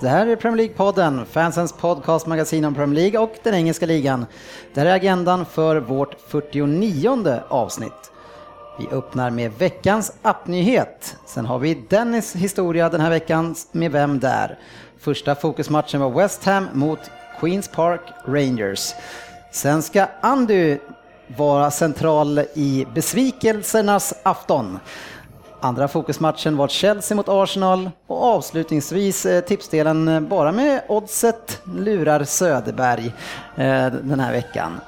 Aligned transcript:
Det 0.00 0.08
här 0.08 0.26
är 0.26 0.36
Premier 0.36 0.68
League-podden, 0.68 1.24
fansens 1.24 1.72
podcastmagasin 1.72 2.64
om 2.64 2.74
Premier 2.74 3.00
League 3.00 3.20
och 3.20 3.34
den 3.42 3.54
engelska 3.54 3.86
ligan. 3.86 4.26
Det 4.74 4.80
här 4.80 4.86
är 4.86 4.94
agendan 4.94 5.46
för 5.46 5.76
vårt 5.76 6.20
49 6.28 7.40
avsnitt. 7.48 8.10
Vi 8.78 8.88
öppnar 8.96 9.30
med 9.30 9.52
veckans 9.58 10.12
appnyhet. 10.22 11.16
Sen 11.26 11.46
har 11.46 11.58
vi 11.58 11.74
Dennis 11.88 12.34
historia 12.36 12.88
den 12.88 13.00
här 13.00 13.10
veckan 13.10 13.54
med 13.72 13.92
Vem 13.92 14.20
där? 14.20 14.58
Första 14.98 15.34
fokusmatchen 15.34 16.00
var 16.00 16.10
West 16.10 16.44
Ham 16.44 16.68
mot 16.72 17.10
Queens 17.40 17.68
Park 17.68 18.02
Rangers. 18.26 18.94
Sen 19.52 19.82
ska 19.82 20.06
Andy 20.20 20.78
vara 21.36 21.70
central 21.70 22.38
i 22.54 22.86
besvikelsernas 22.94 24.14
afton. 24.22 24.78
Andra 25.62 25.88
fokusmatchen 25.88 26.56
var 26.56 26.68
Chelsea 26.68 27.16
mot 27.16 27.28
Arsenal 27.28 27.90
och 28.06 28.24
avslutningsvis 28.24 29.26
eh, 29.26 29.40
tipsdelen 29.40 30.08
eh, 30.08 30.20
bara 30.20 30.52
med 30.52 30.82
oddset 30.88 31.62
lurar 31.76 32.24
Söderberg 32.24 33.06
eh, 33.56 33.86
den 33.86 34.20
här 34.20 34.32
veckan. 34.32 34.80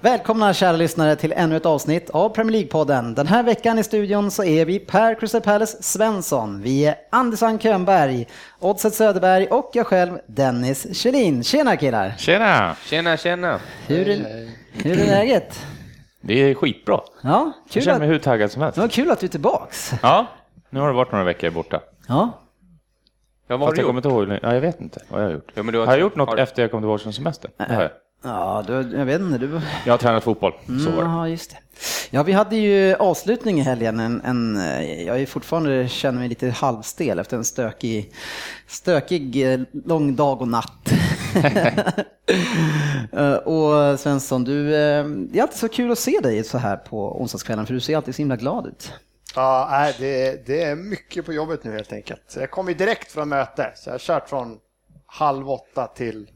Välkomna 0.00 0.54
kära 0.54 0.76
lyssnare 0.76 1.16
till 1.16 1.32
ännu 1.32 1.56
ett 1.56 1.66
avsnitt 1.66 2.10
av 2.10 2.28
Premier 2.28 2.52
League-podden. 2.52 3.14
Den 3.14 3.26
här 3.26 3.42
veckan 3.42 3.78
i 3.78 3.84
studion 3.84 4.30
så 4.30 4.44
är 4.44 4.64
vi 4.64 4.78
Per 4.78 5.14
Crystal 5.14 5.40
Palace 5.40 5.82
Svensson, 5.82 6.62
vi 6.62 6.86
är 6.86 6.94
Andersson 7.10 7.58
Könberg, 7.58 8.26
Oddset 8.60 8.94
Söderberg 8.94 9.46
och 9.46 9.70
jag 9.72 9.86
själv 9.86 10.18
Dennis 10.26 10.96
Kjellin. 10.96 11.44
Tjena 11.44 11.76
killar! 11.76 12.14
Tjena! 12.18 12.76
Tjena, 12.84 13.16
tjena. 13.16 13.60
Hur 13.86 14.08
är, 14.08 14.48
hur 14.72 14.98
är 15.00 15.06
läget? 15.06 15.66
Det 16.26 16.34
är 16.50 16.54
skitbra. 16.54 17.00
Ja, 17.22 17.52
Jag 17.64 17.72
kul 17.72 17.82
känner 17.82 17.98
mig 17.98 18.08
att, 18.08 18.14
hur 18.14 18.18
taggad 18.18 18.50
som 18.50 18.62
helst. 18.62 18.74
det 18.74 18.80
var 18.80 18.88
kul 18.88 19.10
att 19.10 19.20
du 19.20 19.26
är 19.26 19.30
tillbaks. 19.30 19.92
Ja, 20.02 20.26
nu 20.70 20.80
har 20.80 20.86
det 20.88 20.94
varit 20.94 21.12
några 21.12 21.24
veckor 21.24 21.50
borta. 21.50 21.80
Ja, 22.08 22.30
Ja, 23.48 23.56
vad 23.56 23.60
har 23.60 23.66
Fast 23.66 23.76
du 23.76 23.80
jag 23.82 23.86
kommer 23.86 23.98
gjort? 23.98 24.28
inte 24.28 24.32
ihåg. 24.34 24.40
Ja, 24.42 24.54
jag 24.54 24.60
vet 24.60 24.80
inte 24.80 25.02
vad 25.08 25.20
jag 25.22 25.26
har 25.26 25.32
gjort. 25.34 25.50
Ja, 25.54 25.62
men 25.62 25.72
du 25.72 25.78
har, 25.78 25.86
jag 25.86 25.98
gjort 26.00 26.16
något 26.16 26.28
har- 26.28 26.36
efter 26.36 26.62
jag 26.62 26.70
kom 26.70 26.80
tillbaka 26.82 27.02
från 27.02 27.12
semester? 27.12 27.50
Det 27.56 27.74
har 27.74 27.82
jag. 27.82 27.90
Ja 28.22 28.64
du, 28.66 28.72
jag 28.72 29.06
vet 29.06 29.20
inte. 29.20 29.38
Du... 29.38 29.60
Jag 29.84 29.92
har 29.92 29.98
tränat 29.98 30.24
fotboll, 30.24 30.52
så 30.84 30.90
var 30.90 31.02
det. 31.02 31.10
Ja, 31.10 31.28
just 31.28 31.50
det. 31.50 31.56
Ja, 32.10 32.22
vi 32.22 32.32
hade 32.32 32.56
ju 32.56 32.94
avslutning 32.94 33.58
i 33.58 33.62
helgen. 33.62 34.00
En, 34.00 34.20
en, 34.20 34.56
jag 35.06 35.20
är 35.20 35.26
fortfarande 35.26 35.88
känner 35.88 36.18
mig 36.18 36.28
lite 36.28 36.50
halvstel 36.50 37.18
efter 37.18 37.36
en 37.36 37.44
stökig, 37.44 38.12
stökig 38.66 39.52
eh, 39.52 39.60
lång 39.84 40.16
dag 40.16 40.40
och 40.40 40.48
natt. 40.48 40.92
Och 43.44 44.00
Svensson, 44.00 44.44
du, 44.44 44.76
eh, 44.76 45.04
det 45.04 45.38
är 45.38 45.42
alltid 45.42 45.58
så 45.58 45.68
kul 45.68 45.92
att 45.92 45.98
se 45.98 46.20
dig 46.22 46.44
så 46.44 46.58
här 46.58 46.76
på 46.76 47.20
onsdagskvällen 47.20 47.66
för 47.66 47.74
du 47.74 47.80
ser 47.80 47.96
alltid 47.96 48.14
så 48.14 48.22
himla 48.22 48.36
glad 48.36 48.66
ut. 48.66 48.92
Ja, 49.34 49.68
nej, 49.70 49.94
det, 49.98 50.46
det 50.46 50.62
är 50.62 50.76
mycket 50.76 51.26
på 51.26 51.32
jobbet 51.32 51.64
nu 51.64 51.72
helt 51.72 51.92
enkelt. 51.92 52.36
Jag 52.40 52.50
kom 52.50 52.68
ju 52.68 52.74
direkt 52.74 53.12
från 53.12 53.28
möte, 53.28 53.72
så 53.74 53.88
jag 53.88 53.94
har 53.94 53.98
kört 53.98 54.28
från 54.28 54.58
halv 55.06 55.50
åtta 55.50 55.86
till 55.86 56.30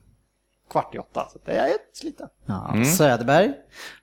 kvart 0.70 0.94
i 0.94 0.98
åtta. 0.98 1.28
Så 1.32 1.38
det 1.44 1.52
är 1.52 1.70
sliten. 1.92 2.28
Ja, 2.46 2.84
Söderberg, 2.96 3.52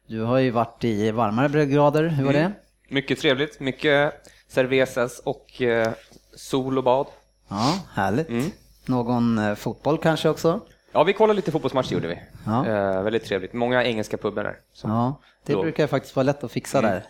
du 0.07 0.21
har 0.21 0.37
ju 0.37 0.51
varit 0.51 0.83
i 0.83 1.11
varmare 1.11 1.49
breddgrader. 1.49 2.03
Hur 2.03 2.25
var 2.25 2.33
det? 2.33 2.51
Mycket 2.89 3.19
trevligt. 3.19 3.59
Mycket 3.59 4.13
cervezas 4.47 5.19
och 5.19 5.61
eh, 5.61 5.93
sol 6.35 6.77
och 6.77 6.83
bad. 6.83 7.07
Ja, 7.47 7.79
härligt. 7.93 8.55
Någon 8.85 9.37
eh, 9.37 9.55
fotboll 9.55 9.97
kanske 9.97 10.29
också? 10.29 10.59
Ja, 10.91 11.03
vi 11.03 11.13
kollade 11.13 11.35
lite 11.35 11.51
fotbollsmatch 11.51 11.91
gjorde 11.91 12.07
vi. 12.07 12.19
Ja. 12.45 12.67
Eh, 12.67 13.01
väldigt 13.03 13.25
trevligt. 13.25 13.53
Många 13.53 13.83
engelska 13.83 14.17
pubar 14.17 14.43
där. 14.43 14.55
Så. 14.73 14.87
Ja, 14.87 15.21
det 15.45 15.53
Då. 15.53 15.61
brukar 15.61 15.87
faktiskt 15.87 16.15
vara 16.15 16.23
lätt 16.23 16.43
att 16.43 16.51
fixa 16.51 16.81
där. 16.81 17.03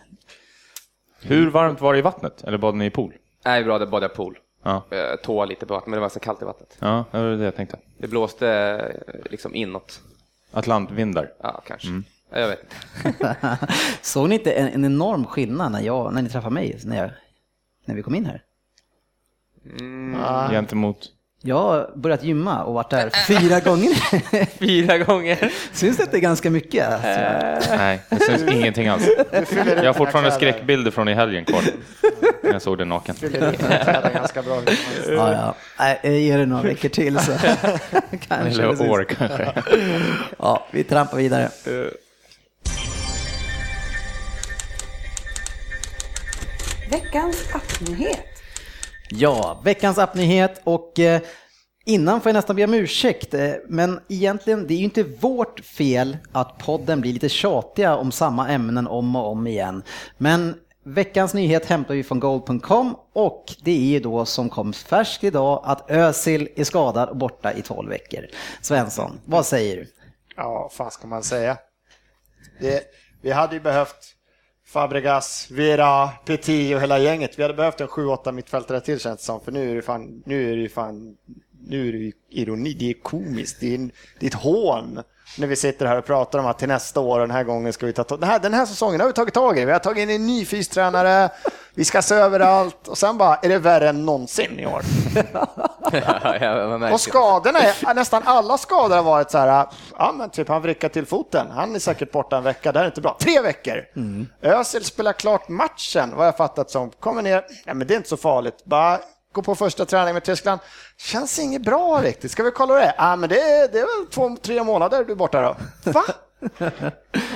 Hur 1.22 1.50
varmt 1.50 1.80
var 1.80 1.92
det 1.92 1.98
i 1.98 2.02
vattnet? 2.02 2.44
Eller 2.44 2.58
bad 2.58 2.74
ni 2.74 2.86
i 2.86 2.90
pool? 2.90 3.12
Nej, 3.44 3.64
bra, 3.64 3.78
där 3.78 3.86
badade 3.86 4.04
jag 4.10 4.14
pool. 4.16 4.38
Ja, 4.68 4.82
Eh, 4.96 5.16
tåa 5.16 5.44
lite 5.44 5.66
på 5.66 5.74
vattnet, 5.74 5.86
men 5.90 5.96
det 5.96 6.00
var 6.00 6.08
så 6.08 6.20
kallt 6.20 6.42
i 6.42 6.44
vattnet. 6.44 6.76
ja 6.80 7.04
det 7.10 7.18
var 7.18 7.30
det 7.30 7.44
jag 7.44 7.56
tänkte. 7.56 7.78
Det 7.98 8.08
blåste 8.08 8.48
eh, 9.06 9.30
liksom 9.30 9.54
inåt. 9.54 10.00
Atlantvindar. 10.50 11.32
Ja, 11.42 11.62
kanske. 11.66 11.88
Ja, 12.30 12.38
Jag 12.40 12.48
vet 12.48 12.60
inte. 13.04 13.36
Såg 14.02 14.28
ni 14.28 14.34
inte 14.34 14.52
en, 14.52 14.68
en 14.68 14.84
enorm 14.84 15.24
skillnad 15.26 15.72
när, 15.72 15.80
jag, 15.80 16.14
när 16.14 16.22
ni 16.22 16.28
träffade 16.28 16.54
mig, 16.54 16.80
när, 16.84 16.96
jag, 16.96 17.10
när 17.84 17.94
vi 17.94 18.02
kom 18.02 18.14
in 18.14 18.26
här? 18.26 18.42
Ja, 20.22 20.48
Gentemot... 20.50 21.12
Jag 21.42 21.56
har 21.56 21.90
börjat 21.94 22.24
gymma 22.24 22.62
och 22.64 22.74
varit 22.74 22.90
där 22.90 23.10
fyra 23.26 23.60
gånger. 23.60 23.94
Fyra 24.58 24.98
gånger. 24.98 25.52
Syns 25.72 25.96
det 25.96 26.02
inte 26.02 26.20
ganska 26.20 26.50
mycket? 26.50 26.86
Alltså? 26.88 27.76
Nej, 27.76 28.00
det 28.10 28.20
syns 28.20 28.42
ingenting 28.52 28.88
alls. 28.88 29.08
Jag 29.76 29.84
har 29.84 29.92
fortfarande 29.92 30.32
skräckbilder 30.32 30.90
från 30.90 31.08
i 31.08 31.14
helgen 31.14 31.44
kvar. 31.44 31.62
När 32.42 32.52
jag 32.52 32.62
såg 32.62 32.78
den 32.78 32.88
naken. 32.88 33.16
Ganska 34.14 34.42
bra. 34.42 34.62
Ja, 35.08 35.54
ja. 36.02 36.10
Ger 36.10 36.38
det 36.38 36.46
några 36.46 36.62
veckor 36.62 36.88
till 36.88 37.18
så 37.18 37.32
kanske 38.28 38.62
det 38.62 38.62
Eller 38.62 38.90
år 38.90 39.04
kanske. 39.04 39.52
Ja, 40.38 40.66
vi 40.70 40.84
trampar 40.84 41.16
vidare. 41.16 41.48
Veckans 46.90 47.44
appnyhet. 47.52 48.37
Ja, 49.10 49.60
veckans 49.64 49.98
appnyhet 49.98 50.60
och 50.64 50.98
eh, 50.98 51.20
innan 51.84 52.20
får 52.20 52.30
jag 52.30 52.34
nästan 52.34 52.56
be 52.56 52.64
om 52.64 52.74
ursäkt, 52.74 53.34
eh, 53.34 53.52
men 53.68 54.00
egentligen 54.08 54.66
det 54.66 54.74
är 54.74 54.78
ju 54.78 54.84
inte 54.84 55.02
vårt 55.02 55.60
fel 55.60 56.16
att 56.32 56.58
podden 56.58 57.00
blir 57.00 57.12
lite 57.12 57.28
tjatiga 57.28 57.96
om 57.96 58.12
samma 58.12 58.48
ämnen 58.48 58.86
om 58.86 59.16
och 59.16 59.30
om 59.30 59.46
igen. 59.46 59.82
Men 60.18 60.54
veckans 60.84 61.34
nyhet 61.34 61.66
hämtar 61.66 61.94
vi 61.94 62.02
från 62.02 62.20
gold.com 62.20 62.96
och 63.12 63.44
det 63.64 63.70
är 63.70 63.92
ju 63.92 64.00
då 64.00 64.24
som 64.24 64.48
kom 64.48 64.72
färskt 64.72 65.24
idag 65.24 65.62
att 65.64 65.90
Özil 65.90 66.48
är 66.56 66.64
skadad 66.64 67.08
och 67.08 67.16
borta 67.16 67.52
i 67.52 67.62
12 67.62 67.90
veckor. 67.90 68.26
Svensson, 68.62 69.20
vad 69.24 69.46
säger 69.46 69.76
du? 69.76 69.86
Ja, 70.36 70.52
vad 70.52 70.72
fan 70.72 70.90
ska 70.90 71.06
man 71.06 71.22
säga? 71.22 71.58
Det, 72.60 72.82
vi 73.22 73.30
hade 73.30 73.54
ju 73.54 73.60
behövt 73.60 74.14
Fabregas, 74.68 75.50
Vera, 75.50 76.08
Petit 76.08 76.74
och 76.74 76.80
hela 76.80 76.98
gänget. 76.98 77.38
Vi 77.38 77.42
hade 77.42 77.54
behövt 77.54 77.80
en 77.80 77.88
7-8 77.88 78.32
mittfältare 78.32 78.80
till 78.80 79.00
känns 79.00 79.20
det 79.20 79.24
som. 79.24 79.40
För 79.40 79.52
nu 79.52 79.70
är 79.70 79.74
det 79.74 79.82
fan, 79.82 80.22
nu 80.26 80.52
är 80.52 80.56
det 80.56 80.68
fan, 80.68 81.16
nu 81.60 81.88
är 81.88 81.92
det 81.92 82.12
ironi, 82.30 82.72
det 82.74 82.90
är 82.90 82.94
komiskt, 82.94 83.60
det 83.60 83.70
är, 83.70 83.74
en, 83.74 83.92
det 84.20 84.26
är 84.26 84.30
ett 84.30 84.34
hån. 84.34 85.00
När 85.36 85.46
vi 85.46 85.56
sitter 85.56 85.86
här 85.86 85.96
och 85.96 86.04
pratar 86.04 86.38
om 86.38 86.46
att 86.46 86.58
till 86.58 86.68
nästa 86.68 87.00
år, 87.00 87.20
den 87.20 87.30
här 87.30 87.44
gången 87.44 87.72
ska 87.72 87.86
vi 87.86 87.92
ta 87.92 88.04
den 88.04 88.28
här, 88.28 88.38
den 88.38 88.54
här 88.54 88.66
säsongen 88.66 89.00
har 89.00 89.06
vi 89.06 89.12
tagit 89.12 89.34
tag 89.34 89.58
i. 89.58 89.64
Vi 89.64 89.72
har 89.72 89.78
tagit 89.78 90.02
in 90.02 90.10
en 90.10 90.26
ny 90.26 90.44
fystränare, 90.44 91.28
vi 91.74 91.84
ska 91.84 92.02
se 92.02 92.14
över 92.14 92.40
allt 92.40 92.88
och 92.88 92.98
sen 92.98 93.18
bara 93.18 93.36
är 93.36 93.48
det 93.48 93.58
värre 93.58 93.88
än 93.88 94.06
någonsin 94.06 94.58
i 94.58 94.66
år. 94.66 94.82
Och 96.92 97.00
skadorna, 97.00 97.58
är, 97.58 97.94
nästan 97.94 98.22
alla 98.24 98.58
skador 98.58 98.96
har 98.96 99.02
varit 99.02 99.30
så 99.30 99.38
här, 99.38 99.66
ja 99.98 100.14
men 100.18 100.30
typ 100.30 100.48
han 100.48 100.62
vrickar 100.62 100.88
till 100.88 101.06
foten, 101.06 101.46
han 101.50 101.74
är 101.74 101.78
säkert 101.78 102.12
borta 102.12 102.36
en 102.36 102.44
vecka, 102.44 102.72
det 102.72 102.78
här 102.78 102.84
är 102.84 102.88
inte 102.90 103.00
bra. 103.00 103.16
Tre 103.20 103.40
veckor! 103.40 103.84
Özil 104.42 104.84
spelar 104.84 105.12
klart 105.12 105.48
matchen, 105.48 106.12
vad 106.16 106.26
jag 106.26 106.36
fattat 106.36 106.70
som. 106.70 106.90
Kommer 106.90 107.22
ner, 107.22 107.44
ja 107.64 107.74
men 107.74 107.86
det 107.86 107.94
är 107.94 107.96
inte 107.96 108.08
så 108.08 108.16
farligt, 108.16 108.64
bara 108.64 108.98
gå 109.32 109.42
på 109.42 109.54
första 109.54 109.84
träning 109.84 110.14
med 110.14 110.24
Tyskland. 110.24 110.60
Känns 110.96 111.38
inget 111.38 111.62
bra 111.62 112.00
riktigt, 112.02 112.30
ska 112.30 112.42
vi 112.42 112.50
kolla 112.50 112.74
det? 112.74 112.94
Ja 112.98 113.16
men 113.16 113.28
det 113.28 113.40
är, 113.40 113.68
det 113.72 113.78
är 113.78 114.00
väl 114.00 114.10
två, 114.10 114.36
tre 114.42 114.64
månader 114.64 115.04
du 115.04 115.12
är 115.12 115.16
borta 115.16 115.42
då. 115.42 115.56
Va? 115.92 116.04
vad 116.58 116.72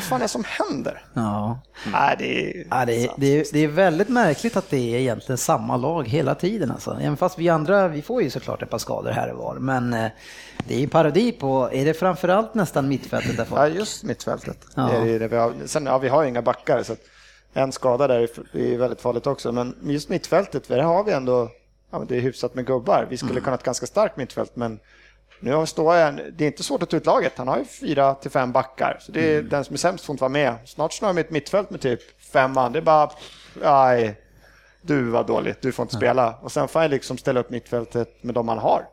fan 0.02 0.19
är 0.20 0.25
det 0.25 0.28
som 0.28 0.44
händer? 0.46 1.05
Ja. 1.14 1.61
Nej, 1.93 2.16
det 2.19 2.50
är... 2.61 2.66
Ja, 2.70 2.84
det, 2.84 3.05
är, 3.05 3.11
det, 3.16 3.26
är, 3.40 3.46
det 3.52 3.58
är 3.58 3.69
väldigt 3.69 4.08
märkligt 4.08 4.56
att 4.56 4.70
det 4.70 4.94
är 4.94 4.99
egentligen 4.99 5.38
samma 5.38 5.76
lag 5.76 6.08
hela 6.08 6.34
tiden. 6.34 6.70
Alltså. 6.70 6.90
Även 7.00 7.16
fast 7.16 7.38
vi 7.38 7.49
andra, 7.49 7.88
vi 7.88 8.02
får 8.02 8.22
ju 8.22 8.31
såklart 8.31 8.62
ett 8.62 8.70
par 8.70 8.78
skador 8.78 9.11
här 9.11 9.32
och 9.32 9.38
var. 9.38 9.55
Men 9.55 9.94
eh, 9.94 10.11
det 10.69 10.75
är 10.75 10.78
ju 10.78 10.88
parodi 10.88 11.32
på, 11.32 11.69
är 11.72 11.84
det 11.84 11.94
framförallt 11.94 12.55
nästan 12.55 12.88
mittfältet 12.88 13.37
där 13.37 13.46
Ja, 13.50 13.56
folk... 13.56 13.75
just 13.75 14.02
mittfältet. 14.02 14.58
Ja. 14.75 14.82
Det 15.05 15.11
är 15.11 15.19
det, 15.19 15.28
vi 15.28 15.37
har. 15.37 15.52
Sen, 15.66 15.87
ja, 15.87 15.99
vi 15.99 16.08
har 16.08 16.22
ju 16.22 16.28
inga 16.28 16.43
backar, 16.43 16.82
så 16.82 16.96
en 17.55 17.72
skada 17.72 18.06
där 18.06 18.19
är- 18.19 18.56
är 18.75 18.78
väldigt 18.78 19.00
farligt 19.00 19.26
också. 19.26 19.52
Men 19.52 19.76
just 19.82 20.08
mittfältet, 20.08 20.66
för 20.66 20.76
där 20.76 20.82
har 20.82 21.05
vi 21.05 21.12
ändå, 21.12 21.49
ja, 21.92 21.98
men 21.98 22.06
det 22.08 22.16
är 22.16 22.20
hyfsat 22.20 22.54
med 22.54 22.66
gubbar. 22.66 23.06
Vi 23.10 23.16
skulle 23.16 23.40
kunna 23.40 23.50
ha 23.50 23.54
ett 23.54 23.62
ganska 23.62 23.86
starkt 23.86 24.16
mittfält, 24.16 24.56
men 24.56 24.80
nu 25.40 25.52
har 25.52 25.66
Ståa, 25.66 26.10
det 26.12 26.44
är 26.44 26.46
inte 26.46 26.62
svårt 26.62 26.82
att 26.82 26.90
ta 26.90 26.96
ut 26.96 27.06
laget. 27.06 27.32
Han 27.36 27.48
har 27.48 27.58
ju 27.58 27.64
fyra 27.64 28.14
till 28.14 28.30
fem 28.30 28.52
backar, 28.52 28.98
så 29.00 29.12
det 29.12 29.34
är 29.34 29.42
den 29.42 29.64
som 29.64 29.74
är 29.74 29.78
sämst 29.78 30.04
får 30.04 30.12
inte 30.12 30.22
vara 30.22 30.32
med. 30.32 30.54
Snart 30.66 30.92
snurrar 30.92 31.12
vi 31.12 31.20
ett 31.20 31.30
mittfält 31.30 31.70
med 31.70 31.80
typ 31.80 32.20
fem 32.20 32.52
man. 32.52 32.72
Det 32.72 32.78
är 32.78 32.82
bara, 32.82 33.10
aj, 33.62 34.20
du 34.82 35.02
var 35.02 35.24
dålig, 35.24 35.54
du 35.60 35.72
får 35.72 35.82
inte 35.82 35.96
spela. 35.96 36.34
Och 36.42 36.52
sen 36.52 36.68
får 36.68 36.82
jag 36.82 36.90
liksom 36.90 37.18
ställa 37.18 37.40
upp 37.40 37.50
mittfältet 37.50 38.22
med 38.24 38.34
de 38.34 38.46
man 38.46 38.58
har. 38.58 38.84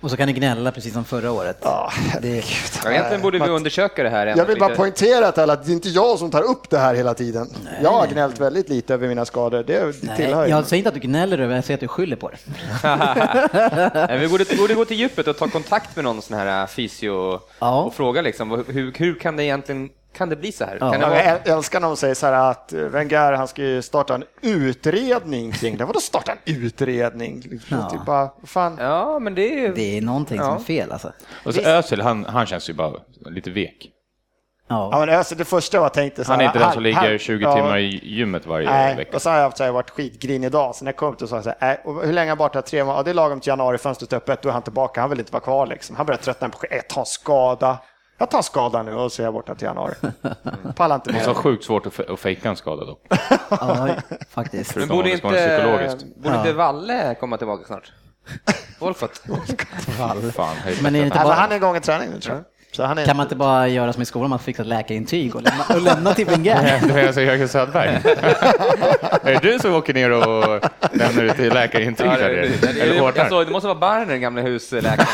Och 0.00 0.10
så 0.10 0.16
kan 0.16 0.26
ni 0.26 0.32
gnälla 0.32 0.72
precis 0.72 0.92
som 0.92 1.04
förra 1.04 1.30
året. 1.32 1.58
Ja, 1.62 1.92
Det, 2.22 2.44
Ja, 2.84 2.90
egentligen 2.90 3.22
borde 3.22 3.36
vi 3.36 3.40
Matt- 3.40 3.48
undersöka 3.50 4.02
det 4.02 4.08
här. 4.10 4.26
Jag 4.26 4.44
vill 4.44 4.58
bara 4.58 4.68
lite. 4.68 4.76
poängtera 4.78 5.32
till 5.32 5.42
alla 5.42 5.52
att 5.52 5.64
det 5.66 5.70
är 5.70 5.74
inte 5.74 5.88
jag 5.88 6.18
som 6.18 6.30
tar 6.30 6.42
upp 6.42 6.70
det 6.70 6.78
här 6.78 6.94
hela 6.94 7.14
tiden. 7.14 7.48
Jag 7.82 7.90
har 7.90 8.06
gnällt 8.06 8.40
väldigt 8.40 8.68
lite 8.68 8.94
över 8.94 9.08
mina 9.08 9.24
skador, 9.24 9.62
det, 9.66 9.80
det 9.80 9.94
nej, 10.02 10.16
tillhör 10.16 10.46
jag 10.46 10.66
säger 10.66 10.78
inte 10.78 10.88
att 10.88 10.94
du 10.94 11.00
gnäller 11.00 11.38
över, 11.38 11.54
jag 11.54 11.64
säger 11.64 11.76
att 11.76 11.80
du 11.80 11.88
skyller 11.88 12.16
på 12.16 12.28
det. 12.30 12.36
Nej, 14.08 14.18
Vi 14.18 14.28
borde, 14.28 14.44
borde 14.58 14.74
gå 14.74 14.84
till 14.84 14.96
djupet 14.98 15.26
och 15.28 15.36
ta 15.38 15.48
kontakt 15.48 15.96
med 15.96 16.04
någon 16.04 16.22
sån 16.22 16.36
här 16.38 16.60
äh, 16.62 16.66
fysio 16.66 17.40
Ja. 17.58 17.82
och 17.82 17.94
fråga 17.94 18.22
liksom, 18.22 18.50
hur, 18.50 18.92
hur 18.98 19.14
kan 19.20 19.36
det 19.36 19.44
egentligen 19.44 19.88
kan 20.16 20.28
det 20.28 20.36
bli 20.36 20.52
så 20.52 20.64
här? 20.64 20.78
Ja. 20.80 20.90
Kan 20.92 21.00
det 21.00 21.06
Ja, 21.06 21.10
vara... 21.10 21.24
Jag 21.24 21.48
älskar 21.48 21.80
när 21.80 21.88
de 21.88 21.96
säger 21.96 22.14
så 22.14 22.26
här 22.26 22.50
att 22.50 22.72
eh, 22.72 22.80
Wenger 22.80 23.32
han 23.32 23.48
ska 23.48 23.62
ju 23.62 23.82
starta 23.82 24.14
en 24.14 24.24
utredning 24.42 25.52
kring 25.52 25.76
det. 25.76 25.84
Vadå 25.84 26.00
starta 26.00 26.32
en 26.32 26.38
utredning? 26.54 27.40
Liksom, 27.50 27.78
Ja. 27.78 27.90
typ 27.90 28.04
bara, 28.06 28.30
fan. 28.44 28.76
Ja, 28.80 29.18
men 29.18 29.34
det 29.34 29.64
är... 29.64 29.72
Det 29.74 29.98
är 29.98 30.02
någonting 30.02 30.38
som 30.38 30.54
är 30.54 30.58
fel 30.58 30.92
alltså. 30.92 31.12
Och 31.44 31.54
så 31.54 31.60
Özil, 31.60 32.00
han, 32.00 32.24
han 32.24 32.46
känns 32.46 32.70
ju 32.70 32.74
bara 32.74 32.92
lite 33.26 33.50
vek. 33.50 33.90
Ja, 34.70 34.88
Ja. 34.92 34.98
men 35.06 35.16
alltså, 35.18 35.34
det 35.34 35.44
första 35.44 35.76
jag 35.76 35.92
tänkte 35.94 36.24
så 36.24 36.32
Han 36.32 36.40
här, 36.40 36.46
är 36.46 36.48
inte 36.48 36.58
den 36.58 36.72
som 36.72 36.82
ligger 36.82 36.98
här- 36.98 37.18
20 37.18 37.42
ja, 37.44 37.54
timmar 37.54 37.78
i 37.78 38.00
gymmet 38.02 38.46
varje 38.46 38.70
Nej, 38.70 38.96
vecka. 38.96 39.16
och 39.16 39.22
så 39.22 39.30
har 39.30 39.36
jag 39.36 39.44
haft 39.44 39.56
så 39.56 39.64
här, 39.64 39.70
varit 39.70 39.90
skitgrinig 39.90 40.46
idag. 40.46 40.74
Så 40.74 40.84
när 40.84 40.92
jag 40.92 40.96
kom 40.96 41.12
upp 41.12 41.22
och 41.22 41.28
sa 41.28 41.42
så 41.42 41.52
här, 41.60 41.78
äh, 41.84 41.86
och 41.90 42.06
hur 42.06 42.12
länge 42.12 42.30
han 42.30 42.38
borta? 42.38 42.62
Tre 42.62 42.84
månader? 42.84 42.98
Ja, 42.98 43.02
det 43.02 43.10
är 43.10 43.14
lagom 43.14 43.40
till 43.40 43.48
januari, 43.48 43.78
fönstret 43.78 44.12
är 44.12 44.16
öppet, 44.16 44.42
då 44.42 44.48
är 44.48 44.52
han 44.52 44.62
tillbaka. 44.62 45.00
Han 45.00 45.10
vill 45.10 45.18
inte 45.18 45.32
vara 45.32 45.42
kvar 45.42 45.66
liksom. 45.66 45.96
Han 45.96 46.06
börjar 46.06 46.18
tröttna 46.18 46.48
på 46.48 46.58
jag 46.70 46.88
tar 46.88 47.00
en 47.00 47.06
skada. 47.06 47.78
Jag 48.18 48.30
tar 48.30 48.38
en 48.38 48.42
skada 48.44 48.82
nu 48.82 48.94
och 48.94 49.12
så 49.12 49.22
är 49.22 49.24
jag 49.24 49.34
borta 49.34 49.54
till 49.54 49.64
januari. 49.66 49.94
Pallar 50.76 50.94
inte 50.94 51.12
Det 51.12 51.18
är 51.18 51.22
så 51.24 51.28
mer. 51.30 51.34
sjukt 51.34 51.64
svårt 51.64 51.86
att, 51.86 51.92
fe- 51.92 52.12
att 52.12 52.20
fejka 52.20 52.48
en 52.48 52.56
skada 52.56 52.84
dock. 52.84 53.06
ja, 53.50 53.88
faktiskt. 54.30 54.76
Men 54.76 54.88
Förutom 54.88 54.96
borde 54.96 55.08
om 55.08 55.12
det 55.12 55.18
ska 55.18 55.28
vara 55.28 55.38
inte, 55.40 55.56
psykologiskt. 55.58 56.16
borde 56.22 56.36
inte 56.36 56.52
Valle 56.52 57.14
komma 57.14 57.36
tillbaka 57.36 57.64
snart? 57.66 57.92
Wolfot? 58.78 59.18
Fan, 60.34 60.56
hej, 60.56 60.78
Men 60.82 60.94
är 60.94 60.98
det 61.00 61.04
inte 61.06 61.18
men 61.18 61.26
bara, 61.26 61.34
han 61.34 61.52
är 61.52 61.56
igång 61.56 61.76
i 61.76 61.80
träning 61.80 62.10
nu 62.10 62.20
tror 62.20 62.36
jag. 62.36 62.44
Så 62.78 62.84
han 62.84 62.98
är 62.98 63.04
kan 63.04 63.16
man 63.16 63.24
inte 63.24 63.36
bara 63.36 63.68
göra 63.68 63.92
som 63.92 64.02
i 64.02 64.04
skolan, 64.04 64.30
man 64.30 64.38
fixar 64.38 64.64
ett 64.64 64.68
läkarintyg 64.68 65.36
och 65.36 65.42
lämna, 65.42 65.64
och 65.74 65.82
lämna 65.82 66.14
till 66.14 66.26
Wenger? 66.26 66.80
Du 66.80 66.92
menar 66.92 67.12
så 67.12 67.20
Jörgen 67.20 67.48
Söderberg? 67.48 67.88
är 69.22 69.40
det 69.40 69.52
du 69.52 69.58
som 69.58 69.74
åker 69.74 69.94
ner 69.94 70.10
och 70.10 70.64
lämnar 70.92 71.24
ut 71.24 71.36
till 71.36 71.54
läkarintyg? 71.54 72.06
Ja, 72.06 72.16
det, 72.16 72.28
det, 72.28 72.72
det, 72.72 72.80
Eller 72.80 73.12
det, 73.12 73.28
såg, 73.28 73.46
det 73.46 73.52
måste 73.52 73.66
vara 73.66 73.78
Barner, 73.78 74.06
den 74.06 74.20
gamla 74.20 74.42
husläkaren, 74.42 75.06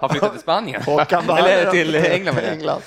har 0.00 0.08
flyttat 0.08 0.32
till 0.32 0.40
Spanien. 0.40 0.82
Eller 0.82 1.70
till 1.70 1.94
England 1.94 2.36
jag. 2.36 2.52
England. 2.52 2.82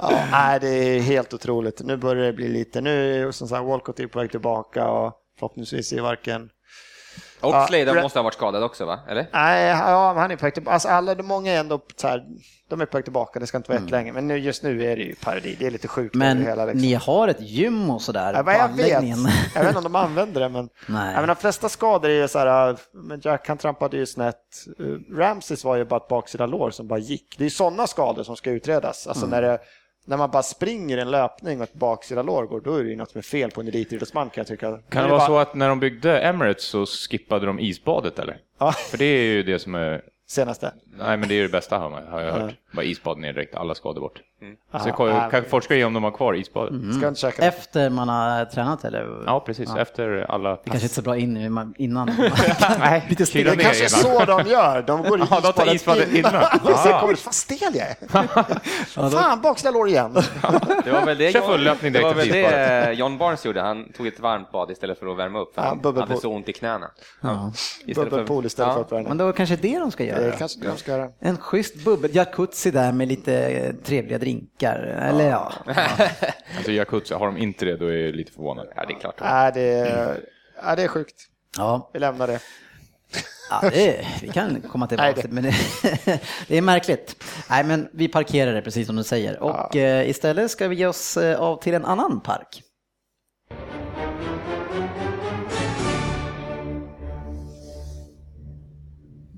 Ja, 0.00 0.24
nej, 0.32 0.60
det 0.60 0.68
är 0.68 1.00
helt 1.00 1.34
otroligt. 1.34 1.80
Nu 1.84 1.96
börjar 1.96 2.24
det 2.24 2.32
bli 2.32 2.48
lite, 2.48 2.80
nu 2.80 3.26
är 3.26 3.32
som 3.32 3.48
sagt 3.48 3.64
Walcott 3.64 4.00
är 4.00 4.06
på 4.06 4.18
väg 4.18 4.30
tillbaka 4.30 4.88
och 4.88 5.12
förhoppningsvis 5.38 5.92
är 5.92 6.00
varken 6.00 6.48
Och 7.40 7.50
Ja, 7.54 8.02
måste 8.02 8.18
ha 8.18 8.22
varit 8.24 8.34
skadad 8.34 8.62
också, 8.62 8.84
va? 8.84 8.98
Eller? 9.08 9.26
Nej, 9.32 9.66
ja, 9.68 10.14
han 10.16 10.30
är 10.30 10.36
på 10.36 10.46
väg 10.46 10.54
tillbaka. 10.54 10.74
Alltså 10.74 10.88
alla, 10.88 11.14
de 11.14 11.22
många 11.22 11.52
är 11.52 11.60
ändå 11.60 11.80
så 11.96 12.08
här, 12.08 12.24
de 12.68 12.80
är 12.80 12.86
på 12.86 12.96
väg 12.96 13.04
tillbaka, 13.04 13.40
det 13.40 13.46
ska 13.46 13.56
inte 13.56 13.70
vara 13.70 13.78
Mm. 13.78 13.90
länge. 13.90 14.12
Men 14.12 14.26
nu, 14.28 14.38
just 14.38 14.62
nu 14.62 14.84
är 14.84 14.96
det 14.96 15.02
ju 15.02 15.14
parodi, 15.14 15.56
det 15.58 15.66
är 15.66 15.70
lite 15.70 15.88
sjukt. 15.88 16.14
Men 16.14 16.42
hela, 16.42 16.64
liksom. 16.64 16.80
ni 16.82 16.94
har 16.94 17.28
ett 17.28 17.40
gym 17.40 17.90
och 17.90 18.02
sådär 18.02 18.32
Ja, 18.34 18.42
på 18.42 18.50
jag 18.50 18.58
vet. 18.58 18.70
anläggningen. 18.70 19.18
Jag 19.54 19.60
vet 19.60 19.68
inte 19.68 19.78
om 19.78 19.84
de 19.92 19.96
använder 19.96 20.40
det, 20.40 20.48
men, 20.48 20.68
Nej. 20.86 21.12
Ja, 21.14 21.20
men 21.20 21.28
de 21.28 21.36
flesta 21.36 21.68
skador 21.68 22.08
är 22.10 22.22
ju 22.22 22.28
så 22.28 22.38
här, 22.38 22.76
men 22.92 23.20
Jack 23.24 23.48
han 23.48 23.58
trampade 23.58 23.96
ju 23.96 24.06
snett. 24.06 24.36
Uh, 24.80 24.98
Ramses 25.16 25.64
var 25.64 25.76
ju 25.76 25.84
bara 25.84 26.00
ett 26.00 26.08
baksida 26.08 26.46
lår 26.46 26.70
som 26.70 26.88
bara 26.88 26.98
gick. 26.98 27.34
Det 27.38 27.44
är 27.44 27.50
sådana 27.50 27.86
skador 27.86 28.22
som 28.22 28.36
ska 28.36 28.50
utredas. 28.50 29.06
Alltså 29.06 29.26
Mm. 29.26 29.40
när, 29.40 29.48
det, 29.48 29.58
när 30.04 30.16
man 30.16 30.30
bara 30.30 30.42
springer 30.42 30.98
en 30.98 31.10
löpning 31.10 31.58
och 31.58 31.64
ett 31.64 31.74
baksida 31.74 32.22
lår 32.22 32.46
går, 32.46 32.60
då 32.60 32.74
är 32.76 32.84
det 32.84 32.90
ju 32.90 32.96
något 32.96 33.10
som 33.10 33.18
är 33.18 33.22
fel 33.22 33.50
på 33.50 33.60
en 33.60 33.68
elitidrottsman 33.68 34.30
kan 34.30 34.40
jag 34.40 34.46
tycka. 34.46 34.78
Kan 34.88 35.02
det 35.04 35.10
vara 35.10 35.26
så 35.26 35.38
att 35.38 35.54
när 35.54 35.68
de 35.68 35.80
byggde 35.80 36.20
Emirates 36.20 36.64
så 36.64 36.86
skippade 36.86 37.46
de 37.46 37.60
isbadet 37.60 38.18
eller? 38.18 38.38
Ja, 38.58 38.72
För 38.72 38.98
det 38.98 39.04
är 39.04 39.22
ju 39.24 39.42
det 39.42 39.58
som 39.58 39.74
är, 39.74 40.02
senaste. 40.28 40.72
nej 40.84 41.16
men 41.16 41.28
det 41.28 41.34
är 41.34 41.36
ju 41.36 41.42
det 41.42 41.48
bästa 41.52 41.78
har 41.78 42.22
jag 42.22 42.32
hört. 42.32 42.54
Bara 42.72 42.84
isbad 42.84 43.18
ner 43.18 43.32
direkt, 43.32 43.54
alla 43.54 43.74
skador 43.74 44.00
bort. 44.00 44.20
Så 44.82 44.88
Ja, 44.88 44.96
kan, 44.96 45.06
ja. 45.06 45.30
kan 45.30 45.44
forska 45.44 45.74
i 45.76 45.84
om 45.84 45.94
de 45.94 46.04
har 46.04 46.10
kvar 46.10 46.34
isbadet. 46.34 46.94
Ska 46.98 47.08
inte 47.08 47.20
käka 47.20 47.42
det. 47.42 47.48
Efter 47.48 47.90
man 47.90 48.08
har 48.08 48.44
tränat 48.44 48.84
eller? 48.84 49.22
Ja, 49.26 49.40
precis. 49.40 49.74
Efter 49.76 50.26
alla... 50.30 50.50
Det 50.50 50.56
kanske 50.64 50.84
inte 50.84 50.84
är 50.86 50.88
så 50.94 51.02
bra 51.02 51.16
in, 51.16 51.72
innan. 51.78 52.06
Nej, 52.78 53.06
Lite 53.08 53.24
Det 53.32 53.40
är 53.40 53.56
kanske 53.56 53.84
är 53.84 54.04
innan. 54.06 54.18
så 54.18 54.24
de 54.44 54.50
gör. 54.50 54.82
De 54.82 55.02
går 55.02 55.18
i 55.18 55.22
Ja, 55.30 55.40
de 55.40 55.52
tar 55.52 55.74
isbadet 55.74 56.14
innan. 56.14 56.34
Och 56.62 56.78
sen 56.78 56.92
Ah. 56.94 57.00
kommer 57.00 57.12
det, 57.14 57.20
fan 57.20 57.32
stel 57.32 57.58
jag 57.74 57.88
är. 57.88 59.10
Fan, 59.10 59.40
baksida 59.40 59.70
lår 59.70 59.88
igen. 59.88 60.12
Det 60.84 60.90
var 60.90 61.06
väl 61.06 61.18
det, 61.18 61.58
löpning 61.58 61.92
det, 61.92 62.02
var 62.02 62.14
väl 62.14 62.28
det 62.28 62.92
John 62.92 63.18
Barnes 63.18 63.46
gjorde. 63.46 63.60
Han 63.60 63.92
tog 63.92 64.06
ett 64.06 64.20
varmt 64.20 64.52
bad 64.52 64.70
istället 64.70 64.98
för 64.98 65.06
att 65.06 65.16
värma 65.18 65.38
upp. 65.40 65.54
För 65.54 65.62
Ja, 65.62 65.78
han 65.84 65.96
hade 65.96 66.16
så 66.20 66.32
ont 66.32 66.48
i 66.48 66.52
knäna. 66.52 66.90
Ja. 67.20 67.52
Bubbelpool 67.94 68.46
istället 68.46 68.68
ja. 68.68 68.74
för 68.74 68.80
att 68.80 68.92
värma. 68.92 69.08
Men 69.08 69.18
då 69.18 69.32
kanske 69.32 69.56
det 69.56 69.78
de 69.78 69.90
ska 69.90 70.04
göra. 70.04 70.20
Det 70.20 70.36
kanske 70.38 70.60
de 70.60 70.76
ska 70.76 70.90
göra. 70.90 71.08
En 71.20 71.36
schysst 71.38 71.84
bubbel, 71.84 72.16
jacuzzi 72.16 72.59
där 72.64 72.92
med 72.92 73.08
lite 73.08 73.34
eh, 73.34 73.72
trevliga 73.74 74.18
drinkar. 74.18 74.78
Eller 74.78 75.30
ja. 75.30 75.52
Alltså 76.56 76.72
jacuzzi, 76.72 77.14
har 77.14 77.26
de 77.26 77.36
inte 77.36 77.64
det 77.64 77.76
då 77.76 77.86
är 77.86 77.96
jag 77.96 78.14
lite 78.14 78.32
förvånad. 78.32 78.68
Ja, 78.76 78.84
det 78.86 78.92
är 78.94 78.98
klart. 79.00 79.20
Nej, 79.20 79.50
det 79.54 79.60
är, 79.62 80.20
ja, 80.62 80.76
det 80.76 80.82
är 80.82 80.88
sjukt. 80.88 81.16
Ja, 81.56 81.90
Vi 81.92 81.98
lämnar 81.98 82.26
det. 82.26 82.40
ja 83.50 83.70
det, 83.70 84.06
vi 84.22 84.28
kan 84.28 84.60
komma 84.60 84.86
tillbaka 84.86 85.12
Nej, 85.12 85.22
till 85.22 85.30
men 85.32 85.42
det, 85.44 85.54
det 86.48 86.56
är 86.58 86.62
märkligt. 86.62 87.24
Nej, 87.50 87.64
men 87.64 87.88
vi 87.92 88.08
parkerar 88.08 88.52
det 88.52 88.62
precis 88.62 88.86
som 88.86 88.96
du 88.96 89.04
säger. 89.04 89.42
Och 89.42 89.76
eh, 89.76 90.08
istället 90.10 90.50
ska 90.50 90.68
vi 90.68 90.76
ge 90.76 90.86
oss 90.86 91.16
eh, 91.16 91.40
av 91.40 91.62
till 91.62 91.74
en 91.74 91.84
annan 91.84 92.20
park. 92.20 92.62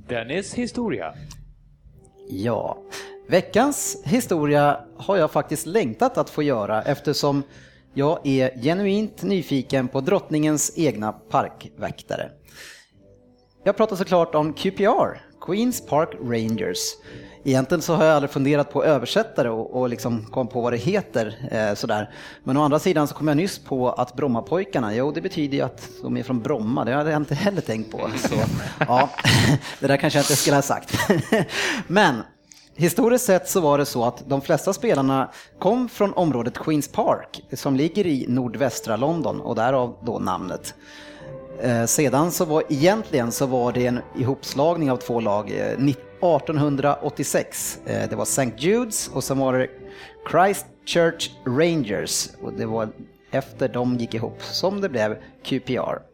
Dennis 0.09 0.55
historia. 0.55 1.15
Ja, 2.29 2.79
veckans 3.32 3.96
historia 4.05 4.81
har 4.96 5.17
jag 5.17 5.31
faktiskt 5.31 5.67
längtat 5.67 6.19
att 6.19 6.31
få 6.31 6.43
göra 6.43 6.82
eftersom 6.82 7.43
jag 7.94 8.26
är 8.26 8.62
genuint 8.62 9.23
nyfiken 9.23 9.88
på 9.88 10.00
drottningens 10.00 10.73
egna 10.76 11.12
parkväktare. 11.12 12.31
Jag 13.64 13.76
pratar 13.76 13.96
såklart 13.96 14.34
om 14.34 14.52
QPR, 14.52 15.20
Queens 15.40 15.87
Park 15.87 16.08
Rangers. 16.23 16.79
Egentligen 17.44 17.82
så 17.82 17.94
har 17.94 18.05
jag 18.05 18.14
aldrig 18.14 18.31
funderat 18.31 18.73
på 18.73 18.84
översättare 18.84 19.49
och, 19.49 19.81
och 19.81 19.88
liksom 19.88 20.25
kom 20.25 20.49
på 20.49 20.61
vad 20.61 20.73
det 20.73 20.76
heter. 20.76 21.49
Eh, 21.50 21.75
sådär. 21.75 22.14
Men 22.44 22.56
å 22.56 22.62
andra 22.62 22.79
sidan 22.79 23.08
så 23.08 23.14
kom 23.14 23.29
jag 23.29 23.37
nyss 23.37 23.58
på 23.58 23.90
att 23.90 24.17
Brommapojkarna, 24.17 24.94
jo 24.94 25.12
det 25.12 25.20
betyder 25.20 25.56
ju 25.56 25.64
att 25.64 25.88
de 26.02 26.17
är 26.17 26.23
från 26.23 26.43
Bromma, 26.43 26.84
det 26.84 26.93
hade 26.93 27.11
jag 27.11 27.20
inte 27.20 27.34
heller 27.34 27.61
tänkt 27.61 27.90
på. 27.93 28.11
Så, 28.17 28.34
ja, 28.79 29.11
det 29.81 29.87
där 29.87 29.96
kanske 29.96 30.19
jag 30.19 30.25
inte 30.25 30.37
skulle 30.37 30.56
ha 30.56 30.62
sagt. 30.62 30.98
Men 31.86 32.22
Historiskt 32.74 33.24
sett 33.24 33.48
så 33.48 33.60
var 33.60 33.79
det 33.79 33.86
så 33.86 34.05
att 34.05 34.29
de 34.29 34.41
flesta 34.41 34.72
spelarna 34.72 35.31
kom 35.58 35.88
från 35.88 36.12
området 36.12 36.58
Queens 36.58 36.88
Park 36.88 37.44
som 37.52 37.76
ligger 37.76 38.06
i 38.06 38.26
nordvästra 38.29 38.96
London 38.96 39.41
och 39.41 39.55
därav 39.55 39.96
då 40.02 40.19
namnet. 40.19 40.74
Eh, 41.60 41.84
sedan 41.84 42.31
så 42.31 42.44
var 42.44 42.62
egentligen 42.69 43.32
så 43.32 43.46
var 43.46 43.72
det 43.72 43.86
en 43.86 44.00
ihopslagning 44.19 44.91
av 44.91 44.96
två 44.96 45.20
lag 45.20 45.50
eh, 45.50 45.84
1886. 45.84 47.79
Eh, 47.86 48.08
det 48.10 48.17
var 48.17 48.22
St. 48.22 48.52
Judes 48.56 49.08
och 49.08 49.24
sen 49.24 49.38
var 49.38 49.58
det 49.58 49.69
Christchurch 50.31 51.31
Rangers 51.46 52.29
och 52.43 52.52
det 52.52 52.67
var 52.67 52.88
efter 53.31 53.69
de 53.69 53.96
gick 53.96 54.14
ihop 54.14 54.43
som 54.43 54.81
det 54.81 54.88
blev 54.88 55.17
QPR. 55.43 56.12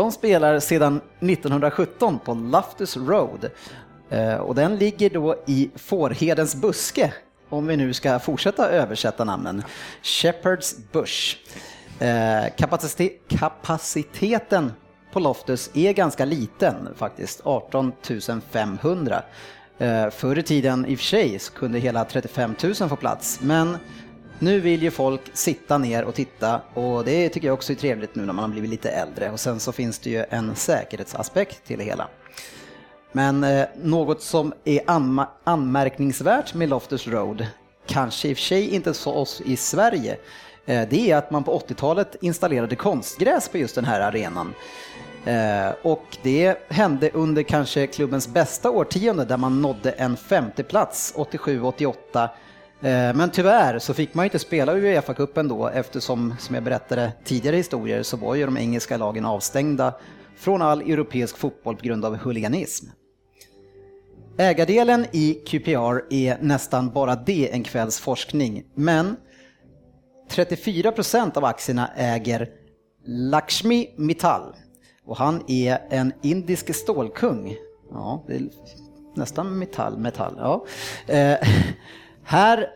De 0.00 0.12
spelar 0.12 0.58
sedan 0.58 1.00
1917 1.20 2.18
på 2.24 2.34
Loftus 2.34 2.96
Road 2.96 3.50
eh, 4.10 4.34
och 4.34 4.54
den 4.54 4.76
ligger 4.76 5.10
då 5.10 5.36
i 5.46 5.70
Fårhedens 5.74 6.54
buske, 6.56 7.12
om 7.48 7.66
vi 7.66 7.76
nu 7.76 7.92
ska 7.92 8.18
fortsätta 8.18 8.70
översätta 8.70 9.24
namnen. 9.24 9.62
Shepherd's 10.02 10.76
Bush. 10.92 11.36
Eh, 11.98 12.54
kapacite- 12.56 13.12
kapaciteten 13.28 14.72
på 15.12 15.20
Loftus 15.20 15.70
är 15.74 15.92
ganska 15.92 16.24
liten 16.24 16.88
faktiskt, 16.96 17.40
18 17.44 17.92
500. 18.50 19.22
Eh, 19.78 20.10
förr 20.10 20.38
i 20.38 20.42
tiden 20.42 20.86
i 20.86 20.94
och 20.94 20.98
för 20.98 21.06
sig 21.06 21.38
så 21.38 21.52
kunde 21.52 21.78
hela 21.78 22.04
35 22.04 22.54
000 22.62 22.74
få 22.74 22.96
plats, 22.96 23.40
men 23.42 23.76
nu 24.40 24.60
vill 24.60 24.82
ju 24.82 24.90
folk 24.90 25.20
sitta 25.32 25.78
ner 25.78 26.04
och 26.04 26.14
titta 26.14 26.60
och 26.74 27.04
det 27.04 27.28
tycker 27.28 27.46
jag 27.46 27.54
också 27.54 27.72
är 27.72 27.76
trevligt 27.76 28.14
nu 28.14 28.26
när 28.26 28.32
man 28.32 28.44
har 28.44 28.50
blivit 28.50 28.70
lite 28.70 28.90
äldre 28.90 29.30
och 29.30 29.40
sen 29.40 29.60
så 29.60 29.72
finns 29.72 29.98
det 29.98 30.10
ju 30.10 30.24
en 30.30 30.56
säkerhetsaspekt 30.56 31.66
till 31.66 31.78
det 31.78 31.84
hela. 31.84 32.08
Men 33.12 33.44
eh, 33.44 33.66
något 33.82 34.22
som 34.22 34.52
är 34.64 34.80
anma- 34.86 35.28
anmärkningsvärt 35.44 36.54
med 36.54 36.68
Loftus 36.68 37.06
Road, 37.08 37.46
kanske 37.86 38.28
i 38.28 38.32
och 38.32 38.36
för 38.36 38.42
sig 38.42 38.74
inte 38.74 38.94
så 38.94 39.12
oss 39.12 39.40
i 39.44 39.56
Sverige, 39.56 40.16
eh, 40.66 40.88
det 40.90 41.10
är 41.10 41.16
att 41.16 41.30
man 41.30 41.44
på 41.44 41.58
80-talet 41.58 42.16
installerade 42.20 42.76
konstgräs 42.76 43.48
på 43.48 43.58
just 43.58 43.74
den 43.74 43.84
här 43.84 44.00
arenan. 44.00 44.54
Eh, 45.24 45.74
och 45.82 46.16
det 46.22 46.58
hände 46.68 47.10
under 47.10 47.42
kanske 47.42 47.86
klubbens 47.86 48.28
bästa 48.28 48.70
årtionde 48.70 49.24
där 49.24 49.36
man 49.36 49.62
nådde 49.62 49.90
en 49.90 50.16
femteplats 50.16 51.14
87-88 51.16 52.28
Eh, 52.82 53.14
men 53.14 53.30
tyvärr 53.30 53.78
så 53.78 53.94
fick 53.94 54.14
man 54.14 54.24
ju 54.24 54.26
inte 54.26 54.38
spela 54.38 54.74
Uefa-cupen 54.74 55.48
då 55.48 55.68
eftersom, 55.68 56.34
som 56.38 56.54
jag 56.54 56.64
berättade 56.64 57.12
tidigare 57.24 57.56
historier, 57.56 58.02
så 58.02 58.16
var 58.16 58.34
ju 58.34 58.44
de 58.44 58.56
engelska 58.56 58.96
lagen 58.96 59.24
avstängda 59.24 59.94
från 60.36 60.62
all 60.62 60.80
europeisk 60.80 61.38
fotboll 61.38 61.76
på 61.76 61.84
grund 61.84 62.04
av 62.04 62.16
huliganism. 62.16 62.86
Ägardelen 64.38 65.06
i 65.12 65.34
QPR 65.34 66.14
är 66.14 66.38
nästan 66.40 66.90
bara 66.90 67.16
det 67.16 67.52
en 67.52 67.62
kvälls 67.64 68.00
forskning, 68.00 68.64
men 68.74 69.16
34 70.30 70.92
procent 70.92 71.36
av 71.36 71.44
aktierna 71.44 71.90
äger 71.96 72.48
Lakshmi 73.06 73.94
Mittal 73.96 74.54
och 75.04 75.16
han 75.16 75.44
är 75.46 75.78
en 75.90 76.12
indisk 76.22 76.74
stålkung. 76.74 77.56
Ja, 77.90 78.24
det 78.26 78.34
är 78.34 78.42
nästan 79.14 79.58
metall, 79.58 79.98
metall. 79.98 80.34
Ja. 80.38 80.66
Eh, 81.14 81.38
här, 82.30 82.68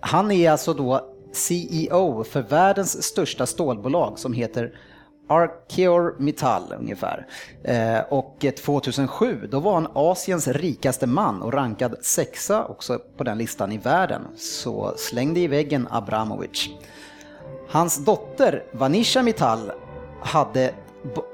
han 0.00 0.30
är 0.30 0.50
alltså 0.50 0.74
då 0.74 1.10
CEO 1.32 2.24
för 2.24 2.42
världens 2.42 3.02
största 3.02 3.46
stålbolag 3.46 4.18
som 4.18 4.32
heter 4.32 4.78
Arcelor 5.28 6.16
Metall 6.18 6.74
ungefär. 6.78 7.26
Eh, 7.64 8.00
och 8.08 8.44
eh, 8.44 8.50
2007 8.50 9.48
då 9.50 9.60
var 9.60 9.74
han 9.74 9.88
Asiens 9.94 10.48
rikaste 10.48 11.06
man 11.06 11.42
och 11.42 11.52
rankad 11.52 11.96
sexa 12.02 12.64
också 12.64 12.98
på 13.16 13.24
den 13.24 13.38
listan 13.38 13.72
i 13.72 13.78
världen. 13.78 14.22
Så 14.36 14.94
slängde 14.96 15.40
i 15.40 15.46
väggen 15.46 15.88
Abramovic. 15.90 16.68
Hans 17.68 18.04
dotter 18.04 18.64
Vanisha 18.72 19.22
Mittal 19.22 19.72
hade 20.22 20.74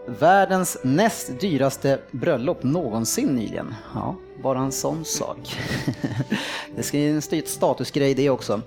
världens 0.06 0.78
näst 0.82 1.40
dyraste 1.40 1.98
bröllop 2.10 2.62
någonsin 2.62 3.28
nyligen. 3.28 3.74
Ja, 3.94 4.16
bara 4.42 4.58
en 4.58 4.72
sån 4.72 5.04
sak. 5.04 5.58
det 6.76 6.82
ska 6.82 6.98
ju 6.98 7.10
en 7.10 7.22
statusgrej 7.46 8.14
det 8.14 8.30
också. 8.30 8.60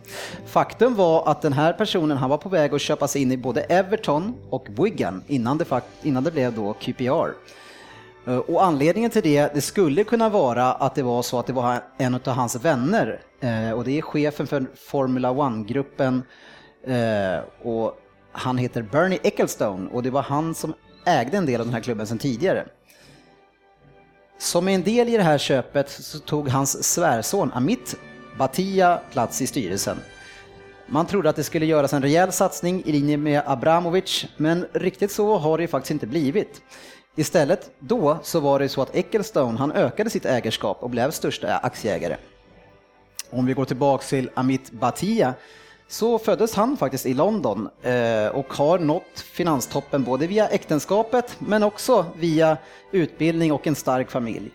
Faktum 0.46 0.96
var 0.96 1.32
att 1.32 1.42
den 1.42 1.54
här 1.54 1.74
personen 1.74 2.18
han 2.18 2.30
var 2.30 2.38
på 2.38 2.50
väg 2.50 2.74
att 2.74 2.82
köpa 2.82 3.08
sig 3.08 3.22
in 3.22 3.32
i 3.32 3.38
både 3.38 3.62
Everton 3.62 4.36
och 4.50 4.68
Wigan 4.70 5.24
innan 5.28 5.58
det, 5.58 5.82
innan 6.02 6.24
det 6.24 6.32
blev 6.32 6.54
då 6.54 6.74
QPR. 6.74 7.34
Eh, 8.28 8.38
och 8.38 8.64
anledningen 8.64 9.12
till 9.12 9.24
det, 9.24 9.54
det 9.54 9.62
skulle 9.62 10.04
kunna 10.04 10.30
vara 10.30 10.74
att 10.74 10.96
det 10.96 11.04
var 11.04 11.22
så 11.22 11.40
att 11.40 11.48
det 11.48 11.54
var 11.54 11.84
en 11.98 12.16
av 12.16 12.28
hans 12.28 12.56
vänner 12.56 13.22
eh, 13.40 13.72
och 13.72 13.84
det 13.84 13.98
är 13.98 14.02
chefen 14.02 14.48
för 14.48 14.66
Formula 14.76 15.32
One-gruppen 15.32 16.24
eh, 16.84 17.68
och 17.68 18.00
han 18.32 18.58
heter 18.58 18.82
Bernie 18.82 19.20
Ecclestone 19.24 19.90
och 19.90 20.04
det 20.04 20.10
var 20.10 20.22
han 20.22 20.56
som 20.56 20.74
ägde 21.06 21.38
en 21.38 21.46
del 21.46 21.62
av 21.62 21.68
den 21.68 21.74
här 21.74 21.82
klubben 21.82 22.08
sedan 22.08 22.18
tidigare. 22.18 22.66
Som 24.38 24.68
en 24.68 24.84
del 24.84 25.10
i 25.10 25.18
det 25.18 25.24
här 25.24 25.38
köpet 25.38 25.90
så 25.90 26.20
tog 26.20 26.50
hans 26.50 26.84
svärson 26.94 27.52
Amit 27.54 27.96
Batia 28.38 29.00
plats 29.12 29.42
i 29.42 29.48
styrelsen. 29.48 29.98
Man 30.88 31.06
trodde 31.06 31.30
att 31.30 31.36
det 31.36 31.44
skulle 31.44 31.66
göras 31.66 31.94
en 31.94 32.02
rejäl 32.02 32.32
satsning 32.32 32.84
i 32.86 32.92
linje 32.92 33.18
med 33.18 33.44
Abramovic, 33.46 34.26
men 34.38 34.66
riktigt 34.74 35.12
så 35.12 35.38
har 35.38 35.58
det 35.58 35.62
ju 35.62 35.68
faktiskt 35.68 35.92
inte 35.92 36.08
blivit. 36.08 36.62
Istället 37.16 37.72
då 37.80 38.20
så 38.24 38.40
var 38.40 38.60
det 38.60 38.70
så 38.70 38.82
att 38.82 38.96
Ecclestone 38.96 39.58
han 39.58 39.72
ökade 39.72 40.10
sitt 40.10 40.26
ägarskap 40.26 40.84
och 40.84 40.90
blev 40.90 41.12
största 41.12 41.58
aktieägare. 41.58 42.18
Om 43.30 43.46
vi 43.46 43.54
går 43.54 43.66
tillbaks 43.66 44.10
till 44.10 44.30
Amit 44.34 44.72
Batia 44.72 45.34
så 45.90 46.20
föddes 46.20 46.56
han 46.56 46.78
faktiskt 46.78 47.06
i 47.06 47.14
London 47.14 47.70
eh, 47.82 48.28
och 48.28 48.54
har 48.54 48.80
nått 48.80 49.20
finanstoppen 49.34 50.04
både 50.04 50.28
via 50.28 50.48
äktenskapet 50.48 51.36
men 51.40 51.64
också 51.64 52.06
via 52.18 52.58
utbildning 52.92 53.52
och 53.52 53.68
en 53.68 53.76
stark 53.76 54.12
familj. 54.12 54.52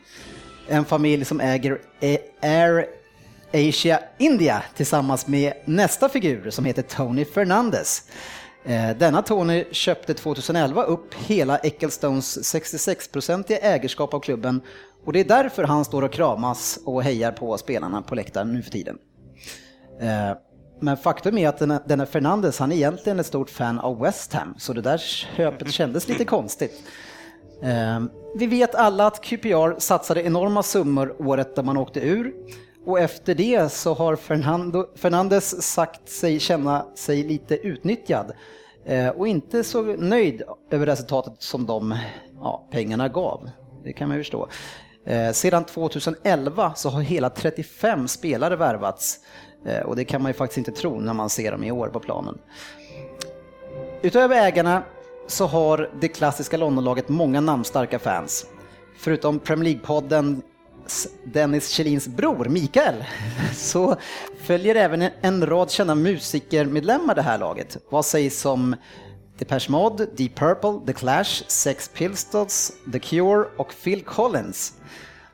En 0.68 0.84
familj 0.84 1.24
som 1.24 1.40
äger 1.40 1.80
eh, 2.00 2.18
Air 2.42 2.86
Asia 3.52 4.00
India 4.18 4.62
tillsammans 4.76 5.26
med 5.26 5.52
nästa 5.64 6.08
figur 6.08 6.50
som 6.50 6.64
heter 6.64 6.82
Tony 6.82 7.24
Fernandez. 7.24 8.02
Eh, 8.64 8.90
denna 8.98 9.22
Tony 9.22 9.64
köpte 9.70 10.14
2011 10.14 10.82
upp 10.82 11.14
hela 11.14 11.58
Ecclestones 11.58 12.54
66-procentiga 12.54 13.58
ägarskap 13.58 14.14
av 14.14 14.20
klubben 14.20 14.60
och 15.04 15.12
det 15.12 15.20
är 15.20 15.24
därför 15.24 15.64
han 15.64 15.84
står 15.84 16.02
och 16.02 16.12
kramas 16.12 16.78
och 16.84 17.02
hejar 17.02 17.32
på 17.32 17.58
spelarna 17.58 18.02
på 18.02 18.14
läktaren 18.14 18.52
nu 18.52 18.62
för 18.62 18.70
tiden. 18.70 18.98
Men 20.80 20.96
faktum 20.96 21.38
är 21.38 21.48
att 21.48 21.58
den- 21.58 22.00
här 22.00 22.06
Fernandes, 22.06 22.58
han 22.58 22.72
är 22.72 22.76
egentligen 22.76 23.20
ett 23.20 23.26
stort 23.26 23.50
fan 23.50 23.78
av 23.78 24.00
West 24.00 24.32
Ham, 24.32 24.54
så 24.58 24.72
det 24.72 24.80
där 24.80 24.98
köpet 25.36 25.72
kändes 25.72 26.08
lite 26.08 26.24
konstigt. 26.24 26.82
Ehm, 27.62 28.10
vi 28.36 28.46
vet 28.46 28.74
alla 28.74 29.06
att 29.06 29.20
QPR 29.24 29.80
satsade 29.80 30.22
enorma 30.22 30.62
summor 30.62 31.14
året 31.18 31.56
där 31.56 31.62
man 31.62 31.76
åkte 31.76 32.00
ur. 32.00 32.34
Och 32.86 33.00
efter 33.00 33.34
det 33.34 33.72
så 33.72 33.94
har 33.94 34.16
Fernando, 34.16 34.86
Fernandes 34.96 35.62
sagt 35.62 36.08
sig 36.08 36.40
känna 36.40 36.86
sig 36.94 37.22
lite 37.22 37.56
utnyttjad 37.56 38.32
eh, 38.86 39.08
och 39.08 39.28
inte 39.28 39.64
så 39.64 39.82
nöjd 39.82 40.42
över 40.70 40.86
resultatet 40.86 41.34
som 41.38 41.66
de 41.66 41.98
ja, 42.40 42.68
pengarna 42.72 43.08
gav. 43.08 43.50
Det 43.84 43.92
kan 43.92 44.08
man 44.08 44.16
ju 44.16 44.22
förstå. 44.22 44.48
Eh, 45.06 45.32
sedan 45.32 45.64
2011 45.64 46.72
så 46.76 46.88
har 46.88 47.00
hela 47.00 47.30
35 47.30 48.08
spelare 48.08 48.56
värvats 48.56 49.20
Eh, 49.66 49.80
och 49.80 49.96
det 49.96 50.04
kan 50.04 50.22
man 50.22 50.30
ju 50.30 50.34
faktiskt 50.34 50.58
inte 50.58 50.72
tro 50.72 51.00
när 51.00 51.12
man 51.14 51.30
ser 51.30 51.52
dem 51.52 51.64
i 51.64 51.70
år 51.70 51.88
på 51.88 52.00
planen. 52.00 52.38
Utöver 54.02 54.36
ägarna 54.46 54.82
så 55.26 55.46
har 55.46 55.90
det 56.00 56.08
klassiska 56.08 56.56
Londonlaget 56.56 57.08
många 57.08 57.40
namnstarka 57.40 57.98
fans. 57.98 58.46
Förutom 58.98 59.38
Premier 59.38 59.74
League-podden 59.74 60.42
Dennis 61.24 61.68
Kjellins 61.68 62.08
bror 62.08 62.44
Mikael 62.44 63.04
så 63.54 63.96
följer 64.42 64.74
även 64.74 65.08
en- 65.20 65.46
rad 65.46 65.70
kända 65.70 65.94
musikermedlemmar 65.94 67.14
det 67.14 67.22
här 67.22 67.38
laget. 67.38 67.76
Vad 67.90 68.04
sägs 68.04 68.44
om 68.46 68.76
Depeche 69.38 69.70
Mode, 69.70 70.06
Deep 70.16 70.34
Purple, 70.34 70.80
The 70.86 70.92
Clash, 70.92 71.44
Sex 71.48 71.88
Pistols, 71.88 72.72
The 72.92 72.98
Cure 72.98 73.44
och 73.56 73.74
Phil 73.84 74.02
Collins? 74.04 74.72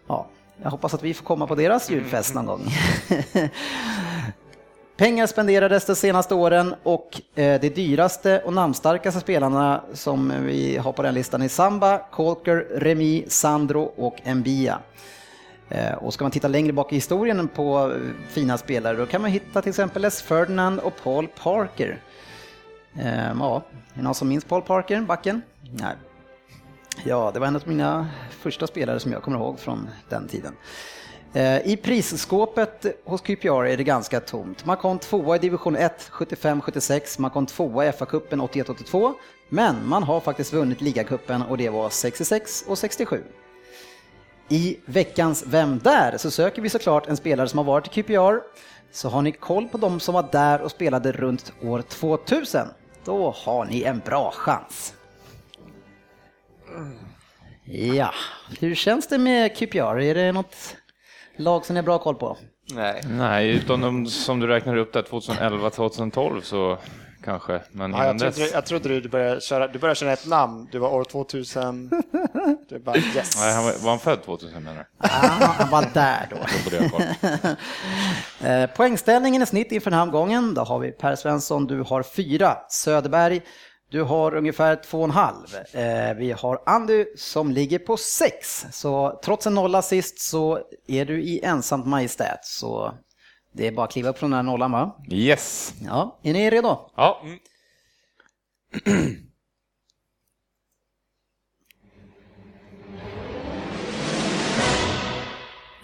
Ja, 0.08 0.26
jag 0.62 0.70
hoppas 0.70 0.94
att 0.94 1.02
vi 1.02 1.14
får 1.14 1.24
komma 1.24 1.46
på 1.46 1.54
deras 1.54 1.90
julfest 1.90 2.34
någon 2.34 2.46
gång. 2.46 2.66
Pengar 5.00 5.26
spenderades 5.26 5.84
de 5.86 5.94
senaste 5.96 6.34
åren 6.34 6.74
och 6.82 7.20
eh, 7.34 7.60
de 7.60 7.68
dyraste 7.68 8.42
och 8.44 8.52
namnstarkaste 8.52 9.20
spelarna 9.20 9.84
som 9.92 10.32
vi 10.46 10.76
har 10.76 10.92
på 10.92 11.02
den 11.02 11.14
listan 11.14 11.42
är 11.42 11.48
Samba, 11.48 11.98
Colker, 11.98 12.66
Remi, 12.70 13.24
Sandro 13.28 13.82
och 13.82 14.26
Mbia. 14.36 14.78
Eh, 15.68 15.94
Och 15.94 16.14
ska 16.14 16.24
man 16.24 16.30
titta 16.30 16.48
längre 16.48 16.72
bak 16.72 16.92
i 16.92 16.94
historien 16.94 17.48
på 17.48 17.92
eh, 17.92 17.98
fina 18.28 18.58
spelare 18.58 18.96
då 18.96 19.06
kan 19.06 19.22
man 19.22 19.30
hitta 19.30 19.62
till 19.62 19.70
exempel 19.70 20.02
Les 20.02 20.22
Ferdinand 20.22 20.80
och 20.80 20.92
Paul 21.04 21.28
Parker. 21.42 22.02
Eh, 22.98 23.32
Ja, 23.38 23.56
är 23.56 23.96
det 23.96 24.02
någon 24.02 24.14
som 24.14 24.28
minns 24.28 24.44
Paul 24.44 24.62
Parker, 24.62 25.00
backen? 25.00 25.42
Nej. 25.72 25.94
Ja, 27.04 27.30
det 27.34 27.40
var 27.40 27.46
en 27.46 27.56
av 27.56 27.62
mina 27.64 28.08
första 28.30 28.66
spelare 28.66 29.00
som 29.00 29.12
jag 29.12 29.22
kommer 29.22 29.38
ihåg 29.38 29.58
från 29.58 29.88
den 30.08 30.28
tiden. 30.28 30.52
Eh, 31.34 31.66
I 31.66 31.76
prisskåpet 31.76 32.86
hos 33.04 33.20
QPR 33.20 33.64
är 33.64 33.76
det 33.76 33.84
ganska 33.84 34.20
tomt. 34.20 34.64
Man 34.64 34.76
kom 34.76 34.98
tvåa 34.98 35.36
i 35.36 35.38
division 35.38 35.76
1 35.76 36.10
75-76, 36.12 37.20
man 37.20 37.30
kom 37.30 37.46
tvåa 37.46 37.86
i 37.86 37.90
FA-cupen 37.90 38.40
81-82, 38.40 39.12
men 39.48 39.88
man 39.88 40.02
har 40.02 40.20
faktiskt 40.20 40.52
vunnit 40.52 40.80
ligacupen 40.80 41.42
och 41.42 41.58
det 41.58 41.68
var 41.68 41.90
66 41.90 42.64
och 42.68 42.78
67. 42.78 43.24
I 44.48 44.78
veckans 44.84 45.44
Vem 45.46 45.78
där? 45.78 46.18
så 46.18 46.30
söker 46.30 46.62
vi 46.62 46.68
såklart 46.68 47.08
en 47.08 47.16
spelare 47.16 47.48
som 47.48 47.58
har 47.58 47.64
varit 47.64 47.98
i 47.98 48.02
QPR. 48.02 48.38
Så 48.92 49.08
har 49.08 49.22
ni 49.22 49.32
koll 49.32 49.68
på 49.68 49.78
de 49.78 50.00
som 50.00 50.14
var 50.14 50.28
där 50.32 50.60
och 50.60 50.70
spelade 50.70 51.12
runt 51.12 51.52
år 51.62 51.82
2000, 51.82 52.66
då 53.04 53.30
har 53.30 53.64
ni 53.64 53.82
en 53.82 53.98
bra 53.98 54.30
chans. 54.36 54.94
Ja, 57.64 58.14
hur 58.60 58.74
känns 58.74 59.06
det 59.06 59.18
med 59.18 59.56
QPR? 59.56 60.00
Är 60.00 60.14
det 60.14 60.32
något 60.32 60.76
lag 61.40 61.66
som 61.66 61.74
ni 61.74 61.78
har 61.80 61.84
bra 61.84 61.98
koll 61.98 62.14
på? 62.14 62.36
Nej. 62.72 63.02
Nej, 63.08 63.48
utom 63.50 63.80
de 63.80 64.06
som 64.06 64.40
du 64.40 64.46
räknar 64.46 64.76
upp 64.76 64.92
där 64.92 65.02
2011-2012 65.02 66.40
så 66.40 66.78
kanske. 67.24 67.60
Men 67.72 67.90
Ja, 67.92 68.04
jag, 68.06 68.18
trodde, 68.18 68.36
dess. 68.40 68.52
jag 68.52 68.66
trodde 68.66 69.00
du 69.00 69.08
började 69.08 69.40
köra, 69.40 69.68
du 69.68 69.78
började 69.78 69.98
känna 69.98 70.12
ett 70.12 70.26
namn, 70.26 70.68
du 70.72 70.78
var 70.78 70.88
år 70.94 71.04
2000. 71.04 71.90
Du 72.68 72.78
bara 72.78 72.96
yes. 72.96 73.36
Nej, 73.40 73.54
han 73.54 73.64
var, 73.64 73.72
var 73.82 73.90
han 73.90 73.98
född 73.98 74.22
2000 74.24 74.62
menar 74.64 74.76
du? 74.78 74.84
Ah, 74.98 75.08
han 75.58 75.70
var 75.70 75.86
där 75.94 76.28
då. 76.30 76.36
Eh, 78.46 78.66
Poängställningen 78.70 79.42
i 79.42 79.46
snitt 79.46 79.72
inför 79.72 79.90
den 79.90 79.98
här 79.98 80.06
omgången, 80.06 80.54
då 80.54 80.62
har 80.62 80.78
vi 80.78 80.90
Per 80.92 81.16
Svensson, 81.16 81.66
du 81.66 81.82
har 81.82 82.02
fyra. 82.02 82.56
Söderberg, 82.68 83.40
du 83.90 84.02
har 84.02 84.34
ungefär 84.34 84.76
två 84.76 84.98
och 84.98 85.04
en 85.04 85.10
halv. 85.10 85.46
Eh, 85.72 86.14
Vi 86.16 86.32
har 86.32 86.62
Andy 86.66 87.04
som 87.16 87.50
ligger 87.50 87.78
på 87.78 87.96
sex. 87.96 88.66
Så 88.72 89.20
trots 89.24 89.46
en 89.46 89.54
nolla 89.54 89.82
sist 89.82 90.20
så 90.20 90.60
är 90.86 91.04
du 91.04 91.22
i 91.22 91.40
ensamt 91.44 91.86
majestät. 91.86 92.44
Så 92.44 92.94
det 93.52 93.66
är 93.66 93.72
bara 93.72 93.84
att 93.86 93.92
kliva 93.92 94.08
upp 94.10 94.18
från 94.18 94.30
den 94.30 94.36
här 94.36 94.42
nollan 94.52 94.72
va? 94.72 94.96
Yes. 95.10 95.74
Ja, 95.86 96.18
är 96.22 96.32
ni 96.32 96.50
redo? 96.50 96.90
Ja. 96.96 97.22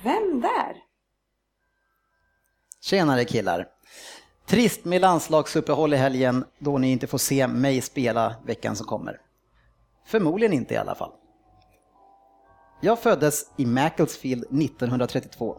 Vem 0.03 0.41
där? 0.41 0.77
Tjenare 2.81 3.25
killar! 3.25 3.67
Trist 4.47 4.85
med 4.85 5.01
landslagsuppehåll 5.01 5.95
i 5.95 5.97
helgen 5.97 6.45
då 6.59 6.79
ni 6.79 6.91
inte 6.91 7.07
får 7.07 7.19
se 7.19 7.47
mig 7.47 7.81
spela 7.81 8.35
veckan 8.45 8.77
som 8.77 8.87
kommer. 8.87 9.21
Förmodligen 10.07 10.53
inte 10.53 10.75
i 10.75 10.77
alla 10.77 10.95
fall. 10.95 11.11
Jag 12.81 12.99
föddes 12.99 13.51
i 13.57 13.67
Macclesfield 13.67 14.43
1932. 14.43 15.57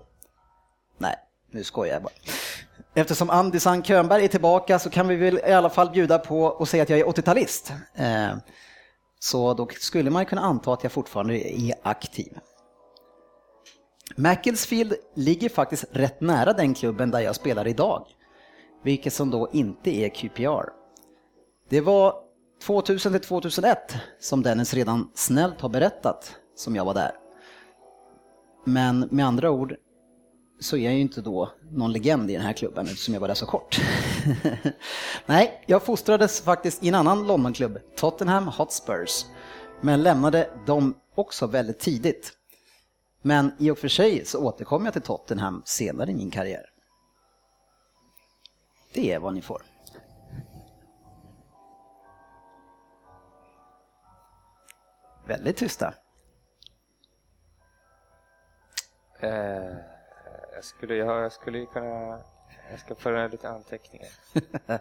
Nej, 0.98 1.16
nu 1.52 1.64
skojar 1.64 1.94
jag 1.94 2.04
bara. 2.04 2.14
Eftersom 2.94 3.30
Andy 3.30 3.60
Könberg 3.84 4.24
är 4.24 4.28
tillbaka 4.28 4.80
så 4.80 4.90
kan 4.90 5.08
vi 5.08 5.16
väl 5.16 5.40
i 5.48 5.54
alla 5.54 5.70
fall 5.70 5.90
bjuda 5.90 6.20
på 6.20 6.44
och 6.44 6.68
säga 6.68 6.84
att 6.84 6.90
jag 6.90 7.00
är 7.00 7.06
80-talist. 7.06 7.74
Eh, 7.96 8.38
så 9.20 9.54
då 9.54 9.68
skulle 9.80 10.10
man 10.10 10.26
kunna 10.26 10.42
anta 10.42 10.74
att 10.74 10.84
jag 10.84 10.92
fortfarande 10.92 11.50
är 11.60 11.74
aktiv. 11.84 12.38
Macclesfield 14.16 14.94
ligger 15.16 15.50
faktiskt 15.50 15.86
rätt 15.92 16.22
nära 16.22 16.54
den 16.54 16.74
klubben 16.74 17.12
där 17.12 17.20
jag 17.20 17.36
spelar 17.36 17.68
idag, 17.68 18.08
vilket 18.88 19.14
som 19.14 19.32
då 19.32 19.50
inte 19.54 19.90
är 19.90 20.10
QPR. 20.10 20.70
Det 21.70 21.82
var 21.82 22.16
2000 22.64 23.12
till 23.12 23.22
2001 23.22 23.78
som 24.20 24.44
Dennis 24.44 24.74
redan 24.74 25.12
snällt 25.14 25.62
har 25.62 25.70
berättat 25.70 26.36
som 26.56 26.76
jag 26.76 26.86
var 26.86 26.94
där. 26.94 27.12
Men 28.66 29.08
med 29.12 29.26
andra 29.26 29.52
ord 29.52 29.76
så 30.60 30.78
är 30.78 30.82
jag 30.82 30.94
ju 30.94 31.00
inte 31.00 31.22
då 31.22 31.52
någon 31.72 31.92
legend 31.92 32.32
i 32.32 32.34
den 32.34 32.42
här 32.42 32.54
klubben 32.54 32.86
eftersom 32.86 33.14
jag 33.14 33.22
var 33.22 33.28
där 33.28 33.36
så 33.36 33.46
kort. 33.46 33.82
Nej, 35.26 35.64
jag 35.66 35.84
fostrades 35.84 36.42
faktiskt 36.42 36.84
i 36.84 36.88
en 36.88 36.96
annan 36.96 37.28
Londonklubb, 37.28 37.80
Tottenham 37.96 38.48
Hotspurs, 38.48 39.26
men 39.82 40.04
lämnade 40.04 40.50
dem 40.66 40.96
också 41.16 41.48
väldigt 41.48 41.80
tidigt. 41.80 42.32
Men 43.22 43.52
i 43.60 43.70
och 43.70 43.78
för 43.78 43.88
sig 43.88 44.26
så 44.26 44.40
återkom 44.40 44.86
jag 44.86 44.94
till 44.94 45.02
Tottenham 45.02 45.62
senare 45.66 46.12
i 46.12 46.16
min 46.16 46.32
karriär. 46.32 46.77
Det 48.98 49.14
är 49.14 49.20
vad 49.20 49.34
ni 49.34 49.42
får. 49.42 49.62
Väldigt 55.28 55.58
tysta. 55.58 55.94
Eh, 59.20 59.30
jag 60.56 60.64
skulle, 60.64 60.96
ja, 60.96 61.22
jag 61.22 61.32
skulle 61.32 61.58
ju 61.58 61.66
kunna... 61.66 62.20
Jag 62.72 62.80
ska 62.80 62.96
föra 62.96 63.28
lite 63.28 63.50
anteckningar. 63.50 64.10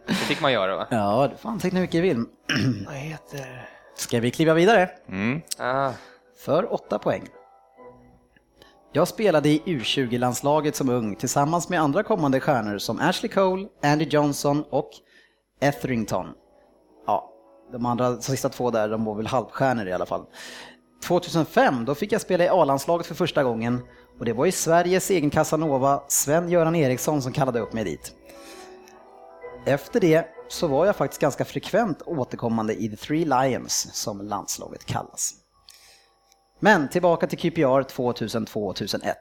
Det 0.06 0.14
fick 0.14 0.40
man 0.40 0.52
göra 0.52 0.76
va? 0.76 0.86
Ja, 0.90 1.28
du 1.30 1.36
får 1.36 1.48
anteckna 1.48 1.78
hur 1.78 1.82
mycket 1.84 1.98
du 1.98 2.02
vill. 2.02 2.24
Vad 2.86 2.94
heter... 2.94 3.68
Ska 3.94 4.20
vi 4.20 4.30
kliva 4.30 4.54
vidare? 4.54 4.90
Mm. 5.08 5.42
Ah, 5.58 5.92
För 6.36 6.72
åtta 6.72 6.98
poäng. 6.98 7.28
Jag 8.96 9.08
spelade 9.08 9.48
i 9.48 9.62
U20-landslaget 9.66 10.76
som 10.76 10.88
ung 10.88 11.16
tillsammans 11.16 11.68
med 11.68 11.80
andra 11.80 12.02
kommande 12.02 12.40
stjärnor 12.40 12.78
som 12.78 13.00
Ashley 13.00 13.28
Cole, 13.32 13.68
Andy 13.82 14.04
Johnson 14.04 14.64
och 14.70 14.90
Etherington. 15.60 16.26
Ja, 17.06 17.30
de 17.72 17.86
andra 17.86 18.10
de 18.10 18.22
sista 18.22 18.48
två 18.48 18.70
där, 18.70 18.88
de 18.88 19.04
var 19.04 19.14
väl 19.14 19.26
halvstjärnor 19.26 19.86
i 19.86 19.92
alla 19.92 20.06
fall. 20.06 20.24
2005, 21.04 21.84
då 21.84 21.94
fick 21.94 22.12
jag 22.12 22.20
spela 22.20 22.44
i 22.44 22.48
A-landslaget 22.48 23.06
för 23.06 23.14
första 23.14 23.42
gången 23.44 23.80
och 24.18 24.24
det 24.24 24.32
var 24.32 24.46
i 24.46 24.52
Sveriges 24.52 25.10
egen 25.10 25.30
Casanova, 25.30 26.02
Sven-Göran 26.08 26.76
Eriksson, 26.76 27.22
som 27.22 27.32
kallade 27.32 27.60
upp 27.60 27.72
mig 27.72 27.84
dit. 27.84 28.12
Efter 29.66 30.00
det 30.00 30.26
så 30.48 30.66
var 30.66 30.86
jag 30.86 30.96
faktiskt 30.96 31.20
ganska 31.20 31.44
frekvent 31.44 32.02
återkommande 32.02 32.74
i 32.74 32.88
The 32.88 32.96
Three 32.96 33.24
Lions, 33.24 33.88
som 33.92 34.20
landslaget 34.20 34.84
kallas. 34.84 35.45
Men 36.60 36.88
tillbaka 36.88 37.26
till 37.26 37.38
QPR 37.38 37.82
2002-2001. 37.82 39.12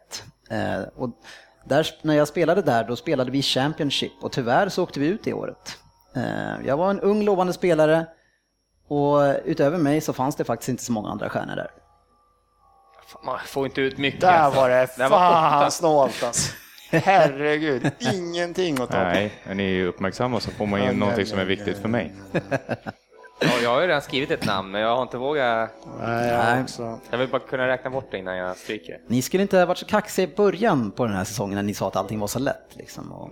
Eh, 0.50 0.82
och 0.96 1.10
där, 1.66 1.88
när 2.02 2.14
jag 2.14 2.28
spelade 2.28 2.62
där, 2.62 2.84
då 2.84 2.96
spelade 2.96 3.32
vi 3.32 3.42
Championship 3.42 4.12
och 4.22 4.32
tyvärr 4.32 4.70
så 4.70 4.84
åkte 4.84 5.00
vi 5.00 5.08
ut 5.08 5.24
det 5.24 5.34
året. 5.34 5.78
Eh, 6.16 6.66
jag 6.66 6.78
var 6.78 6.90
en 6.90 7.00
ung 7.00 7.24
lovande 7.24 7.54
spelare 7.54 8.06
och 8.88 9.36
utöver 9.46 9.78
mig 9.78 10.02
så 10.02 10.14
fanns 10.14 10.36
det 10.36 10.44
faktiskt 10.44 10.70
inte 10.70 10.84
så 10.84 10.92
många 10.92 11.10
andra 11.10 11.30
stjärnor 11.30 11.56
där. 11.56 11.72
man 13.26 13.40
får 13.46 13.66
inte 13.66 13.82
ut 13.82 13.98
mycket. 13.98 14.22
Där 14.22 14.32
alltså. 14.32 14.62
var 14.62 14.70
det 14.70 14.88
var 14.98 15.10
fan 15.10 15.62
åtta. 15.62 15.72
snålt 15.72 16.24
alltså. 16.24 16.54
Herregud, 16.90 17.92
ingenting 18.00 18.74
att 18.74 18.90
ta 18.90 18.98
på. 18.98 19.04
Nej, 19.04 19.34
är 19.44 19.56
ni 19.56 19.84
uppmärksamma 19.84 20.40
så 20.40 20.52
får 20.52 20.66
man 20.66 20.80
nej, 20.80 20.96
någonting 20.96 21.26
som 21.26 21.40
är 21.40 21.46
viktigt 21.46 21.78
för 21.78 21.90
mig. 21.90 22.14
Ja, 23.40 23.48
jag 23.64 23.70
har 23.70 23.82
ju 23.82 23.88
redan 23.88 24.02
skrivit 24.02 24.32
ett 24.32 24.46
namn, 24.46 24.72
men 24.72 24.82
jag 24.82 24.96
har 24.96 25.02
inte 25.02 25.18
vågat. 25.18 25.70
Nej, 26.00 26.28
jag 26.28 26.62
också. 26.64 27.00
Jag 27.10 27.18
vill 27.18 27.28
bara 27.28 27.40
kunna 27.40 27.68
räkna 27.68 27.90
bort 27.90 28.08
det 28.12 28.18
innan 28.18 28.38
jag 28.38 28.58
stryker. 28.58 29.00
Ni 29.08 29.22
skulle 29.22 29.42
inte 29.44 29.58
ha 29.58 29.66
varit 29.66 29.78
så 29.78 29.86
kaxiga 29.86 30.28
i 30.32 30.36
början 30.36 30.92
på 30.92 31.06
den 31.06 31.16
här 31.16 31.24
säsongen 31.24 31.56
när 31.56 31.64
ni 31.64 31.74
sa 31.74 31.88
att 31.88 31.96
allting 31.96 32.20
var 32.20 32.28
så 32.28 32.40
lätt. 32.40 32.76
Liksom. 32.76 33.12
Och, 33.12 33.30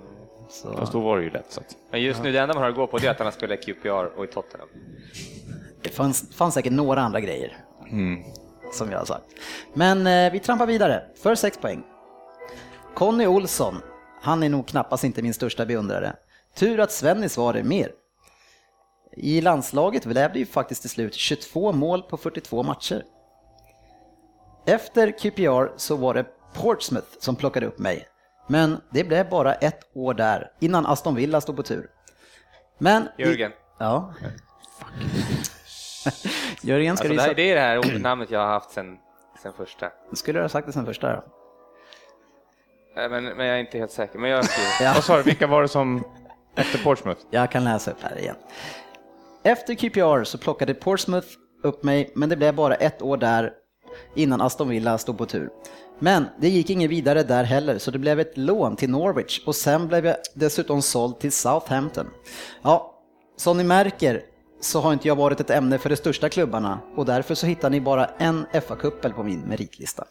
så, 0.50 0.78
Fast 0.78 0.92
då 0.92 1.00
var 1.00 1.18
det 1.18 1.24
ju 1.24 1.30
lätt. 1.30 1.46
Så 1.52 1.60
att. 1.60 1.76
Men 1.92 2.02
just 2.02 2.24
nu, 2.24 2.32
det 2.32 2.40
enda 2.40 2.54
man 2.54 2.64
har 2.64 2.70
att 2.70 2.76
gå 2.76 2.88
på 2.88 2.98
det 2.98 3.08
är 3.08 3.12
att 3.12 3.18
han 3.18 3.28
har 3.28 3.32
spelat 3.32 3.66
QPR 3.66 4.18
och 4.18 4.24
i 4.24 4.28
Tottenham. 4.28 4.68
det 5.84 5.90
fanns, 5.90 6.36
fanns 6.36 6.54
säkert 6.54 6.74
några 6.74 7.02
andra 7.02 7.20
grejer. 7.20 7.58
Mm. 7.92 8.24
som 8.74 8.92
jag 8.92 9.00
har 9.00 9.06
sagt. 9.06 9.26
Men 9.74 10.08
eh, 10.08 10.32
vi 10.32 10.40
trampar 10.40 10.66
vidare 10.66 11.04
för 11.24 11.36
6 11.36 11.58
poäng. 11.58 11.84
Conny 12.96 13.28
Olsson, 13.28 13.76
han 14.22 14.44
är 14.44 14.50
nog 14.50 14.68
knappast 14.68 15.04
inte 15.04 15.22
min 15.22 15.34
största 15.34 15.66
beundrare. 15.66 16.16
Tur 16.56 16.80
att 16.80 16.92
Svennis 16.92 17.38
var 17.38 17.54
det 17.54 17.64
mer. 17.64 17.92
I 19.18 19.42
landslaget 19.42 20.06
blev 20.06 20.34
det 20.34 20.40
ju 20.40 20.46
faktiskt 20.46 20.82
till 20.82 20.90
slut 20.90 21.14
22 21.16 21.72
mål 21.72 22.02
på 22.02 22.18
42 22.18 22.64
matcher. 22.64 23.04
Efter 24.68 25.12
QPR 25.20 25.78
så 25.78 25.96
var 25.96 26.14
det 26.14 26.26
Portsmouth 26.54 27.08
som 27.20 27.36
plockade 27.36 27.66
upp 27.66 27.80
mig. 27.80 28.08
Men 28.48 28.82
det 28.92 29.04
blev 29.04 29.30
bara 29.30 29.54
ett 29.54 29.80
år 29.96 30.14
där 30.14 30.52
innan 30.60 30.86
Aston 30.86 31.16
Villa 31.16 31.42
stod 31.42 31.56
på 31.56 31.64
tur. 31.64 31.90
Men... 32.78 33.08
Jörgen. 33.18 33.52
Ja. 33.80 34.14
Jörgen, 36.62 36.98
ska 36.98 37.08
Alltså, 37.10 37.14
du 37.14 37.16
det, 37.16 37.22
här, 37.22 37.28
gissa? 37.30 37.34
det 37.36 37.52
är 37.52 37.56
det 37.56 37.62
här 37.62 37.78
ordnamnet 37.96 38.32
jag 38.32 38.40
har 38.40 38.48
haft 38.48 38.72
sen, 38.72 38.98
sen 39.44 39.54
första. 39.54 39.92
Skulle 40.14 40.40
du 40.40 40.44
ha 40.44 40.50
sagt 40.50 40.68
det 40.68 40.74
sen 40.74 40.86
första 40.86 41.08
då? 41.14 41.24
Eh, 43.02 43.10
Men, 43.10 43.24
men 43.24 43.46
jag 43.46 43.56
är 43.56 43.60
inte 43.60 43.78
helt 43.78 43.92
säker. 43.92 44.20
Men 44.20 44.30
jag 44.30 44.46
skriver. 44.46 44.70
Ja. 44.90 44.92
Vad 44.96 45.04
sa 45.04 45.18
du, 45.18 45.24
vilka 45.24 45.48
var 45.48 45.62
det 45.62 45.68
som 45.68 46.04
efter 46.56 46.80
Portsmouth? 46.84 47.22
Jag 47.30 47.52
kan 47.52 47.64
läsa 47.64 47.92
upp 47.92 48.02
här 48.02 48.20
igen. 48.20 48.36
Efter 49.44 49.76
QPR 49.76 50.24
så 50.24 50.38
plockade 50.38 50.74
Portsmouth 50.74 51.28
upp 51.64 51.84
mig, 51.84 52.12
men 52.16 52.30
det 52.30 52.36
blev 52.36 52.56
bara 52.56 52.76
ett 52.76 53.02
år 53.02 53.18
där 53.18 53.52
innan 54.16 54.42
Aston 54.42 54.70
Villa 54.70 54.98
stod 54.98 55.18
på 55.18 55.26
tur. 55.26 55.50
Men 56.00 56.26
det 56.40 56.50
gick 56.50 56.70
inget 56.70 56.90
vidare 56.90 57.24
där 57.24 57.44
heller, 57.44 57.78
så 57.78 57.92
det 57.92 58.00
blev 58.00 58.20
ett 58.20 58.38
lån 58.38 58.76
till 58.76 58.90
Norwich 58.90 59.48
och 59.48 59.56
sen 59.56 59.88
blev 59.88 60.06
jag 60.06 60.16
dessutom 60.36 60.82
såld 60.82 61.20
till 61.20 61.32
Southampton. 61.32 62.08
Ja, 62.62 63.00
som 63.38 63.58
ni 63.58 63.64
märker 63.64 64.22
så 64.62 64.80
har 64.80 64.94
inte 64.94 65.08
jag 65.08 65.16
varit 65.16 65.40
ett 65.40 65.50
ämne 65.50 65.78
för 65.78 65.90
de 65.90 65.96
största 65.96 66.30
klubbarna 66.30 66.80
och 66.96 67.06
därför 67.06 67.36
så 67.36 67.46
hittar 67.46 67.70
ni 67.70 67.82
bara 67.82 68.06
en 68.06 68.46
FA-cuppel 68.54 69.14
på 69.14 69.24
min 69.24 69.40
meritlista. 69.40 70.06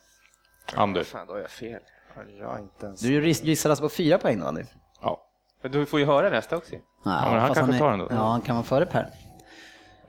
Anders? 0.74 1.06
Fan, 1.06 1.26
då 1.26 1.32
har 1.32 1.40
jag 1.40 1.50
fel. 1.50 1.80
Jag 2.40 2.60
inte 2.60 2.86
ens... 2.86 3.00
Du 3.00 3.28
gissar 3.28 3.70
alltså 3.70 3.84
på 3.84 3.88
fyra 3.88 4.18
poäng 4.18 4.40
då, 4.40 4.46
Andy? 4.46 4.62
Ja. 5.02 5.20
Men 5.62 5.72
du 5.72 5.86
får 5.86 6.00
ju 6.00 6.06
höra 6.06 6.30
nästa 6.30 6.56
också. 6.56 6.74
Ja, 6.74 6.80
men 7.04 7.40
han 7.40 7.54
kanske 7.54 7.74
är- 7.74 7.78
tar 7.78 7.90
den 7.90 7.98
då. 7.98 8.06
Ja, 8.10 8.16
han 8.16 8.40
kan 8.40 8.56
vara 8.56 8.64
före 8.64 8.86
Per. 8.86 9.10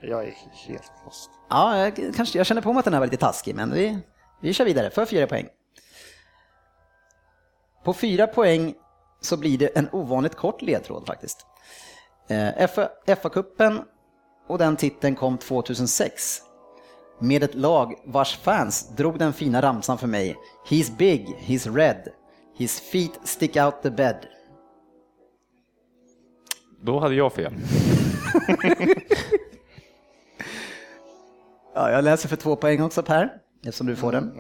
Jag 0.04 0.28
är 0.28 0.34
helt 0.68 0.92
lost. 1.06 1.30
Ja, 1.50 1.78
jag, 1.78 2.16
kanske, 2.16 2.38
jag 2.38 2.48
känner 2.48 2.62
på 2.62 2.74
mig 2.74 2.80
att 2.80 2.86
den 2.86 2.94
här 2.94 3.02
var 3.02 3.08
lite 3.08 3.18
taskig, 3.18 3.56
men 3.56 3.74
vi, 3.74 4.00
vi 4.42 4.54
kör 4.54 4.66
vidare 4.66 4.90
för 4.90 5.06
fyra 5.06 5.28
poäng. 5.28 5.48
På 7.84 7.94
fyra 7.94 8.28
poäng 8.28 8.74
så 9.22 9.38
blir 9.38 9.58
det 9.58 9.68
en 9.68 9.90
ovanligt 9.92 10.36
kort 10.36 10.62
ledtråd 10.62 11.08
faktiskt. 11.08 11.46
Eh, 12.30 12.68
FA 12.68 12.90
FA-cupen 13.06 13.82
och 14.48 14.58
den 14.58 14.76
titeln 14.76 15.16
kom 15.16 15.38
2006 15.38 16.42
med 17.20 17.44
ett 17.44 17.56
lag 17.56 17.94
vars 18.06 18.38
fans 18.38 18.96
drog 18.96 19.20
den 19.20 19.34
fina 19.34 19.62
ramsan 19.62 19.98
för 19.98 20.08
mig. 20.08 20.36
He's 20.70 20.98
big, 20.98 21.28
he's 21.40 21.76
red, 21.76 22.08
his 22.58 22.80
feet 22.80 23.20
stick 23.24 23.56
out 23.56 23.82
the 23.82 23.90
bed. 23.90 24.26
Då 26.82 27.00
hade 27.00 27.16
jag 27.16 27.34
fel. 27.34 27.54
Ja, 31.76 31.92
jag 31.92 32.04
läser 32.04 32.30
för 32.30 32.36
två 32.36 32.56
poäng 32.56 32.82
också 32.82 33.04
Per, 33.04 33.30
eftersom 33.66 33.88
du 33.88 33.96
får 33.96 34.12
den. 34.12 34.32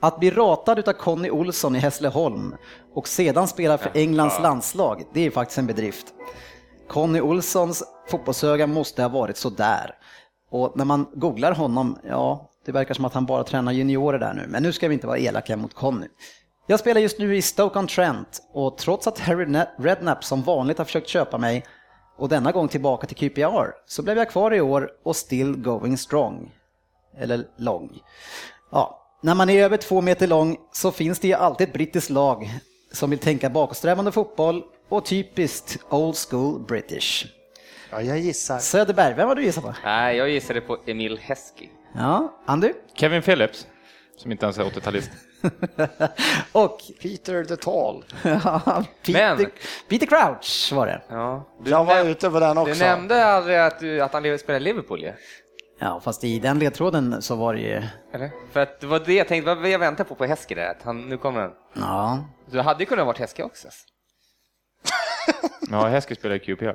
Att 0.00 0.18
bli 0.20 0.30
ratad 0.30 0.78
utav 0.78 0.92
Conny 0.92 1.30
Olsson 1.30 1.76
i 1.76 1.78
Hässleholm 1.78 2.54
och 2.94 3.08
sedan 3.08 3.48
spela 3.48 3.78
för 3.78 3.90
Englands 3.94 4.40
landslag, 4.40 5.02
det 5.14 5.26
är 5.26 5.30
faktiskt 5.30 5.58
en 5.58 5.66
bedrift. 5.66 6.06
Conny 6.88 7.20
Olssons 7.20 7.82
fotbollsöga 8.10 8.66
måste 8.66 9.02
ha 9.02 9.08
varit 9.08 9.36
sådär. 9.36 9.94
Och 10.50 10.72
när 10.76 10.84
man 10.84 11.06
googlar 11.14 11.52
honom, 11.52 11.98
ja, 12.08 12.50
det 12.66 12.72
verkar 12.72 12.94
som 12.94 13.04
att 13.04 13.14
han 13.14 13.26
bara 13.26 13.44
tränar 13.44 13.72
juniorer 13.72 14.18
där 14.18 14.34
nu. 14.34 14.46
Men 14.48 14.62
nu 14.62 14.72
ska 14.72 14.88
vi 14.88 14.94
inte 14.94 15.06
vara 15.06 15.18
elaka 15.18 15.56
mot 15.56 15.74
Conny. 15.74 16.06
Jag 16.66 16.80
spelar 16.80 17.00
just 17.00 17.18
nu 17.18 17.36
i 17.36 17.42
Stoke-on-Trent 17.42 18.42
och 18.52 18.78
trots 18.78 19.06
att 19.06 19.18
Harry 19.18 19.64
Redknapp 19.78 20.24
som 20.24 20.42
vanligt 20.42 20.78
har 20.78 20.84
försökt 20.84 21.08
köpa 21.08 21.38
mig 21.38 21.64
och 22.18 22.28
denna 22.28 22.52
gång 22.52 22.68
tillbaka 22.68 23.06
till 23.06 23.16
QPR 23.16 23.70
så 23.86 24.02
blev 24.02 24.18
jag 24.18 24.30
kvar 24.30 24.54
i 24.54 24.60
år 24.60 24.90
och 25.04 25.16
still 25.16 25.56
going 25.56 25.98
strong. 25.98 26.50
Eller 27.18 27.44
lång. 27.56 27.98
Ja, 28.72 29.06
när 29.22 29.34
man 29.34 29.50
är 29.50 29.62
över 29.64 29.76
två 29.76 30.00
meter 30.00 30.26
lång 30.26 30.56
så 30.72 30.90
finns 30.92 31.18
det 31.18 31.28
ju 31.28 31.34
alltid 31.34 31.68
ett 31.68 31.74
brittiskt 31.74 32.10
lag 32.10 32.50
som 32.92 33.10
vill 33.10 33.18
tänka 33.18 33.50
bakåtsträvande 33.50 34.12
fotboll 34.12 34.62
och 34.88 35.04
typiskt 35.06 35.78
old 35.88 36.16
school 36.16 36.60
British. 36.60 37.26
Ja, 37.90 38.02
jag 38.02 38.18
gissar. 38.18 38.58
Söderberg, 38.58 39.14
vem 39.14 39.28
var 39.28 39.34
du 39.34 39.42
gissar 39.44 39.62
på? 39.62 39.74
Nej, 39.84 40.16
jag 40.16 40.30
gissade 40.30 40.60
på 40.60 40.78
Emil 40.86 41.18
Heskey. 41.22 41.68
Ja, 41.94 42.34
Andy? 42.46 42.72
Kevin 42.94 43.22
Phillips, 43.22 43.66
som 44.16 44.32
inte 44.32 44.46
ens 44.46 44.58
är 44.58 44.64
80-talist. 44.64 45.10
Och 46.52 46.80
Peter 47.02 47.44
the 47.44 47.56
Tall. 47.56 48.04
ja, 48.44 48.84
Peter, 49.06 49.36
Men- 49.36 49.50
Peter 49.88 50.06
Crouch 50.06 50.72
var 50.72 50.86
det. 50.86 51.02
Ja, 51.08 51.48
du, 51.64 51.70
Jag 51.70 51.84
var 51.84 51.94
näm- 51.94 52.06
ute 52.08 52.30
på 52.30 52.40
den 52.40 52.56
du 52.56 52.62
också. 52.62 52.84
nämnde 52.84 53.24
aldrig 53.26 53.56
att, 53.58 53.80
du, 53.80 54.00
att 54.00 54.12
han 54.12 54.22
lever- 54.22 54.38
spelar 54.38 54.60
i 54.60 54.62
Liverpool 54.62 55.00
ju. 55.00 55.06
Ja, 55.06 55.12
fast 56.02 56.24
i 56.24 56.38
den 56.38 56.58
ledtråden 56.58 57.22
så 57.22 57.34
var 57.36 57.54
det 57.54 57.60
ju... 57.60 57.82
Eller? 58.12 58.30
För 58.52 58.60
att 58.60 58.80
det 58.80 58.86
var 58.86 58.98
det 59.00 59.14
jag 59.14 59.28
tänkte, 59.28 59.54
vad 59.54 59.70
jag 59.70 59.78
väntade 59.78 60.08
på 60.08 60.14
på 60.14 60.24
Heskey 60.24 60.54
där, 60.54 60.70
att 60.70 60.82
han, 60.82 61.08
nu 61.08 61.18
kommer 61.18 61.40
han. 61.40 61.50
Ja, 61.74 62.24
Du 62.50 62.60
hade 62.60 62.80
ju 62.82 62.86
kunnat 62.86 63.06
varit 63.06 63.18
Heskey 63.18 63.44
också. 63.44 63.68
Ja, 65.70 65.86
Heskey 65.88 66.16
spelar 66.16 66.34
i 66.34 66.38
QPR. 66.38 66.74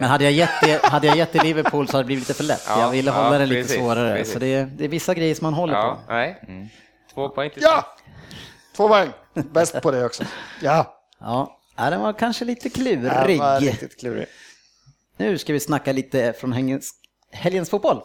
Men 0.00 0.10
hade 0.10 0.24
jag 0.24 0.32
gett 0.32 0.50
det, 0.62 0.84
hade 0.84 1.06
jag 1.06 1.16
gett 1.16 1.32
det 1.32 1.42
Liverpool 1.44 1.88
så 1.88 1.92
hade 1.92 2.02
det 2.02 2.06
blivit 2.06 2.28
lite 2.28 2.34
för 2.36 2.44
lätt. 2.44 2.64
Ja, 2.68 2.80
jag 2.80 2.90
ville 2.90 3.10
ja, 3.10 3.22
hålla 3.22 3.38
det 3.38 3.46
lite 3.46 3.62
precis, 3.62 3.76
svårare. 3.76 4.16
precis. 4.16 4.32
Så 4.32 4.38
det, 4.38 4.64
det 4.64 4.84
är 4.84 4.88
vissa 4.88 5.14
grejer 5.14 5.34
som 5.34 5.44
man 5.44 5.54
håller 5.54 5.74
Ja, 5.74 5.98
på. 6.06 6.12
nej. 6.12 6.42
Två 7.14 7.28
poäng 7.28 7.50
till 7.50 7.62
Ja! 7.62 7.86
Två 8.76 8.88
poäng. 8.88 9.08
Bäst 9.34 9.82
på 9.82 9.90
det 9.90 10.04
också. 10.04 10.24
Ja, 10.62 10.96
Ja, 11.20 11.58
ja 11.76 11.90
den 11.90 12.00
var 12.00 12.12
kanske 12.12 12.44
lite 12.44 12.70
klurig. 12.70 13.02
var 13.38 13.60
riktigt 13.60 14.00
klurig. 14.00 14.26
Nu 15.16 15.38
ska 15.38 15.52
vi 15.52 15.60
snacka 15.60 15.92
lite 15.92 16.32
från 16.32 16.52
helgens, 16.52 16.90
helgens 17.32 17.70
fotboll. 17.70 18.02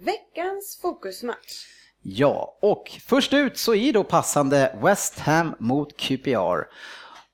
Veckans 0.00 0.78
fokusmatch. 0.82 1.66
Ja, 2.02 2.58
och 2.60 2.90
först 3.06 3.32
ut 3.32 3.58
så 3.58 3.74
är 3.74 3.92
då 3.92 4.04
passande 4.04 4.78
West 4.82 5.18
Ham 5.18 5.54
mot 5.58 5.96
QPR. 5.96 6.66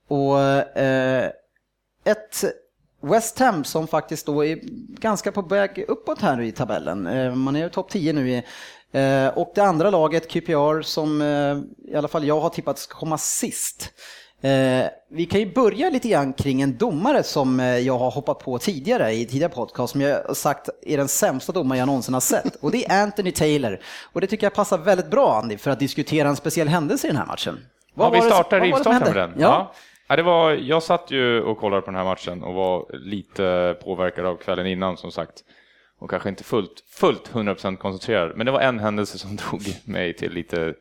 Och 0.08 0.40
eh, 0.40 1.30
ett 2.04 2.44
West 3.00 3.38
Ham 3.38 3.64
som 3.64 3.88
faktiskt 3.88 4.26
då 4.26 4.44
är 4.44 4.58
ganska 5.00 5.32
på 5.32 5.42
väg 5.42 5.84
uppåt 5.88 6.20
här 6.20 6.36
nu 6.36 6.46
i 6.46 6.52
tabellen. 6.52 7.06
Eh, 7.06 7.34
man 7.34 7.56
är 7.56 7.60
ju 7.60 7.68
topp 7.68 7.90
10 7.90 8.12
nu. 8.12 8.30
I, 8.30 8.42
eh, 8.92 9.28
och 9.28 9.52
det 9.54 9.60
andra 9.60 9.90
laget, 9.90 10.28
QPR, 10.28 10.82
som 10.82 11.22
eh, 11.22 11.92
i 11.92 11.96
alla 11.96 12.08
fall 12.08 12.26
jag 12.26 12.40
har 12.40 12.50
tippat 12.50 12.78
ska 12.78 12.98
komma 12.98 13.18
sist. 13.18 13.92
Eh, 14.42 14.86
vi 15.10 15.26
kan 15.26 15.40
ju 15.40 15.52
börja 15.52 15.90
lite 15.90 16.08
grann 16.08 16.32
kring 16.32 16.62
en 16.62 16.76
domare 16.76 17.22
som 17.22 17.60
eh, 17.60 17.78
jag 17.78 17.98
har 17.98 18.10
hoppat 18.10 18.38
på 18.38 18.58
tidigare 18.58 19.12
i 19.12 19.26
tidigare 19.26 19.52
podcast 19.52 19.92
som 19.92 20.00
jag 20.00 20.22
har 20.26 20.34
sagt 20.34 20.68
är 20.82 20.96
den 20.96 21.08
sämsta 21.08 21.52
domare 21.52 21.78
jag 21.78 21.86
någonsin 21.86 22.14
har 22.14 22.20
sett. 22.20 22.56
Och 22.56 22.70
det 22.70 22.86
är 22.86 23.02
Anthony 23.02 23.32
Taylor. 23.32 23.78
Och 24.12 24.20
det 24.20 24.26
tycker 24.26 24.46
jag 24.46 24.54
passar 24.54 24.78
väldigt 24.78 25.10
bra 25.10 25.40
Andy 25.42 25.58
för 25.58 25.70
att 25.70 25.78
diskutera 25.78 26.28
en 26.28 26.36
speciell 26.36 26.68
händelse 26.68 27.06
i 27.06 27.10
den 27.10 27.16
här 27.16 27.26
matchen. 27.26 27.58
Ja, 27.94 28.10
vi 28.10 28.20
startar 28.20 28.58
vad 28.58 28.68
rivstarten 28.68 29.14
med 29.14 29.14
den. 29.14 29.34
Ja. 29.38 29.72
Ja, 30.08 30.16
det 30.16 30.22
var, 30.22 30.52
jag 30.52 30.82
satt 30.82 31.10
ju 31.10 31.42
och 31.42 31.58
kollade 31.58 31.82
på 31.82 31.90
den 31.90 31.98
här 31.98 32.04
matchen 32.04 32.42
och 32.42 32.54
var 32.54 32.86
lite 32.92 33.76
påverkad 33.84 34.26
av 34.26 34.36
kvällen 34.36 34.66
innan 34.66 34.96
som 34.96 35.12
sagt. 35.12 35.44
Och 35.98 36.10
kanske 36.10 36.28
inte 36.28 36.44
fullt, 36.44 36.84
fullt 36.90 37.30
100% 37.32 37.76
koncentrerad. 37.76 38.36
Men 38.36 38.46
det 38.46 38.52
var 38.52 38.60
en 38.60 38.78
händelse 38.78 39.18
som 39.18 39.36
drog 39.50 39.62
mig 39.84 40.16
till 40.16 40.32
lite 40.32 40.74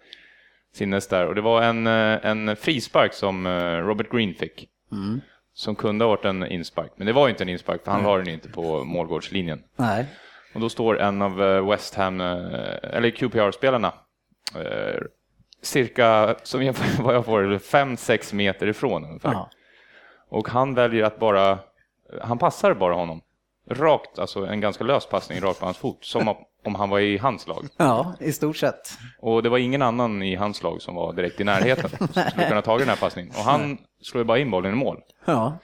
sinnes 0.75 1.07
där. 1.07 1.27
Och 1.27 1.35
det 1.35 1.41
var 1.41 1.61
en, 1.61 1.87
eh, 1.87 2.25
en 2.25 2.55
frispark 2.55 3.13
som 3.13 3.45
eh, 3.45 3.77
Robert 3.77 4.11
Green 4.11 4.33
fick. 4.33 4.69
Som 5.53 5.75
kunde 5.75 6.05
ha 6.05 6.09
varit 6.09 6.25
en 6.25 6.47
inspark. 6.47 6.91
Men 6.95 7.07
det 7.07 7.13
var 7.13 7.29
inte 7.29 7.43
en 7.43 7.49
inspark 7.49 7.83
för 7.83 7.91
han 7.91 8.03
la 8.03 8.17
den 8.17 8.27
inte 8.29 8.49
på 8.49 8.83
målgårdslinjen. 8.83 9.63
Nej. 9.75 10.05
Och 10.53 10.61
då 10.61 10.69
står 10.69 10.99
en 10.99 11.21
av 11.21 11.43
eh, 11.43 11.69
West 11.69 11.95
Ham, 11.95 12.21
eller 12.21 13.09
QPR-spelarna, 13.09 13.93
cirka, 15.61 16.35
som 16.43 16.63
jag, 16.63 16.75
vad 16.99 17.15
jag 17.15 17.25
får, 17.25 17.43
5-6 17.43 18.35
meter 18.35 18.67
ifrån 18.67 19.05
ungefär. 19.05 19.31
Och 20.29 20.49
han 20.49 20.73
väljer 20.73 21.03
att 21.03 21.19
bara, 21.19 21.59
han 22.21 22.37
passar 22.37 22.73
bara 22.73 22.93
honom. 22.93 23.21
Rakt, 23.69 24.19
alltså 24.19 24.45
en 24.45 24.61
ganska 24.61 24.83
lös 24.83 25.05
passning 25.05 25.39
rakt 25.41 25.59
på 25.59 25.65
hans 25.65 25.77
fot, 25.77 25.97
som 26.05 26.27
om- 26.63 26.75
han 26.75 26.89
var 26.89 26.99
i 26.99 27.17
hans 27.17 27.47
lag. 27.47 27.65
ja, 27.77 28.13
i 28.19 28.31
stort 28.31 28.57
sett. 28.57 28.97
Och 29.19 29.43
det 29.43 29.49
var 29.49 29.57
ingen 29.57 29.81
annan 29.81 30.23
i 30.23 30.35
hans 30.35 30.63
lag 30.63 30.81
som 30.81 30.95
var 30.95 31.13
direkt 31.13 31.39
i 31.41 31.43
närheten 31.43 31.89
som 31.89 32.07
skulle 32.07 32.47
kunna 32.49 32.61
ta 32.61 32.77
den 32.77 32.89
här 32.89 32.95
passningen. 32.95 33.31
Och 33.37 33.43
han 33.43 33.77
slår 34.01 34.19
ju 34.21 34.25
bara 34.25 34.37
in 34.39 34.51
bollen 34.51 34.73
i 34.73 34.75
mål. 34.75 35.01
Ja. 35.25 35.57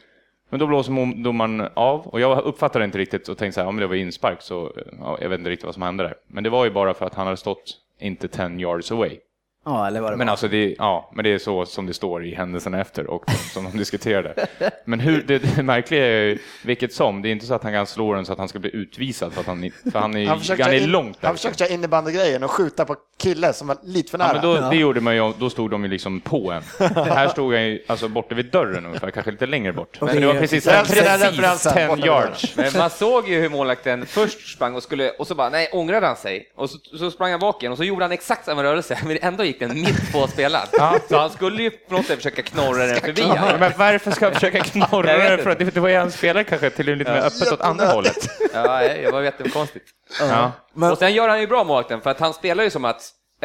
Men 0.50 0.60
då 0.60 0.68
blåser 0.68 1.24
domaren 1.24 1.68
av 1.74 2.08
och 2.08 2.20
jag 2.20 2.40
uppfattade 2.44 2.86
inte 2.86 2.98
riktigt 2.98 3.28
och 3.28 3.38
tänkte 3.38 3.54
så 3.56 3.62
här, 3.62 3.68
om 3.68 3.78
det 3.78 3.88
var 3.88 3.96
inspark 3.96 4.42
så, 4.42 4.72
ja, 5.00 5.18
jag 5.22 5.30
vet 5.30 5.40
inte 5.40 5.50
riktigt 5.50 5.66
vad 5.66 5.74
som 5.74 5.84
hände 5.84 6.04
där. 6.04 6.16
Men 6.28 6.44
det 6.44 6.50
var 6.50 6.66
ju 6.66 6.72
bara 6.72 6.94
för 6.94 7.06
att 7.06 7.16
han 7.16 7.26
hade 7.26 7.38
stått 7.38 7.64
inte 8.00 8.28
10 8.28 8.60
yards 8.60 8.92
away. 8.92 9.20
Ja, 9.66 9.88
eller 9.88 10.02
vad 10.02 10.12
det 10.14 10.18
Men 10.18 10.28
var. 10.28 10.32
alltså 10.32 10.48
det, 10.48 10.76
ja, 10.78 11.10
men 11.14 11.24
det 11.24 11.30
är 11.34 11.38
så 11.38 11.66
som 11.66 11.86
det 11.86 11.94
står 11.94 12.26
i 12.26 12.36
händelserna 12.36 12.82
efter 12.82 13.08
och 13.08 13.24
som 13.54 13.64
de 13.64 13.78
diskuterade. 13.78 14.48
Men 14.86 15.00
hur, 15.00 15.24
det, 15.28 15.38
det 15.56 15.64
märkliga 15.64 16.06
är 16.06 16.22
ju, 16.24 16.38
vilket 16.66 16.94
som, 16.94 17.22
det 17.22 17.30
är 17.30 17.32
inte 17.32 17.46
så 17.46 17.54
att 17.54 17.64
han 17.64 17.72
kan 17.74 17.88
slå 17.88 18.14
den 18.14 18.26
så 18.26 18.34
att 18.34 18.40
han 18.40 18.48
ska 18.48 18.60
bli 18.60 18.76
utvisad 18.76 19.34
för 19.34 19.42
att 19.42 19.48
han, 19.48 19.72
för 19.92 20.00
han 20.00 20.16
är, 20.16 20.20
Han 20.20 20.28
han 20.28 20.40
försökte, 20.40 20.64
han 20.64 20.74
är 20.74 20.78
in, 20.82 20.90
långt 20.92 21.18
han 21.22 21.30
där. 21.32 21.36
försökte 21.38 21.60
köra 21.60 21.70
innebandygrejen 21.70 22.44
och 22.44 22.52
skjuta 22.52 22.86
på 22.86 22.96
kille 23.22 23.54
som 23.54 23.68
var 23.68 23.78
lite 23.84 24.12
för 24.12 24.20
Ja, 24.20 24.26
nära. 24.28 24.34
men 24.34 24.64
då, 24.64 24.70
det 24.70 24.76
gjorde 24.76 25.02
man 25.02 25.16
ju, 25.16 25.34
då 25.40 25.50
stod 25.50 25.72
de 25.72 25.84
ju 25.84 25.90
liksom 25.90 26.20
på 26.20 26.52
en. 26.52 26.64
Här 26.96 27.28
stod 27.28 27.54
jag 27.54 27.64
ju 27.64 27.84
alltså 27.88 28.08
borta 28.08 28.36
vid 28.36 28.46
dörren 28.46 28.86
ungefär, 28.86 29.12
kanske 29.12 29.32
lite 29.32 29.46
längre 29.46 29.74
bort. 29.74 30.02
Men 30.02 30.22
det 30.22 30.28
var 30.28 30.34
precis, 30.34 30.64
den 30.64 30.86
precis 30.86 30.98
referensen, 31.04 31.74
10 31.74 31.88
borta 31.88 31.96
vid 31.96 32.06
yards. 32.06 32.56
Men 32.56 32.72
man 32.78 32.90
såg 32.90 33.30
ju 33.30 33.40
hur 33.42 33.50
målvakten 33.50 34.06
först 34.06 34.54
sprang 34.56 34.76
och 34.76 34.84
skulle, 34.84 35.10
och 35.10 35.28
så 35.28 35.36
bara, 35.36 35.50
nej, 35.50 35.70
ångrade 35.74 36.08
han 36.08 36.16
sig. 36.16 36.52
Och 36.56 36.70
så, 36.70 36.78
så 36.98 37.12
sprang 37.12 37.32
han 37.32 37.40
bak 37.40 37.64
igen 37.64 37.72
och 37.72 37.78
så 37.78 37.84
gjorde 37.84 38.04
han 38.04 38.12
exakt 38.12 38.46
samma 38.46 38.64
rörelse, 38.64 38.98
men 39.06 39.18
ändå 39.22 39.44
den 39.60 39.74
mitt 39.82 40.12
på 40.12 40.28
spelaren. 40.28 40.68
Så 41.10 41.18
han 41.18 41.30
skulle 41.30 41.64
ju 41.64 41.70
på 41.70 41.94
något 41.94 42.06
sätt 42.06 42.16
försöka 42.18 42.42
knorra 42.42 42.86
den 42.86 42.96
förbi. 43.02 43.22
Ja, 43.22 43.36
han. 43.36 43.60
men 43.60 43.72
varför 43.78 44.12
ska 44.12 44.26
jag 44.26 44.34
försöka 44.34 44.60
knorra 44.64 45.18
den? 45.18 45.40
För 45.40 45.50
att 45.50 45.60
det, 45.60 45.78
var 45.78 45.90
ju 45.90 45.96
en 45.96 46.12
spelare 46.12 46.44
kanske 46.44 46.70
till 46.70 46.86
lite 46.98 47.12
mer 47.12 47.20
öppet 47.20 47.52
åt 47.52 47.62
andra 47.62 47.86
hållet. 47.86 48.18
Ja, 48.54 48.80
det 48.80 49.12
var 49.12 49.22
jättekonstigt. 49.22 49.86
Ja. 50.20 50.52
Och 50.92 50.98
sen 50.98 51.14
gör 51.14 51.30
han 51.30 51.40
ju 51.42 51.48
bra 51.48 51.64
målvakten, 51.64 52.02
för 52.02 52.10
att 52.10 52.20
han 52.20 52.34
spelar 52.34 52.64
ju 52.64 52.70
som 52.70 52.86
att 52.86 53.02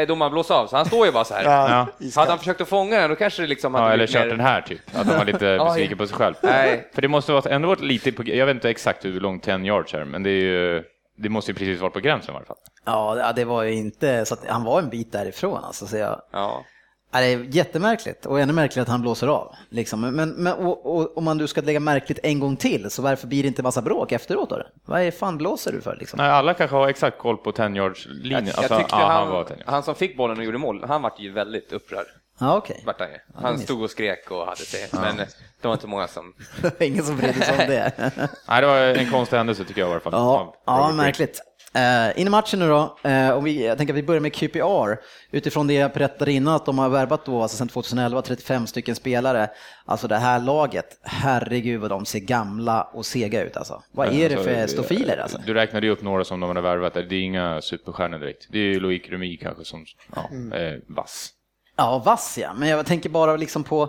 domaren 0.09 0.33
blåser 0.33 0.55
av, 0.55 0.67
så 0.67 0.77
han 0.77 0.87
står 0.87 1.07
ju 1.07 1.13
bara 1.13 1.25
så 1.25 1.35
här. 1.35 1.45
Ja, 1.45 1.69
Ja. 1.99 2.11
Hade 2.21 2.31
han 2.31 2.39
försökt 2.39 2.61
att 2.61 2.69
fånga 2.69 3.01
den, 3.01 3.11
då 3.11 3.17
kanske 3.17 3.43
det 3.43 3.49
liksom 3.49 3.75
hade 3.75 3.87
Ja, 3.87 3.93
eller 3.93 4.07
kört 4.07 4.23
mer- 4.23 4.31
den 4.31 4.41
här 4.41 4.61
typ, 4.61 4.81
att 4.95 5.09
de 5.09 5.17
var 5.19 5.25
lite 5.25 5.59
besviken 5.65 5.99
på 5.99 6.07
sig 6.07 6.17
själv. 6.17 6.35
Nej. 6.43 6.91
För 6.95 7.03
det 7.03 7.09
måste 7.09 7.33
vara, 7.33 7.51
ändå 7.55 7.69
varit 7.69 7.81
lite 7.81 8.13
på, 8.13 8.23
jag 8.27 8.47
vet 8.47 8.55
inte 8.55 8.71
exakt 8.71 9.05
hur 9.05 9.21
långt 9.21 9.43
10 9.43 9.59
yards 9.59 9.95
är, 9.95 10.05
men 10.05 10.23
det 10.23 10.31
är 10.31 10.33
ju, 10.43 10.83
det 11.17 11.29
måste 11.29 11.51
ju 11.51 11.55
precis 11.55 11.81
vara 11.81 11.91
på 11.91 12.01
gränsen 12.01 12.35
i 12.35 12.37
alla 12.37 12.47
fall. 12.47 12.57
Ja, 12.85 13.33
det 13.37 13.45
var 13.45 13.63
ju 13.63 13.73
inte 13.73 14.25
så 14.25 14.35
att 14.35 14.47
han 14.49 14.65
var 14.65 14.79
en 14.83 14.89
bit 14.89 15.13
därifrån 15.13 15.65
alltså. 15.65 15.87
Så 15.87 15.97
jag, 15.97 16.21
Ja. 16.33 16.65
Ja, 17.13 17.21
det 17.21 17.27
är 17.27 17.39
jättemärkligt 17.39 18.27
och 18.27 18.41
ännu 18.41 18.53
märkligare 18.53 18.83
att 18.83 18.89
han 18.89 19.01
blåser 19.03 19.27
av. 19.29 19.55
Liksom. 19.69 20.01
Men, 20.01 20.31
men 20.31 20.53
och, 20.53 20.97
och, 20.97 21.19
om 21.19 21.25
man 21.25 21.37
nu 21.39 21.47
ska 21.47 21.61
lägga 21.61 21.81
märkligt 21.81 22.19
en 22.23 22.41
gång 22.41 22.57
till, 22.57 22.91
så 22.91 23.03
varför 23.03 23.27
blir 23.27 23.43
det 23.43 23.47
inte 23.47 23.63
massa 23.63 23.83
bråk 23.83 24.13
efteråt 24.13 24.51
då? 24.51 24.63
Vad 24.85 25.01
är 25.01 25.11
fan 25.11 25.39
blåser 25.39 25.73
du 25.73 25.81
för 25.81 25.97
liksom? 25.97 26.17
Nej, 26.17 26.31
alla 26.31 26.55
kanske 26.55 26.77
har 26.77 26.89
exakt 26.89 27.19
koll 27.19 27.37
på 27.37 27.53
10 27.53 27.69
yards 27.77 28.07
Jag, 28.07 28.15
linjen. 28.17 28.47
jag 28.47 28.57
Alltså, 28.59 28.79
tyckte 28.79 28.97
ja, 28.97 29.07
han, 29.07 29.11
han 29.17 29.29
var 29.29 29.45
10 29.45 29.53
yards. 29.57 29.63
han 29.71 29.83
som 29.83 29.95
fick 29.95 30.17
bollen 30.17 30.39
och 30.39 30.45
gjorde 30.45 30.59
mål, 30.59 30.85
han 30.89 31.03
vart 31.03 31.21
ju 31.21 31.33
väldigt 31.33 31.73
upprörd. 31.73 32.07
Ja, 32.39 32.57
okej. 32.57 32.83
Vart 32.87 33.01
han, 33.01 33.09
ju. 33.11 33.17
han 33.35 33.59
stod 33.59 33.83
och 33.83 33.91
skrek 33.91 34.31
och 34.31 34.47
hade 34.47 34.57
sig, 34.57 34.89
men 34.93 35.17
det 35.17 35.69
var 35.69 35.73
inte 35.73 35.87
många 35.87 36.09
som... 36.09 36.35
Ingen 36.81 37.05
som 37.05 37.17
brydde 37.17 37.41
sig 37.41 37.53
om 37.53 37.71
det. 37.71 37.93
Nej, 38.49 38.61
det 38.61 38.67
var 38.67 38.79
en 38.79 39.11
konstig 39.11 39.37
händelse 39.37 39.65
tycker 39.65 39.81
jag 39.81 39.89
i 39.89 39.93
alla 39.93 40.01
fall. 40.01 40.13
Ja, 40.13 40.55
ja 40.67 40.93
märkligt. 40.93 41.41
Uh, 41.77 42.21
in 42.21 42.27
i 42.27 42.31
matchen 42.31 42.59
nu 42.59 42.69
då, 42.69 42.99
uh, 43.09 43.31
och 43.31 43.47
vi, 43.47 43.67
jag 43.67 43.79
tänker 43.79 43.95
att 43.95 43.99
vi 43.99 44.03
börjar 44.03 44.21
med 44.21 44.35
QPR. 44.35 44.97
Utifrån 45.31 45.67
det 45.67 45.75
jag 45.75 45.93
berättade 45.93 46.33
innan 46.33 46.55
att 46.55 46.67
de 46.67 46.79
har 46.79 46.89
värvat 46.89 47.25
då, 47.25 47.43
alltså 47.43 47.57
sedan 47.57 47.69
2011, 47.69 48.23
35 48.23 48.67
stycken 48.67 48.95
spelare. 48.95 49.51
Alltså 49.85 50.09
det 50.09 50.17
här 50.17 50.41
laget, 50.41 50.87
herregud 51.03 51.81
vad 51.81 51.91
de 51.91 52.07
ser 52.07 52.19
gamla 52.19 52.83
och 52.83 53.07
sega 53.07 53.43
ut 53.43 53.57
alltså. 53.57 53.83
Vad 53.93 54.09
är 54.09 54.29
det 54.29 54.37
Alltså, 54.37 54.51
för 54.51 54.67
stofiler 54.67 55.17
alltså? 55.19 55.39
Du 55.47 55.55
räknade 55.55 55.87
ju 55.87 55.93
upp 55.93 56.03
några 56.03 56.25
som 56.25 56.41
de 56.41 56.47
hade 56.49 56.61
värvat, 56.61 56.95
det 56.95 57.01
är 57.01 57.13
inga 57.13 57.61
superstjärnor 57.61 58.19
direkt. 58.19 58.47
Det 58.51 58.59
är 58.59 58.63
ju 58.63 58.81
Loic 58.81 59.03
Remy 59.09 59.37
kanske 59.37 59.65
som 59.65 59.85
ja, 60.15 60.29
Mm. 60.31 60.53
är 60.53 60.81
vass. 60.89 61.33
Ja, 61.77 62.03
vass 62.05 62.39
ja, 62.39 62.55
men 62.55 62.69
jag 62.69 62.87
tänker 62.87 63.09
bara 63.11 63.37
liksom 63.37 63.65
på 63.65 63.83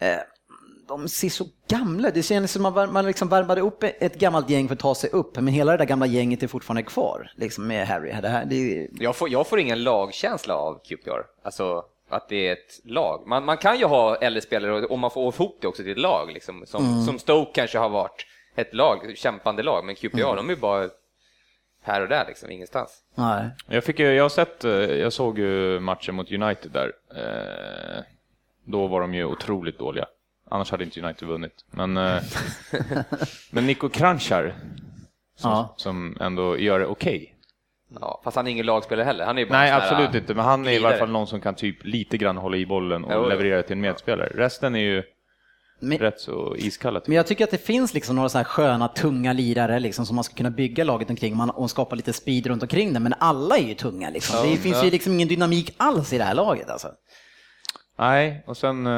eh, 0.00 0.16
de 0.88 1.08
ser 1.08 1.28
så 1.28 1.44
gamla. 1.68 2.10
Det 2.10 2.22
känns 2.22 2.52
som 2.52 2.66
att 2.66 2.74
man, 2.74 2.92
man 2.92 3.06
liksom 3.06 3.28
värmade 3.28 3.60
upp 3.60 3.82
ett 3.82 4.14
gammalt 4.18 4.50
gäng 4.50 4.68
för 4.68 4.74
att 4.74 4.80
ta 4.80 4.94
sig 4.94 5.10
upp, 5.10 5.36
men 5.36 5.46
hela 5.48 5.72
det 5.72 5.78
där 5.78 5.84
gamla 5.84 6.06
gänget 6.06 6.42
är 6.42 6.46
fortfarande 6.46 6.82
kvar, 6.82 7.30
liksom 7.36 7.66
med 7.66 7.86
Harry. 7.88 8.12
Det 8.22 8.28
här, 8.28 8.44
det 8.44 8.88
Jag 8.92 9.16
får, 9.16 9.28
jag 9.28 9.46
får 9.46 9.58
ingen 9.60 9.82
lagkänsla 9.82 10.54
av 10.56 10.80
QPR, 10.84 11.22
alltså 11.44 11.84
att 12.10 12.28
det 12.28 12.48
är 12.48 12.52
ett 12.52 12.80
lag. 12.84 13.22
Man, 13.26 13.44
man 13.44 13.56
kan 13.56 13.78
ju 13.78 13.84
ha 13.84 14.16
äldre 14.16 14.40
spelare 14.42 14.86
och- 14.86 14.98
man 14.98 15.10
får 15.10 15.34
ihop 15.34 15.58
det 15.60 15.68
också 15.68 15.82
till 15.82 15.92
ett 15.92 15.98
lag, 15.98 16.30
liksom, 16.32 16.64
som, 16.66 17.04
som 17.06 17.18
Stoke 17.18 17.50
kanske 17.54 17.78
har 17.78 17.88
varit 17.88 18.26
ett 18.56 18.74
lag, 18.74 19.12
kämpande 19.16 19.62
lag, 19.62 19.84
men 19.84 19.94
QPR, 19.94 20.36
de 20.36 20.46
är 20.50 20.54
ju 20.54 20.60
bara 20.60 20.88
här 21.82 22.00
och 22.00 22.08
där, 22.08 22.24
liksom, 22.28 22.50
ingenstans. 22.50 22.98
nej. 23.14 23.50
Jag, 23.66 23.84
fick, 23.84 24.00
jag, 24.00 24.22
har 24.24 24.28
sett, 24.28 24.64
eh, 24.64 24.70
jag 24.72 25.12
såg 25.12 25.38
ju 25.38 25.80
matchen 25.80 26.14
mot 26.14 26.32
United 26.32 26.70
där. 26.72 26.92
Eh, 27.16 28.02
Då 28.64 28.86
var 28.86 29.00
de 29.00 29.14
ju 29.14 29.24
otroligt 29.24 29.78
dåliga. 29.78 30.06
Annars 30.48 30.70
hade 30.70 30.84
inte 30.84 31.00
United 31.00 31.28
vunnit. 31.28 31.64
Men, 31.70 31.96
eh, 31.96 32.22
men 33.50 33.66
Nico 33.66 33.88
Kranjčar, 33.88 34.54
som, 35.36 35.50
Ja. 35.50 35.74
som 35.76 36.16
ändå 36.20 36.58
gör 36.58 36.78
det 36.78 36.86
okej. 36.86 37.28
Ja, 38.00 38.20
fast 38.24 38.36
han 38.36 38.46
är 38.46 38.50
ingen 38.50 38.66
lagspelare 38.66 39.04
heller. 39.04 39.24
Han 39.24 39.38
är 39.38 39.46
bara 39.46 39.58
Nej, 39.58 39.70
absolut 39.70 40.14
inte, 40.14 40.34
men 40.34 40.44
han 40.44 40.66
är 40.66 40.70
i 40.70 40.76
alla 40.84 40.96
fall 40.96 41.10
någon 41.10 41.26
som 41.26 41.40
kan 41.40 41.54
typ 41.54 41.84
lite 41.84 42.18
grann 42.18 42.36
hålla 42.36 42.56
i 42.56 42.66
bollen 42.66 43.04
och 43.04 43.12
Jo, 43.14 43.22
jo. 43.22 43.28
leverera 43.28 43.62
till 43.62 43.72
en 43.72 43.80
medspelare. 43.80 44.32
Resten 44.34 44.74
är 44.74 44.80
ju 44.80 45.02
Men, 45.82 45.98
rätt 45.98 46.20
så 46.20 46.56
iskalla. 46.56 47.00
typ. 47.00 47.08
men 47.08 47.16
jag 47.16 47.26
tycker 47.26 47.44
att 47.44 47.50
det 47.50 47.58
finns 47.66 47.94
liksom 47.94 48.16
några 48.16 48.28
så 48.28 48.38
här 48.38 48.44
sköna, 48.44 48.88
tunga 48.88 49.32
lirare 49.32 49.80
liksom, 49.80 50.06
som 50.06 50.14
man 50.16 50.24
ska 50.24 50.34
kunna 50.34 50.50
bygga 50.50 50.84
laget 50.84 51.10
omkring 51.10 51.36
man, 51.36 51.50
och 51.50 51.70
skapa 51.70 51.94
lite 51.96 52.12
speed 52.12 52.46
runt 52.46 52.62
omkring 52.62 52.92
det, 52.92 53.00
men 53.00 53.14
alla 53.18 53.56
är 53.58 53.62
ju 53.62 53.74
tunga. 53.74 54.10
Liksom. 54.10 54.50
det 54.50 54.56
finns 54.56 54.84
ju 54.84 54.90
liksom 54.90 55.12
ingen 55.12 55.28
dynamik 55.28 55.74
alls 55.76 56.12
i 56.12 56.18
det 56.18 56.24
här 56.24 56.34
laget. 56.34 56.70
Alltså. 56.70 56.88
Nej, 57.98 58.44
och 58.46 58.56
sen, 58.56 58.86
eh, 58.86 58.92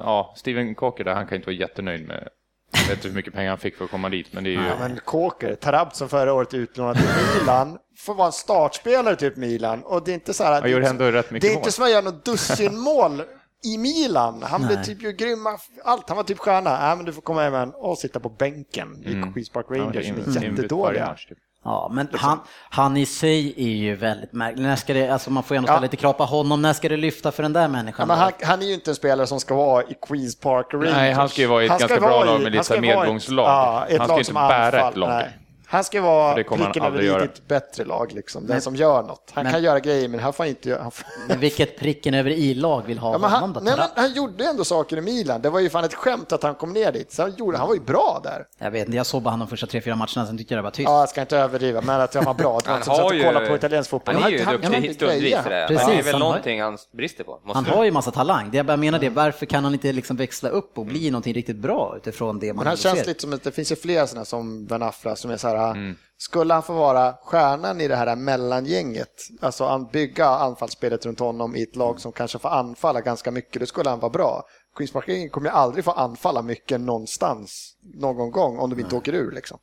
ja, 0.00 0.34
Steven 0.36 0.74
Cocker 0.74 1.04
där, 1.04 1.14
han 1.14 1.26
kan 1.26 1.36
inte 1.36 1.46
vara 1.46 1.56
jättenöjd 1.56 2.06
med, 2.08 2.28
jag 2.72 2.80
vet 2.88 2.90
inte 2.98 3.08
hur 3.08 3.14
mycket 3.14 3.32
pengar 3.34 3.48
han 3.50 3.58
fick 3.58 3.76
för 3.76 3.84
att 3.84 3.90
komma 3.90 4.08
dit, 4.08 4.26
men 4.32 4.44
det 4.44 4.50
är 4.50 4.52
ju... 4.52 4.66
Ja, 4.66 4.74
men 4.80 5.00
Kåker, 5.04 5.54
Tarabt 5.54 5.96
som 5.96 6.08
förra 6.08 6.32
året 6.32 6.54
utlånad 6.54 6.96
till 6.96 7.06
Milan, 7.40 7.78
får 7.98 8.14
vara 8.14 8.26
en 8.26 8.32
startspelare 8.32 9.16
typ 9.16 9.36
Milan. 9.36 9.82
Och 9.84 10.04
det 10.04 10.10
är 10.10 10.14
inte 10.14 10.34
så 10.34 10.44
här... 10.44 10.52
Han 10.52 10.62
det 10.62 10.68
är 10.68 10.70
gör 10.70 10.78
inte- 10.78 10.90
ändå 10.90 11.04
rätt 11.10 11.30
mycket 11.30 11.42
Det 11.42 11.48
är 11.48 11.54
mål. 11.54 11.58
inte 11.60 11.72
som 11.72 11.84
att 11.84 11.90
göra 11.90 12.00
något 12.00 12.24
dussin 12.24 12.78
mål 12.78 13.22
i 13.64 13.78
Milan. 13.78 14.42
Han 14.42 14.66
blev 14.66 14.82
typ 14.82 15.02
ju 15.02 15.12
grymma, 15.12 15.58
allt. 15.84 16.08
Han 16.08 16.16
var 16.16 16.24
typ 16.24 16.38
stjärna. 16.38 16.78
Nej, 16.80 16.96
men 16.96 17.04
du 17.04 17.12
får 17.12 17.22
komma 17.22 17.42
hem 17.42 17.70
och 17.70 17.98
sitta 17.98 18.20
på 18.20 18.28
bänken 18.28 19.02
i 19.02 19.32
Queens 19.32 19.48
Park 19.50 19.66
Rangers 19.70 20.06
som 20.06 20.16
in- 20.16 20.36
är 20.36 20.42
jättedåliga. 20.50 21.16
Ja, 21.64 21.90
men 21.94 22.08
han, 22.12 22.40
han 22.70 22.96
i 22.96 23.06
sig 23.06 23.54
är 23.56 23.68
ju 23.76 23.96
väldigt 23.96 24.32
märklig. 24.32 24.62
När 24.62 24.76
ska 24.76 24.94
det, 24.94 25.08
alltså 25.08 25.30
man 25.30 25.42
får 25.42 25.54
ju 25.54 25.58
ändå 25.58 25.66
ställa 25.66 25.78
Ja. 25.78 25.82
lite 25.82 25.96
krav 25.96 26.12
på 26.12 26.24
honom. 26.24 26.62
När 26.62 26.72
ska 26.72 26.88
det 26.88 26.96
lyfta 26.96 27.32
för 27.32 27.42
den 27.42 27.52
där 27.52 27.62
Ja, 27.62 27.68
människan? 27.68 28.08
men 28.08 28.16
då? 28.18 28.22
han, 28.24 28.32
han 28.42 28.62
är 28.62 28.66
ju 28.66 28.74
inte 28.74 28.90
en 28.90 28.94
spelare 28.94 29.26
som 29.26 29.40
ska 29.40 29.54
vara 29.54 29.82
i 29.82 29.94
Queens 30.08 30.40
Park 30.40 30.66
Rangers. 30.72 30.92
Nej, 30.92 31.12
han 31.12 31.28
ska 31.28 31.40
ju 31.40 31.46
vara 31.46 31.62
i 31.62 31.66
ett 31.66 31.78
ganska 31.78 32.00
bra 32.00 32.24
lag 32.24 32.42
med 32.42 32.52
lite 32.52 32.56
han 32.58 32.64
ska 32.64 32.76
i 32.76 32.80
medgångslag. 32.80 33.46
Ja, 33.46 33.86
ett 33.88 33.98
Han 33.98 34.06
ska 34.06 34.14
lag 34.14 34.20
inte 34.20 34.32
bära 34.32 34.64
anfall, 34.66 34.90
ett 34.92 34.96
lag. 34.96 35.08
nej. 35.08 35.38
Han 35.66 35.84
ska 35.84 36.00
vara 36.02 36.26
han 36.26 36.34
pricken 36.44 36.82
över 36.84 37.02
i 37.02 37.24
ett 37.24 37.48
bättre 37.48 37.84
lag, 37.84 38.12
liksom. 38.12 38.46
den 38.46 38.60
som 38.60 38.76
gör 38.76 39.02
något. 39.02 39.30
Han 39.32 39.44
men- 39.44 39.52
kan 39.52 39.62
göra 39.62 39.80
grejer, 39.80 40.08
men 40.08 40.20
han 40.20 40.32
får 40.32 40.46
inte 40.46 40.68
göra... 40.68 40.82
Han 40.82 40.90
får... 40.90 41.06
Men 41.28 41.40
vilket 41.40 41.78
pricken 41.78 42.14
över 42.14 42.30
i-lag 42.30 42.82
vill 42.86 42.98
ha 42.98 43.12
Ja, 43.12 43.18
men 43.18 43.30
honom 43.30 43.42
han, 43.42 43.52
då? 43.52 43.60
nej, 43.70 43.74
men 43.78 43.88
han 44.04 44.12
gjorde 44.12 44.44
ändå 44.44 44.64
saker 44.64 44.96
i 44.96 45.00
Milan. 45.00 45.42
Det 45.42 45.50
var 45.50 45.60
ju 45.60 45.70
fan 45.70 45.84
ett 45.84 45.94
skämt 45.94 46.32
att 46.32 46.42
han 46.42 46.54
kom 46.54 46.72
ner 46.72 46.92
dit. 46.92 47.12
Så 47.12 47.22
han, 47.22 47.34
gjorde, 47.36 47.58
han 47.58 47.68
var 47.68 47.74
ju 47.74 47.80
bra 47.80 48.20
där. 48.24 48.44
Jag 48.58 48.70
vet 48.70 48.86
inte, 48.86 48.96
jag 48.96 49.06
såg 49.06 49.22
bara 49.22 49.30
han 49.30 49.38
de 49.38 49.48
första 49.48 49.66
tre, 49.66 49.80
fyra 49.80 49.96
matcherna, 49.96 50.26
sen 50.26 50.38
tyckte 50.38 50.54
jag 50.54 50.58
det 50.58 50.62
var 50.62 50.70
tyst. 50.70 50.88
Ja, 50.88 51.00
jag 51.00 51.08
ska 51.08 51.20
inte 51.20 51.36
överdriva, 51.38 51.80
men 51.80 52.00
att 52.00 52.14
han 52.14 52.24
var 52.24 52.34
bra. 52.34 52.58
Det 52.64 52.68
var 52.68 52.74
Han 52.74 52.82
som 52.84 52.94
satt 52.94 53.02
har 53.02 53.10
och 53.10 53.14
ju, 53.16 53.22
kollade 53.24 53.46
på 53.46 53.54
italiensk 53.56 53.90
fotboll. 53.90 54.14
han 54.14 54.24
är 54.24 54.28
ju 54.28 54.42
han, 54.44 54.54
duktig 54.60 54.94
stundvis 54.94 55.22
det. 55.44 55.50
Är 55.54 55.68
väl 55.68 55.78
han 55.78 56.12
har- 56.12 56.18
någonting 56.18 56.62
han 56.62 56.78
brister 56.92 57.24
på. 57.24 57.40
Måste 57.44 57.56
Han 57.56 57.64
du? 57.64 57.70
har 57.70 57.84
ju 57.84 57.90
massa 57.90 58.10
talang. 58.10 58.50
Det 58.50 58.56
jag 58.56 58.66
bara 58.66 58.76
menar 58.76 58.98
det, 58.98 59.08
varför 59.10 59.46
kan 59.46 59.64
han 59.64 59.72
inte 59.72 59.92
liksom 59.92 60.16
växla 60.16 60.48
upp 60.48 60.78
och 60.78 60.86
bli 60.86 61.10
någonting 61.10 61.34
riktigt 61.34 61.56
bra 61.56 61.94
utifrån 61.96 62.38
det 62.38 62.46
man 62.46 62.56
Men 62.56 62.66
han 62.66 62.76
känns 62.76 63.06
lite 63.06 63.20
som 63.20 63.32
att 63.32 63.42
det 63.42 63.52
finns 63.52 63.72
ju 63.72 63.76
flera 63.76 64.06
sådana 64.06 64.24
som 64.24 64.66
Ben 64.66 64.82
Affra 64.82 65.16
som 65.16 65.30
är 65.30 65.36
så 65.36 65.48
här, 65.48 65.53
Mm. 65.62 65.96
skulle 66.18 66.54
han 66.54 66.62
få 66.62 66.72
vara 66.72 67.14
stjärnan 67.24 67.80
i 67.80 67.88
det 67.88 67.96
här 67.96 68.16
mellangänget, 68.16 69.28
alltså 69.40 69.88
bygga 69.92 70.26
anfallsspelet 70.26 71.06
runt 71.06 71.18
honom 71.18 71.56
i 71.56 71.62
ett 71.62 71.76
lag 71.76 72.00
som 72.00 72.12
kanske 72.12 72.38
får 72.38 72.48
anfalla 72.48 73.00
ganska 73.00 73.30
mycket, 73.30 73.60
då 73.60 73.66
skulle 73.66 73.90
han 73.90 74.00
vara 74.00 74.12
bra. 74.12 74.44
Queens 74.76 74.92
Park 74.92 75.32
kommer 75.32 75.48
ju 75.48 75.54
aldrig 75.54 75.84
få 75.84 75.90
anfalla 75.90 76.42
mycket 76.42 76.80
någonstans, 76.80 77.76
någon 77.94 78.30
gång, 78.30 78.58
om 78.58 78.70
de 78.70 78.80
inte 78.80 78.96
åker 78.96 79.12
ur 79.12 79.32
liksom. 79.32 79.58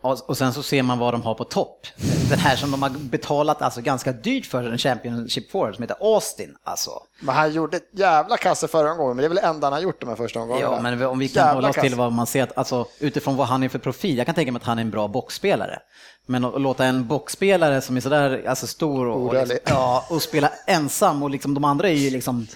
Och, 0.00 0.28
och 0.28 0.38
sen 0.38 0.52
så 0.52 0.62
ser 0.62 0.82
man 0.82 0.98
vad 0.98 1.14
de 1.14 1.22
har 1.22 1.34
på 1.34 1.44
topp. 1.44 1.86
Den 2.30 2.38
här 2.38 2.56
som 2.56 2.70
de 2.70 2.82
har 2.82 2.90
betalat 2.90 3.62
alltså 3.62 3.80
ganska 3.80 4.12
dyrt 4.12 4.46
för, 4.46 4.62
en 4.64 4.78
Championship 4.78 5.50
forward 5.50 5.74
som 5.74 5.82
heter 5.82 5.96
Austin. 6.00 6.56
Alltså. 6.64 6.90
Men 7.20 7.34
han 7.34 7.52
gjorde 7.52 7.76
ett 7.76 7.88
jävla 7.92 8.36
kasse 8.36 8.68
förra 8.68 8.94
gången, 8.94 9.16
men 9.16 9.22
det 9.22 9.26
är 9.26 9.28
väl 9.28 9.36
det 9.36 9.42
enda 9.42 9.66
han 9.66 9.72
har 9.72 9.80
gjort 9.80 10.00
de 10.00 10.08
här 10.08 10.16
första 10.16 10.40
omgångarna. 10.40 10.76
Ja, 10.76 10.80
men 10.82 11.02
om 11.06 11.18
vi 11.18 11.28
kan 11.28 11.40
Jävla 11.44 11.54
hålla 11.54 11.68
oss 11.68 11.76
till 11.76 11.94
vad 11.94 12.12
man 12.12 12.26
ser, 12.26 12.42
att, 12.42 12.58
alltså, 12.58 12.86
utifrån 12.98 13.36
vad 13.36 13.46
han 13.46 13.62
är 13.62 13.68
för 13.68 13.78
profil. 13.78 14.16
Jag 14.18 14.26
kan 14.26 14.34
tänka 14.34 14.52
mig 14.52 14.60
att 14.60 14.66
han 14.66 14.78
är 14.78 14.82
en 14.82 14.90
bra 14.90 15.08
boxspelare. 15.08 15.78
Men 16.26 16.44
att, 16.44 16.60
låta 16.60 16.84
en 16.84 17.06
boxspelare 17.06 17.80
som 17.80 17.96
är 17.96 18.00
sådär 18.00 18.44
alltså, 18.48 18.66
stor 18.66 19.06
och, 19.08 19.26
och, 19.26 19.34
liksom, 19.34 19.58
ja, 19.64 20.06
och 20.10 20.22
spela 20.22 20.50
ensam 20.66 21.22
och 21.22 21.30
liksom, 21.30 21.54
de 21.54 21.64
andra 21.64 21.88
är 21.88 21.92
ju 21.94 22.10
liksom 22.10 22.46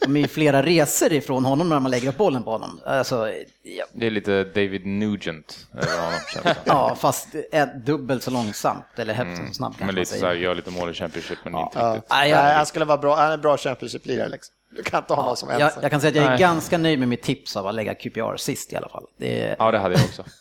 de 0.00 0.16
är 0.16 0.28
flera 0.28 0.62
resor 0.62 1.12
ifrån 1.12 1.44
honom 1.44 1.68
när 1.68 1.80
man 1.80 1.90
lägger 1.90 2.08
upp 2.08 2.16
bollen 2.16 2.42
på 2.42 2.50
honom. 2.50 2.80
Alltså, 2.86 3.32
ja, 3.62 3.84
Det 3.92 4.06
är 4.06 4.10
lite 4.10 4.44
David 4.44 4.86
Nugent 4.86 5.66
över 5.74 5.96
honom, 6.04 6.54
ja, 6.64 6.96
fast 7.00 7.28
är 7.52 7.66
dubbelt 7.78 8.22
så 8.22 8.30
långsamt, 8.30 8.84
eller 8.96 9.14
hälften 9.14 9.48
så 9.48 9.54
snabbt 9.54 9.80
Men 9.80 9.94
lite 9.94 10.10
säger. 10.10 10.20
så 10.22 10.26
här, 10.26 10.34
gör 10.34 10.54
lite 10.54 10.70
mål 10.70 10.90
i 10.90 10.94
Championship, 10.94 11.38
men 11.44 11.54
inte 11.54 11.78
Ja. 11.78 11.94
riktigt. 11.94 12.10
Nej, 12.10 12.32
han 12.32 12.66
skulle 12.66 12.84
vara 12.84 12.98
bra, 12.98 13.16
han 13.16 13.28
är 13.28 13.34
en 13.34 13.40
bra 13.40 13.56
Championship-lirare 13.90 14.28
liksom. 14.28 14.54
Du 14.76 14.82
kan 14.82 15.02
inte 15.02 15.14
ha 15.14 15.24
någon 15.24 15.36
som 15.36 15.48
jag, 15.48 15.60
ensam. 15.60 15.82
jag 15.82 15.90
kan 15.90 16.00
säga 16.00 16.10
att 16.10 16.16
jag 16.16 16.24
är 16.24 16.30
Nej. 16.30 16.38
ganska 16.38 16.78
nöjd 16.78 16.98
med 16.98 17.08
mitt 17.08 17.22
tips 17.22 17.56
av 17.56 17.66
att 17.66 17.74
lägga 17.74 17.94
QPR 17.94 18.36
sist 18.36 18.72
i 18.72 18.76
alla 18.76 18.88
fall. 18.88 19.04
Det 19.16 19.56
Ja, 19.58 19.70
det 19.70 19.78
hade 19.78 19.94
jag 19.94 20.04
också. 20.04 20.24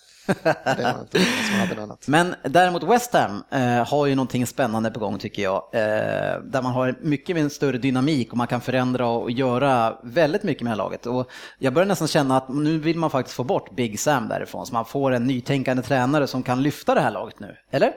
Men 2.05 2.35
däremot 2.43 2.83
West 2.83 3.13
Ham 3.13 3.43
eh, 3.51 3.87
har 3.87 4.05
ju 4.05 4.15
någonting 4.15 4.47
spännande 4.47 4.91
på 4.91 4.99
gång 4.99 5.17
tycker 5.17 5.43
jag. 5.43 5.63
Eh, 5.73 6.39
där 6.43 6.61
man 6.61 6.71
har 6.71 6.95
mycket 7.01 7.35
med 7.35 7.43
en 7.43 7.49
större 7.49 7.77
dynamik 7.77 8.31
och 8.31 8.37
man 8.37 8.47
kan 8.47 8.61
förändra 8.61 9.07
och 9.07 9.31
göra 9.31 9.97
väldigt 10.03 10.43
mycket 10.43 10.63
med 10.63 10.71
det 10.71 10.75
här 10.75 10.77
laget. 10.77 11.05
Och 11.05 11.29
jag 11.59 11.73
börjar 11.73 11.87
nästan 11.87 12.07
känna 12.07 12.37
att 12.37 12.49
nu 12.49 12.79
vill 12.79 12.97
man 12.97 13.09
faktiskt 13.09 13.35
få 13.35 13.43
bort 13.43 13.75
Big 13.75 13.99
Sam 13.99 14.27
därifrån. 14.27 14.65
Så 14.65 14.73
man 14.73 14.85
får 14.85 15.11
en 15.11 15.27
nytänkande 15.27 15.83
tränare 15.83 16.27
som 16.27 16.43
kan 16.43 16.63
lyfta 16.63 16.95
det 16.95 17.01
här 17.01 17.11
laget 17.11 17.39
nu. 17.39 17.55
Eller? 17.71 17.93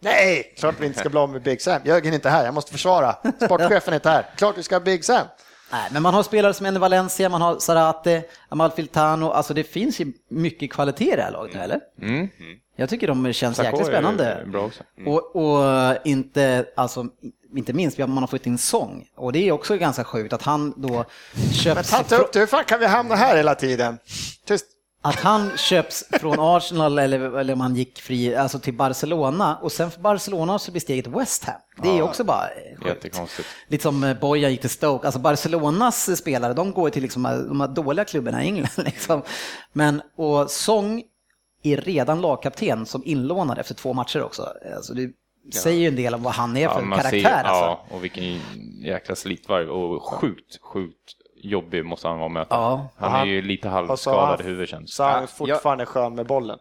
Nej, 0.00 0.54
klart 0.58 0.74
vi 0.78 0.86
inte 0.86 0.98
ska 0.98 1.08
bli 1.08 1.18
av 1.18 1.30
med 1.30 1.42
Big 1.42 1.62
Sam. 1.62 1.80
Jörgen 1.84 2.12
är 2.12 2.14
inte 2.14 2.30
här, 2.30 2.44
jag 2.44 2.54
måste 2.54 2.72
försvara. 2.72 3.16
Sportchefen 3.44 3.92
är 3.92 3.94
inte 3.94 4.10
här. 4.10 4.26
Klart 4.36 4.58
vi 4.58 4.62
ska 4.62 4.74
ha 4.74 4.80
Big 4.80 5.04
Sam. 5.04 5.26
Nej, 5.72 5.88
men 5.90 6.02
man 6.02 6.14
har 6.14 6.22
spelare 6.22 6.54
som 6.54 6.66
Enne 6.66 6.78
Valencia, 6.78 7.28
man 7.28 7.42
har 7.42 7.58
Zarate, 7.58 8.22
Amalfiltano. 8.48 9.30
Alltså 9.30 9.54
det 9.54 9.64
finns 9.64 10.00
ju 10.00 10.12
mycket 10.30 10.72
kvalitet 10.72 11.12
i 11.12 11.16
det 11.16 11.22
här 11.22 11.30
laget 11.30 11.54
nu, 11.54 11.60
eller? 11.60 11.80
Mm. 12.02 12.28
Jag 12.76 12.88
tycker 12.88 13.08
de 13.08 13.32
känns 13.32 13.56
Sakho 13.56 13.70
jäkligt 13.70 13.86
spännande. 13.86 14.44
bra 14.46 14.64
också. 14.64 14.82
Och, 15.06 15.36
och 15.36 15.96
inte, 16.04 16.66
alltså, 16.74 17.06
inte 17.56 17.72
minst, 17.72 17.98
man 17.98 18.18
har 18.18 18.26
fått 18.26 18.46
in 18.46 18.58
sång. 18.58 19.08
Och 19.16 19.32
det 19.32 19.48
är 19.48 19.52
också 19.52 19.76
ganska 19.76 20.04
sjukt 20.04 20.32
att 20.32 20.42
han 20.42 20.74
då 20.76 20.88
Men 21.34 21.52
köps, 21.52 21.90
ta 21.90 21.98
inte 21.98 22.16
upp 22.16 22.32
det, 22.32 22.38
hur 22.38 22.46
fan 22.46 22.64
kan 22.64 22.80
vi 22.80 22.86
hamna 22.86 23.14
här 23.14 23.36
hela 23.36 23.54
tiden? 23.54 23.98
Tyst. 24.46 24.66
Att 25.02 25.20
han 25.20 25.50
köps 25.56 26.04
från 26.10 26.36
Arsenal 26.38 26.98
eller, 26.98 27.38
eller 27.38 27.52
om 27.52 27.60
han 27.60 27.76
gick 27.76 28.00
fri, 28.00 28.36
alltså 28.36 28.58
till 28.58 28.74
Barcelona 28.74 29.56
och 29.56 29.72
sen 29.72 29.90
för 29.90 30.00
Barcelona 30.00 30.58
så 30.58 30.70
blir 30.70 30.80
steget 30.80 31.06
West 31.06 31.44
Ham. 31.44 31.54
Det 31.82 31.98
är 31.98 32.02
också 32.02 32.24
bara 32.24 32.48
eh. 32.48 32.86
Jättekonstigt. 32.86 33.48
Lite 33.68 33.82
som 33.82 34.04
eh, 34.04 34.20
Bojan 34.20 34.50
gick 34.50 34.60
till 34.60 34.70
Stoke, 34.70 35.06
alltså 35.06 35.20
Barcelonas 35.20 36.18
spelare, 36.18 36.52
de 36.52 36.72
går 36.72 36.90
till 36.90 37.02
liksom, 37.02 37.22
de 37.22 37.60
här 37.60 37.68
dåliga 37.68 38.04
klubbarna 38.04 38.44
i 38.44 38.46
England. 38.46 38.70
Liksom. 38.84 39.22
Men, 39.72 40.02
och 40.16 40.50
Song 40.50 41.02
är 41.62 41.76
redan 41.76 42.20
lagkapten 42.20 42.86
som 42.86 43.02
inlånad 43.04 43.58
efter 43.58 43.74
två 43.74 43.92
matcher 43.92 44.22
också. 44.22 44.48
Alltså, 44.76 44.94
det 44.94 45.12
säger 45.54 45.80
ju 45.80 45.88
en 45.88 45.96
del 45.96 46.14
om 46.14 46.22
vad 46.22 46.32
han 46.32 46.56
är 46.56 46.68
för 46.68 46.80
karaktär. 46.80 47.10
ser- 47.10 47.28
alltså. 47.28 47.64
Ja, 47.64 47.84
och 47.90 48.04
vilken 48.04 48.40
jäkla 48.84 49.16
slitvarv 49.16 49.68
och 49.70 50.02
sjukt, 50.02 50.60
sjukt 50.62 51.19
jobbig 51.42 51.84
måste 51.84 52.08
han 52.08 52.16
vara 52.18 52.26
att 52.26 52.32
möta. 52.32 52.54
Ja. 52.54 52.88
Han 52.96 53.20
är 53.20 53.24
ju 53.24 53.42
lite 53.42 53.68
halvskadad 53.68 54.28
han- 54.28 54.40
i 54.40 54.42
huvudet 54.44 54.68
känns 54.68 54.94
Så 54.94 55.02
han 55.02 55.16
är 55.16 55.20
Ja, 55.20 55.26
fortfarande 55.26 55.86
skön 55.86 56.14
med 56.14 56.26
bollen. 56.26 56.58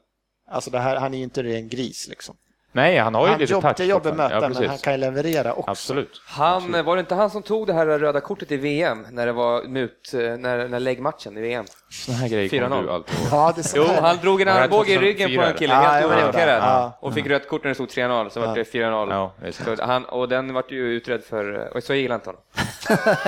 Alltså 0.51 0.71
det 0.71 0.79
här, 0.79 0.95
han 0.95 1.13
är 1.13 1.17
ju 1.17 1.23
inte 1.23 1.43
ren 1.43 1.69
gris 1.69 2.07
liksom. 2.09 2.35
Nej, 2.71 2.97
han 2.97 3.15
har 3.15 3.21
ju 3.25 3.29
Han 3.31 3.39
lite 3.39 3.53
jobb, 3.53 3.61
touch 3.61 3.77
det 3.77 3.83
är 3.83 3.87
jobbigt 3.87 4.15
möte, 4.15 4.35
Ja, 4.35 4.49
men 4.49 4.67
han 4.69 4.77
kan 4.77 4.93
ju 4.93 4.99
leverera 4.99 5.53
också. 5.53 5.71
Absolut. 5.71 6.21
Han, 6.27 6.85
var 6.85 6.95
det 6.95 6.99
inte 6.99 7.15
han 7.15 7.29
som 7.29 7.41
tog 7.43 7.67
det 7.67 7.73
här 7.73 7.85
röda 7.85 8.21
kortet 8.21 8.51
i 8.51 8.57
VM 8.57 9.07
när 9.11 9.25
det 9.25 9.31
var 9.31 9.63
mut, 9.63 10.11
när, 10.13 10.67
när 10.67 10.79
läggmatchen 10.79 11.37
i 11.37 11.41
VM? 11.41 11.65
Såna 11.91 12.17
här 12.17 12.27
grejer 12.29 12.49
kommer 12.49 12.77
4-0. 12.77 12.83
du 12.83 12.91
alltid 12.91 13.15
ihåg. 13.19 13.27
Ja, 13.31 13.51
det 13.55 13.61
är 13.61 13.63
så 13.63 13.77
Jo, 13.77 13.83
här. 13.83 14.01
han 14.01 14.17
drog 14.17 14.41
en 14.41 14.47
armbåge 14.47 14.93
i 14.93 14.97
ryggen 14.97 15.29
på 15.29 15.35
2004? 15.35 15.47
en 15.51 15.57
kille, 15.57 15.73
Ja, 15.73 15.79
helt 15.79 16.01
jag 16.01 16.09
vet 16.09 16.17
det. 16.17 16.23
oprovocerad, 16.29 16.63
Ja. 16.63 16.97
och 17.01 17.13
fick 17.13 17.27
rött 17.27 17.47
kort 17.49 17.63
när 17.63 17.69
det 17.69 17.75
stod 17.75 17.89
3-0, 17.89 18.29
så 18.29 18.39
var 18.39 18.55
det 18.55 18.63
4-0. 18.63 19.09
Ja. 19.11 19.51
Så 19.51 19.83
han, 19.85 20.05
och 20.05 20.29
den 20.29 20.53
vart 20.53 20.71
ju 20.71 20.85
utredd 20.93 21.23
för, 21.23 21.71
och 21.77 21.83
så 21.83 21.93
gillade 21.93 22.15
inte 22.15 22.29
honom. 22.29 22.41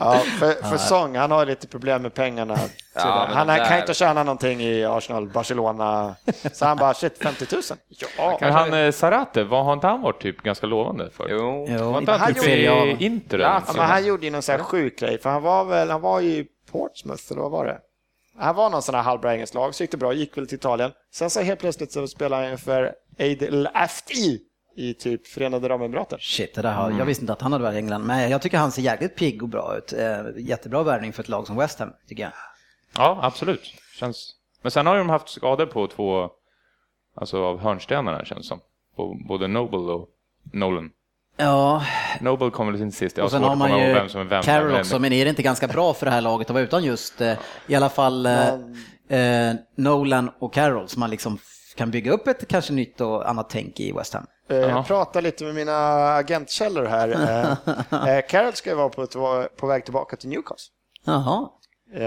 Ja, 0.00 0.14
för, 0.38 0.68
för 0.68 0.76
Song, 0.76 1.16
han 1.16 1.30
har 1.30 1.46
lite 1.46 1.68
problem 1.68 2.02
med 2.02 2.14
pengarna. 2.14 2.56
Ja, 2.94 3.24
men 3.28 3.36
han 3.36 3.46
de 3.46 3.52
där- 3.56 3.64
kan 3.68 3.78
inte 3.78 3.94
tjäna 3.94 4.22
någonting 4.24 4.60
i 4.60 4.84
Arsenal, 4.84 5.26
Barcelona. 5.28 6.14
Så 6.52 6.64
han 6.66 6.76
bara, 6.76 6.94
shit, 6.94 7.18
50 7.22 7.46
000? 7.54 7.62
Ja. 8.18 8.38
Men 8.40 8.52
han 8.52 8.74
eh, 8.74 8.90
Zarate, 8.92 9.44
var 9.44 9.62
har 9.62 9.72
inte 9.72 9.86
han 9.86 10.02
varit 10.02 10.22
typ 10.22 10.42
ganska 10.42 10.66
lovande 10.66 11.10
för? 11.16 11.28
Jo. 11.30 11.66
Jo, 11.68 11.90
Var 11.92 11.98
inte 11.98 12.10
han 12.12 12.20
han 12.20 12.34
typ 12.34 12.44
gjorde- 12.46 12.86
i 12.90 12.96
Inter? 13.06 13.34
Eller 13.38 13.46
Ja, 13.48 13.54
något 13.58 13.76
men 13.76 13.86
han 13.86 14.04
gjorde 14.06 14.24
ju 14.24 14.30
någon 14.32 14.42
sån 14.42 14.52
här 14.56 14.62
sjuk 14.62 14.98
grej, 14.98 15.18
för 15.20 15.30
han 15.30 15.42
var 15.42 15.64
väl, 15.64 15.90
han 15.90 16.00
var 16.00 16.20
ju 16.20 16.44
Portsmouth, 16.72 17.22
eller 17.30 17.40
vad 17.42 17.50
var 17.50 17.66
det? 17.66 17.80
Han 18.36 18.54
var 18.56 18.70
någon 18.70 18.82
sån 18.82 18.94
här 18.94 19.02
halvbra 19.02 19.32
engelskt 19.32 19.54
lag, 19.54 19.74
så 19.74 19.82
gick 19.82 19.90
det 19.90 19.96
bra, 19.96 20.12
gick 20.12 20.36
väl 20.38 20.46
till 20.46 20.58
Italien. 20.58 20.92
Sen 21.10 21.30
så 21.30 21.40
helt 21.40 21.60
plötsligt 21.60 21.92
så 21.92 22.06
spelade 22.08 22.48
han 22.48 22.58
för 22.58 22.94
Eid 23.18 23.68
FI 23.90 24.40
i 24.76 24.94
typ 24.94 25.26
Förenade 25.26 25.66
Arabemiraten. 25.66 26.18
Shit, 26.20 26.54
det 26.54 26.62
där 26.62 26.72
har, 26.72 26.86
Mm. 26.86 26.98
jag 26.98 27.04
visste 27.06 27.22
inte 27.22 27.32
att 27.32 27.40
han 27.42 27.52
hade 27.52 27.64
varit 27.64 27.74
i 27.74 27.78
England, 27.78 28.02
men 28.06 28.30
jag 28.30 28.42
tycker 28.42 28.58
han 28.58 28.72
ser 28.72 28.82
jäkligt 28.82 29.16
pigg 29.16 29.42
och 29.42 29.48
bra 29.48 29.76
ut. 29.78 29.92
Eh, 29.92 30.18
jättebra 30.36 30.82
värvning 30.82 31.12
för 31.12 31.22
ett 31.22 31.28
lag 31.28 31.46
som 31.46 31.56
West 31.56 31.78
Ham, 31.78 31.92
tycker 32.08 32.22
jag. 32.22 32.32
Ja, 32.96 33.18
absolut. 33.22 33.62
Känns... 33.94 34.34
Men 34.62 34.70
sen 34.70 34.86
har 34.86 34.96
de 34.98 35.08
haft 35.08 35.28
skador 35.28 35.66
på 35.66 35.86
två, 35.86 36.30
alltså 37.14 37.44
av 37.44 37.58
hörnstenarna 37.58 38.24
känns 38.24 38.40
det 38.40 38.48
som. 38.48 38.60
På 38.96 39.16
både 39.28 39.48
Noble 39.48 39.78
och 39.92 40.08
Nolan. 40.52 40.90
Ja, 41.36 41.82
Noble 42.20 42.50
kommer 42.50 42.72
väl 42.72 42.80
in 42.82 42.92
sist, 42.92 43.16
jag 43.16 43.24
och 43.24 43.30
sen 43.30 43.42
har 43.42 43.56
man 43.56 43.78
ju 43.78 43.92
vem 43.94 44.08
som 44.08 44.20
är 44.20 44.24
vem. 44.24 44.42
Carroll 44.42 44.70
men- 44.72 44.80
också, 44.80 44.98
men 44.98 45.12
är 45.12 45.24
det 45.24 45.28
inte 45.28 45.42
ganska 45.42 45.68
bra 45.68 45.94
för 45.94 46.06
det 46.06 46.12
här 46.12 46.20
laget 46.20 46.50
att 46.50 46.54
vara 46.54 46.64
utan 46.64 46.84
just, 46.84 47.20
eh, 47.20 47.34
i 47.66 47.74
alla 47.74 47.88
fall, 47.88 48.26
eh, 48.26 48.48
eh, 49.08 49.54
Nolan 49.76 50.30
och 50.38 50.54
Carroll, 50.54 50.88
som 50.88 51.00
man 51.00 51.10
liksom 51.10 51.38
kan 51.76 51.90
bygga 51.90 52.12
upp 52.12 52.26
ett 52.28 52.48
kanske 52.48 52.72
nytt 52.72 53.00
och 53.00 53.28
annat 53.30 53.50
tänk 53.50 53.80
i 53.80 53.92
West 53.92 54.14
Ham. 54.14 54.26
Eh, 54.50 54.56
Jag 54.56 54.86
pratar 54.86 55.22
lite 55.22 55.44
med 55.44 55.54
mina 55.54 55.76
agentkällor 56.14 56.84
här. 56.84 58.22
Carroll 58.28 58.52
ska 58.52 58.70
ju 58.70 58.76
vara 58.76 58.88
på, 58.88 59.06
på 59.56 59.66
väg 59.66 59.84
tillbaka 59.84 60.16
till 60.16 60.28
Newcastle. 60.28 60.72
Jaha. 61.04 61.48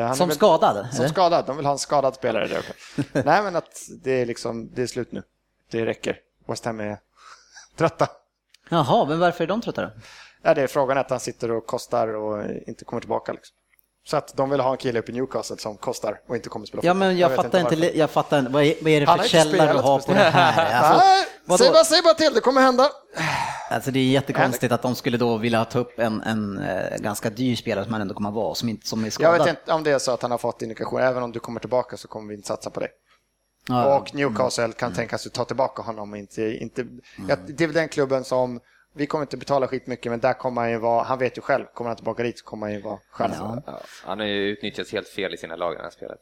Han 0.08 0.16
Som 0.16 0.28
väl- 0.28 0.38
skadad? 0.38 0.88
Som 0.92 1.00
eller? 1.00 1.10
skadad, 1.10 1.46
de 1.48 1.58
vill 1.58 1.66
ha 1.66 1.74
en 1.74 1.78
skadad 1.80 2.16
spelare 2.16 2.48
där 2.48 2.58
uppe. 2.58 3.22
Nej 3.26 3.44
men 3.44 3.56
att 3.56 3.82
det 4.04 4.12
är 4.12 4.26
liksom, 4.26 4.70
det 4.76 4.82
är 4.82 4.88
slut 4.88 5.12
nu. 5.12 5.24
Det 5.72 5.86
räcker. 5.86 6.18
West 6.48 6.66
Ham 6.66 6.80
är 6.80 6.98
trötta. 7.78 8.08
Jaha, 8.70 9.06
men 9.06 9.20
varför 9.20 9.44
är 9.44 9.48
de 9.48 9.62
trötta 9.62 9.82
då? 9.82 9.92
Ja, 10.44 10.54
det 10.54 10.62
är 10.62 10.68
frågan 10.68 10.98
att 10.98 11.10
han 11.10 11.20
sitter 11.20 11.52
och 11.52 11.66
kostar 11.66 12.16
och 12.16 12.44
inte 12.68 12.86
kommer 12.86 13.00
tillbaka. 13.00 13.32
Liksom. 13.32 13.54
Så 14.08 14.18
att 14.18 14.34
de 14.38 14.50
vill 14.50 14.60
ha 14.60 14.72
en 14.72 14.78
kille 14.78 15.00
uppe 15.00 15.12
i 15.12 15.16
Newcastle 15.16 15.58
som 15.58 15.78
kostar 15.78 16.20
och 16.30 16.36
inte 16.36 16.50
kommer 16.50 16.66
spela 16.66 16.82
Ja, 16.84 16.94
fotboll. 16.94 17.08
men 17.08 17.18
jag, 17.18 17.30
vet 17.30 17.36
fattar 17.36 17.60
inte, 17.60 17.76
varför. 17.76 17.98
jag 17.98 18.10
fattar 18.10 18.40
inte, 18.40 18.52
vad 18.52 18.64
är, 18.64 18.76
vad 18.82 18.92
är 18.92 19.00
det 19.00 19.06
för 19.06 19.14
inte 19.14 19.28
källor 19.30 19.74
du 19.74 19.80
har 19.80 20.00
på 20.00 20.14
det 20.14 20.20
här? 20.20 20.82
Alltså, 20.84 21.06
Nej, 21.48 21.58
säg, 21.58 21.72
bara, 21.72 21.84
säg 21.84 22.02
bara 22.02 22.14
till, 22.14 22.34
det 22.34 22.42
kommer 22.42 22.62
hända. 22.62 22.90
alltså 23.70 23.92
det 23.92 24.00
är 24.00 24.04
jättekonstigt 24.04 24.74
att 24.74 24.82
de 24.82 24.96
skulle 24.96 25.18
då 25.18 25.38
vilja 25.38 25.66
ta 25.66 25.80
upp 25.80 26.00
en, 26.00 26.22
en 26.22 26.58
eh, 26.60 26.98
ganska 26.98 27.30
dyr 27.30 27.56
spelare 27.56 27.84
som 27.86 27.94
han 27.94 28.02
ändå 28.02 28.14
kommer 28.14 28.30
att 28.30 28.36
vara, 28.36 28.56
som, 28.56 28.70
inte, 28.70 28.88
som 28.88 29.00
är 29.02 29.06
Jag 29.06 29.14
skadad. 29.14 29.40
vet 29.40 29.48
inte 29.48 29.74
om 29.74 29.84
det 29.84 29.92
är 29.92 30.00
så 30.00 30.12
att 30.12 30.22
han 30.22 30.32
har 30.32 30.38
fått 30.38 30.62
indikation, 30.62 31.02
även 31.02 31.24
om 31.24 31.32
du 31.32 31.40
kommer 31.40 31.60
tillbaka 31.60 31.98
så 31.98 32.08
kommer 32.08 32.28
vi 32.30 32.36
inte 32.36 32.48
satsa 32.48 32.70
på 32.70 32.80
dig. 32.80 32.90
Ja, 33.70 33.98
Och 33.98 34.16
Newcastle 34.16 34.72
kan 34.72 34.94
tänka 34.94 35.18
sig 35.18 35.32
ta 35.32 35.46
tillbaka 35.46 35.82
honom. 35.82 36.16
Inte, 36.16 36.42
inte, 36.42 36.86
ja, 37.30 37.36
det 37.48 37.64
är 37.64 37.68
väl 37.68 37.76
den 37.76 37.90
klubben 37.90 38.24
som, 38.24 38.60
vi 38.94 39.06
kommer 39.06 39.24
inte 39.24 39.38
betala 39.38 39.68
skitmycket, 39.68 40.12
men 40.12 40.20
där 40.20 40.34
kommer 40.34 40.62
han 40.62 40.72
ju 40.72 40.78
vara, 40.78 41.04
han 41.04 41.20
vet 41.20 41.38
ju 41.38 41.42
själv, 41.42 41.66
kommer 41.74 41.90
han 41.90 41.96
tillbaka 41.98 42.24
dit 42.24 42.40
så 42.40 42.46
kommer 42.46 42.68
han 42.68 42.74
ju 42.76 42.82
vara 42.82 43.00
själv. 43.10 43.34
Ja. 43.38 43.64
Ja, 43.66 43.82
han 44.04 44.20
har 44.20 44.26
ju 44.26 44.50
utnyttjats 44.50 44.92
helt 44.92 45.08
fel 45.08 45.34
i 45.34 45.38
sina 45.38 45.56
lag 45.56 45.70
när 45.70 45.78
han 45.78 45.84
har 45.84 45.92
spelat. 45.92 46.20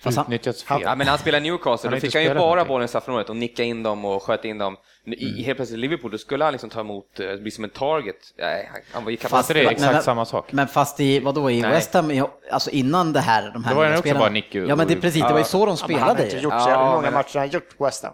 Fast 0.00 0.16
han, 0.16 0.26
Utnyttjats 0.26 0.62
fel. 0.64 0.80
Ja, 0.82 0.94
men 0.94 1.06
han 1.08 1.18
spelade 1.18 1.42
Newcastle, 1.44 1.88
Han 1.90 1.94
då 1.96 2.00
fick 2.00 2.14
han 2.14 2.22
ju 2.22 2.28
bara 2.28 2.38
någonting. 2.38 2.68
bollen 2.68 2.84
i 2.84 2.88
straffområdet 2.88 3.30
och 3.30 3.36
nicka 3.36 3.62
in 3.62 3.82
dem 3.82 4.04
och 4.04 4.22
sköt 4.22 4.44
in 4.44 4.58
dem. 4.58 4.76
I, 5.06 5.42
Helt 5.42 5.56
plötsligt 5.58 5.80
Liverpool, 5.80 6.10
då 6.10 6.18
skulle 6.18 6.44
han 6.44 6.52
liksom 6.52 6.70
ta 6.70 6.80
emot, 6.80 7.20
eh, 7.20 7.36
bli 7.36 7.50
som 7.50 7.64
en 7.64 7.70
target. 7.70 8.16
Nej, 8.38 8.68
han, 8.72 8.80
han 8.92 9.04
var 9.04 9.10
ju 9.10 9.16
Fast 9.16 9.32
kapabel. 9.32 9.54
det 9.54 9.60
är 9.60 9.64
men- 9.64 9.72
exakt 9.72 9.92
men- 9.92 10.02
samma 10.02 10.24
sak. 10.24 10.52
men 10.52 10.68
fast 10.68 11.00
i, 11.00 11.20
vadå, 11.20 11.50
i 11.50 11.60
Nej. 11.62 11.70
West 11.70 11.94
Ham, 11.94 12.10
ja, 12.10 12.30
alltså 12.50 12.70
innan 12.70 13.12
det 13.12 13.20
här, 13.20 13.50
de 13.52 13.64
här 13.64 13.70
Då 13.74 13.80
var 13.80 13.86
han 13.86 13.98
också 13.98 14.14
bara 14.14 14.30
nick 14.30 14.54
Ja 14.54 14.76
men 14.76 14.86
det 14.88 14.94
är 14.94 15.00
precis, 15.00 15.22
det 15.22 15.32
var 15.32 15.38
ju 15.38 15.44
så 15.44 15.66
de 15.66 15.76
Ja, 15.80 15.86
men 15.88 15.96
han 15.98 16.08
har 16.08 16.14
spelade 16.14 16.22
inte 16.24 16.36
ju. 16.36 16.42
gjort 16.42 16.52
så 16.52 16.58
Ja, 16.58 16.68
jävla 16.70 16.90
många 16.90 17.00
men- 17.02 17.12
matcher 17.14 17.38
han 17.38 17.48
har 17.48 17.54
gjort 17.54 17.80
West 17.80 18.04
Ham. 18.04 18.12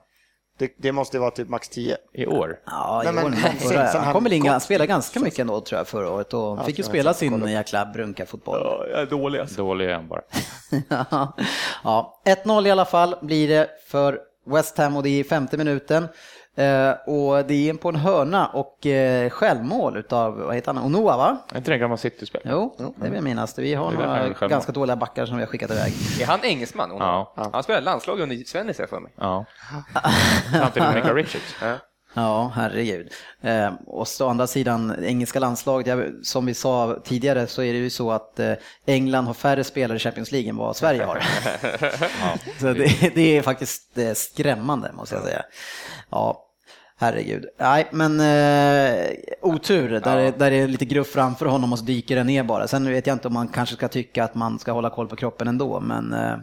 Det, 0.58 0.74
det 0.78 0.92
måste 0.92 1.18
vara 1.18 1.30
typ 1.30 1.48
max 1.48 1.68
10. 1.68 1.96
I 2.14 2.26
år. 2.26 2.58
Ja, 2.66 3.02
i 3.02 3.12
men 3.12 3.24
år, 3.24 3.30
sen- 3.30 3.40
men 3.42 3.58
sen 3.58 3.78
han 3.78 4.04
han 4.04 4.12
kommer 4.12 4.32
in, 4.32 4.46
han 4.46 4.60
spelade 4.60 4.86
ganska 4.86 5.20
mycket 5.20 5.38
ändå 5.38 5.60
tror 5.60 5.78
jag 5.78 5.88
förra 5.88 6.10
året 6.10 6.34
och 6.34 6.64
fick 6.66 6.78
ju 6.78 6.84
spela 6.84 7.14
sin 7.14 7.32
kolla. 7.32 7.50
jäkla 7.50 7.86
brunka-fotboll. 7.86 8.86
jag 8.90 9.00
är 9.00 9.06
dålig 9.06 9.40
alltså. 9.40 9.56
Dålig 9.56 9.90
är 9.90 9.94
han 9.94 10.08
bara. 10.08 10.20
ja, 11.84 12.22
1-0 12.44 12.66
i 12.66 12.70
alla 12.70 12.84
fall 12.84 13.14
blir 13.22 13.48
det 13.48 13.68
för 13.88 14.18
West 14.46 14.78
Ham 14.78 14.96
och 14.96 15.02
det 15.02 15.08
är 15.08 15.20
i 15.20 15.24
femte 15.24 15.56
minuten. 15.56 16.08
Eh, 16.56 16.92
och 17.06 17.44
det 17.46 17.68
är 17.68 17.74
på 17.74 17.88
en 17.88 17.96
hörna 17.96 18.46
och 18.46 18.86
eh, 18.86 19.30
självmål 19.30 19.96
utav, 19.96 20.38
vad 20.38 20.54
heter 20.54 20.72
han, 20.72 20.84
Onoa 20.84 21.16
va? 21.16 21.38
Är 21.52 21.56
inte 21.56 21.70
det 21.70 21.74
en 21.74 21.80
gammal 21.80 21.98
City-spel? 21.98 22.42
Jo, 22.44 22.74
det 22.78 23.04
vill 23.04 23.14
jag 23.14 23.24
minnas. 23.24 23.58
Vi 23.58 23.74
har 23.74 23.90
några 23.90 24.48
ganska 24.48 24.72
dåliga 24.72 24.96
backar 24.96 25.26
som 25.26 25.36
vi 25.36 25.42
har 25.42 25.48
skickat 25.48 25.70
iväg. 25.70 25.92
Är 26.20 26.26
han 26.26 26.40
engelsman? 26.42 26.90
Ja. 26.98 27.34
Han 27.52 27.62
spelade 27.62 27.84
landslag 27.84 28.20
under 28.20 28.36
Svennis 28.36 28.76
för 28.76 29.00
mig. 29.00 29.12
Ja. 29.16 29.44
Samtidigt 30.52 31.04
med 31.04 31.14
Richards. 31.14 31.56
Ja, 32.14 32.53
herregud. 32.55 33.12
Eh, 33.40 33.72
och 33.87 34.09
så 34.09 34.27
å 34.27 34.29
andra 34.29 34.46
sidan, 34.46 35.05
engelska 35.05 35.40
landslaget, 35.40 35.98
som 36.22 36.46
vi 36.46 36.55
sa 36.55 36.98
tidigare 37.05 37.46
så 37.46 37.62
är 37.62 37.72
det 37.72 37.79
ju 37.79 37.90
så 37.90 38.11
att 38.11 38.40
eh, 38.40 38.53
England 38.87 39.27
har 39.27 39.35
färre 39.35 39.64
spelare 39.64 39.96
i 39.96 40.01
Champions 40.01 40.33
League 40.33 40.51
än 40.51 40.57
vad 40.57 40.77
Sverige 40.77 41.05
har. 41.05 41.22
så 42.61 42.72
det, 42.72 43.14
det 43.14 43.37
är 43.37 43.42
faktiskt 43.42 43.98
eh, 43.98 44.12
skrämmande 44.12 44.92
måste 44.92 45.14
jag 45.14 45.25
säga. 45.25 45.42
Ja, 46.11 46.46
herregud. 46.96 47.46
Nej, 47.59 47.88
men 47.90 48.20
eh, 48.20 49.11
otur, 49.40 50.01
där, 50.01 50.16
är, 50.16 50.33
där 50.38 50.51
är 50.51 50.68
lite 50.68 50.85
gruff 50.85 51.12
framför 51.12 51.46
honom 51.46 51.72
och 51.72 51.79
så 51.79 51.85
dyker 51.85 52.16
det 52.16 52.25
ner 52.25 52.42
bara. 52.42 52.68
Sen 52.68 52.90
vet 52.90 53.07
jag 53.07 53.14
inte 53.14 53.29
om 53.29 53.35
man 53.35 53.48
kanske 53.48 53.75
ska 53.75 53.88
tycka 53.88 54.25
att 54.25 54.35
man 54.35 54.59
ska 54.59 54.72
hålla 54.72 54.90
koll 54.90 55.09
på 55.09 55.16
kroppen 55.16 55.48
ändå, 55.48 55.81
men 55.81 56.12
eh, 56.12 56.37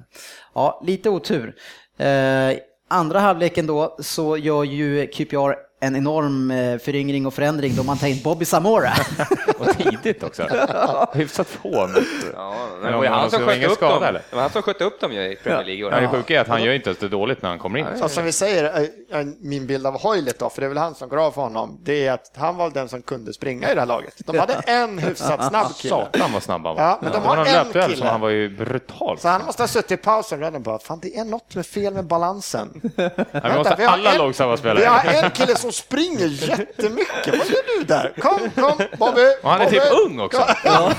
ja, 0.53 0.81
lite 0.85 1.09
otur. 1.09 1.55
Eh, 1.97 2.57
andra 2.89 3.19
halvleken 3.19 3.67
då 3.67 3.95
så 3.99 4.37
gör 4.37 4.63
ju 4.63 5.07
QPR 5.07 5.53
en 5.81 5.95
enorm 5.95 6.51
eh, 6.51 6.77
föryngring 6.77 7.25
och 7.25 7.33
förändring 7.33 7.75
då 7.75 7.83
man 7.83 7.97
tar 7.97 8.07
in 8.07 8.19
Bobby 8.23 8.45
Samora. 8.45 8.91
Och 9.59 9.77
tidigt 9.77 10.23
också. 10.23 10.43
Hyfsat 11.13 11.47
på. 11.61 11.69
Men... 11.93 12.05
Ja, 12.35 12.53
Men 12.81 12.91
det 12.91 12.97
var 12.97 13.03
ju 13.03 13.09
han 13.09 13.31
som 13.31 13.49
ingen 13.49 13.71
upp 13.71 13.79
dem. 13.79 14.03
eller? 14.03 14.21
Det 14.29 14.35
var 14.35 14.41
han 14.41 14.51
som 14.51 14.61
skötte 14.61 14.83
upp 14.83 15.01
dem 15.01 15.13
ju 15.13 15.31
i 15.31 15.35
Premier 15.35 15.63
League. 15.65 15.95
Ja, 15.95 15.99
det 16.01 16.07
sjuka 16.07 16.35
är 16.37 16.41
att 16.41 16.47
han 16.47 16.63
gör 16.63 16.73
inte 16.73 16.89
ens 16.89 16.99
det 16.99 17.07
dåligt 17.09 17.41
när 17.41 17.49
han 17.49 17.59
kommer 17.59 17.79
in. 17.79 17.85
Så 18.01 18.09
som 18.09 18.25
vi 18.25 18.31
säger, 18.31 18.63
eh, 18.63 19.19
eh, 19.19 19.25
min 19.39 19.67
bild 19.67 19.87
av 19.87 20.01
Hoylet 20.01 20.39
då, 20.39 20.49
för 20.49 20.61
det 20.61 20.67
är 20.67 20.69
väl 20.69 20.77
han 20.77 20.95
som 20.95 21.09
går 21.09 21.17
av 21.17 21.31
för 21.31 21.41
honom, 21.41 21.79
det 21.83 22.07
är 22.07 22.11
att 22.13 22.31
han 22.37 22.55
var 22.57 22.69
den 22.69 22.89
som 22.89 23.01
kunde 23.01 23.33
springa 23.33 23.71
i 23.71 23.73
det 23.73 23.79
här 23.79 23.87
laget. 23.87 24.13
De 24.25 24.39
hade 24.39 24.53
en 24.53 24.99
hyfsat 24.99 25.47
snabb 25.47 25.75
kille. 25.75 25.89
Satan 25.95 26.33
vad 26.33 26.43
snabb 26.43 26.65
han 26.65 26.75
var. 26.75 26.83
Ja, 26.83 26.99
men 27.01 27.11
de 27.11 27.17
har 27.23 27.37
en 27.37 27.45
löpduell 27.53 27.97
som 27.97 28.07
han 28.07 28.21
var 28.21 28.29
ju 28.29 28.49
brutal. 28.49 29.19
Så 29.19 29.27
han 29.27 29.45
måste 29.45 29.63
ha 29.63 29.67
suttit 29.67 29.91
i 29.91 29.97
pausen 29.97 30.55
och 30.55 30.61
bara, 30.61 30.79
fan 30.79 30.99
det 31.01 31.15
är 31.17 31.25
något 31.25 31.55
med 31.55 31.65
fel 31.65 31.93
med 31.93 32.05
balansen. 32.05 32.81
Ja, 33.09 33.09
vi 33.33 33.39
Vänta, 33.49 33.57
måste 33.57 33.75
vi 33.77 33.85
har 33.85 33.93
alla 33.93 34.13
långsamma 34.13 34.51
Vi 34.51 34.57
spelare. 34.57 34.85
har 34.85 35.23
en 35.23 35.31
kille 35.31 35.55
som 35.55 35.71
springer 35.71 36.27
jättemycket, 36.27 37.27
vad 37.37 37.47
gör 37.47 37.79
du 37.79 37.83
där? 37.85 38.13
Kom, 38.19 38.39
kom 38.55 38.77
Bobby! 38.97 39.21
Och 39.49 39.55
han 39.55 39.61
är 39.61 39.69
typ 39.69 39.83
ung 40.05 40.19
också. 40.19 40.45
Han 40.63 40.93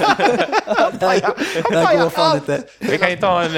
Det 1.01 1.07
här 1.07 1.99
går 2.03 2.11
fan 2.11 2.37
inte. 2.37 2.63
Vi 2.79 2.99
kan 2.99 3.11
inte 3.11 3.27
ha 3.27 3.43
en 3.43 3.57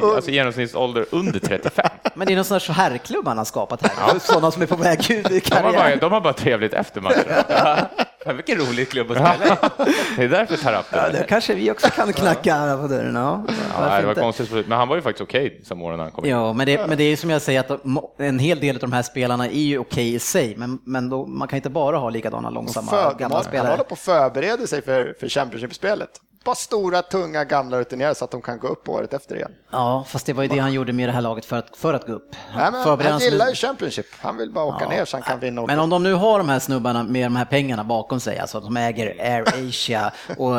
eh, 0.00 0.04
alltså, 0.16 0.30
genomsnittsålder 0.30 1.06
under 1.10 1.40
35. 1.40 1.86
Men 2.14 2.26
det 2.26 2.32
är 2.32 2.36
någon 2.36 2.44
sån 2.44 2.60
här 2.60 2.74
herrklubb 2.74 3.28
han 3.28 3.38
har 3.38 3.44
skapat 3.44 3.86
här. 3.86 4.18
Sådana 4.18 4.50
som 4.50 4.62
är 4.62 4.66
på 4.66 4.76
väg 4.76 5.10
ut 5.10 5.30
i 5.30 5.40
De 5.40 5.54
har, 5.54 5.62
bara, 5.62 5.72
karriären. 5.72 5.98
de 5.98 6.12
har 6.12 6.20
bara 6.20 6.32
trevligt 6.32 6.72
efter 6.72 7.00
matchen. 7.00 7.24
Vilken 8.32 8.58
rolig 8.58 8.88
klubb 8.90 9.10
att 9.10 9.16
spela 9.16 9.54
i. 9.54 9.58
Det 10.16 10.24
är 10.24 10.28
därför 10.28 10.56
tar 10.56 10.80
upp 10.80 10.86
Ja, 10.90 11.08
det. 11.08 11.18
det 11.18 11.24
kanske 11.28 11.54
vi 11.54 11.70
också 11.70 11.88
kan 11.90 12.12
knacka 12.12 12.54
här 12.54 12.76
på 12.76 12.86
dörren. 12.86 13.14
Ja, 13.14 13.44
Ja, 13.78 14.00
det 14.00 14.06
var 14.06 14.14
konstigt, 14.14 14.50
men 14.68 14.78
han 14.78 14.88
var 14.88 14.96
ju 14.96 15.02
faktiskt 15.02 15.22
okej 15.22 15.60
som 15.64 15.82
åren 15.82 15.96
när 15.96 16.04
han 16.04 16.12
kom 16.12 16.24
in. 16.24 16.30
Ja, 16.30 16.52
men 16.52 16.66
det, 16.66 16.86
men 16.88 16.98
det 16.98 17.04
är 17.04 17.16
som 17.16 17.30
jag 17.30 17.42
säger 17.42 17.60
att 17.60 17.80
en 18.18 18.38
hel 18.38 18.60
del 18.60 18.76
av 18.76 18.80
de 18.80 18.92
här 18.92 19.02
spelarna 19.02 19.46
är 19.46 19.50
ju 19.52 19.78
okej 19.78 20.14
i 20.14 20.18
sig, 20.18 20.54
men, 20.56 20.78
men 20.84 21.08
då, 21.08 21.26
man 21.26 21.48
kan 21.48 21.56
inte 21.56 21.70
bara 21.70 21.96
ha 21.96 22.10
likadana 22.10 22.50
långsamma 22.50 22.90
För, 22.90 23.14
gamla 23.18 23.36
han 23.36 23.44
spelare. 23.44 23.70
håller 23.70 23.84
på 23.84 23.94
att 23.94 23.98
förbereda 24.00 24.66
sig 24.66 24.82
för, 24.82 25.14
för 25.20 25.28
Championship-spelet. 25.28 26.10
Bara 26.44 26.54
stora, 26.54 27.02
tunga, 27.02 27.44
gamla 27.44 27.80
rutinerade 27.80 28.14
så 28.14 28.24
att 28.24 28.30
de 28.30 28.42
kan 28.42 28.58
gå 28.58 28.68
upp 28.68 28.88
året 28.88 29.14
efter 29.14 29.36
igen. 29.36 29.50
Ja, 29.70 30.04
fast 30.08 30.26
det 30.26 30.32
var 30.32 30.42
ju 30.42 30.48
det 30.48 30.58
han 30.58 30.72
gjorde 30.72 30.92
med 30.92 31.08
det 31.08 31.12
här 31.12 31.20
laget 31.20 31.44
för 31.44 31.56
att, 31.56 31.76
för 31.76 31.94
att 31.94 32.06
gå 32.06 32.12
upp. 32.12 32.36
Nej, 32.56 32.70
han 32.72 33.20
sig- 33.20 33.30
gillar 33.30 33.48
ju 33.48 33.54
Championship. 33.54 34.06
Han 34.18 34.36
vill 34.36 34.52
bara 34.52 34.64
åka 34.64 34.88
ner 34.88 35.04
så 35.04 35.16
han 35.16 35.22
kan 35.22 35.40
vinna. 35.40 35.66
Men 35.66 35.78
om 35.78 35.90
de 35.90 36.02
nu 36.02 36.12
har 36.12 36.38
de 36.38 36.48
här 36.48 36.58
snubbarna 36.58 37.02
med 37.02 37.26
de 37.26 37.36
här 37.36 37.44
pengarna 37.44 37.84
bakom 37.84 38.20
sig, 38.20 38.38
alltså 38.38 38.58
att 38.58 38.64
de 38.64 38.76
äger 38.76 39.06
Air 39.20 39.68
Asia 39.68 40.12
och 40.38 40.54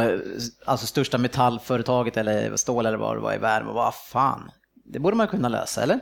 alltså 0.66 0.86
största 0.88 1.18
metallföretaget 1.18 2.18
eller 2.18 2.56
stål 2.56 2.86
eller 2.86 2.98
vad 2.98 3.16
det 3.16 3.22
var 3.22 3.34
i 3.34 3.38
världen, 3.38 3.74
vad 3.74 3.96
fan, 3.96 4.52
det 4.86 5.00
borde 5.00 5.16
man 5.16 5.28
kunna 5.28 5.50
lösa, 5.50 5.84
eller? 5.84 6.00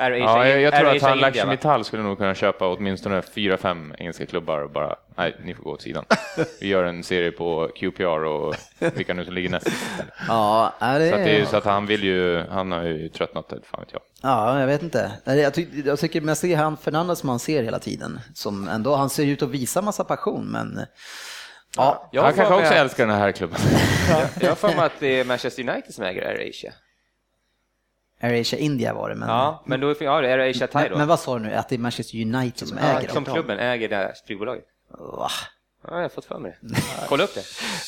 Är 0.00 0.10
Asia- 0.10 0.18
Ja, 0.18 0.48
jag, 0.48 0.60
jag 0.60 0.74
är 0.74 0.78
tror 0.80 0.90
att 0.90 0.96
Asia 0.96 1.08
han, 1.08 1.18
India, 1.18 1.44
va? 1.44 1.50
Metall 1.50 1.84
skulle 1.84 2.02
nog 2.02 2.18
kunna 2.18 2.34
köpa 2.34 2.68
åtminstone 2.68 3.22
fyra, 3.22 3.56
fem 3.56 3.94
engelska 3.98 4.26
klubbar 4.26 4.58
och 4.60 4.70
bara, 4.70 4.96
nej, 5.16 5.36
ni 5.44 5.54
får 5.54 5.62
gå 5.62 5.70
åt 5.70 5.82
sidan. 5.82 6.04
Vi 6.60 6.68
gör 6.68 6.84
en 6.84 7.02
serie 7.04 7.30
på 7.30 7.70
QPR 7.76 8.24
och 8.24 8.54
vilka 8.78 9.14
nu 9.14 9.24
som 9.24 9.34
ligger 9.34 9.48
näst. 9.50 9.68
Ja, 10.28 10.72
är 10.78 10.98
det... 10.98 11.08
Så, 11.10 11.14
att 11.14 11.24
det 11.24 11.40
är 11.40 11.44
så 11.44 11.56
att 11.56 11.64
han 11.64 11.86
vill 11.86 12.04
ju, 12.04 12.44
han 12.50 12.72
har 12.72 12.82
ju 12.82 13.08
tröttnat, 13.08 13.52
fan 13.70 13.80
vet 13.80 13.92
jag. 13.92 14.00
Ja, 14.22 14.60
jag 14.60 14.66
vet 14.66 14.82
inte. 14.82 15.10
Jag, 15.24 15.54
ty 15.54 15.66
jag 15.84 15.98
tycker 15.98 16.20
det 16.20 16.44
är 16.52 16.56
han 16.56 16.76
Fernandes 16.76 17.18
som 17.18 17.26
man 17.26 17.38
ser 17.38 17.62
hela 17.62 17.78
tiden. 17.78 18.20
Som 18.34 18.68
ändå, 18.68 18.94
han 18.96 19.10
ser 19.10 19.24
ut 19.26 19.42
att 19.42 19.48
visa 19.50 19.82
massa 19.82 20.04
passion, 20.04 20.46
men... 20.46 20.80
Ja, 21.76 22.08
han 22.14 22.32
kanske 22.34 22.54
också 22.54 22.66
att- 22.66 22.72
älskar 22.80 23.06
den 23.06 23.16
här 23.16 23.32
klubben. 23.32 23.58
Jag 24.40 24.48
har 24.48 24.54
för 24.56 24.68
mig 24.68 24.78
att 24.86 24.92
det 25.00 25.20
är 25.20 25.24
Manchester 25.24 25.68
United 25.68 25.94
som 25.94 26.04
äger 26.04 26.22
Air 26.28 26.52
Asia. 28.20 28.28
Air 28.28 28.40
Asia 28.40 28.58
India 28.58 28.94
var 28.94 29.08
det, 29.08 29.14
men... 29.14 29.28
Ja, 29.28 29.62
men 29.66 29.80
då 29.80 29.94
ja, 30.00 30.20
det 30.20 30.28
är 30.28 30.38
Air 30.38 30.50
Asia 30.50 30.66
Thai 30.66 30.82
men, 30.82 30.92
då. 30.92 30.98
men 30.98 31.08
vad 31.08 31.20
sa 31.20 31.38
du 31.38 31.44
nu, 31.44 31.54
att 31.54 31.68
det 31.68 31.74
är 31.74 31.78
Manchester 31.78 32.18
United 32.22 32.68
som 32.68 32.78
Ja, 32.78 32.98
äger 32.98 33.08
som 33.08 33.24
dem? 33.24 33.34
klubben 33.34 33.58
äger 33.58 33.88
det 33.88 33.96
här 33.96 34.12
flygbolaget. 34.26 34.64
Va? 34.98 35.28
Ja, 35.88 35.94
jag 35.94 36.02
har 36.02 36.08
fått 36.08 36.24
för 36.24 36.38
mig 36.38 36.56
det. 36.60 36.76
Kolla 37.08 37.24
upp 37.24 37.34
det. 37.34 37.44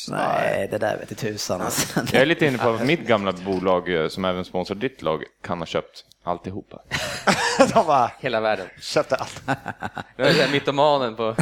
Nej, 0.08 0.68
det 0.70 0.78
där 0.78 0.96
vet 0.98 1.12
i 1.12 1.14
tusan 1.14 1.60
alltså. 1.60 2.00
Jag 2.12 2.22
är 2.22 2.26
lite 2.26 2.46
inne 2.46 2.58
på 2.58 2.68
att 2.68 2.86
mitt 2.86 3.06
gamla 3.06 3.32
bolag 3.32 3.94
eh, 4.02 4.08
som 4.08 4.24
även 4.24 4.44
sponsrar 4.44 4.74
ditt 4.76 5.02
lag 5.02 5.24
kan 5.42 5.58
ha 5.58 5.66
köpt 5.66 6.04
alltihopa. 6.24 6.82
De 7.74 7.86
bara 7.86 8.10
Hela 8.20 8.40
världen. 8.40 8.66
köpte 8.80 9.16
allt. 9.16 9.42
Nu 10.16 10.24
är 10.24 10.34
det 10.34 10.48
mytomanen 10.52 11.16
på... 11.16 11.36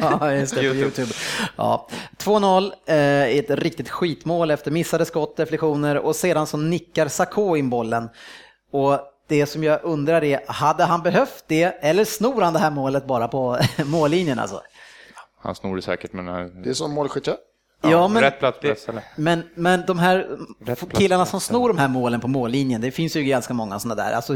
Ja, 0.00 0.32
just 0.32 0.54
det, 0.54 0.60
på 0.60 0.64
YouTube. 0.66 1.12
Ja. 1.56 1.88
2-0, 2.18 2.72
eh, 2.86 2.96
ett 3.38 3.50
riktigt 3.50 3.90
skitmål 3.90 4.50
efter 4.50 4.70
missade 4.70 5.04
skott, 5.04 5.36
deflektioner 5.36 5.96
och 5.98 6.16
sedan 6.16 6.46
så 6.46 6.56
nickar 6.56 7.08
Sakho 7.08 7.56
in 7.56 7.70
bollen. 7.70 8.08
Och 8.72 9.00
det 9.28 9.46
som 9.46 9.64
jag 9.64 9.80
undrar 9.82 10.24
är, 10.24 10.40
hade 10.46 10.84
han 10.84 11.02
behövt 11.02 11.44
det 11.46 11.62
eller 11.64 12.04
snor 12.04 12.42
han 12.42 12.52
det 12.52 12.58
här 12.58 12.70
målet 12.70 13.06
bara 13.06 13.28
på 13.28 13.58
mållinjen 13.84 14.38
alltså? 14.38 14.62
Han 15.40 15.54
snor 15.54 15.76
det 15.76 15.82
säkert, 15.82 16.12
men... 16.12 16.28
eh, 16.28 16.44
Det 16.64 16.70
är 16.70 16.74
som 16.74 16.90
målskytt 16.92 17.26
gör. 17.26 17.36
Ja, 17.82 18.08
men, 18.08 18.22
Rätt 18.22 18.38
plats 18.38 18.58
press, 18.60 18.88
eller? 18.88 19.02
men, 19.16 19.42
men 19.54 19.86
de 19.86 19.98
här 19.98 20.38
plats, 20.64 20.82
killarna 20.92 21.26
som 21.26 21.40
snor 21.40 21.68
de 21.68 21.78
här 21.78 21.88
målen 21.88 22.20
på 22.20 22.28
mållinjen, 22.28 22.80
det 22.80 22.90
finns 22.90 23.16
ju 23.16 23.22
ganska 23.24 23.54
många 23.54 23.78
sådana 23.78 24.02
där. 24.02 24.12
Alltså, 24.12 24.34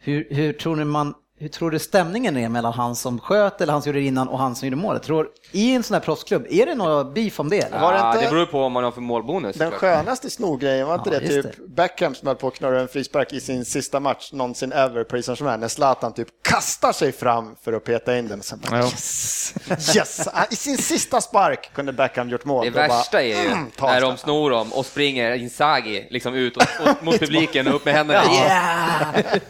hur, 0.00 0.26
hur, 0.30 0.52
tror 0.52 0.76
ni 0.76 0.84
man, 0.84 1.14
hur 1.44 1.48
tror 1.48 1.70
du 1.70 1.78
stämningen 1.78 2.36
är 2.36 2.48
mellan 2.48 2.72
han 2.72 2.96
som 2.96 3.20
sköt 3.20 3.60
eller 3.60 3.72
han 3.72 3.82
som 3.82 3.88
gjorde 3.90 3.98
det 4.00 4.06
innan 4.06 4.28
och 4.28 4.38
han 4.38 4.56
som 4.56 4.68
gjorde 4.68 4.76
målet? 4.76 5.02
Tror, 5.02 5.28
I 5.52 5.74
en 5.74 5.82
sån 5.82 5.94
här 5.94 6.00
proffsklubb, 6.00 6.46
är 6.50 6.66
det 6.66 6.74
något 6.74 7.14
beef 7.14 7.40
om 7.40 7.48
det? 7.50 7.58
Eller? 7.58 7.80
Var 7.80 7.92
det 7.92 7.98
Ja, 7.98 8.16
det 8.20 8.30
beror 8.30 8.46
på 8.46 8.60
vad 8.60 8.70
man 8.70 8.84
har 8.84 8.90
för 8.90 9.00
målbonus. 9.00 9.56
Den 9.56 9.70
skönaste 9.70 10.30
snorgrejen, 10.30 10.86
var 10.86 10.94
inte 10.94 11.10
Ja, 11.10 11.20
det 11.20 11.42
typ 11.42 11.66
Beckham 11.66 12.14
som 12.14 12.28
höll 12.28 12.36
på 12.36 12.48
att 12.48 12.54
knorra 12.54 12.80
en 12.80 12.88
frispark 12.88 13.32
i 13.32 13.40
sin 13.40 13.64
sista 13.64 14.00
match 14.00 14.32
någonsin 14.32 14.72
ever, 14.72 15.04
Paris 15.04 15.26
Saint-Germain, 15.26 15.60
när 15.60 15.68
Zlatan 15.68 16.14
typ 16.14 16.28
kastar 16.42 16.92
sig 16.92 17.12
fram 17.12 17.56
för 17.62 17.72
att 17.72 17.84
peta 17.84 18.18
in 18.18 18.28
den. 18.28 18.38
Och 18.38 18.44
sen 18.44 18.60
bara, 18.70 18.78
Ja. 18.78 18.84
yes! 18.84 19.54
yes! 19.96 20.28
Ah, 20.32 20.44
I 20.50 20.56
sin 20.56 20.78
sista 20.78 21.20
spark 21.20 21.70
kunde 21.74 21.92
Beckham 21.92 22.28
gjort 22.28 22.44
mål. 22.44 22.64
Det 22.64 22.70
bara, 22.70 22.88
värsta 22.88 23.22
är 23.22 23.26
ju 23.42 23.50
mm, 23.50 23.70
när 23.80 24.00
de 24.00 24.16
snor 24.16 24.50
dem 24.50 24.72
och 24.72 24.86
springer 24.86 25.34
Inzaghi 25.34 26.06
liksom 26.10 26.34
ut 26.34 26.56
och, 26.56 26.62
och, 26.62 27.04
mot 27.04 27.18
publiken 27.20 27.68
och 27.68 27.74
upp 27.74 27.84
med 27.84 27.94
händerna 27.94 28.22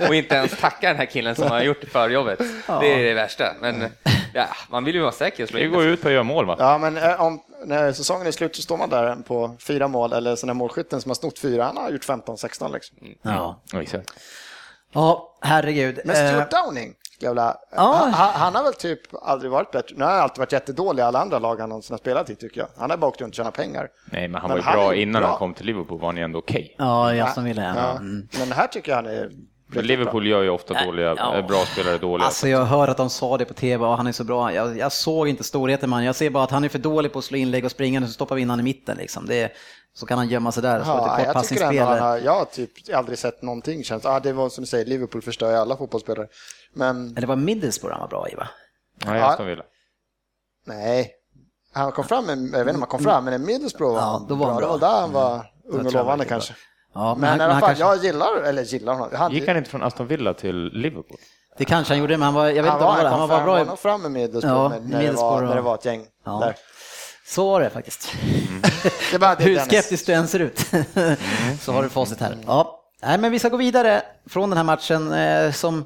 och 0.08 0.14
inte 0.14 0.34
ens 0.34 0.60
tackar 0.60 0.88
den 0.88 0.96
här 0.96 1.06
killen 1.06 1.34
som 1.34 1.48
har 1.48 1.62
gjort 1.62 1.83
förjobbet. 1.88 2.38
Det 2.66 2.92
är 2.94 3.02
det 3.04 3.14
värsta. 3.14 3.44
Men 3.60 3.84
ja, 4.34 4.46
man 4.70 4.84
vill 4.84 4.94
ju 4.94 5.00
vara 5.00 5.12
säker 5.12 5.48
Det 5.52 5.66
går 5.66 5.84
ut 5.86 6.02
på 6.02 6.08
att 6.08 6.14
göra 6.14 6.22
mål 6.22 6.46
va? 6.46 6.56
Ja, 6.58 6.78
men 6.78 6.96
eh, 6.96 7.20
om, 7.22 7.40
när 7.64 7.92
säsongen 7.92 8.26
är 8.26 8.30
slut 8.30 8.56
så 8.56 8.62
står 8.62 8.76
man 8.76 8.90
där 8.90 9.16
på 9.16 9.56
fyra 9.60 9.88
mål, 9.88 10.12
eller 10.12 10.36
sån 10.36 10.48
här 10.48 10.54
målskytten 10.54 11.00
som 11.00 11.10
har 11.10 11.14
snott 11.14 11.38
fyra, 11.38 11.64
han 11.64 11.76
har 11.76 11.90
gjort 11.90 12.04
15-16 12.08 12.72
liksom. 12.72 12.96
Ja. 13.22 13.62
Ja, 13.72 13.82
exakt. 13.82 14.10
ja, 14.92 15.36
herregud. 15.40 16.00
Men 16.04 16.16
Eh, 16.16 16.28
Stuart 16.32 16.50
Downing, 16.50 16.94
vilja, 17.20 17.56
Ja. 17.76 18.08
han, 18.12 18.32
han 18.40 18.54
har 18.54 18.62
väl 18.64 18.74
typ 18.74 19.00
aldrig 19.22 19.50
varit 19.50 19.70
bättre. 19.70 19.94
Nu 19.98 20.04
har 20.04 20.12
han 20.12 20.20
alltid 20.20 20.38
varit 20.38 20.52
jättedålig 20.52 21.00
i 21.02 21.04
alla 21.04 21.18
andra 21.20 21.38
lag 21.38 21.60
han 21.60 21.68
någonsin 21.68 21.92
har 21.94 21.98
spelat 21.98 22.30
i 22.30 22.34
tycker 22.36 22.60
jag. 22.60 22.68
Han 22.76 22.90
har 22.90 22.96
bara 22.96 23.06
åkt 23.06 23.20
runt 23.20 23.30
och 23.32 23.36
tjänat 23.36 23.54
pengar. 23.56 23.88
Nej, 24.12 24.28
men 24.28 24.40
han 24.40 24.50
Men 24.50 24.62
var 24.64 24.72
ju 24.72 24.76
bra 24.76 24.94
innan 24.94 25.20
bra. 25.22 25.28
han 25.30 25.38
kom 25.38 25.54
till 25.54 25.66
Liverpool 25.66 26.00
var 26.00 26.08
han 26.08 26.16
ju 26.16 26.22
ändå 26.22 26.38
okej. 26.38 26.74
Ja, 26.78 27.14
jag 27.14 27.32
som 27.34 27.44
ville. 27.44 27.62
Ja. 27.62 27.74
Ja. 27.76 27.90
Mm. 27.90 28.28
Men 28.38 28.52
här 28.52 28.66
tycker 28.66 28.90
jag 28.92 28.96
han 28.96 29.06
är 29.06 29.30
Men 29.66 29.86
Liverpool 29.86 30.26
gör 30.26 30.42
ju 30.42 30.48
ofta 30.50 30.84
dåliga, 30.84 31.14
Ja. 31.18 31.42
bra 31.48 31.64
spelare 31.64 31.98
dåliga. 31.98 32.26
Alltså 32.26 32.48
jag 32.48 32.64
hör 32.64 32.88
att 32.88 32.96
de 32.96 33.10
sa 33.10 33.38
det 33.38 33.44
på 33.44 33.54
tv 33.54 33.84
och 33.86 33.96
han 33.96 34.06
är 34.06 34.12
så 34.12 34.24
bra. 34.24 34.52
Jag, 34.52 34.78
jag 34.78 34.92
såg 34.92 35.28
inte 35.28 35.44
storheten 35.44 35.90
man. 35.90 36.04
Jag 36.04 36.16
ser 36.16 36.30
bara 36.30 36.44
att 36.44 36.50
han 36.50 36.64
är 36.64 36.68
för 36.68 36.78
dålig 36.78 37.12
på 37.12 37.18
att 37.18 37.24
slå 37.24 37.36
inlägg 37.38 37.64
och 37.64 37.70
springa 37.70 38.00
och 38.00 38.06
så 38.06 38.12
stoppar 38.12 38.36
vi 38.36 38.42
in 38.42 38.50
han 38.50 38.60
i 38.60 38.62
mitten 38.62 38.96
liksom. 38.96 39.26
Det, 39.26 39.52
så 39.94 40.06
kan 40.06 40.18
han 40.18 40.28
gömma 40.28 40.52
sig 40.52 40.62
där 40.62 40.78
och 40.78 40.84
slå 40.84 40.94
Ja, 40.94 41.16
lite 41.16 41.30
jag 41.34 41.44
tycker 41.48 41.62
ändå 41.64 41.82
han 41.82 41.86
kortpassningsspel. 41.86 41.98
har, 42.02 42.18
jag 42.18 42.32
har 42.38 42.44
typ 42.44 42.70
aldrig 42.94 43.18
sett 43.18 43.42
någonting 43.42 43.84
känns. 43.84 44.06
Ah, 44.06 44.20
det 44.20 44.32
var 44.32 44.48
som 44.48 44.62
du 44.64 44.68
säger, 44.68 44.84
Liverpool 44.86 45.22
förstör 45.22 45.50
ju 45.50 45.56
alla 45.56 45.76
fotbollsspelare. 45.76 46.26
Men 46.72 47.14
Eller 47.16 47.26
var 47.26 47.36
Middlesbrough 47.36 47.92
han 47.92 48.00
var 48.00 48.08
bra 48.08 48.28
i 48.28 48.34
va? 48.34 48.48
Nej, 49.04 49.18
Ja. 49.20 49.26
Aston 49.26 49.46
Villa. 49.46 49.62
nej, 50.66 51.10
han 51.72 51.92
kom 51.92 52.04
fram, 52.04 52.26
med, 52.26 52.38
jag 52.38 52.50
vet 52.50 52.58
inte 52.60 52.70
om 52.74 52.80
han 52.80 52.88
kom 52.88 53.02
fram, 53.02 53.24
men 53.24 53.34
en 53.34 53.44
Middlesbrough 53.46 53.96
Ja, 53.96 54.26
då 54.28 54.34
var 54.34 54.46
han 54.46 54.56
Det 54.56 54.60
bra. 54.62 54.70
var 54.70 54.78
där 54.78 55.00
han 55.00 55.12
var 55.12 55.46
ung 55.68 55.86
och 55.86 55.92
lovande 55.92 56.24
kanske. 56.24 56.54
Ja, 56.94 57.14
Men, 57.14 57.28
han- 57.30 57.40
i 57.40 57.42
alla 57.42 57.52
fall, 57.60 57.60
kanske, 57.68 57.84
jag 57.84 58.04
gillar, 58.04 58.42
eller 58.42 58.62
gillar 58.62 58.92
honom. 58.94 59.08
Han, 59.12 59.32
Gick 59.32 59.48
han 59.48 59.56
inte 59.56 59.70
från 59.70 59.82
Aston 59.82 60.06
Villa 60.06 60.34
till 60.34 60.70
Liverpool? 60.72 61.16
Det 61.58 61.64
kanske 61.64 61.92
han 61.94 62.00
gjorde, 62.00 62.16
men 62.16 62.24
han 62.24 62.34
var, 62.34 62.46
jag 62.46 62.62
vet 62.62 62.64
han 62.72 62.78
inte 62.78 62.84
om 62.86 62.96
var, 62.96 63.04
han 63.04 63.04
var, 63.04 63.18
han, 63.18 63.28
var 63.28 63.36
fram, 63.36 63.44
bra 63.46 63.56
han 63.56 63.66
var 63.66 63.74
i... 63.74 63.76
fram 63.76 64.02
med 64.02 64.10
Middlesbrough 64.10 64.62
Ja, 64.62 64.68
men 64.68 64.82
när, 64.88 65.02
det 65.02 65.12
var, 65.12 65.42
när 65.42 65.54
det 65.54 65.60
var 65.60 65.74
ett 65.74 65.84
gäng 65.84 66.06
Ja. 66.24 66.38
där. 66.40 66.54
Så 67.26 67.50
var 67.50 67.60
det 67.60 67.70
faktiskt. 67.70 68.12
Det 69.10 69.14
är 69.14 69.18
bara 69.18 69.34
det, 69.34 69.44
Hur 69.48 69.58
skeptisk 69.58 70.06
du 70.06 70.12
än 70.12 70.28
ser 70.28 70.40
ut 70.40 70.58
så 71.60 71.72
har 71.72 71.82
du 71.82 71.88
facit 71.88 72.20
här. 72.20 72.36
Ja. 72.46 72.80
Nej, 73.02 73.18
men 73.18 73.32
vi 73.32 73.38
ska 73.38 73.48
gå 73.48 73.56
vidare 73.56 74.02
från 74.26 74.50
den 74.50 74.56
här 74.56 74.64
matchen 74.64 75.12
eh, 75.12 75.52
som, 75.52 75.84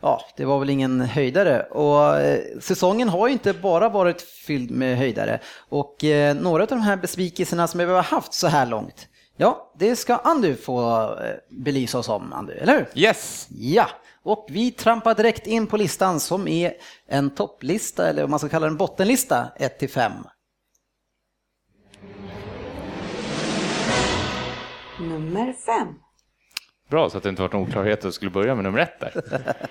ja, 0.00 0.20
det 0.36 0.44
var 0.44 0.58
väl 0.58 0.70
ingen 0.70 1.00
höjdare. 1.00 1.62
Och 1.62 2.20
eh, 2.20 2.40
säsongen 2.60 3.08
har 3.08 3.26
ju 3.26 3.32
inte 3.32 3.52
bara 3.52 3.88
varit 3.88 4.22
fylld 4.22 4.70
med 4.70 4.98
höjdare. 4.98 5.40
Och 5.68 6.04
eh, 6.04 6.34
några 6.36 6.62
av 6.62 6.68
de 6.68 6.80
här 6.80 6.96
besvikelserna 6.96 7.68
som 7.68 7.78
vi 7.78 7.84
har 7.84 8.02
haft 8.02 8.34
så 8.34 8.46
här 8.46 8.66
långt, 8.66 9.06
ja, 9.38 9.72
det 9.78 9.96
ska 9.96 10.16
Andu 10.16 10.56
få 10.56 11.02
eh, 11.14 11.34
belysa 11.50 11.98
oss 11.98 12.08
om, 12.08 12.32
Andu, 12.32 12.52
eller 12.52 12.74
hur? 12.74 12.86
Yes! 12.94 13.46
Ja, 13.50 13.88
och 14.22 14.46
vi 14.50 14.70
trampar 14.70 15.14
direkt 15.14 15.46
in 15.46 15.66
på 15.66 15.76
listan 15.76 16.20
som 16.20 16.48
är 16.48 16.72
en 17.06 17.30
topplista, 17.30 18.08
eller 18.08 18.24
om 18.24 18.30
man 18.30 18.38
ska 18.38 18.48
kalla 18.48 18.66
den 18.66 18.76
bottenlista, 18.76 19.48
1 19.56 19.78
till 19.78 19.90
5. 19.90 20.12
Nummer 25.00 25.52
fem. 25.52 25.88
Bra, 26.90 27.10
så 27.10 27.16
att 27.16 27.22
det 27.22 27.28
inte 27.28 27.42
varit 27.42 27.52
någon 27.52 27.62
oklarhet 27.68 28.04
att 28.04 28.14
skulle 28.14 28.30
börja 28.30 28.54
med 28.54 28.64
nummer 28.64 28.78
ett 28.78 29.00
där. 29.00 29.22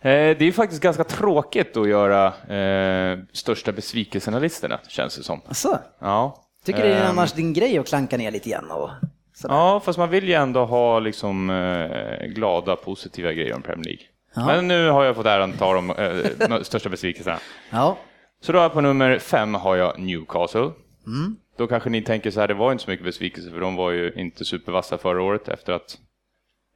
Eh, 0.00 0.10
Det 0.10 0.40
är 0.40 0.42
ju 0.42 0.52
faktiskt 0.52 0.82
ganska 0.82 1.04
tråkigt 1.04 1.76
att 1.76 1.88
göra 1.88 2.26
eh, 2.56 3.18
största 3.32 3.72
besvikelserna-listorna, 3.72 4.80
känns 4.88 5.16
det 5.16 5.22
som. 5.22 5.40
Alltså, 5.48 5.78
Ja. 5.98 6.43
Tycker 6.64 6.82
det 6.82 6.94
är 6.94 7.00
Ehm, 7.04 7.10
annars 7.10 7.32
din 7.32 7.52
grej 7.52 7.78
att 7.78 7.86
klanka 7.88 8.16
ner 8.16 8.30
lite 8.30 8.50
grann 8.50 8.70
och 8.70 8.90
sådär. 9.34 9.54
Ja, 9.54 9.80
fast 9.80 9.98
man 9.98 10.10
vill 10.10 10.28
ju 10.28 10.34
ändå 10.34 10.64
ha 10.64 10.98
liksom 10.98 11.50
eh, 11.50 12.26
glada, 12.26 12.76
positiva 12.76 13.32
grejer 13.32 13.54
om 13.54 13.62
Premier 13.62 13.84
League. 13.84 14.02
Ja. 14.34 14.46
Men 14.46 14.68
nu 14.68 14.88
har 14.88 15.04
jag 15.04 15.16
fått 15.16 15.26
äran 15.26 15.50
att 15.52 15.58
ta 15.58 15.74
de 15.74 15.90
eh, 15.90 16.60
största 16.62 16.88
besvikelserna. 16.88 17.38
Ja, 17.70 17.98
Så 18.40 18.52
då 18.52 18.68
på 18.70 18.80
nummer 18.80 19.18
fem 19.18 19.54
har 19.54 19.76
jag 19.76 19.98
Newcastle. 19.98 20.70
Mm. 21.06 21.36
Då 21.56 21.66
kanske 21.66 21.90
ni 21.90 22.02
tänker 22.02 22.30
så 22.30 22.40
här, 22.40 22.48
det 22.48 22.54
var 22.54 22.72
inte 22.72 22.84
så 22.84 22.90
mycket 22.90 23.06
besvikelse 23.06 23.50
för 23.50 23.60
de 23.60 23.76
var 23.76 23.90
ju 23.90 24.12
inte 24.16 24.44
supervassa 24.44 24.98
förra 24.98 25.22
året 25.22 25.48
efter 25.48 25.72
att 25.72 25.98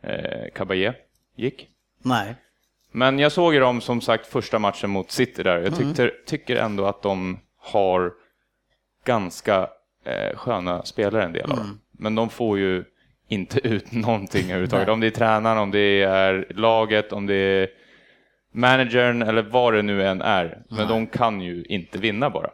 eh, 0.02 0.50
Caballé 0.54 0.92
gick. 1.36 1.68
nej. 2.02 2.34
Men 2.92 3.18
jag 3.18 3.32
såg 3.32 3.54
ju 3.54 3.60
dem 3.60 3.80
som 3.80 4.00
sagt 4.00 4.26
första 4.26 4.58
matchen 4.58 4.90
mot 4.90 5.10
City 5.10 5.42
där. 5.42 5.56
Mm. 5.56 5.64
Jag 5.64 5.76
tyckte, 5.76 6.10
tycker 6.26 6.56
ändå 6.56 6.86
att 6.86 7.02
de 7.02 7.38
har 7.58 8.12
ganska 9.04 9.68
eh, 10.08 10.36
sköna 10.36 10.82
spelare 10.84 11.24
en 11.24 11.32
del 11.32 11.44
av 11.44 11.50
Mm. 11.58 11.66
dem. 11.66 11.80
Men 11.98 12.14
de 12.14 12.30
får 12.30 12.58
ju 12.58 12.84
inte 13.28 13.58
ut 13.68 13.92
någonting 13.92 14.44
överhuvudtaget. 14.44 14.88
Om 14.88 15.00
det 15.00 15.06
är 15.06 15.10
tränaren, 15.10 15.58
om 15.58 15.70
det 15.70 16.02
är 16.02 16.46
laget, 16.54 17.12
om 17.12 17.26
det 17.26 17.34
är 17.34 17.68
managern 18.54 19.22
eller 19.22 19.42
vad 19.42 19.74
det 19.74 19.82
nu 19.82 20.06
än 20.06 20.22
är. 20.22 20.58
Men 20.70 20.88
de 20.88 21.06
kan 21.06 21.40
ju 21.40 21.64
inte 21.64 21.98
vinna 21.98 22.30
bara. 22.30 22.50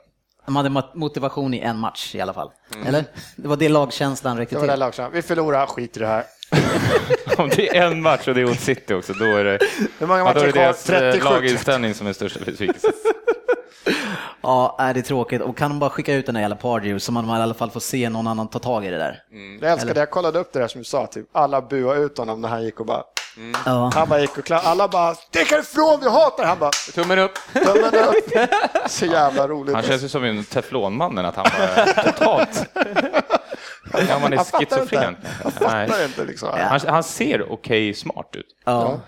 De 0.47 0.57
hade 0.57 0.71
mot- 0.71 0.95
motivation 0.95 1.55
i 1.55 1.59
en 1.61 1.79
match 1.79 2.15
i 2.15 2.21
alla 2.21 2.33
fall. 2.35 2.51
Eller? 2.87 3.05
Det 3.37 3.49
var 3.49 3.57
det 3.57 3.69
lagkänslan 3.69 4.39
räckte 4.39 4.55
Det 4.55 4.59
var 4.61 4.67
det 4.67 4.73
till. 4.73 4.81
lagkänslan. 4.81 5.11
Vi 5.13 5.23
förlorar, 5.23 5.67
skit 5.67 5.97
i 5.97 6.01
det 6.01 6.07
här. 6.07 6.25
Om 7.39 7.49
det 7.57 7.77
är 7.77 7.87
en 7.87 8.03
match 8.03 8.29
och 8.29 8.35
det 8.35 8.41
är 8.41 8.47
mot 8.47 8.61
City 8.61 8.95
också, 8.95 9.13
då 9.13 9.25
är 9.25 9.45
det, 9.45 9.59
Hur 9.99 10.07
många 10.07 10.19
ja, 10.21 10.25
då 10.33 10.41
matcher 10.41 10.43
är 10.43 10.47
det 10.47 10.53
kvar? 10.53 10.63
deras 10.63 10.91
eh, 10.91 11.01
37. 11.13 11.25
laginställning 11.31 11.95
som 11.95 12.07
är 12.07 12.13
största 12.13 12.41
besvikelsen. 12.45 12.91
Ja, 14.45 14.77
är 14.79 14.95
det 14.95 15.01
är 15.01 15.03
tråkigt. 15.03 15.43
Och 15.43 15.57
kan 15.57 15.71
de 15.71 15.79
bara 15.79 15.91
skicka 15.91 16.15
ut 16.15 16.27
den 16.27 16.37
här 16.37 16.43
jävla 16.43 16.57
Pardew 16.57 16.99
så 17.01 17.13
man 17.13 17.39
i 17.39 17.43
alla 17.43 17.55
fall 17.55 17.71
får 17.71 17.81
se 17.81 18.09
någon 18.09 18.27
annan 18.27 18.49
ta 18.49 18.59
tag 18.59 18.87
i 18.87 18.91
det 18.91 18.99
där. 18.99 19.23
Jag 19.61 19.73
älskade, 19.73 20.01
jag 20.01 20.11
kollade 20.11 20.39
upp 20.39 20.53
det 20.53 20.59
där 20.59 20.69
som 20.69 20.79
du 20.81 20.85
sa, 20.85 21.07
typ, 21.07 21.27
alla 21.33 21.63
buade 21.63 22.01
ut 22.01 22.19
honom 22.19 22.41
när 22.41 22.49
han 22.49 22.65
gick 22.65 22.81
och 22.81 22.87
bara, 22.87 23.03
Ja. 23.67 23.91
han 23.95 24.09
bara 24.09 24.21
gick 24.21 24.39
och 24.39 24.45
kla- 24.45 24.61
alla 24.65 24.89
bara, 24.89 25.15
stick 25.15 25.51
härifrån, 25.51 25.99
vi 26.03 26.09
hatar 26.11 26.45
Han 26.45 26.59
bara, 26.59 26.71
Tummen 26.95 27.19
upp. 27.19 27.33
tummen 27.53 27.95
upp. 28.09 28.49
Så 28.91 29.07
jävla 29.07 29.49
roligt. 29.49 29.75
Han 29.75 29.83
känns 29.85 30.05
ju 30.05 30.09
som 30.09 30.25
en 30.25 30.45
teflonmannen, 30.45 31.27
att 31.27 31.37
han 31.37 31.47
bara 31.59 32.03
totalt... 32.03 32.67
Ja, 34.09 34.19
man 34.23 34.33
är 34.33 34.37
Han 34.37 34.45
fattar 34.47 34.67
schizofren. 34.67 35.09
inte. 35.17 35.29
Han 35.43 35.53
fattar 35.53 36.05
inte 36.05 36.25
liksom. 36.25 36.49
Han, 36.59 36.81
han 36.87 37.03
ser 37.03 37.53
okej 37.53 37.95
smart 37.95 38.31
ut. 38.37 38.47
Ja. 38.65 39.01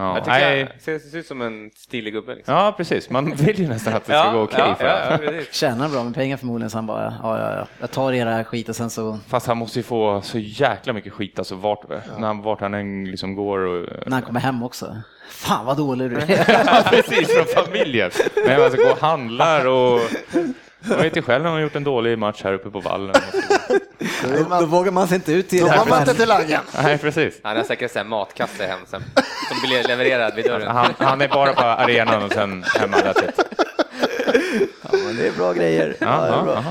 Ja, 0.00 0.14
Jag 0.14 0.24
tycker 0.24 0.40
nej. 0.40 0.64
han 0.70 0.80
ser, 0.80 0.98
ser 0.98 1.18
ut 1.18 1.26
som 1.26 1.42
en 1.42 1.70
stilig 1.76 2.12
gubbe. 2.12 2.34
Liksom. 2.34 2.54
ja, 2.54 2.74
precis. 2.76 3.10
Man 3.10 3.34
vill 3.34 3.60
ju 3.60 3.68
nästan 3.68 3.94
att 3.94 4.04
det 4.04 4.12
ska 4.12 4.32
gå 4.32 4.40
okej 4.42 4.58
ja, 4.58 4.74
för 4.74 4.84
ja, 4.86 5.10
ja, 5.10 5.16
precis. 5.18 5.54
Tjänar 5.54 5.88
bra 5.88 6.04
med 6.04 6.14
pengar 6.14 6.36
förmodligen 6.36 6.70
så 6.70 6.78
han 6.78 6.86
bara, 6.86 7.14
ja, 7.22 7.38
ja, 7.38 7.56
ja. 7.56 7.66
Jag 7.80 7.90
tar 7.90 8.12
era 8.12 8.44
skit 8.44 8.68
och 8.68 8.76
sen 8.76 8.90
så, 8.90 9.18
Fast 9.28 9.46
han 9.46 9.56
måste 9.56 9.78
ju 9.78 9.82
få 9.82 10.22
så 10.22 10.38
jäkla 10.38 10.92
mycket 10.92 11.12
skit 11.12 11.38
alltså 11.38 11.54
vart, 11.54 11.88
när 12.18 12.26
han, 12.26 12.42
vart 12.42 12.60
han 12.60 12.74
än 12.74 13.04
liksom 13.04 13.34
går. 13.34 13.58
Och, 13.58 13.88
när 14.06 14.12
han 14.12 14.22
kommer 14.22 14.40
hem 14.40 14.62
också. 14.62 14.96
Fan 15.30 15.66
vad 15.66 15.76
dålig 15.76 16.10
du 16.10 16.16
är. 16.16 16.44
ja, 16.66 16.82
precis, 16.90 17.34
från 17.34 17.64
familjen. 17.64 18.10
Nej, 18.46 18.58
man 18.58 18.70
ska 18.70 18.82
gå 18.82 18.90
och 18.90 19.00
handlar 19.00 19.66
och... 19.66 20.00
Jag 20.88 20.96
vet 20.96 21.16
ju 21.16 21.22
själv 21.22 21.42
när 21.42 21.50
man 21.50 21.56
har 21.58 21.62
gjort 21.62 21.76
en 21.76 21.84
dålig 21.84 22.18
match 22.18 22.40
här 22.44 22.52
uppe 22.52 22.70
på 22.70 22.80
vallen. 22.80 23.14
Då 24.60 24.66
vågar 24.66 24.92
man 24.92 25.08
sig 25.08 25.14
inte 25.14 25.32
ut 25.32 25.48
till 25.48 25.60
Då 25.60 25.66
var 25.66 25.76
man 25.76 25.88
här. 25.88 26.00
inte 26.00 26.14
till 26.14 26.28
lagen. 26.28 26.60
Nej, 26.82 26.98
precis. 26.98 27.40
Han 27.42 27.56
har 27.56 27.64
säkert 27.64 27.96
en 27.96 28.08
matkasse 28.08 28.66
hem 28.66 28.78
sen, 28.86 29.02
som 29.48 29.68
blir 29.68 29.88
levererad 29.88 30.34
vid 30.34 30.44
dörren. 30.44 30.68
Han, 30.76 30.94
han 30.98 31.20
är 31.20 31.28
bara 31.28 31.52
på 31.52 31.60
arenan 31.62 32.22
och 32.22 32.32
sen 32.32 32.64
hemma. 32.78 32.96
Ja, 33.04 33.12
men 34.92 35.16
det 35.16 35.26
är 35.26 35.32
bra 35.36 35.52
grejer. 35.52 35.96
Ja, 36.00 36.06
Ja, 36.26 36.32
det 36.36 36.38
är 36.40 36.42
bra. 36.42 36.64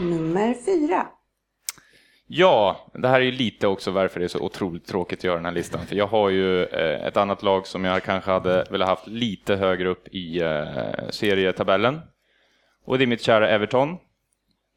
Nummer 0.00 0.54
fyra. 0.66 1.06
Ja, 2.34 2.86
det 2.94 3.08
här 3.08 3.20
är 3.20 3.24
ju 3.24 3.30
lite 3.30 3.66
också 3.66 3.90
varför 3.90 4.20
det 4.20 4.26
är 4.26 4.28
så 4.28 4.40
otroligt 4.40 4.86
tråkigt 4.86 5.18
att 5.18 5.24
göra 5.24 5.36
den 5.36 5.44
här 5.44 5.52
listan. 5.52 5.86
För 5.86 5.96
jag 5.96 6.06
har 6.06 6.30
ju 6.30 6.64
eh, 6.64 7.06
ett 7.06 7.16
annat 7.16 7.42
lag 7.42 7.66
som 7.66 7.84
jag 7.84 8.02
kanske 8.02 8.30
hade 8.30 8.64
velat 8.70 8.88
haft 8.88 9.06
lite 9.06 9.56
högre 9.56 9.88
upp 9.88 10.08
i 10.08 10.40
eh, 10.40 11.08
serietabellen. 11.10 12.00
Och 12.84 12.98
det 12.98 13.04
är 13.04 13.06
mitt 13.06 13.22
kära 13.22 13.48
Everton. 13.48 13.96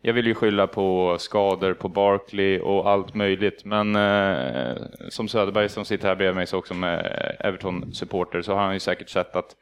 Jag 0.02 0.14
vill 0.14 0.28
ju 0.28 0.34
skylla 0.34 0.68
på 0.68 1.18
skador 1.20 1.74
på 1.74 1.90
Barkley 1.90 2.60
och 2.60 2.90
allt 2.90 3.14
möjligt, 3.14 3.66
men 3.66 3.96
eh, 3.96 4.76
som 5.10 5.28
Söderberg 5.28 5.70
som 5.70 5.86
sitter 5.86 6.08
här 6.08 6.16
bredvid 6.16 6.36
mig 6.36 6.48
så 6.48 6.58
också 6.58 6.74
med 6.74 7.36
Everton-supporter 7.40 8.42
så 8.42 8.54
har 8.54 8.64
han 8.64 8.74
ju 8.74 8.80
säkert 8.80 9.10
sett 9.10 9.36
att 9.36 9.56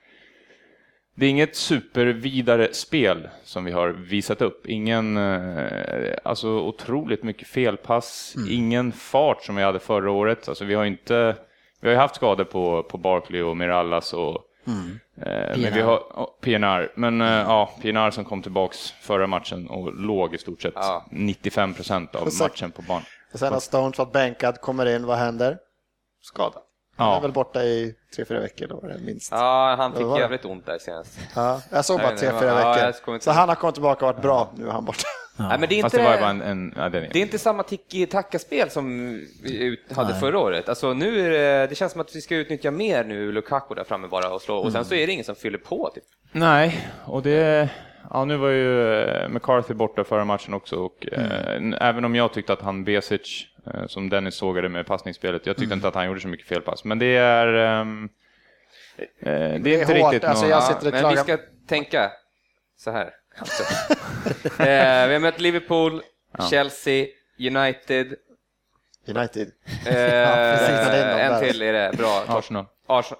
det 1.16 1.26
är 1.26 1.30
inget 1.30 1.55
supervidare 1.55 2.74
spel 2.74 3.30
som 3.43 3.66
vi 3.66 3.72
har 3.72 3.88
visat 3.89 4.41
upp. 4.41 4.66
Ingen, 4.68 5.18
eh, 5.18 6.14
alltså 6.24 6.47
otroligt 6.49 7.24
mycket 7.24 7.47
felpass, 7.47 8.36
ingen 8.49 8.91
fart 8.91 9.43
som 9.43 9.55
vi 9.55 9.64
hade 9.64 9.80
förra 9.80 10.11
året. 10.11 10.49
Alltså 10.49 10.66
vi 10.66 10.74
har 10.74 10.86
inte, 10.86 11.36
vi 11.80 11.88
har 11.88 11.93
ju 11.93 11.99
haft 11.99 12.16
skador 12.16 12.43
på, 12.43 12.84
på 12.84 12.97
Barkley 12.97 13.41
och 13.41 13.57
Mirallas 13.57 14.14
och 14.14 14.36
eh, 14.66 15.57
men 15.57 15.74
vi 15.74 15.82
har, 15.82 15.97
oh, 15.97 16.28
PNR, 16.41 16.91
men 16.95 17.22
eh, 17.22 17.28
ja, 17.28 17.70
PNR 17.82 18.11
som 18.11 18.26
kom 18.26 18.41
tillbaks 18.41 18.91
förra 18.91 19.28
matchen 19.28 19.68
och 19.70 19.93
låg 19.95 20.36
i 20.36 20.38
stort 20.38 20.61
sett 20.61 20.74
Ja. 20.76 21.05
95 21.11 21.74
procent 21.74 22.16
av 22.16 22.26
sen- 22.30 22.45
matchen 22.47 22.72
på 22.72 22.82
banan. 22.82 23.03
Och 23.34 23.39
sen 23.39 23.53
har 23.53 23.59
Stones 23.59 23.97
varit 23.97 24.14
bänkad, 24.14 24.61
kommer 24.61 24.95
in, 24.95 25.05
vad 25.05 25.18
händer? 25.18 25.57
Skada. 26.22 26.59
Han 26.96 27.08
Ja. 27.10 27.18
är 27.18 27.22
väl 27.22 27.32
borta 27.32 27.64
i 27.64 27.96
tre, 28.16 28.26
fyra 28.26 28.39
veckor 28.39 28.68
då, 28.68 28.84
minst. 29.06 29.32
Ja. 29.32 29.70
Ja, 29.70 29.76
han 29.76 29.94
fick 29.94 30.02
jävligt 30.20 30.46
ont 30.46 30.66
där 30.66 30.78
senast. 30.80 31.20
jag 31.72 31.86
såg 31.86 32.00
bara 32.00 32.10
Nej, 32.10 32.18
tre, 32.18 32.32
nej, 32.32 32.39
fyra 32.41 32.50
ja, 32.50 32.86
veckor. 32.88 33.14
inte 33.14 33.26
Så 33.26 33.32
han 33.32 33.50
har 33.50 33.56
kommit 33.56 33.76
tillbaka 33.76 34.06
och 34.06 34.14
varit 34.14 34.22
bra, 34.22 34.52
nu 34.56 34.68
är 34.68 34.72
han 34.72 34.86
borta. 34.86 35.04
Nej, 35.38 35.60
men 35.60 35.70
det 35.70 35.76
är 35.76 35.84
inte, 35.84 35.98
det 35.98 36.18
en, 36.26 36.41
en 36.41 36.74
ja, 36.78 36.89
det 36.89 36.98
är 36.98 37.10
det 37.14 37.20
är 37.20 37.22
inte 37.22 37.39
samma 37.39 37.64
tiki-taka-spel 37.64 38.70
som 38.70 39.12
vi 39.44 39.64
ut- 39.64 39.91
hade 39.96 40.16
förra 40.16 40.39
året. 40.39 40.70
Alltså, 40.70 40.94
nu 40.94 41.20
är 41.26 41.30
det, 41.30 41.68
det 41.68 41.76
känns 41.76 41.91
som 41.91 42.02
att 42.02 42.16
vi 42.16 42.22
ska 42.22 42.36
utnyttja 42.36 42.72
mer 42.72 43.04
nu 43.04 43.32
Lukaku 43.32 43.76
där 43.76 43.84
framme 43.84 44.08
bara 44.08 44.34
och 44.34 44.41
slå. 44.41 44.58
Och 44.58 44.72
sen 44.72 44.86
så 44.86 44.96
är 44.96 45.08
det 45.08 45.14
ingen 45.14 45.26
som 45.26 45.36
fyller 45.36 45.58
på. 45.58 45.91
Typ. 45.96 46.04
Nej, 46.32 46.88
och 47.06 47.22
det... 47.22 47.70
Ja, 48.10 48.26
nu 48.26 48.38
var 48.38 48.50
ju 48.50 49.02
eh, 49.04 49.30
McCarthy 49.30 49.74
borta 49.74 50.04
förra 50.04 50.26
matchen 50.26 50.54
också 50.54 50.76
och 50.76 51.08
Mm. 51.12 51.74
eh, 51.74 51.88
även 51.89 52.06
om 52.06 52.16
jag 52.16 52.34
tyckte 52.34 52.54
att 52.54 52.62
han 52.62 52.84
Besic, 52.84 53.46
som 53.88 54.09
Dennis 54.09 54.36
sågade 54.36 54.70
med 54.70 54.86
passningsspelet, 54.86 55.45
jag 55.45 55.55
tyckte 55.55 55.66
Mm. 55.66 55.78
inte 55.78 55.88
att 55.88 55.95
han 55.95 56.05
gjorde 56.05 56.20
så 56.20 56.28
mycket 56.28 56.47
felpass. 56.47 56.84
Men 56.84 56.99
det 56.99 57.16
är... 57.18 57.47
eh, 57.80 57.86
det 59.20 59.30
är 59.30 59.59
Det 59.59 59.76
är 59.76 59.80
inte 59.82 59.93
hårt, 59.99 60.11
riktigt 60.14 60.30
alltså 60.30 60.43
någon... 60.43 60.51
jag 60.51 60.57
Ja, 60.64 60.68
sitter 60.68 60.88
och 60.88 61.01
men 61.01 61.11
vi 61.11 61.18
ska 61.18 61.38
tänka 61.68 62.11
så 62.78 62.91
här. 62.91 63.14
Alltså. 63.38 63.64
eh, 64.64 65.07
vi 65.07 65.14
har 65.14 65.20
mött 65.20 65.39
Liverpool, 65.39 66.01
Chelsea, 66.49 67.05
United. 67.39 68.16
United. 69.07 69.47
Eh, 69.86 69.93
någon 71.09 71.20
en 71.20 71.39
till 71.39 71.61
är 71.61 71.74
det. 71.74 71.91
Bra. 71.97 72.24
Arsenal. 72.28 72.66
Arsenal. 72.88 73.20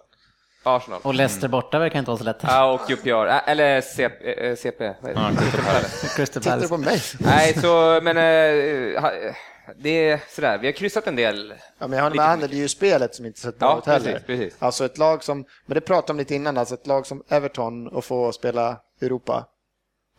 Arsenal. 0.66 1.00
Och 1.04 1.14
Leicester 1.14 1.48
borta 1.48 1.80
verkar 1.80 2.00
inte 2.00 2.12
vara 2.12 2.18
så 2.18 2.24
lätt. 2.24 2.38
Ja, 2.42 2.72
och 2.74 2.88
QPR. 2.88 3.50
Eller 3.50 3.82
CP. 3.82 4.48
eh, 4.48 4.56
CP. 4.56 4.94
Vad 5.02 5.12
är 5.12 5.16
det? 5.16 5.22
Ja, 5.22 5.30
Crystal 5.40 5.62
Palace. 5.66 6.16
Crystal 6.16 6.44
Tittar 6.44 6.60
du 6.60 6.68
på 6.68 6.78
mig? 6.78 7.00
Nej, 7.20 7.54
så, 7.54 8.00
men 8.04 8.18
eh, 8.18 9.34
det 9.78 10.10
är 10.10 10.20
sådär. 10.30 10.58
Vi 10.58 10.68
har 10.68 10.72
kryssat 10.72 11.08
en 11.08 11.16
del. 11.16 11.54
Ja, 11.80 11.88
men 11.88 11.98
jag 11.98 12.04
håller 12.04 12.16
med 12.16 12.26
Ander, 12.30 12.48
det 12.48 12.56
är 12.56 12.58
ju 12.58 12.68
spelet 12.68 13.16
som 13.16 13.26
inte 13.26 13.40
sett 13.40 13.60
bra 13.60 13.70
Ja, 13.70 13.78
ut 13.80 13.86
heller. 13.86 14.12
precis, 14.12 14.26
precis. 14.26 14.56
Alltså 14.60 14.86
ett 14.86 14.98
lag 14.98 15.24
som, 15.24 15.46
men 15.66 15.76
det 15.76 15.82
pratade 15.82 16.14
om 16.14 16.18
lite 16.18 16.36
innan, 16.36 16.58
alltså 16.58 16.76
ett 16.76 16.88
lag 16.88 17.06
som 17.06 17.24
Everton 17.28 17.88
och 17.88 18.06
få 18.06 18.32
spela 18.32 18.78
Europa 19.02 19.48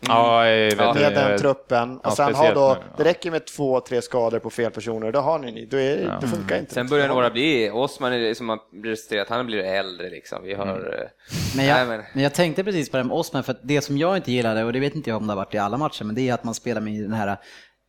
Ja, 0.07 0.47
jag 0.49 0.77
vet, 0.77 0.95
med 0.95 1.13
den 1.15 1.39
truppen. 1.39 1.97
Och 1.99 2.07
ja, 2.07 2.11
sen 2.11 2.35
har 2.35 2.55
då, 2.55 2.61
nu, 2.69 2.81
ja. 2.91 2.95
det 2.97 3.05
räcker 3.05 3.31
med 3.31 3.47
två, 3.47 3.81
tre 3.81 4.03
skador 4.03 4.39
på 4.39 4.51
fel 4.51 4.71
personer, 4.71 5.13
då 5.13 5.21
har 5.21 5.39
ni, 5.39 5.67
då 5.67 5.77
är, 5.77 6.19
det 6.21 6.27
funkar 6.27 6.59
inte. 6.59 6.75
Sen 6.75 6.87
börjar 6.87 7.09
några 7.09 7.31
bli, 7.31 7.71
Osman 7.71 8.13
är 8.13 8.35
som 8.35 8.49
har 8.49 8.83
presterat, 8.83 9.29
han 9.29 9.47
blir 9.47 9.59
äldre 9.59 10.11
liksom. 10.11 10.43
Vi 10.43 10.55
har... 10.55 10.67
Mm. 10.67 11.09
Men 11.57 11.65
jag, 11.67 11.77
Nej, 11.77 11.87
men... 11.87 12.03
men- 12.15 12.23
jag 12.23 12.35
tänkte 12.35 12.65
precis 12.65 12.91
på 12.91 12.97
det 12.97 13.05
med 13.05 13.17
Osman, 13.17 13.45
för 13.45 13.57
det 13.63 13.81
som 13.81 13.99
jag 13.99 14.17
inte 14.17 14.33
gillade, 14.33 14.65
och 14.65 14.73
det 14.73 14.81
vet 14.81 14.95
inte 14.95 15.11
jag 15.11 15.17
om 15.17 15.27
det 15.27 15.33
har 15.33 15.37
varit 15.37 15.55
i 15.55 15.59
alla 15.59 15.77
matcher, 15.77 16.05
men 16.05 16.15
det 16.15 16.29
är 16.29 16.35
att 16.35 16.45
man 16.45 16.55
spelar 16.55 16.81
med 16.81 17.03
den 17.03 17.13
här 17.13 17.37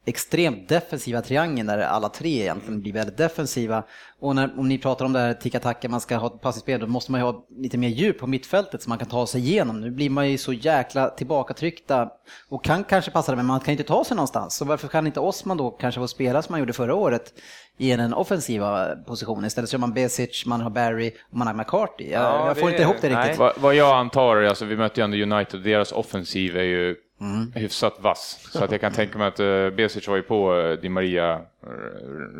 extremt 0.05 0.69
defensiva 0.69 1.21
triangeln 1.21 1.67
där 1.67 1.77
alla 1.79 2.09
tre 2.09 2.41
egentligen 2.41 2.81
blir 2.81 2.93
väldigt 2.93 3.17
defensiva. 3.17 3.83
Och 4.19 4.35
när, 4.35 4.59
om 4.59 4.67
ni 4.67 4.77
pratar 4.77 5.05
om 5.05 5.13
det 5.13 5.19
här 5.19 5.33
ticka-tacka, 5.33 5.89
man 5.89 6.01
ska 6.01 6.15
ha 6.17 6.27
ett 6.27 6.41
passningsspel, 6.41 6.79
då 6.79 6.87
måste 6.87 7.11
man 7.11 7.21
ju 7.21 7.25
ha 7.25 7.45
lite 7.57 7.77
mer 7.77 7.89
djup 7.89 8.19
på 8.19 8.27
mittfältet 8.27 8.81
så 8.83 8.89
man 8.89 8.97
kan 8.97 9.07
ta 9.07 9.27
sig 9.27 9.41
igenom. 9.41 9.81
Nu 9.81 9.91
blir 9.91 10.09
man 10.09 10.29
ju 10.31 10.37
så 10.37 10.53
jäkla 10.53 11.09
tillbakatryckta 11.09 12.09
och 12.49 12.63
kan 12.63 12.83
kanske 12.83 13.11
passa 13.11 13.31
det, 13.31 13.35
men 13.35 13.45
man 13.45 13.59
kan 13.59 13.71
inte 13.71 13.83
ta 13.83 14.03
sig 14.03 14.15
någonstans. 14.15 14.55
Så 14.55 14.65
varför 14.65 14.87
kan 14.87 15.07
inte 15.07 15.19
Osman 15.19 15.57
då 15.57 15.69
kanske 15.71 16.01
få 16.01 16.07
spela 16.07 16.41
som 16.41 16.53
man 16.53 16.59
gjorde 16.59 16.73
förra 16.73 16.95
året 16.95 17.33
i 17.77 17.91
en 17.91 18.13
offensiva 18.13 18.95
position? 19.07 19.45
Istället 19.45 19.69
så 19.69 19.75
har 19.77 19.79
man 19.79 19.93
Besic, 19.93 20.45
man 20.45 20.61
har 20.61 20.69
Barry 20.69 21.11
och 21.31 21.37
man 21.37 21.47
har 21.47 21.53
McCarthy. 21.53 22.09
Jag, 22.11 22.21
Ja, 22.23 22.47
jag 22.47 22.57
får 22.57 22.65
det- 22.67 22.71
inte 22.71 22.83
ihop 22.83 22.95
det 23.01 23.09
nej. 23.09 23.23
riktigt. 23.23 23.39
Vad, 23.39 23.53
vad 23.57 23.75
jag 23.75 23.97
antar, 23.97 24.41
alltså 24.43 24.65
vi 24.65 24.77
mötte 24.77 25.01
ju 25.01 25.03
ändå 25.03 25.35
United, 25.35 25.63
deras 25.63 25.91
offensiv 25.91 26.57
är 26.57 26.63
ju 26.63 26.95
Mm. 27.21 27.51
hyfsat 27.55 27.99
vass. 27.99 28.49
Så 28.51 28.63
att 28.63 28.71
jag 28.71 28.81
kan 28.81 28.93
tänka 28.93 29.17
mig 29.17 29.27
att 29.27 29.39
uh, 29.39 29.69
Besic 29.69 30.07
var 30.07 30.15
ju 30.15 30.21
på 30.21 30.59
eh, 30.59 30.79
Di 30.79 30.89
Maria 30.89 31.41
eh, 31.63 31.69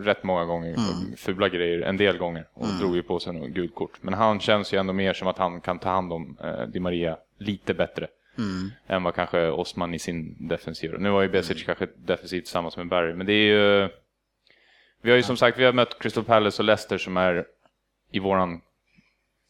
rätt 0.04 0.24
många 0.24 0.46
gånger, 0.46 0.70
Mm. 0.70 1.16
fula 1.18 1.50
grejer, 1.50 1.82
en 1.82 1.98
del 1.98 2.18
gånger, 2.18 2.48
och 2.54 2.68
drog 2.80 2.96
ju 2.96 3.04
på 3.04 3.20
sig 3.20 3.34
något 3.34 3.50
gult 3.50 3.76
kort. 3.76 3.98
Men 4.02 4.14
han 4.14 4.40
känns 4.40 4.74
ju 4.74 4.80
ändå 4.80 4.94
mer 4.94 5.14
som 5.14 5.28
att 5.28 5.38
han 5.38 5.62
kan 5.62 5.80
ta 5.80 5.90
hand 5.90 6.14
om 6.14 6.38
eh, 6.44 6.62
Di 6.62 6.80
Maria 6.80 7.18
lite 7.38 7.74
bättre. 7.74 8.08
Mm. 8.38 8.72
Än 8.88 9.04
vad 9.04 9.16
kanske 9.16 9.50
Osman 9.50 9.94
i 9.94 10.00
sin 10.00 10.48
defensiv. 10.48 11.00
Nu 11.00 11.10
var 11.10 11.22
ju 11.22 11.30
Besic 11.30 11.64
kanske 11.64 11.88
defensivt 11.96 12.44
tillsammans 12.44 12.78
med 12.78 12.88
Barry, 12.88 13.14
men 13.14 13.26
det 13.26 13.34
är 13.34 13.48
ju... 13.48 13.90
Vi 15.02 15.10
har 15.10 15.18
ju 15.18 15.24
som 15.24 15.38
sagt, 15.38 15.60
vi 15.60 15.66
har 15.66 15.74
mött 15.74 16.00
Crystal 16.00 16.24
Palace 16.24 16.62
och 16.62 16.66
Leicester 16.66 16.98
som 16.98 17.18
är 17.18 17.46
i 18.12 18.20
våran 18.20 18.62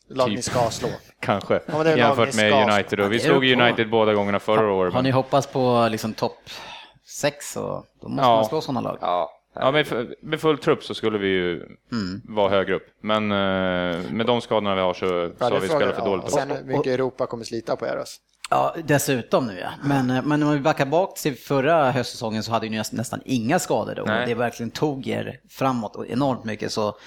Lag 0.08 0.28
typ. 0.28 0.36
ni 0.36 0.42
ska 0.42 0.70
slå. 0.70 0.90
Kanske, 1.20 1.60
men 1.66 1.84
det 1.86 1.98
jämfört 1.98 2.36
med 2.36 2.70
United. 2.74 3.00
Och 3.00 3.12
vi 3.12 3.20
slog. 3.20 3.46
United 3.46 3.90
båda 3.90 4.14
gångerna 4.14 4.40
förra 4.40 4.72
året. 4.72 4.94
Har 4.94 5.02
ni 5.02 5.12
hoppats 5.12 5.48
på 5.48 5.88
liksom 5.92 6.14
topp 6.14 6.38
sex 7.08 7.52
så 7.54 7.86
då 8.02 8.08
måste 8.10 8.26
Ja. 8.28 8.36
man 8.36 8.46
slå 8.46 8.62
sådana 8.62 8.82
lag. 8.82 8.98
Ja, 9.02 9.32
Ja, 9.60 9.72
med, 9.72 10.14
med 10.22 10.42
full 10.42 10.58
trupp 10.58 10.84
så 10.84 10.94
skulle 10.94 11.18
vi 11.18 11.28
ju 11.28 11.56
Mm. 11.92 12.22
vara 12.26 12.50
högre 12.50 12.76
upp. 12.76 12.88
Men 13.02 13.32
eh, 13.32 14.12
med 14.12 14.26
de 14.26 14.42
skadorna 14.42 14.76
vi 14.76 14.82
har 14.82 14.94
så, 14.94 15.08
så 15.08 15.32
Ja, 15.40 15.46
har 15.50 15.60
vi 15.60 15.68
spelat 15.68 15.96
för 15.96 16.06
dåligt. 16.06 16.26
Och 16.26 16.32
sen 16.32 16.52
hur 16.52 16.64
mycket 16.64 16.88
Europa 16.94 17.26
kommer 17.28 17.44
slita 17.44 17.76
på 17.76 17.86
er. 17.86 17.96
Alltså. 17.98 18.22
Ja, 18.50 18.76
dessutom 18.84 19.48
nu 19.48 19.60
ja. 19.60 19.70
Men, 19.84 20.10
eh, 20.10 20.24
men 20.24 20.44
om 20.44 20.52
vi 20.52 20.60
backar 20.60 20.86
bak 20.86 21.20
till 21.20 21.38
förra 21.38 21.92
höstsäsongen 21.92 22.44
så 22.44 22.52
hade 22.52 22.70
ni 22.70 22.78
nästan, 22.92 23.22
inga 23.26 23.60
skador 23.60 23.96
då. 23.96 24.04
Nej. 24.04 24.28
Det 24.28 24.34
verkligen 24.34 24.72
tog 24.72 25.08
er 25.08 25.40
framåt 25.50 25.96
och 25.96 26.08
enormt 26.08 26.44
mycket. 26.44 26.72
Så, 26.72 26.98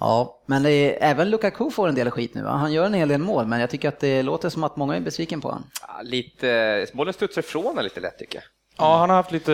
ja. 0.00 0.42
Men 0.46 0.62
det 0.62 0.70
är, 0.70 1.10
även 1.10 1.30
Lukaku 1.30 1.70
får 1.70 1.88
en 1.88 1.94
del 1.94 2.10
skit 2.10 2.34
nu. 2.34 2.42
Va? 2.42 2.50
Han 2.50 2.72
gör 2.72 2.86
en 2.86 2.94
hel 2.94 3.08
del 3.08 3.20
mål, 3.20 3.46
men 3.46 3.60
jag 3.60 3.70
tycker 3.70 3.88
att 3.88 4.00
det 4.00 4.22
låter 4.22 4.48
som 4.48 4.64
att 4.64 4.76
många 4.76 4.96
är 4.96 5.00
besviken 5.00 5.40
på 5.40 5.48
honom. 5.48 5.64
Ja, 5.88 6.00
lite, 6.02 6.86
bollen 6.92 7.14
studsar 7.14 7.42
ifrån 7.42 7.84
lite 7.84 8.00
lätt 8.00 8.18
tycker 8.18 8.36
jag. 8.36 8.44
Ja, 8.78 8.96
han 8.96 9.10
har 9.10 9.16
haft 9.16 9.32
lite 9.32 9.52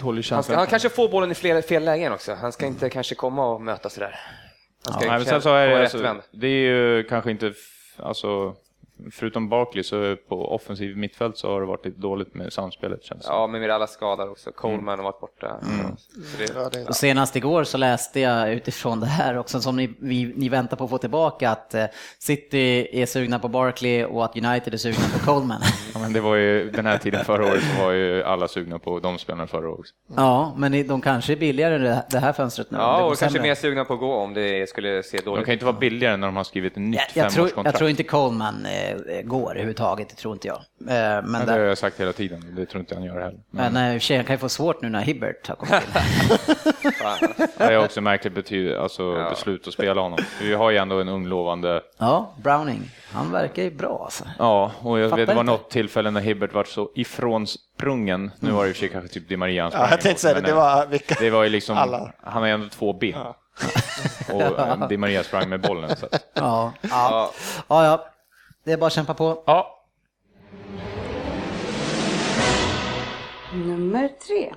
dålig 0.00 0.16
Han, 0.16 0.22
känsla. 0.22 0.42
ska, 0.42 0.56
han 0.56 0.66
kanske 0.66 0.88
får 0.88 1.08
bollen 1.08 1.30
i 1.30 1.34
fel, 1.34 1.62
fel 1.62 1.84
lägen 1.84 2.12
också. 2.12 2.34
Han 2.34 2.52
ska 2.52 2.66
inte 2.66 2.90
kanske 2.90 3.14
komma 3.14 3.46
och 3.46 3.60
möta 3.60 3.90
sådär. 3.90 4.20
Han 4.84 4.94
ska 4.94 5.10
Nej, 5.10 5.18
men 5.18 5.26
sen 5.26 5.42
så 5.42 5.54
är 5.54 5.68
det, 5.68 5.80
alltså, 5.80 6.16
det 6.32 6.46
är 6.46 6.50
ju 6.50 7.04
kanske 7.04 7.30
inte, 7.30 7.52
alltså, 7.98 8.54
förutom 9.12 9.48
Barkley 9.48 9.82
så 9.84 10.16
på 10.28 10.54
offensiv 10.54 10.96
mittfält 10.96 11.38
så 11.38 11.50
har 11.52 11.60
det 11.60 11.66
varit 11.66 11.84
lite 11.84 12.00
dåligt 12.00 12.34
med 12.34 12.52
samspelet 12.52 13.04
känns 13.04 13.22
det 13.22 13.28
Ja, 13.32 13.46
men 13.46 13.60
med 13.60 13.70
alla 13.70 13.86
skador 13.86 14.30
också. 14.30 14.52
Coleman 14.52 14.98
har 14.98 15.04
varit 15.04 15.20
borta. 15.20 15.46
Mm. 15.62 15.96
Så 15.96 16.38
det, 16.38 16.52
Ja, 16.54 16.68
det, 16.72 16.88
Och 16.88 16.96
senast 16.96 17.36
igår 17.36 17.64
så 17.64 17.78
läste 17.78 18.20
jag 18.20 18.52
utifrån 18.52 19.00
det 19.00 19.06
här 19.06 19.38
också, 19.38 19.60
som 19.60 19.76
ni, 19.76 19.94
vi, 19.98 20.32
ni 20.36 20.48
väntar 20.48 20.76
på 20.76 20.84
att 20.84 20.90
få 20.90 20.98
tillbaka, 20.98 21.50
att 21.50 21.74
eh, 21.74 21.84
City 22.18 22.88
är 23.02 23.06
sugna 23.06 23.38
på 23.38 23.48
Barkley 23.48 24.04
och 24.04 24.24
att 24.24 24.36
United 24.36 24.74
är 24.74 24.78
sugna 24.78 25.04
på 25.18 25.18
Coleman. 25.32 25.60
Ja, 25.94 26.00
men 26.00 26.12
det 26.12 26.20
var 26.20 26.34
ju 26.34 26.70
den 26.70 26.86
här 26.86 26.98
tiden 26.98 27.24
förra 27.24 27.44
året 27.46 27.62
så 27.76 27.82
var 27.84 27.92
ju 27.92 28.22
alla 28.22 28.48
sugna 28.48 28.78
på 28.78 28.98
de 29.00 29.18
spelarna 29.18 29.46
förra 29.46 29.68
året 29.68 29.78
också. 29.80 29.94
ja, 30.16 30.54
men 30.56 30.86
de 30.88 31.00
kanske 31.00 31.32
är 31.32 31.36
billigare 31.36 31.78
det- 31.78 32.04
det 32.10 32.18
här 32.18 32.32
fönstret 32.32 32.70
nu. 32.70 32.78
ja, 32.78 33.04
och 33.04 33.18
kanske 33.18 33.40
mer 33.40 33.54
sugna 33.54 33.84
på 33.84 33.94
att 33.94 34.00
gå 34.00 34.14
om 34.14 34.34
det 34.34 34.68
skulle 34.68 35.02
se 35.02 35.16
De 35.16 35.22
dåligt 35.24 35.44
kan 35.44 35.52
inte 35.52 35.64
vara 35.64 35.76
billigare 35.76 36.16
när 36.16 36.26
de 36.26 36.36
har 36.36 36.44
skrivit 36.44 36.72
ett 36.72 36.78
nytt 36.78 37.00
Jag, 37.14 37.24
jag, 37.24 37.32
tror, 37.32 37.50
jag 37.64 37.74
tror 37.74 37.90
inte 37.90 38.02
Coleman 38.02 38.66
eh, 38.66 38.85
går 39.24 39.50
överhuvudtaget, 39.50 40.08
det 40.08 40.14
tror 40.14 40.34
inte 40.34 40.48
jag. 40.48 40.56
Eh, 40.56 40.62
men 40.86 41.24
Men 41.30 41.40
det 41.40 41.46
där, 41.52 41.58
har 41.58 41.66
jag 41.66 41.78
sagt 41.78 42.00
hela 42.00 42.12
tiden, 42.12 42.52
det 42.56 42.66
tror 42.66 42.80
inte 42.80 42.94
han 42.94 43.04
gör 43.04 43.20
heller. 43.20 43.40
Men 43.50 43.72
Men 43.72 43.90
eh, 43.90 43.96
och 43.96 44.02
han 44.16 44.24
kan 44.24 44.34
ju 44.34 44.38
få 44.38 44.48
svårt 44.48 44.82
nu 44.82 44.88
när 44.88 45.00
Hibbert 45.00 45.48
har 45.48 45.54
kommit 45.56 45.72
in. 45.74 47.40
det 47.58 47.64
är 47.64 47.84
också 47.84 48.00
märkligt 48.00 48.32
bety- 48.32 48.78
alltså, 48.78 49.02
Ja. 49.02 49.30
beslut 49.30 49.68
att 49.68 49.72
spela 49.74 50.00
honom. 50.00 50.18
Vi 50.40 50.54
har 50.54 50.70
ju 50.70 50.76
ändå 50.76 51.00
en 51.00 51.08
ung 51.08 51.26
lovande 51.26 51.82
Ja, 51.98 52.34
Browning. 52.42 52.90
Han 53.12 53.32
verkar 53.32 53.62
ju 53.62 53.70
bra 53.70 54.00
alltså. 54.04 54.24
Ja, 54.38 54.72
och 54.82 54.98
jag 54.98 55.10
Fattar 55.10 55.16
vet 55.20 55.28
det 55.28 55.34
var 55.34 55.40
inte. 55.40 55.52
något 55.52 55.70
tillfälle 55.70 56.10
när 56.10 56.20
Hibbert 56.20 56.52
var 56.54 56.64
så 56.64 56.90
ifrånsprungen. 56.94 58.30
Nu 58.40 58.50
var 58.50 58.62
det 58.64 58.68
i 58.68 58.72
och 58.72 58.76
för 58.76 58.80
sig 58.80 58.88
kanske 58.88 59.08
typ 59.14 59.28
Di 59.28 59.36
Maria 59.36 59.62
han 59.62 59.70
sprang 59.70 59.84
ja, 59.84 59.90
jag 59.90 60.00
tänkte 60.00 60.22
säga 60.22 60.34
det, 60.34 60.40
men, 60.40 60.44
det 60.50 60.56
eh, 60.56 60.56
var 60.56 60.86
vilka... 60.86 61.14
det 61.20 61.30
var 61.30 61.42
ju 61.44 61.48
liksom, 61.50 61.76
Alla. 61.76 62.12
han 62.22 62.42
har 62.42 62.46
ju 62.46 62.54
ändå 62.54 62.68
två 62.68 62.92
ben. 62.92 63.14
och 64.32 64.42
eh, 64.42 64.88
Di 64.88 64.96
Maria 64.96 65.22
sprang 65.24 65.48
med 65.48 65.60
bollen. 65.60 65.96
Så 65.96 66.06
Ja, 66.12 66.18
ja. 66.34 66.72
Ja. 66.90 67.30
ja, 67.68 67.84
ja. 67.84 68.06
Det 68.66 68.72
är 68.72 68.76
bara 68.76 68.86
att 68.86 68.92
kämpa 68.92 69.14
på. 69.14 69.42
ja, 69.46 69.84
Nummer 73.54 74.08
tre. 74.26 74.54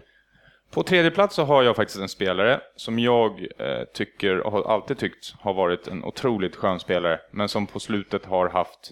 På 0.71 0.83
tredje 0.83 1.11
plats 1.11 1.35
så 1.35 1.43
har 1.43 1.63
jag 1.63 1.75
faktiskt 1.75 1.99
en 1.99 2.09
spelare 2.09 2.61
som 2.75 2.99
jag 2.99 3.47
eh, 3.57 3.83
tycker 3.93 4.39
och 4.39 4.51
har 4.51 4.73
alltid 4.73 4.97
tyckt 4.97 5.33
har 5.39 5.53
varit 5.53 5.87
en 5.87 6.03
otroligt 6.03 6.55
skön 6.55 6.79
spelare, 6.79 7.19
men 7.31 7.49
som 7.49 7.67
på 7.67 7.79
slutet 7.79 8.25
har 8.25 8.49
haft 8.49 8.91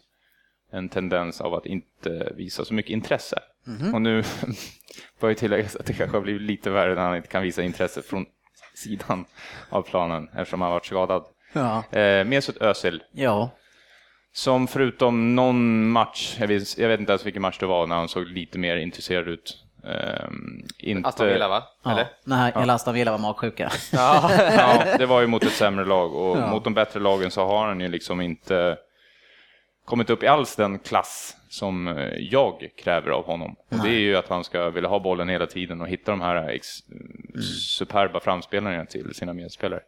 en 0.71 0.89
tendens 0.89 1.41
av 1.41 1.53
att 1.53 1.65
inte 1.65 2.33
visa 2.35 2.65
så 2.65 2.73
mycket 2.73 2.91
intresse. 2.91 3.39
Och 3.93 4.01
nu 4.01 4.23
bör 5.19 5.27
jag 5.27 5.37
tillägga 5.37 5.65
att 5.79 5.85
det 5.85 5.93
kanske 5.93 6.17
har 6.17 6.21
blivit 6.21 6.41
lite 6.41 6.69
värre 6.69 6.95
när 6.95 7.01
han 7.01 7.15
inte 7.15 7.27
kan 7.27 7.43
visa 7.43 7.63
intresse 7.63 8.01
från 8.01 8.25
sidan 8.73 9.25
av 9.69 9.81
planen 9.81 10.29
eftersom 10.35 10.61
han 10.61 10.67
har 10.67 10.75
varit 10.75 10.85
skadad. 10.85 11.25
Ja. 11.53 11.83
Eh, 11.99 12.25
Mesut 12.25 12.57
Özil 12.57 13.03
Ja. 13.11 13.49
Som 14.37 14.67
förutom 14.67 15.35
någon 15.35 15.89
match, 15.89 16.35
jag 16.39 16.47
vet, 16.47 16.77
jag 16.77 16.87
vet 16.89 16.99
inte 16.99 17.11
ens 17.11 17.25
vilken 17.25 17.41
match 17.41 17.57
det 17.59 17.65
var, 17.65 17.87
när 17.87 17.95
han 17.95 18.07
såg 18.07 18.27
lite 18.27 18.57
mer 18.59 18.77
intresserad 18.77 19.27
ut. 19.27 19.63
Ehm, 19.83 20.65
inte, 20.77 21.09
Aston 21.09 21.27
Villa 21.27 21.47
va? 21.47 21.63
Ja, 21.83 21.91
Eller? 21.91 22.07
nej, 22.23 22.51
hela 22.55 22.73
Aston 22.73 22.93
Villa 22.93 23.11
var 23.11 23.17
magsjuka. 23.17 23.71
Ja. 23.93 24.31
ja, 24.57 24.97
det 24.97 25.05
var 25.05 25.21
ju 25.21 25.27
mot 25.27 25.43
ett 25.43 25.51
sämre 25.51 25.85
lag 25.85 26.15
och 26.15 26.37
Ja. 26.37 26.51
mot 26.51 26.63
de 26.63 26.73
bättre 26.73 26.99
lagen 26.99 27.31
så 27.31 27.45
har 27.45 27.67
han 27.67 27.79
ju 27.79 27.87
liksom 27.87 28.21
inte 28.21 28.77
kommit 29.85 30.09
upp 30.09 30.23
i 30.23 30.27
alls 30.27 30.55
den 30.55 30.79
klass 30.79 31.35
som 31.49 31.87
eh, 31.87 32.13
jag 32.19 32.69
kräver 32.83 33.09
av 33.11 33.25
honom. 33.25 33.55
Och 33.69 33.77
det 33.83 33.89
är 33.89 33.99
ju 33.99 34.15
att 34.15 34.27
han 34.29 34.43
ska 34.43 34.69
vilja 34.69 34.89
ha 34.89 34.99
bollen 34.99 35.29
hela 35.29 35.45
tiden 35.45 35.81
och 35.81 35.87
hitta 35.87 36.11
de 36.11 36.21
här 36.21 36.49
ex- 36.49 36.83
superba 37.77 38.19
framspelarna 38.19 38.85
till 38.85 39.13
sina 39.15 39.33
medspelare. 39.33 39.81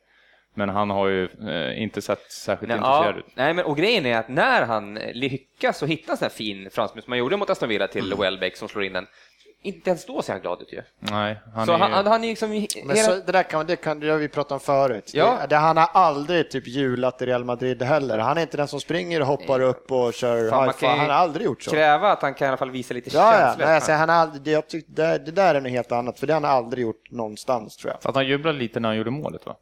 Men 0.54 0.70
han 0.70 0.89
har 0.89 1.08
ju 1.08 1.24
eh, 1.50 1.82
inte 1.82 2.02
sett 2.02 2.32
särskilt 2.32 2.70
Nej, 2.70 2.78
intresserad 2.78 3.16
ja, 3.16 3.20
ut. 3.20 3.26
nej, 3.36 3.54
men 3.54 3.66
och 3.66 3.78
grejen 3.78 4.06
är 4.06 4.18
att 4.18 4.30
när 4.30 4.66
han 4.66 4.93
lyckas 5.14 5.82
och 5.82 5.88
hittar 5.88 6.12
en 6.12 6.18
sån 6.18 6.26
här 6.26 6.30
fin 6.30 6.70
framspel 6.72 7.04
som 7.04 7.12
han 7.12 7.20
gjorde 7.20 7.38
mot 7.38 7.50
Aston 7.50 7.70
Villa 7.70 7.88
till 7.88 8.14
Welbeck 8.20 8.58
som 8.58 8.68
slår 8.68 8.84
in 8.84 8.93
den, 8.93 9.08
inte 9.62 9.89
ens 9.89 10.06
då 10.06 10.22
ser 10.22 10.34
han 10.34 10.41
glad 10.41 10.62
ut 10.62 10.74
ju. 10.74 10.82
Nej, 11.00 11.39
han 11.56 11.66
så 11.66 11.72
är 11.74 11.78
han, 11.78 11.89
ju... 11.89 11.95
han, 11.95 12.08
han 12.08 12.24
är 12.24 12.28
liksom... 12.28 12.50
Men 12.50 12.95
hela... 12.95 12.95
så, 12.95 13.16
det 13.26 13.32
där 13.32 13.43
kan, 13.43 13.66
det 13.66 13.76
kan 13.76 14.00
det 14.00 14.10
har 14.10 14.18
vi 14.18 14.28
pratat 14.28 14.52
om 14.52 14.60
förut. 14.60 15.12
Ja. 15.14 15.38
Det, 15.41 15.47
det, 15.47 15.56
han 15.56 15.78
har 15.78 15.89
aldrig 15.93 16.52
typ 16.52 16.68
hjulat 16.68 17.22
i 17.22 17.26
Real 17.26 17.43
Madrid 17.43 17.82
heller. 17.82 18.18
Han 18.18 18.38
är 18.38 18.41
inte 18.41 18.58
den 18.58 18.68
som 18.68 18.80
springer 18.80 19.22
och 19.22 19.28
hoppar 19.28 19.62
upp 19.62 19.91
och 19.91 20.14
kör 20.14 20.50
Fan, 20.50 20.74
high 20.80 20.89
Han 20.89 21.00
har 21.00 21.08
aldrig 21.08 21.45
gjort 21.45 21.64
så. 21.64 21.72
kräva 21.72 22.12
att 22.12 22.22
han 22.22 22.34
kan 22.34 22.45
i 22.45 22.47
alla 22.47 22.58
fall 22.58 22.72
visa 22.72 22.93
lite 22.93 23.10
Ja, 23.14 23.34
ja. 23.34 23.47
känslor. 23.47 23.66
Nej, 23.88 23.97
han 23.97 24.10
har 24.10 24.16
aldrig, 24.16 24.41
det, 24.41 24.52
jag 24.52 24.68
tyckte, 24.68 24.91
det, 24.91 25.18
det 25.18 25.32
där 25.32 25.56
är 25.56 25.62
något 25.62 25.72
helt 25.72 25.91
annat, 25.91 26.20
för 26.20 26.28
det 26.28 26.34
har 26.34 26.41
han 26.41 26.52
aldrig 26.52 26.82
gjort 26.84 27.12
någonstans 27.12 27.78
tror 27.78 27.93
jag. 27.93 28.10
Att 28.10 28.16
han 28.16 28.28
jublade 28.28 28.58
lite 28.58 28.80
när 28.80 28.89
han 28.89 28.97
gjorde 28.97 29.12
målet 29.12 29.45
va? 29.45 29.56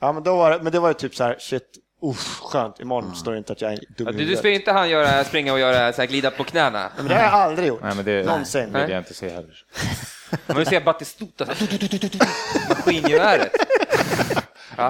Ja, 0.00 0.12
men, 0.12 0.22
då 0.22 0.36
var 0.36 0.50
det, 0.50 0.62
men 0.62 0.72
det 0.72 0.78
var 0.80 0.88
ju 0.88 0.94
typ 0.94 1.14
så 1.14 1.24
här, 1.24 1.36
shit, 1.38 1.62
uff, 2.02 2.38
skönt, 2.40 2.80
imorgon 2.80 3.14
står 3.16 3.32
det 3.32 3.38
inte 3.38 3.52
att 3.52 3.60
jag 3.60 3.72
är 3.72 3.76
dum 3.76 3.84
i 3.88 3.94
du, 3.96 4.04
du 4.04 4.18
huvudet. 4.18 4.40
ser 4.42 4.48
inte 4.50 4.72
han 4.72 4.90
göra, 4.90 5.24
springa 5.24 5.52
och 5.52 5.60
göra 5.60 5.92
så 5.92 6.02
här, 6.02 6.08
glida 6.08 6.30
på 6.30 6.44
knäna. 6.44 6.90
Men 6.96 7.06
det 7.08 7.14
har 7.14 7.22
jag 7.22 7.32
aldrig 7.32 7.68
gjort. 7.68 7.82
Nej, 7.82 7.94
men 7.96 8.04
det 8.04 8.26
Någonsin. 8.26 8.72
vill 8.72 8.90
jag 8.90 8.98
inte 8.98 9.14
se 9.14 9.28
heller. 9.28 9.64
Man 10.46 10.56
vill 10.56 10.66
se 10.66 10.80
Batistuta, 10.80 11.46
så 11.46 11.52
här, 11.52 12.68
maskingeväret. 12.68 13.52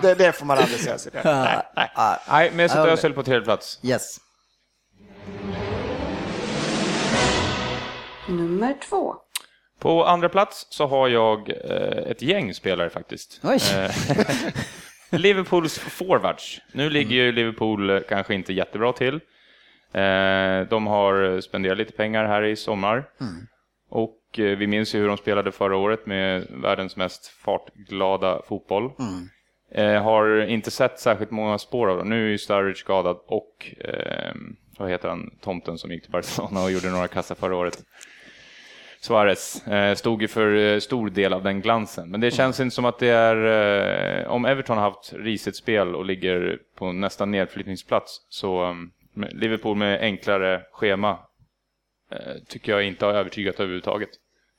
Det, 0.03 0.15
det 0.15 0.33
får 0.33 0.47
man 0.47 0.59
aldrig 0.59 0.81
säga 0.81 0.99
sig 0.99 1.13
det. 1.13 1.21
Nej, 1.25 1.63
nej. 1.77 2.19
Nej, 2.29 2.51
Mesut 2.51 2.77
Ja, 2.77 2.87
Özil 2.87 3.13
på 3.13 3.23
tredje 3.23 3.45
plats. 3.45 3.79
Yes. 3.83 4.17
Nummer 8.29 8.75
två. 8.89 9.15
På 9.79 10.05
andra 10.05 10.29
plats 10.29 10.67
så 10.71 10.87
har 10.87 11.09
jag 11.09 11.51
eh, 11.51 12.11
ett 12.11 12.23
gäng 12.23 12.55
spelare 12.55 12.91
faktiskt. 12.91 13.41
Oj. 13.43 13.61
Eh, 13.77 13.91
Liverpools 15.11 15.79
forwards. 15.79 16.61
Nu 16.73 16.91
ligger 16.91 17.17
ju 17.17 17.33
Liverpool 17.33 17.91
eh, 17.91 18.01
kanske 18.09 18.35
inte 18.35 18.53
jättebra 18.53 18.93
till. 18.93 19.15
Eh, 19.93 20.61
de 20.71 20.87
har 20.87 21.41
spenderat 21.41 21.79
lite 21.79 21.93
pengar 21.93 22.25
här 22.25 22.43
i 22.43 22.57
sommar. 22.57 23.05
Och 23.89 24.39
eh, 24.39 24.59
vi 24.59 24.67
minns 24.67 24.95
ju 24.95 24.99
hur 24.99 25.09
de 25.09 25.17
spelade 25.17 25.53
förra 25.53 25.77
året 25.77 26.07
med 26.07 26.47
världens 26.51 26.97
mest 26.97 27.27
fartglada 27.27 28.43
fotboll. 28.49 28.91
Eh, 29.73 30.03
har 30.03 30.41
inte 30.47 30.71
sett 30.71 31.01
särskilt 31.01 31.31
många 31.31 31.59
spår 31.59 31.89
av 31.91 31.99
dem. 31.99 32.09
Nu 32.09 32.27
är 32.27 32.31
ju 32.31 32.39
Sturridge 32.39 32.79
skadad 32.79 33.17
och 33.27 33.73
eh, 33.85 34.35
vad 34.79 34.91
heter 34.91 35.09
han, 35.09 35.31
tomten 35.41 35.79
som 35.79 35.91
gick 35.91 36.03
till 36.03 36.13
Barcelona 36.13 36.63
och 36.65 36.71
gjorde 36.71 36.91
några 36.91 37.09
kassar 37.09 37.35
förra 37.35 37.57
året. 37.57 37.83
Suarez 39.07 39.67
eh, 39.67 39.95
stod 39.95 40.23
ju 40.23 40.29
för 40.29 40.57
eh, 40.57 40.79
stor 40.79 41.11
del 41.11 41.33
av 41.33 41.43
den 41.43 41.61
glansen. 41.61 42.11
Men 42.11 42.21
det 42.21 42.31
känns 42.31 42.61
inte 42.61 42.75
som 42.75 42.85
att 42.85 42.99
det 42.99 43.09
är... 43.09 43.37
Eh, 44.25 44.31
om 44.31 44.45
Everton 44.45 44.79
har 44.79 44.85
haft 44.85 45.13
risigt 45.13 45.57
spel 45.57 45.95
och 45.95 46.05
ligger 46.05 46.59
på 46.77 46.93
nästan 46.93 47.31
nedflyttningsplats 47.31 48.27
så 48.29 48.77
med 49.15 49.33
Liverpool 49.33 49.77
med 49.77 50.01
enklare 50.01 50.63
schema 50.73 51.19
tycker 52.49 52.73
jag 52.73 52.85
inte 52.85 53.07
har 53.07 53.13
övertygat 53.13 53.55
överhuvudtaget. 53.55 54.09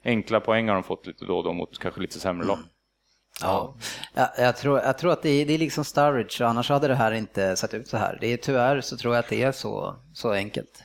Enkla 0.03 0.39
poäng 0.39 0.67
har 0.67 0.75
de 0.75 0.83
fått 0.83 1.07
lite 1.07 1.25
då 1.25 1.37
och 1.37 1.43
då 1.43 1.53
mot 1.53 1.79
kanske 1.79 2.01
lite 2.01 2.19
sämre 2.19 2.47
lag. 2.47 2.59
Ja, 3.41 3.75
jag, 4.13 4.29
jag, 4.37 4.57
tror, 4.57 4.79
jag 4.79 4.97
tror 4.97 5.11
att 5.11 5.21
det 5.21 5.29
är, 5.29 5.45
det 5.45 5.53
är 5.53 5.57
liksom 5.57 5.85
Sturridge, 5.85 6.45
annars 6.45 6.69
hade 6.69 6.87
det 6.87 6.95
här 6.95 7.11
inte 7.11 7.55
sett 7.55 7.73
ut 7.73 7.87
så 7.87 7.97
här. 7.97 8.17
Det 8.21 8.33
är, 8.33 8.37
tyvärr 8.37 8.81
så 8.81 8.97
tror 8.97 9.15
jag 9.15 9.19
att 9.23 9.29
det 9.29 9.43
är 9.43 9.51
så, 9.51 9.95
så 10.13 10.31
enkelt. 10.31 10.83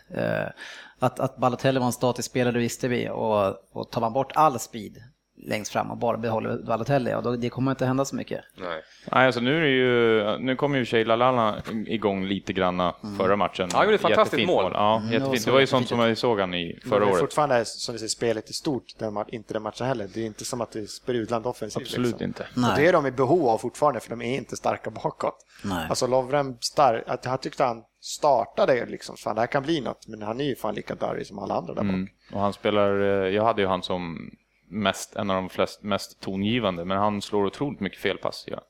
Att, 1.03 1.21
att 1.21 1.37
Balotelli 1.37 1.79
var 1.79 1.87
en 1.87 1.93
statisk 1.93 2.31
spelare 2.31 2.59
visste 2.59 2.89
vi. 2.89 3.09
Och, 3.09 3.55
och 3.73 3.91
tar 3.91 4.01
man 4.01 4.13
bort 4.13 4.33
all 4.35 4.59
speed 4.59 5.03
längst 5.47 5.73
fram 5.73 5.91
och 5.91 5.97
bara 5.97 6.17
behåller 6.17 6.59
Balotelli, 6.67 7.11
ja, 7.11 7.21
då, 7.21 7.37
det 7.37 7.49
kommer 7.51 7.71
inte 7.71 7.87
hända 7.87 8.05
så 8.05 8.17
mycket. 8.17 8.41
Nej. 8.57 8.83
Nej, 9.13 9.27
alltså 9.27 9.41
nu 9.41 9.57
är 9.57 9.61
det 9.61 9.69
ju, 9.69 10.39
nu 10.39 10.57
kom 10.57 10.75
ju 10.75 10.81
och 10.83 10.89
sig 10.89 11.05
Lallana 11.05 11.63
igång 11.87 12.25
lite 12.25 12.53
granna 12.53 12.95
förra 13.19 13.37
matchen. 13.37 13.69
Ja, 13.73 13.77
han 13.77 13.85
gjorde 13.85 13.95
ett 13.95 14.01
fantastiskt 14.01 14.41
Jättefint 14.41 14.63
mål. 14.63 14.71
Ja, 14.75 14.97
Mm, 15.01 15.13
jättefint. 15.13 15.45
Det 15.45 15.51
var 15.51 15.61
ju 15.61 15.67
sånt 15.67 15.89
som 15.89 16.05
vi 16.05 16.17
såg 16.17 16.41
han 16.41 16.55
i 16.55 16.79
förra 16.89 16.99
det 17.01 17.05
är 17.07 17.11
året. 17.11 17.21
fortfarande, 17.21 17.65
som 17.65 17.93
vi 17.93 17.99
ser, 17.99 18.07
spelet 18.09 18.51
i 18.51 18.53
stort, 18.53 18.85
den, 18.99 19.13
ma- 19.19 19.29
inte 19.29 19.53
den 19.55 19.63
matchen 19.63 19.87
heller. 19.87 20.09
Det 20.15 20.21
är 20.23 20.27
inte 20.27 20.45
som 20.45 20.61
att 20.61 20.73
det 20.73 20.79
är 20.81 20.87
sprudlande 20.87 21.49
offensivt. 21.49 21.83
Absolut 21.83 22.07
liksom. 22.11 22.27
inte. 22.27 22.43
Och 22.43 22.61
det 22.61 22.75
Nej. 22.77 22.87
är 22.87 22.93
de 22.93 23.07
i 23.07 23.11
behov 23.11 23.49
av 23.49 23.59
fortfarande, 23.59 24.01
för 24.01 24.11
de 24.11 24.23
är 24.23 24.37
inte 24.37 24.57
starka 24.57 24.91
bakåt. 24.91 25.35
Nej. 25.65 25.87
Alltså 25.89 26.07
Lovren, 26.07 26.57
star- 26.61 27.05
att 27.07 27.25
han 27.25 27.39
tyckte 27.39 27.65
han 27.65 27.83
startade 28.01 28.87
liksom, 28.87 29.17
fan, 29.17 29.35
det 29.35 29.41
här 29.41 29.47
kan 29.47 29.63
bli 29.63 29.81
något, 29.81 30.07
men 30.09 30.23
han 30.23 30.41
är 30.41 30.45
ju 30.45 30.57
fan 30.57 30.75
lika 30.75 30.95
darrig 30.95 31.27
som 31.27 31.39
alla 31.39 31.55
andra 31.55 31.75
där 31.75 31.81
Mm. 31.83 32.05
bak. 32.05 32.11
Och 32.35 32.41
han 32.41 32.53
spelar, 32.53 33.01
eh, 33.01 33.29
jag 33.35 33.45
hade 33.45 33.63
ju 33.63 33.69
han 33.69 33.83
som 33.83 34.31
mest, 34.73 35.17
en 35.17 35.31
av 35.31 35.37
de 35.37 35.49
flest, 35.49 35.83
mest 35.83 36.21
tongivande, 36.21 36.85
men 36.85 36.99
han 36.99 37.23
slår 37.23 37.45
otroligt 37.47 37.81
mycket 37.81 37.99
felpass, 38.01 38.45
ja. 38.47 38.61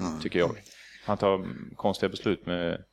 Mm. 0.00 0.20
tycker 0.20 0.38
jag. 0.38 0.50
Han 1.06 1.16
tar 1.18 1.46
konstiga 1.76 2.10
beslut 2.10 2.46
med 2.46 2.84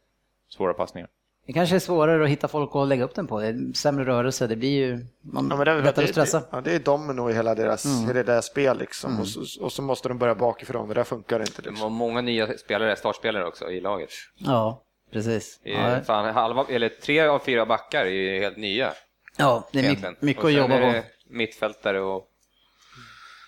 svåra 0.49 0.74
passningar. 0.74 1.10
Det 1.45 1.54
kanske 1.54 1.76
är 1.76 1.80
svårare 1.80 2.24
att 2.24 2.30
hitta 2.30 2.47
folk 2.47 2.70
att 2.76 2.88
lägga 2.88 3.04
upp 3.04 3.16
den 3.16 3.28
på. 3.28 3.39
Det 3.39 3.47
är 3.47 3.74
sämre 3.74 4.06
rörelse, 4.06 4.47
det 4.47 4.56
blir 4.56 4.70
ju 4.88 5.06
man, 5.22 5.47
Ja, 5.49 5.56
men 5.58 5.66
det, 5.66 5.72
är- 5.72 5.76
lättare 5.76 5.89
att 5.89 5.95
det, 5.95 6.08
stressa. 6.08 6.39
det, 6.39 6.45
ja, 6.52 6.62
det 6.62 6.72
är 6.76 6.80
domino 6.80 7.30
i 7.30 7.34
hela 7.34 7.56
deras, 7.56 7.86
Mm. 7.86 8.08
hela 8.08 8.24
deras 8.24 8.45
spel 8.45 8.78
liksom. 8.78 9.20
Och, 9.20 9.28
så, 9.28 9.64
och 9.66 9.72
så 9.72 9.82
måste 9.82 10.08
de 10.10 10.18
börja 10.18 10.36
bakifrån, 10.36 10.88
det 10.88 10.93
där 10.93 11.04
funkar 11.04 11.39
inte. 11.39 11.62
Det 11.62 11.70
Liksom. 11.70 11.84
var 11.84 11.89
många 11.89 12.22
nya 12.22 12.58
spelare, 12.58 12.95
startspelare 12.95 13.45
också 13.47 13.72
i 13.72 13.82
laget. 13.82 14.10
Ja, 14.36 14.84
precis. 15.12 15.60
Det 15.64 15.74
är 15.74 15.95
Ja, 15.97 16.02
Fan, 16.04 16.34
halva, 16.34 16.66
eller 16.70 16.89
tre 16.89 17.20
av 17.22 17.39
fyra 17.39 17.66
backar 17.66 18.06
är 18.06 18.10
ju 18.10 18.39
helt 18.39 18.58
nya. 18.58 18.93
ja 19.38 19.68
det 19.72 19.80
är 19.80 19.89
mycket, 19.89 20.22
mycket 20.22 20.45
att 20.45 20.54
jobba 20.54 20.78
på. 20.80 21.02
Mittfältare 21.32 21.99
och... 21.99 22.27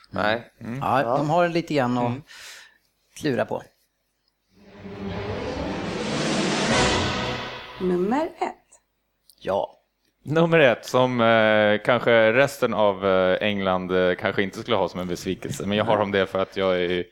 Nej. 0.09 0.51
Ja, 0.81 1.17
de 1.17 1.29
har 1.29 1.49
lite 1.49 1.73
grann 1.73 1.97
att 1.97 2.13
klura 3.15 3.45
på. 3.45 3.63
Nummer 7.81 8.25
ett. 8.25 8.79
Ja. 9.39 9.79
Nummer 10.25 10.59
ett, 10.59 10.85
som 10.85 11.21
eh, 11.21 11.81
kanske 11.85 12.33
resten 12.33 12.73
av 12.73 13.07
eh, 13.07 13.37
England 13.47 13.91
eh, 13.91 14.15
kanske 14.15 14.43
inte 14.43 14.59
skulle 14.59 14.77
ha 14.77 14.89
som 14.89 14.99
en 14.99 15.07
besvikelse, 15.07 15.65
men 15.67 15.77
jag 15.77 15.85
har 15.85 15.97
om 15.97 16.11
det 16.11 16.25
för 16.25 16.39
att 16.39 16.57
jag 16.57 16.81
är 16.81 17.03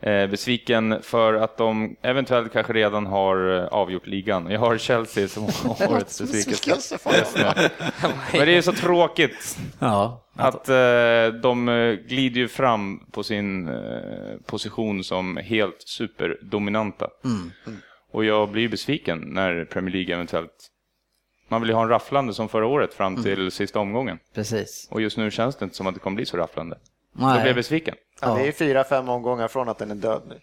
besviken 0.00 1.02
för 1.02 1.34
att 1.34 1.56
de 1.56 1.96
eventuellt 2.02 2.52
kanske 2.52 2.72
redan 2.72 3.06
har 3.06 3.56
eh, 3.58 3.64
avgjort 3.66 4.06
ligan. 4.06 4.50
Jag 4.50 4.60
har 4.60 4.78
Chelsea 4.78 5.28
som 5.28 5.44
årets 5.90 6.20
besvikelse. 6.20 6.98
Men 8.32 8.46
det 8.46 8.56
är 8.56 8.62
så 8.62 8.72
tråkigt 8.72 9.58
Ja. 9.78 10.24
att 10.36 10.68
eh, 10.68 11.26
de 11.42 11.68
eh, 11.68 11.92
glider 11.94 12.40
ju 12.40 12.48
fram 12.48 13.06
på 13.12 13.22
sin 13.22 13.68
eh, 13.68 14.36
position 14.46 15.04
som 15.04 15.36
helt 15.36 15.82
superdominanta. 15.86 17.08
Och 18.12 18.24
jag 18.24 18.48
blir 18.50 18.62
ju 18.62 18.68
besviken 18.68 19.18
när 19.18 19.64
Premier 19.64 19.92
League 19.94 20.14
eventuellt... 20.14 20.68
Man 21.48 21.60
vill 21.60 21.68
ju 21.70 21.74
ha 21.74 21.82
en 21.82 21.88
rafflande 21.88 22.34
som 22.34 22.48
förra 22.48 22.66
året 22.66 22.94
fram 22.94 23.22
till 23.22 23.50
sista 23.50 23.78
omgången. 23.80 24.18
Precis. 24.34 24.88
Och 24.90 25.00
just 25.00 25.16
nu 25.16 25.30
känns 25.30 25.56
det 25.56 25.64
inte 25.64 25.76
som 25.76 25.86
att 25.86 25.94
det 25.94 26.00
kommer 26.00 26.14
bli 26.16 26.26
så 26.26 26.36
rafflande. 26.36 26.78
Så 27.16 27.22
Nej. 27.22 27.34
jag 27.34 27.42
blir 27.42 27.54
besviken. 27.54 27.94
Ja, 28.20 28.34
det 28.34 28.48
är 28.48 28.52
fyra, 28.52 28.84
fem 28.84 29.08
omgångar 29.08 29.48
från 29.48 29.68
att 29.68 29.78
den 29.78 29.90
är 29.90 29.94
död 29.94 30.22
nu. 30.28 30.34
Och 30.34 30.40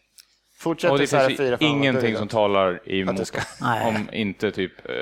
Fortsätter 0.58 0.98
det 0.98 1.08
så 1.08 1.18
här 1.18 1.28
finns 1.28 1.40
fyra, 1.40 1.58
fem 1.58 1.70
då 1.70 1.76
ingenting 1.76 2.18
som 2.18 2.28
talar 2.28 2.90
emot 2.90 3.32
om 3.62 4.10
inte 4.14 4.52
typ 4.52 4.90
eh, 4.90 4.96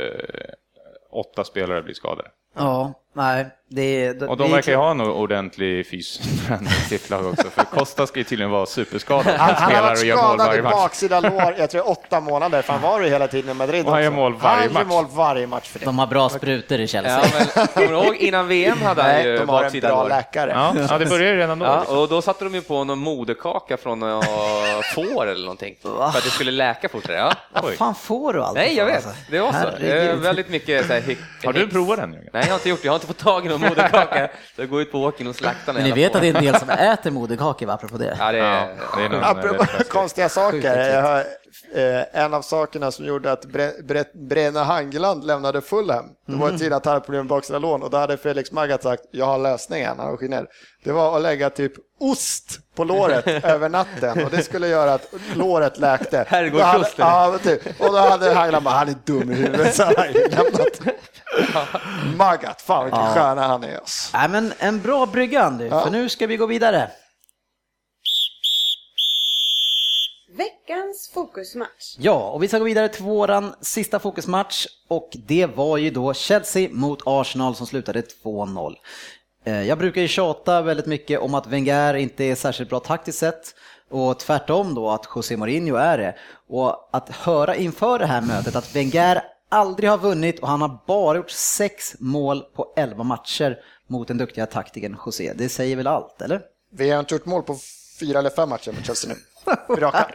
åtta 1.12 1.44
spelare 1.44 1.82
blir 1.82 1.94
skadade. 1.94 2.30
Ja, 2.56 2.94
nej. 3.16 3.46
Det 3.74 4.06
är, 4.06 4.30
Och 4.30 4.38
det 4.38 4.44
de 4.44 4.52
verkar 4.52 4.72
ju 4.72 4.78
ha 4.78 4.92
en 4.92 5.02
ordentlig 5.02 5.88
fystränare 5.88 6.74
sitt 6.74 7.10
lag 7.10 7.26
också, 7.32 7.50
för 7.50 7.64
Costa 7.64 8.08
ska 8.08 8.20
ju 8.20 8.24
tydligen 8.24 8.52
vara 8.52 8.66
superskadad. 8.66 9.36
Han, 9.38 9.56
han 9.56 9.76
har 9.76 9.82
varit 9.82 10.00
och 10.00 10.06
gör 10.06 10.16
mål 10.16 10.40
skadad 10.40 10.58
i 10.60 10.62
baksida 10.62 11.20
lår, 11.20 11.56
jag 11.58 11.70
tror 11.70 11.90
åtta 11.90 12.20
månader, 12.20 12.62
för 12.62 12.74
han 12.74 12.82
var 12.82 13.02
ju 13.02 13.10
hela 13.10 13.28
tiden 13.28 13.52
i 13.52 13.54
Madrid 13.54 13.86
Och 13.86 13.92
han 13.92 14.04
gör 14.04 14.12
mål 14.12 14.34
varje 14.36 14.64
Han 14.64 14.74
match. 14.74 14.86
mål 14.88 15.06
varje 15.14 15.48
match 15.48 15.68
för 15.70 15.80
det. 15.80 15.86
De 15.86 16.00
har 16.00 16.08
bra 16.08 16.30
sprutor 16.30 16.80
i 16.80 16.88
Chelsea. 16.88 17.20
Ja, 17.36 17.48
men 17.56 17.68
kommer 17.68 18.04
ihåg 18.06 18.16
innan 18.16 18.48
VM 18.48 18.82
hade 18.82 19.02
han 19.02 19.12
Nej, 19.12 19.26
ju 19.28 19.38
de 19.38 19.50
har 19.50 19.58
en 19.58 19.64
baksida 19.64 19.88
bra 19.88 20.02
lår. 20.04 20.10
läkare. 20.10 20.52
Ja, 20.52 20.74
ja, 20.90 20.98
det 20.98 21.06
börjar 21.06 21.34
ju 21.34 21.38
redan 21.38 21.60
då. 21.60 21.66
Ja, 21.66 21.80
liksom. 21.80 21.98
och 21.98 22.08
då 22.10 22.22
satte 22.22 22.44
de 22.44 22.56
ju 22.56 22.62
på 22.62 22.84
någon 22.84 23.00
moderkaka 23.00 23.78
från 23.78 24.00
får 24.96 25.28
eller 25.28 25.42
någonting. 25.42 25.76
För 25.82 26.06
att 26.08 26.14
det 26.24 26.30
skulle 26.30 26.52
läka 26.52 26.90
fortare. 26.90 27.16
Ja. 27.18 27.34
Vad 27.62 27.74
fan 27.74 27.96
får 27.96 28.34
du 28.34 28.44
allt 28.44 28.58
Nej, 28.58 28.76
jag 28.78 28.86
vet. 28.86 28.96
alltså? 28.96 29.10
Det 29.32 29.40
var 29.40 29.52
så. 29.52 29.70
Det 29.80 30.14
väldigt 30.14 30.50
mycket 30.50 30.88
så 30.88 30.94
här, 30.94 31.16
Har 31.46 31.54
du 31.54 31.68
provat 31.68 31.98
den 32.00 32.14
Jörgen? 32.14 32.30
Nej, 32.42 32.48
jag 32.50 32.54
har 32.54 32.60
inte 32.60 32.70
gjort 32.70 32.82
det. 32.82 32.86
Jag 32.86 32.92
har 32.92 32.96
inte 32.96 33.08
fått 33.08 33.18
tag 33.18 33.46
i 33.46 33.50
någon 33.50 33.62
moderkaka. 33.62 34.30
Så 34.56 34.62
jag 34.62 34.70
går 34.70 34.82
ut 34.82 34.92
på 34.92 35.04
åkern 35.04 35.28
och 35.28 35.36
slaktar 35.36 35.74
Men 35.74 35.84
ni 35.84 35.92
vet 35.92 36.16
att 36.16 36.22
det 36.22 36.28
är 36.28 36.36
en 36.36 36.44
del 36.44 36.60
som 36.60 36.70
äter 36.70 37.12
moderkakor, 37.12 37.66
va, 37.66 37.74
apropå 37.74 37.98
det? 37.98 38.16
Ja, 38.20 38.32
det 38.32 38.38
Ja, 38.38 38.46
är... 38.46 38.68
det 38.98 39.04
är 39.06 39.10
nog 39.10 39.24
Apropå 39.24 39.64
rätt 39.64 39.70
festligt. 39.70 39.90
konstiga 39.92 40.30
saker, 40.30 40.90
jag 40.94 41.02
har, 41.02 41.24
eh, 41.76 42.22
en 42.24 42.34
av 42.34 42.42
sakerna 42.42 42.92
som 42.92 43.06
gjorde 43.06 43.32
att 43.32 43.46
Bre- 43.46 44.64
Hangeland 44.64 45.24
lämnade 45.24 45.62
Fulham, 45.62 46.06
det 46.28 46.36
var 46.36 46.50
en 46.50 46.58
tid 46.60 46.74
att 46.74 46.86
han 46.86 46.94
hade 46.94 47.06
problem 47.06 47.22
med 47.22 47.30
baksida 47.30 47.60
lån 47.60 47.84
och 47.84 47.90
då 47.90 47.98
hade 47.98 48.18
Felix 48.18 48.52
Magath 48.52 48.84
sagt 48.84 49.04
jag 49.12 49.26
har 49.26 49.38
lösningen, 49.38 50.00
han 50.00 50.08
var 50.12 50.18
genial. 50.18 50.48
Det 50.84 50.92
var 50.92 51.16
att 51.16 51.22
lägga 51.22 51.50
typ 51.50 51.74
ost 52.00 52.60
på 52.76 52.84
låret 52.84 53.28
över 53.44 53.70
natten 53.70 54.24
och 54.26 54.32
det 54.32 54.44
skulle 54.44 54.68
göra 54.68 54.94
att 54.94 55.14
låret 55.36 55.78
läkte. 55.80 56.26
Herrgårdsost, 56.28 56.98
Då 56.98 57.04
hade- 57.04 57.34
Ja, 57.34 57.40
typ. 57.44 57.82
Och 57.82 57.92
då 57.94 57.98
hade 57.98 58.34
Hangeland 58.34 58.66
bara, 58.66 58.76
han 58.76 58.90
är 58.90 58.96
dum 59.06 59.32
i 59.32 59.36
huvudet, 59.36 59.76
så 59.76 59.84
han 59.84 59.94
lämnat. 60.14 60.80
Magath, 62.18 62.64
fan 62.64 62.86
vilken 62.86 63.14
stjärna 63.14 63.48
han 63.48 63.64
är. 63.64 63.78
Alltså. 63.78 64.18
Men 64.30 64.54
en 64.60 64.82
bra 64.82 65.06
brygga 65.06 65.44
Andy, 65.44 65.68
Ja. 65.68 65.84
för 65.84 65.92
nu 65.92 66.10
ska 66.10 66.28
vi 66.28 66.38
gå 66.38 66.46
vidare. 66.46 66.92
Veckans 70.46 71.10
fokusmatch. 71.14 71.96
Ja, 71.98 72.30
och 72.32 72.44
vi 72.44 72.48
ska 72.48 72.58
gå 72.60 72.66
vidare 72.66 72.90
till 72.90 73.04
våran 73.04 73.54
sista 73.62 74.00
fokusmatch 74.00 74.68
och 74.88 75.10
det 75.14 75.46
var 75.46 75.78
ju 75.78 75.90
då 75.90 76.14
Chelsea 76.14 76.70
mot 76.72 77.00
Arsenal 77.06 77.56
som 77.56 77.68
slutade 77.68 78.02
2-0. 78.24 78.76
Eh, 79.46 79.62
Jag 79.68 79.78
brukar 79.78 80.02
ju 80.02 80.08
tjata 80.08 80.62
väldigt 80.62 80.86
mycket 80.86 81.20
om 81.20 81.34
att 81.34 81.48
Wenger 81.48 81.94
inte 81.94 82.24
är 82.24 82.36
särskilt 82.36 82.70
bra 82.70 82.80
taktiskt 82.80 83.20
sett 83.20 83.56
och 83.90 84.20
tvärtom 84.20 84.76
då 84.76 84.90
att 84.90 85.08
José 85.16 85.38
Mourinho 85.38 85.76
är 85.76 85.98
det. 85.98 86.16
Och 86.50 86.90
att 86.92 87.10
höra 87.10 87.56
inför 87.56 88.00
det 88.00 88.06
här 88.06 88.22
mötet 88.22 88.56
att 88.56 88.76
Wenger 88.76 89.24
aldrig 89.50 89.90
har 89.90 89.98
vunnit 89.98 90.40
och 90.40 90.48
han 90.48 90.62
har 90.62 90.80
bara 90.88 91.18
gjort 91.18 91.32
sex 91.32 91.96
mål 92.00 92.42
på 92.56 92.74
11 92.78 93.04
matcher 93.04 93.58
mot 93.88 94.08
den 94.08 94.18
duktiga 94.18 94.46
taktikern 94.46 94.98
José. 95.06 95.34
Det 95.36 95.50
säger 95.50 95.76
väl 95.76 95.88
allt, 95.88 96.22
eller? 96.22 96.42
Vi 96.74 96.90
har 96.90 97.00
inte 97.00 97.16
gjort 97.16 97.26
mål 97.26 97.44
på 97.44 97.58
fyra 98.00 98.20
eller 98.20 98.30
fem 98.30 98.50
matcher 98.50 98.72
med 98.72 98.86
Chelsea 98.86 99.10
nu. 99.14 99.16
Raka. 99.78 100.08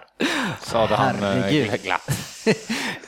Sade 0.63 0.95
han 0.95 1.17
eh, 1.17 1.21
Herregud. 1.23 1.83
glatt. 1.83 2.11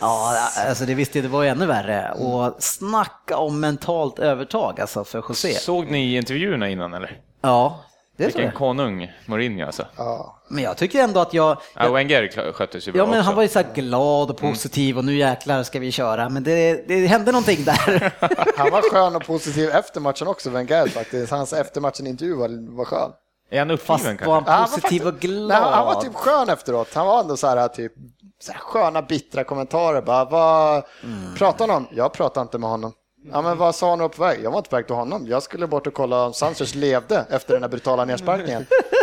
Ja, 0.00 0.34
alltså 0.68 0.84
det 0.84 0.94
visste 0.94 1.20
det 1.20 1.28
var 1.28 1.42
ju 1.42 1.48
ännu 1.48 1.66
värre. 1.66 2.12
Och 2.12 2.54
snacka 2.58 3.36
om 3.36 3.60
mentalt 3.60 4.18
övertag 4.18 4.80
alltså 4.80 5.04
för 5.04 5.24
José. 5.28 5.54
Såg 5.54 5.90
ni 5.90 6.16
intervjuerna 6.16 6.68
innan 6.68 6.94
eller? 6.94 7.20
Ja, 7.42 7.80
det 8.16 8.24
tror 8.24 8.26
Vilken 8.26 8.44
jag. 8.44 8.54
konung 8.54 9.12
Mourinho 9.26 9.66
alltså. 9.66 9.86
Ja. 9.96 10.38
Men 10.48 10.62
jag 10.64 10.76
tycker 10.76 11.02
ändå 11.02 11.20
att 11.20 11.34
jag... 11.34 11.58
Ja, 11.74 11.90
Wenger 11.92 12.22
kla- 12.22 12.52
skötte 12.52 12.80
sig 12.80 12.92
bra 12.92 13.02
Ja, 13.02 13.06
men 13.06 13.18
också. 13.18 13.26
han 13.26 13.34
var 13.34 13.42
ju 13.42 13.48
så 13.48 13.58
här 13.58 13.66
glad 13.74 14.30
och 14.30 14.36
positiv 14.36 14.98
och 14.98 15.04
nu 15.04 15.16
jäklar 15.16 15.62
ska 15.62 15.78
vi 15.78 15.92
köra. 15.92 16.28
Men 16.28 16.42
det, 16.42 16.88
det 16.88 17.06
hände 17.06 17.32
någonting 17.32 17.64
där. 17.64 18.12
Han 18.58 18.70
var 18.70 18.90
skön 18.90 19.16
och 19.16 19.24
positiv 19.26 19.70
efter 19.70 20.00
matchen 20.00 20.28
också, 20.28 20.50
Wenger 20.50 20.86
faktiskt. 20.86 21.30
Hans 21.32 21.52
eftermatchen-intervju 21.52 22.34
var, 22.34 22.76
var 22.76 22.84
skön. 22.84 23.10
Är 23.50 23.58
han 23.58 23.78
Fast 23.78 24.04
uppgiven 24.04 24.26
var 24.28 24.34
han 24.34 24.44
kanske? 24.44 24.50
Ja, 24.50 24.56
han 24.56 24.60
var 24.70 24.76
positiv 24.76 25.06
och 25.06 25.18
glad? 25.18 25.48
Nej, 25.62 25.72
han 25.72 25.86
var 25.86 26.00
typ 26.02 26.14
skön 26.14 26.48
efteråt. 26.48 26.94
Han 26.94 27.06
var 27.06 27.20
ändå 27.20 27.36
så 27.36 27.46
här 27.46 27.68
typ 27.68 27.92
så 28.40 28.52
här 28.52 28.60
sköna 28.60 29.02
bittra 29.02 29.44
kommentarer. 29.44 30.02
Bara, 30.02 30.24
vad 30.24 30.84
Mm. 31.04 31.34
pratar 31.34 31.68
han 31.68 31.76
om? 31.76 31.86
Jag 31.90 32.12
pratar 32.12 32.42
inte 32.42 32.58
med 32.58 32.70
honom. 32.70 32.92
Ja, 33.32 33.42
men 33.42 33.58
vad 33.58 33.74
sa 33.74 33.90
han 33.96 34.10
på 34.10 34.22
väg? 34.22 34.40
Jag 34.44 34.50
var 34.50 34.58
inte 34.58 34.70
på 34.70 34.76
väg 34.76 34.86
till 34.86 34.96
honom. 34.96 35.26
Jag 35.26 35.42
skulle 35.42 35.66
bort 35.66 35.86
och 35.86 35.94
kolla 35.94 36.24
om 36.26 36.32
Sanchez 36.32 36.74
levde 36.74 37.26
efter 37.30 37.54
den 37.54 37.62
här 37.62 37.70
brutala 37.70 38.04
nedsparkningen. 38.04 38.66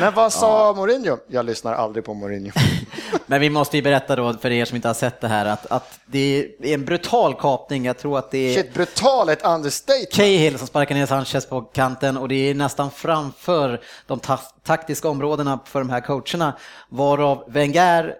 Men 0.00 0.14
vad 0.14 0.32
sa 0.32 0.74
Mourinho? 0.76 1.18
Jag 1.28 1.46
lyssnar 1.46 1.74
aldrig 1.74 2.04
på 2.04 2.14
Mourinho. 2.14 2.52
Men 3.26 3.40
vi 3.40 3.50
måste 3.50 3.76
ju 3.76 3.82
berätta 3.82 4.16
då 4.16 4.32
för 4.32 4.50
er 4.50 4.64
som 4.64 4.76
inte 4.76 4.88
har 4.88 4.94
sett 4.94 5.20
det 5.20 5.28
här 5.28 5.46
att, 5.46 5.66
att 5.66 6.00
det 6.06 6.48
är 6.62 6.74
en 6.74 6.84
brutal 6.84 7.34
kapning. 7.34 7.84
Jag 7.84 7.98
tror 7.98 8.18
att 8.18 8.30
det 8.30 8.38
är 8.38 8.62
Shit, 8.62 8.74
brutal 8.74 9.28
ett 9.28 9.44
understatement. 9.44 10.12
Cahill 10.12 10.58
som 10.58 10.66
sparkar 10.66 10.94
ner 10.94 11.06
Sanchez 11.06 11.46
på 11.46 11.60
kanten 11.60 12.16
och 12.16 12.28
det 12.28 12.50
är 12.50 12.54
nästan 12.54 12.90
framför 12.90 13.80
de 14.06 14.20
ta 14.20 14.38
taktiska 14.62 15.08
områdena 15.08 15.60
för 15.64 15.78
de 15.78 15.90
här 15.90 16.00
coacherna 16.00 16.56
varav 16.88 17.44
Wenger 17.48 18.04
eh, 18.04 18.14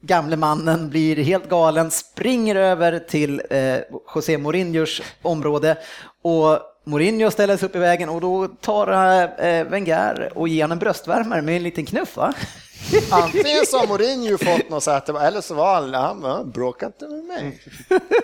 gamle 0.00 0.36
mannen 0.36 0.90
blir 0.90 1.16
helt 1.16 1.48
galen, 1.48 1.90
springer 1.90 2.56
över 2.56 2.98
till 2.98 3.42
eh, 3.50 3.76
José 4.14 4.38
Mourinhos 4.38 5.02
område 5.22 5.76
och 6.22 6.58
Mourinho 6.84 7.30
ställer 7.30 7.56
sig 7.56 7.68
upp 7.68 7.76
i 7.76 7.78
vägen 7.78 8.08
och 8.08 8.20
då 8.20 8.48
tar 8.48 8.88
eh, 9.44 9.64
Wenger 9.64 10.32
och 10.34 10.48
ger 10.48 10.62
honom 10.62 10.72
en 10.72 10.78
bröstvärmare 10.78 11.42
med 11.42 11.56
en 11.56 11.62
liten 11.62 11.86
knuff 11.86 12.16
va? 12.16 12.34
Antingen 13.10 13.66
så 13.66 13.78
har 13.78 13.86
Mourinho 13.86 14.38
fått 14.38 14.70
något 14.70 14.82
så 14.82 14.90
att 14.90 15.06
det 15.06 15.12
var, 15.12 15.20
eller 15.20 15.40
så 15.40 15.54
var 15.54 15.74
han, 15.74 15.94
han 15.94 16.20
bara, 16.20 16.44
bråka 16.44 16.86
inte 16.86 17.08
med 17.08 17.24
mig. 17.24 17.60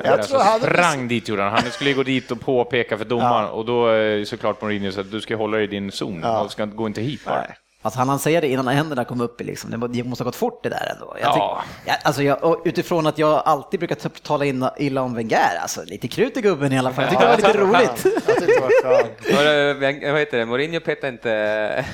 Jag 0.04 0.06
alltså, 0.06 0.30
tror 0.30 0.44
han 0.44 0.52
hade 0.52 0.74
sprang 0.74 1.09
dit 1.09 1.28
gjorde 1.28 1.42
han. 1.42 1.52
Han 1.52 1.70
skulle 1.70 1.92
gå 1.92 2.02
dit 2.02 2.30
och 2.30 2.40
påpeka 2.40 2.98
för 2.98 3.04
domaren 3.04 3.48
och 3.48 3.64
då 3.64 3.86
är 3.86 4.24
såklart 4.24 4.62
Mourinho 4.62 4.92
så 4.92 5.00
att 5.00 5.11
du 5.11 5.20
ska 5.20 5.36
hålla 5.36 5.56
dig 5.56 5.64
i 5.64 5.68
din 5.68 5.92
zon. 5.92 6.20
Du 6.42 6.48
ska 6.48 6.64
gå 6.64 6.86
inte 6.86 7.00
hit 7.00 7.24
bara. 7.24 7.46
Alltså 7.82 7.98
han 8.00 8.08
han 8.08 8.18
säger 8.18 8.40
det 8.40 8.48
innan 8.48 8.68
händerna 8.68 9.04
kom 9.04 9.20
upp 9.20 9.40
i 9.40 9.44
liksom. 9.44 9.70
Det 9.70 9.76
må- 9.76 9.86
Det 9.86 10.04
måste 10.04 10.24
ha 10.24 10.28
gått 10.28 10.36
fort 10.36 10.62
det 10.62 10.68
där 10.68 10.92
ändå. 10.94 11.16
Jag 11.20 11.28
Ja. 11.28 11.62
tyck, 11.64 11.74
ja, 11.86 11.94
alltså 12.02 12.22
jag, 12.22 12.66
utifrån 12.66 13.06
att 13.06 13.18
jag 13.18 13.42
alltid 13.44 13.80
brukar 13.80 13.94
ta- 13.94 14.08
tala 14.22 14.44
in, 14.44 14.68
illa 14.76 15.02
om 15.02 15.14
Wenger, 15.14 15.58
alltså 15.62 15.80
lite 15.86 16.08
krut 16.08 16.36
i 16.36 16.40
gubben 16.40 16.72
i 16.72 16.78
alla 16.78 16.92
fall. 16.92 17.04
Jag 17.04 17.10
tyckte 17.10 17.24
det 17.24 17.30
var 17.30 17.36
lite 17.36 17.58
roligt. 17.58 18.04
Jag 18.26 18.36
tyckte 18.36 18.52
det 18.82 18.88
var 18.88 20.10
vad 20.12 20.20
heter 20.20 20.38
det, 20.38 20.46
Mourinho 20.46 20.80
petade 20.80 21.08
inte 21.08 21.84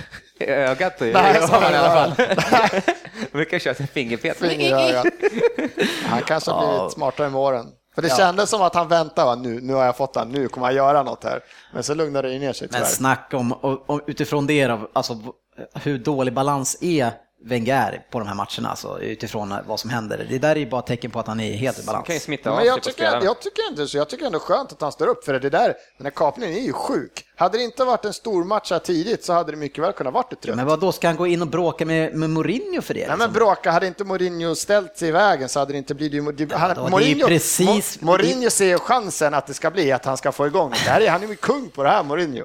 i 0.41 0.45
ögat 0.47 1.03
i 1.03 1.13
Nej, 1.13 1.35
i 1.73 1.77
alla 1.77 1.91
fall. 1.91 2.13
Brukar 3.33 3.59
köra 3.59 3.75
sin 3.75 3.87
fingerpet. 3.87 4.43
Ögat. 4.43 5.07
Han 6.07 6.23
kanske 6.23 6.51
har 6.51 6.75
blivit 6.77 6.93
smartare 6.93 7.31
med 7.31 7.41
åren. 7.41 7.67
För 7.95 8.03
det 8.03 8.17
kändes 8.17 8.51
som 8.51 8.63
att 8.63 8.75
han 8.75 8.89
väntade, 8.89 9.27
va? 9.27 9.35
nu, 9.35 9.61
nu 9.61 9.75
har 9.75 9.85
jag 9.85 9.97
fått 9.97 10.17
han, 10.17 10.29
nu 10.29 10.49
kommer 10.49 10.67
han 10.67 10.77
göra 10.77 11.03
något 11.03 11.25
här. 11.25 11.41
Men 11.73 11.83
så 11.83 11.95
lugnade 11.95 12.29
det 12.29 12.39
ner 12.39 12.53
sig 12.53 12.69
Men 12.71 12.81
tyvärr. 12.81 12.91
snack 12.91 13.31
om, 13.35 13.53
och, 13.53 13.91
och 13.91 14.01
utifrån 14.07 14.47
det 14.47 14.67
då, 14.67 14.91
alltså 14.93 15.19
hur 15.75 15.99
dålig 15.99 16.35
balans 16.35 16.77
är 16.81 17.13
Wenger 17.47 18.03
på 18.11 18.19
de 18.19 18.29
här 18.29 18.35
matcherna, 18.35 18.71
alltså 18.71 19.01
utifrån 19.01 19.55
vad 19.67 19.81
som 19.81 19.91
händer. 19.91 20.27
Det 20.31 20.39
där 20.39 20.51
är 20.51 20.57
ju 20.57 20.67
bara 20.67 20.83
tecken 20.83 21.11
på 21.11 21.21
att 21.21 21.27
han 21.27 21.41
är 21.41 21.53
helt 21.53 21.77
Det 21.77 21.87
balans. 21.87 22.07
kan 22.07 22.15
ju 22.15 22.21
smitta 22.21 22.51
av 22.51 22.57
Men 22.57 22.67
jag 22.67 22.83
tycker, 22.83 23.05
jag 23.25 23.41
tycker 23.41 23.69
inte 23.71 23.87
så. 23.87 23.97
Jag 23.97 24.09
tycker 24.09 24.27
ändå 24.27 24.39
skönt 24.39 24.73
att 24.73 24.81
han 24.81 24.93
står 24.93 25.07
upp 25.07 25.25
för 25.25 25.39
det 25.41 25.51
där. 25.51 25.75
Den 25.99 26.07
här 26.07 26.11
kapningen 26.11 26.57
är 26.57 26.61
ju 26.61 26.73
sjuk. 26.73 27.25
Hade 27.37 27.59
det 27.59 27.65
inte 27.65 27.85
varit 27.85 28.05
en 28.05 28.13
stor 28.13 28.45
match 28.45 28.71
här 28.71 28.79
tidigt 28.79 29.25
så 29.25 29.33
hade 29.33 29.51
det 29.53 29.57
mycket 29.57 29.85
väl 29.85 29.93
kunnat 29.93 30.15
varit 30.15 30.33
ett 30.33 30.47
rött. 30.47 30.57
Men 30.57 30.67
vad 30.67 30.81
då 30.81 30.93
ska 30.93 31.07
han 31.07 31.17
gå 31.17 31.27
in 31.27 31.43
och 31.43 31.49
bråka 31.49 31.87
med, 31.87 32.15
med 32.15 32.31
Mourinho 32.31 32.83
för 32.83 32.95
det? 32.95 33.01
Nej 33.01 33.09
liksom? 33.09 33.19
men 33.19 33.33
bråka, 33.33 33.71
hade 33.71 33.87
inte 33.87 34.05
Mourinho 34.05 34.55
ställt 34.55 34.97
sig 34.99 35.09
i 35.09 35.13
vägen 35.13 35.49
så 35.49 35.59
hade 35.59 35.73
det 35.73 35.79
inte 35.79 35.95
blivit... 35.95 36.37
Det, 36.39 36.55
han, 36.57 36.75
då, 36.91 36.99
det 36.99 37.05
är 37.05 37.09
ju 37.09 37.25
precis- 37.27 37.99
Mo- 37.99 38.05
Mourinho 38.05 38.51
ser 38.51 38.65
ju 38.67 38.79
chansen 38.79 39.35
att 39.35 39.47
det 39.47 39.55
ska 39.55 39.71
bli 39.71 39.93
att 39.93 40.05
han 40.05 40.17
ska 40.17 40.33
få 40.33 40.47
igång 40.47 40.71
det. 40.71 40.77
här 40.91 41.01
är, 41.01 41.09
han 41.11 41.23
är 41.23 41.27
ju 41.29 41.37
kung 41.37 41.71
på 41.71 41.83
det 41.83 41.89
här, 41.89 42.03
Mourinho. 42.03 42.45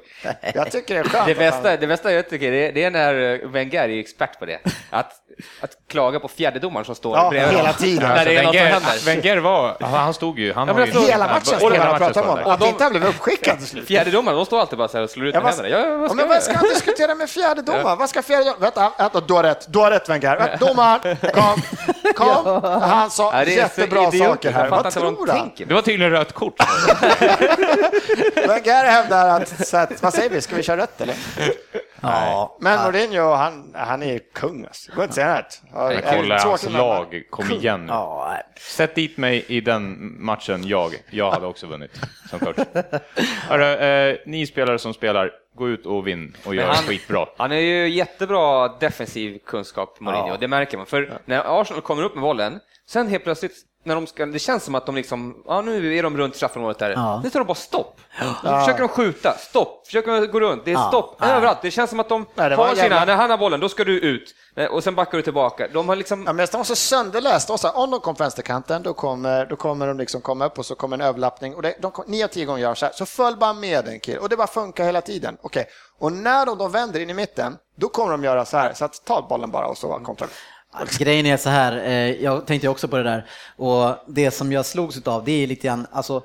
Jag 0.54 0.70
tycker 0.70 0.94
det 0.94 1.00
är 1.00 1.04
skönt 1.04 1.26
Det 1.26 1.34
bästa, 1.34 1.70
han, 1.70 1.80
det 1.80 1.86
bästa 1.86 2.12
jag 2.12 2.30
tycker 2.30 2.50
det 2.50 2.68
är, 2.68 2.72
det 2.72 2.84
är 2.84 2.90
när 2.90 3.46
Wenger 3.46 3.88
är 3.88 3.98
expert 3.98 4.38
på 4.38 4.46
det. 4.46 4.58
Att, 4.90 5.12
att 5.60 5.70
klaga 5.88 6.20
på 6.20 6.28
fjärdedomaren 6.28 6.84
som 6.84 6.94
står 6.94 7.16
Ja, 7.16 7.30
bredvid 7.30 7.56
hela 7.56 7.72
tiden. 7.72 8.08
När 8.08 8.24
det 8.24 8.36
är 8.36 8.42
något 8.42 8.54
som 8.54 8.62
Wenger, 8.64 8.72
händer. 8.72 9.06
Wenger 9.06 9.36
var, 9.36 9.76
han 9.80 9.92
han 9.92 10.14
stod 10.14 10.38
ju, 10.38 10.52
han 10.52 10.68
Ja, 10.68 10.74
men 10.74 10.86
ju... 10.86 11.00
hela 11.00 11.26
matchen 11.26 11.72
hela 11.72 11.84
han 11.84 11.92
och 11.92 11.98
pratar 11.98 12.44
om 12.46 12.52
Att 12.52 12.66
inte 12.66 12.84
han 12.84 12.92
blev 12.92 13.06
uppskickad 13.06 13.58
till 13.58 13.66
slut. 13.66 13.86
Fjärdedomaren, 13.86 14.36
de 14.36 14.46
står 14.46 14.60
alltid 14.60 14.78
bara 14.78 14.88
så 14.88 14.96
här 14.96 15.04
och 15.04 15.10
slår 15.10 15.26
ut 15.26 15.34
Ja, 15.34 15.40
med 15.40 15.54
händerna. 15.54 15.68
Ja, 15.68 15.96
vad 15.96 16.08
ska 16.08 16.14
men 16.16 16.24
jag 16.26 16.34
vad 16.34 16.42
ska 16.42 16.52
han 16.52 16.68
diskutera 16.68 17.14
med 17.14 17.30
fjärde 17.30 17.62
domaren? 17.62 17.98
Vad 17.98 18.08
ska 18.08 18.22
fjärde 18.22 18.44
domaren? 18.44 18.60
Vänta, 18.60 18.92
vänta, 18.98 19.20
du 19.20 19.34
har 19.34 19.42
rätt, 19.42 19.66
du 19.68 19.78
har 19.78 19.90
rätt 19.90 20.08
Wenger. 20.08 20.56
Domaren, 20.60 21.16
kom, 21.34 21.62
kom. 22.14 22.62
Han 22.82 23.10
sa 23.10 23.44
det 23.44 23.52
jättebra 23.52 24.12
saker 24.12 24.52
här. 24.52 24.68
Vad 24.68 24.90
tror 24.90 25.26
han? 25.26 25.50
Det 25.56 25.74
var 25.74 25.82
tydligen 25.82 26.12
rött 26.12 26.32
kort. 26.32 26.54
Wenger 28.48 28.84
hävdar 28.84 29.28
att, 29.40 29.66
så 29.66 29.76
att, 29.76 30.02
vad 30.02 30.14
säger 30.14 30.30
vi, 30.30 30.40
ska 30.40 30.56
vi 30.56 30.62
köra 30.62 30.76
rött 30.82 31.00
eller? 31.00 31.14
Ja, 32.00 32.56
Men 32.60 32.82
Mourinho, 32.84 33.34
han, 33.34 33.74
han 33.74 34.02
är 34.02 34.20
kung 34.34 34.64
alltså. 34.64 34.92
Går 34.92 35.04
inte 35.04 35.14
annat. 35.30 35.62
Ja, 35.72 35.92
kolla 36.10 36.38
hans 36.38 36.70
lag, 36.70 37.22
kom 37.30 37.50
igen 37.50 37.80
nu. 37.86 37.92
ja. 37.92 38.36
Sätt 38.56 38.94
dit 38.94 39.16
mig 39.16 39.44
i 39.48 39.60
den 39.60 40.14
matchen, 40.24 40.62
jag. 40.66 40.90
Jag 41.10 41.30
hade 41.30 41.46
också 41.46 41.66
vunnit 41.66 42.00
som 42.30 42.38
coach. 42.38 42.56
Hörru, 43.48 43.64
eh, 43.64 44.16
ni 44.26 44.46
spelare 44.46 44.78
som 44.78 44.94
spelar, 44.94 45.30
gå 45.56 45.68
ut 45.68 45.86
och 45.86 46.06
vinn 46.06 46.36
och 46.44 46.54
gör 46.54 46.66
han- 46.66 46.76
skitbra. 46.76 47.26
Han 47.36 47.52
är 47.52 47.56
ju 47.60 47.88
jättebra 47.88 48.68
defensiv 48.68 49.38
kunskap, 49.46 50.00
Mourinho, 50.00 50.36
det 50.40 50.48
märker 50.48 50.76
man. 50.76 50.86
För 50.86 51.18
när 51.24 51.60
Arsenal 51.60 51.82
kommer 51.82 52.02
upp 52.02 52.14
med 52.14 52.22
bollen, 52.22 52.60
sen 52.88 53.08
helt 53.08 53.24
plötsligt, 53.24 53.52
när 53.84 53.94
de 53.94 54.06
ska, 54.06 54.26
det 54.26 54.38
känns 54.38 54.64
som 54.64 54.74
att 54.74 54.86
de 54.86 54.94
liksom, 54.94 55.42
ja 55.46 55.60
nu 55.60 55.96
är 55.96 56.02
de 56.02 56.16
runt 56.16 56.36
straffområdet 56.36 56.78
där. 56.78 56.90
Ja. 56.90 57.20
Nu 57.24 57.30
tar 57.30 57.40
de 57.40 57.46
bara 57.46 57.54
stopp. 57.54 58.00
Då 58.44 58.58
försöker 58.58 58.78
de 58.78 58.88
skjuta, 58.88 59.34
stopp, 59.38 59.86
försöker 59.86 60.20
de 60.20 60.26
gå 60.26 60.40
runt, 60.40 60.64
det 60.64 60.70
är 60.70 60.74
Ja. 60.74 60.88
stopp 60.88 61.16
Ja. 61.20 61.26
överallt. 61.26 61.58
Det 61.62 61.70
känns 61.70 61.90
som 61.90 62.00
att 62.00 62.08
de 62.08 62.26
Nej, 62.34 62.52
en 62.52 62.56
sina, 62.58 62.74
jävla- 62.76 63.04
när 63.04 63.16
han 63.16 63.30
har 63.30 63.38
bollen, 63.38 63.60
då 63.60 63.68
ska 63.68 63.84
du 63.84 64.00
ut. 64.00 64.34
Eh, 64.56 64.66
Och 64.66 64.84
sen 64.84 64.94
backar 64.94 65.18
du 65.18 65.22
tillbaka. 65.22 65.68
De 65.72 65.88
har 65.88 65.96
liksom, 65.96 66.22
Ja, 66.26 66.32
men 66.32 66.46
de 66.50 66.56
var 66.56 66.64
så 66.64 66.76
sönderlästa. 66.76 67.52
Och 67.52 67.60
så 67.60 67.68
här, 67.68 67.76
om 67.78 67.90
de 67.90 68.00
kom 68.00 68.14
på 68.14 68.22
vänsterkanten, 68.24 68.82
då 68.82 68.92
kommer, 68.94 69.46
då 69.46 69.56
kommer 69.56 69.86
de 69.86 69.98
liksom 69.98 70.20
komma 70.20 70.46
upp 70.46 70.58
och 70.58 70.66
så 70.66 70.74
kommer 70.74 70.96
en 70.96 71.00
överlappning. 71.00 71.54
Och 71.54 71.62
det, 71.62 71.74
de 71.80 71.90
kom, 71.90 72.04
nio 72.08 72.28
tio 72.28 72.44
gånger 72.44 72.62
gör 72.62 72.74
så 72.74 72.86
här, 72.86 72.92
så 72.92 73.06
följ 73.06 73.36
bara 73.36 73.52
med 73.52 73.88
en 73.88 74.00
kille. 74.00 74.18
Och 74.18 74.28
det 74.28 74.36
bara 74.36 74.46
funkar 74.46 74.84
hela 74.84 75.00
tiden. 75.00 75.36
Okej, 75.42 75.66
och 75.98 76.12
när 76.12 76.46
de 76.46 76.58
då 76.58 76.68
vänder 76.68 77.00
in 77.00 77.10
i 77.10 77.14
mitten, 77.14 77.56
då 77.76 77.88
kommer 77.88 78.10
de 78.10 78.24
göra 78.24 78.44
så 78.44 78.56
här. 78.56 78.72
Så 78.74 78.84
att 78.84 79.04
ta 79.04 79.26
bollen 79.28 79.50
bara 79.50 79.66
och 79.66 79.78
så 79.78 80.00
kontra. 80.04 80.26
Ja, 80.72 80.78
Grejen 80.98 81.26
är 81.26 81.36
så 81.36 81.48
här, 81.50 81.76
eh, 81.76 82.22
jag 82.22 82.46
tänkte 82.46 82.68
också 82.68 82.88
på 82.88 82.96
det 82.96 83.02
där 83.02 83.26
och 83.56 83.94
det 84.06 84.30
som 84.30 84.52
jag 84.52 84.66
slogs 84.66 85.06
av 85.06 85.24
det 85.24 85.42
är 85.42 85.46
lite 85.46 85.66
grann, 85.66 85.86
alltså 85.92 86.22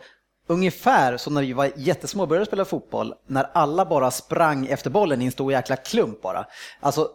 ungefär 0.48 1.18
som 1.18 1.34
när 1.34 1.42
vi 1.42 1.54
var 1.54 1.72
jättesmå 1.76 2.24
och 2.24 2.30
började 2.30 2.46
spela 2.46 2.66
fotboll, 2.66 3.14
när 3.28 3.50
alla 3.54 3.86
bara 3.86 4.12
sprang 4.12 4.68
efter 4.68 4.90
bollen 4.90 5.22
i 5.22 5.26
en 5.26 5.32
stor 5.32 5.52
jäkla 5.52 5.76
klump 5.76 6.22
bara. 6.22 6.46
Alltså 6.80 7.10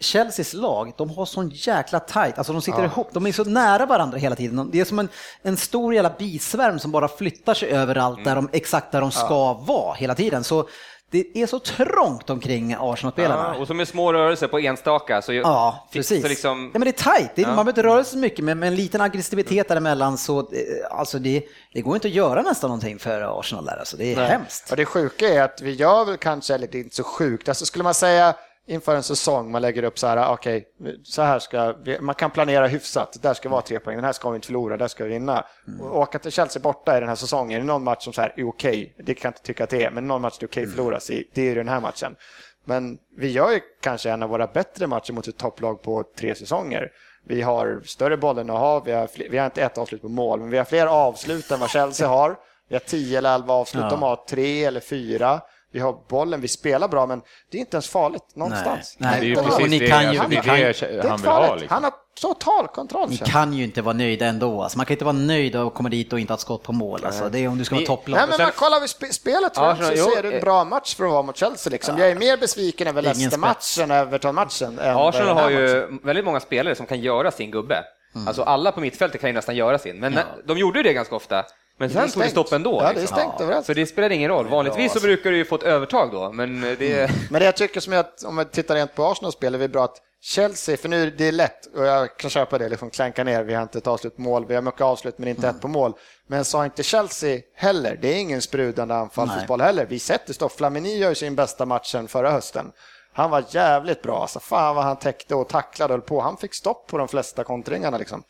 Chelseas 0.00 0.54
lag, 0.54 0.92
de 0.96 1.10
har 1.10 1.26
sån 1.26 1.50
jäkla 1.54 2.00
tight, 2.00 2.38
alltså 2.38 2.52
de 2.52 2.62
sitter 2.62 2.84
ihop, 2.84 3.08
de 3.12 3.26
är 3.26 3.32
så 3.32 3.44
nära 3.44 3.86
varandra 3.86 4.18
hela 4.18 4.36
tiden. 4.36 4.70
Det 4.72 4.80
är 4.80 4.84
som 4.84 4.98
en, 4.98 5.08
en 5.42 5.56
stor 5.56 5.94
jävla 5.94 6.14
bisvärm 6.18 6.78
som 6.78 6.90
bara 6.90 7.08
flyttar 7.08 7.54
sig 7.54 7.68
överallt 7.68 8.24
där 8.24 8.34
de, 8.34 8.48
exakt 8.52 8.92
där 8.92 9.00
de 9.00 9.10
ska 9.10 9.52
vara 9.52 9.94
hela 9.94 10.14
tiden. 10.14 10.44
Så 10.44 10.68
det 11.10 11.38
är 11.42 11.46
så 11.46 11.58
trångt 11.58 12.30
omkring 12.30 12.76
Arsenal-spelarna. 12.80 13.52
Ja, 13.54 13.60
och 13.60 13.66
så 13.66 13.74
med 13.74 13.88
små 13.88 14.12
rörelser 14.12 14.46
på 14.46 14.58
enstaka. 14.58 15.22
Så, 15.22 15.32
Ja, 15.32 15.88
precis. 15.92 16.22
Så 16.22 16.28
liksom, 16.28 16.70
ja, 16.72 16.78
men 16.78 16.84
det 16.84 16.90
är 16.90 17.02
tajt, 17.04 17.30
det 17.34 17.42
är, 17.42 17.46
man 17.46 17.54
behöver 17.56 17.70
inte 17.70 17.82
röra 17.82 18.04
sig 18.04 18.12
så 18.12 18.18
mycket, 18.18 18.44
men 18.44 18.58
med 18.58 18.66
en 18.66 18.74
liten 18.74 19.00
aggressivitet 19.00 19.68
däremellan 19.68 20.18
så 20.18 20.38
eh, 20.38 20.44
alltså 20.90 21.18
det, 21.18 21.42
det 21.72 21.80
går 21.80 21.94
inte 21.94 22.08
att 22.08 22.14
göra 22.14 22.42
nästan 22.42 22.68
någonting 22.68 22.98
för 22.98 23.40
Arsenal 23.40 23.64
där. 23.64 23.76
Alltså, 23.76 23.96
det 23.96 24.14
är 24.14 24.24
hemskt. 24.24 24.70
Och 24.70 24.76
det 24.76 24.84
sjuka 24.84 25.28
är 25.28 25.42
att 25.42 25.60
vi 25.60 25.70
gör 25.70 26.04
väl 26.04 26.16
kanske, 26.16 26.54
eller 26.54 26.66
det 26.66 26.78
är 26.78 26.82
inte 26.82 26.96
så 26.96 27.04
sjukt, 27.04 27.48
alltså 27.48 27.66
skulle 27.66 27.84
man 27.84 27.94
säga 27.94 28.34
inför 28.66 28.96
en 28.96 29.02
säsong, 29.02 29.50
man 29.50 29.62
lägger 29.62 29.82
upp 29.82 29.98
så 29.98 30.06
här, 30.06 30.32
okej, 30.32 30.64
så 31.04 31.22
här 31.22 31.38
ska 31.38 31.72
vi, 31.72 32.00
man 32.00 32.14
kan 32.14 32.30
planera 32.30 32.66
hyfsat, 32.66 33.16
där 33.22 33.34
ska 33.34 33.48
vara 33.48 33.62
tre 33.62 33.78
poäng, 33.80 33.96
den 33.96 34.04
här 34.04 34.12
ska 34.12 34.30
vi 34.30 34.34
inte 34.36 34.46
förlora, 34.46 34.76
där 34.76 34.88
ska 34.88 35.04
vi 35.04 35.10
vinna. 35.10 35.44
Och 35.80 35.98
åka 35.98 36.18
till 36.18 36.32
Chelsea 36.32 36.62
borta 36.62 36.96
i 36.96 37.00
den 37.00 37.08
här 37.08 37.16
säsongen, 37.16 37.56
är 37.56 37.60
det 37.60 37.66
någon 37.66 37.84
match 37.84 38.04
som 38.04 38.12
så 38.12 38.20
här 38.20 38.34
är 38.36 38.48
okej, 38.48 38.94
det 38.98 39.14
kan 39.14 39.28
jag 39.28 39.30
inte 39.30 39.42
tycka 39.42 39.64
att 39.64 39.70
det 39.70 39.84
är, 39.84 39.90
men 39.90 40.06
någon 40.08 40.22
match 40.22 40.36
det 40.40 40.44
är 40.44 40.48
okej 40.48 40.64
att 40.64 40.70
förloras 40.70 41.10
i, 41.10 41.28
det 41.34 41.50
är 41.50 41.54
den 41.54 41.68
här 41.68 41.80
matchen. 41.80 42.16
Men 42.64 42.98
vi 43.16 43.30
gör 43.30 43.50
ju 43.50 43.60
kanske 43.80 44.10
en 44.10 44.22
av 44.22 44.28
våra 44.28 44.46
bättre 44.46 44.86
matcher 44.86 45.12
mot 45.12 45.28
ett 45.28 45.36
topplag 45.38 45.82
på 45.82 46.04
tre 46.18 46.34
säsonger. 46.34 46.90
Vi 47.26 47.42
har 47.42 47.80
större 47.84 48.16
bollinnehav, 48.16 48.84
vi 48.84 48.92
har, 48.92 49.06
fler, 49.06 49.28
vi 49.30 49.38
har 49.38 49.44
inte 49.46 49.62
ett 49.62 49.78
avslut 49.78 50.02
på 50.02 50.08
mål, 50.08 50.40
men 50.40 50.50
vi 50.50 50.58
har 50.58 50.64
fler 50.64 50.86
avslut 50.86 51.50
än 51.50 51.60
vad 51.60 51.70
Chelsea 51.70 52.08
har. 52.08 52.36
Vi 52.68 52.74
har 52.74 52.80
10 52.80 53.18
eller 53.18 53.34
11 53.34 53.54
avslut, 53.54 53.82
Ja. 53.82 53.90
de 53.90 54.02
har 54.02 54.16
tre 54.16 54.64
eller 54.64 54.80
fyra. 54.80 55.40
Vi 55.72 55.80
har 55.80 55.96
bollen, 56.08 56.40
vi 56.40 56.48
spelar 56.48 56.88
bra, 56.88 57.06
men 57.06 57.22
det 57.50 57.58
är 57.58 57.60
inte 57.60 57.76
ens 57.76 57.88
farligt 57.88 58.22
någonstans. 58.34 58.94
Nej, 58.98 59.20
Det 59.20 59.26
är 59.26 59.28
ju 59.28 59.34
precis 59.36 59.70
ni 59.70 59.78
det, 59.78 59.88
kan 59.88 60.02
ju- 60.02 60.08
alltså, 60.08 60.22
det, 60.22 60.28
ni 60.28 60.34
kan- 60.36 60.44
det 60.44 61.08
han 61.08 61.12
inte 61.12 61.22
vill 61.22 61.30
ha. 61.30 61.46
farligt. 61.46 61.60
Liksom. 61.60 61.74
Han 61.74 61.84
har 61.84 61.92
total 62.20 62.68
kontroll. 62.68 63.10
Ni 63.10 63.16
kan 63.16 63.52
ju 63.52 63.64
inte 63.64 63.82
vara 63.82 63.92
nöjda 63.96 64.26
ändå. 64.26 64.62
Alltså, 64.62 64.78
man 64.78 64.86
kan 64.86 64.94
inte 64.94 65.04
vara 65.04 65.12
nöjd 65.16 65.56
och 65.56 65.74
komma 65.74 65.88
dit 65.88 66.12
och 66.12 66.20
inte 66.20 66.32
ha 66.32 66.34
ett 66.34 66.40
skott 66.40 66.62
på 66.62 66.72
mål. 66.72 67.04
Alltså, 67.04 67.28
det 67.28 67.38
är 67.38 67.48
om 67.48 67.58
du 67.58 67.64
ska 67.64 67.74
vara 67.74 67.80
Ni- 67.80 67.86
topplag. 67.86 68.16
Nej, 68.18 68.26
men 68.28 68.36
sen- 68.36 68.44
man, 68.44 68.52
kollar 68.52 68.80
vi 68.80 68.88
spe, 68.88 69.06
spelet 69.12 69.52
Ja, 69.56 69.76
så 69.76 69.92
jo, 69.96 70.04
ser 70.04 70.22
det 70.22 70.28
en 70.28 70.34
eh. 70.34 70.40
bra 70.40 70.64
match 70.64 70.94
för 70.94 71.04
att 71.04 71.10
vara 71.12 71.22
mot 71.22 71.36
Chelsea. 71.36 71.70
Liksom. 71.70 71.98
Jag 71.98 72.10
är 72.10 72.14
mer 72.14 72.36
besviken 72.36 72.88
över 72.88 73.02
Leicester-matchen, 73.02 73.90
Everton-matchen. 73.90 74.78
än 74.78 74.96
Arsenal 74.96 75.36
har 75.36 75.50
ju 75.50 75.80
matchen. 75.80 76.00
väldigt 76.04 76.24
många 76.24 76.40
spelare 76.40 76.74
som 76.74 76.86
kan 76.86 77.00
göra 77.00 77.30
sin 77.30 77.50
gubbe. 77.50 77.84
Mm. 78.14 78.28
Alltså 78.28 78.42
alla 78.42 78.72
på 78.72 78.80
mittfältet 78.80 79.20
kan 79.20 79.30
ju 79.30 79.34
nästan 79.34 79.56
göra 79.56 79.78
sin, 79.78 80.00
men 80.00 80.18
de 80.46 80.58
gjorde 80.58 80.78
ju 80.78 80.82
det 80.82 80.92
ganska 80.92 81.16
ofta. 81.16 81.44
Men 81.80 81.90
är 81.90 81.94
sen 81.94 82.10
tog 82.10 82.22
det 82.22 82.28
stopp 82.28 82.52
ändå. 82.52 82.72
Ja, 82.72 82.82
det 82.82 82.88
är 82.88 82.94
liksom. 83.00 83.16
stängt 83.16 83.40
överallt. 83.40 83.66
Så 83.66 83.74
det 83.74 83.86
spelar 83.86 84.10
ingen 84.10 84.30
roll. 84.30 84.48
Vanligtvis 84.48 84.92
så 84.92 85.00
brukar 85.00 85.30
du 85.30 85.36
ju 85.36 85.44
få 85.44 85.54
ett 85.54 85.62
övertag 85.62 86.10
då, 86.12 86.32
men 86.32 86.60
det... 86.60 87.10
Men 87.30 87.40
det 87.40 87.44
jag 87.44 87.56
tycker 87.56 87.80
som 87.80 87.92
är 87.92 87.96
att 87.96 88.24
om 88.24 88.34
man 88.34 88.44
tittar 88.44 88.74
rent 88.74 88.94
på 88.94 89.04
Arsenals 89.04 89.34
spel 89.34 89.54
är 89.54 89.58
det 89.58 89.68
bra 89.68 89.84
att 89.84 89.96
Chelsea, 90.22 90.76
för 90.76 90.88
nu 90.88 91.02
är 91.02 91.10
det 91.10 91.32
lätt 91.32 91.66
och 91.76 91.86
jag 91.86 92.16
kan 92.16 92.30
köpa 92.30 92.58
det, 92.58 92.68
liksom 92.68 92.90
klänka 92.90 93.24
ner, 93.24 93.42
vi 93.42 93.54
har 93.54 93.62
inte 93.62 93.78
ett 93.78 93.86
avslut 93.86 94.18
mål, 94.18 94.46
vi 94.46 94.54
har 94.54 94.62
mycket 94.62 94.80
avslut 94.80 95.18
men 95.18 95.28
inte 95.28 95.48
ett 95.48 95.60
på 95.60 95.68
mål. 95.68 95.92
Men 96.26 96.44
sa 96.44 96.64
inte 96.64 96.82
Chelsea 96.82 97.40
heller, 97.54 97.98
det 98.02 98.08
är 98.08 98.20
ingen 98.20 98.42
sprudande 98.42 98.94
anfallsfotboll 98.94 99.60
heller. 99.60 99.86
Vi 99.86 99.98
sätter 99.98 100.32
stopp, 100.32 100.52
Flamini 100.52 100.98
gör 100.98 101.08
ju 101.08 101.14
sin 101.14 101.34
bästa 101.34 101.66
matchen 101.66 102.08
förra 102.08 102.30
hösten. 102.30 102.72
Han 103.12 103.30
var 103.30 103.44
jävligt 103.50 104.02
bra, 104.02 104.22
alltså 104.22 104.40
fan 104.40 104.74
vad 104.76 104.84
han 104.84 104.98
täckte 104.98 105.34
och 105.34 105.48
tacklade 105.48 105.94
och 105.94 105.98
höll 105.98 106.08
på. 106.08 106.20
Han 106.20 106.36
fick 106.36 106.54
stopp 106.54 106.86
på 106.86 106.98
de 106.98 107.08
flesta 107.08 107.44
kontringarna 107.44 107.98
liksom. 107.98 108.22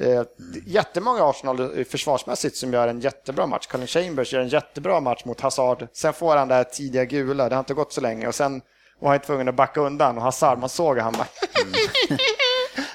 Eh, 0.00 0.22
jättemånga 0.66 1.30
Arsenal 1.30 1.84
försvarsmässigt 1.84 2.56
som 2.56 2.72
gör 2.72 2.88
en 2.88 3.00
jättebra 3.00 3.46
match. 3.46 3.66
Colin 3.66 3.86
Chambers 3.86 4.32
gör 4.32 4.40
en 4.40 4.48
jättebra 4.48 5.00
match 5.00 5.24
mot 5.24 5.40
Hazard. 5.40 5.88
Sen 5.92 6.12
får 6.12 6.36
han 6.36 6.48
det 6.48 6.54
här 6.54 6.64
tidiga 6.64 7.04
gula, 7.04 7.48
det 7.48 7.54
har 7.54 7.60
inte 7.60 7.74
gått 7.74 7.92
så 7.92 8.00
länge. 8.00 8.28
Och 8.28 8.34
sen 8.34 8.62
var 8.98 9.10
han 9.10 9.20
tvungen 9.20 9.48
att 9.48 9.54
backa 9.54 9.80
undan 9.80 10.16
och 10.16 10.22
Hazard, 10.22 10.58
man 10.58 10.68
såg 10.68 10.98
att 10.98 11.04
han 11.04 11.12
bara... 11.12 11.26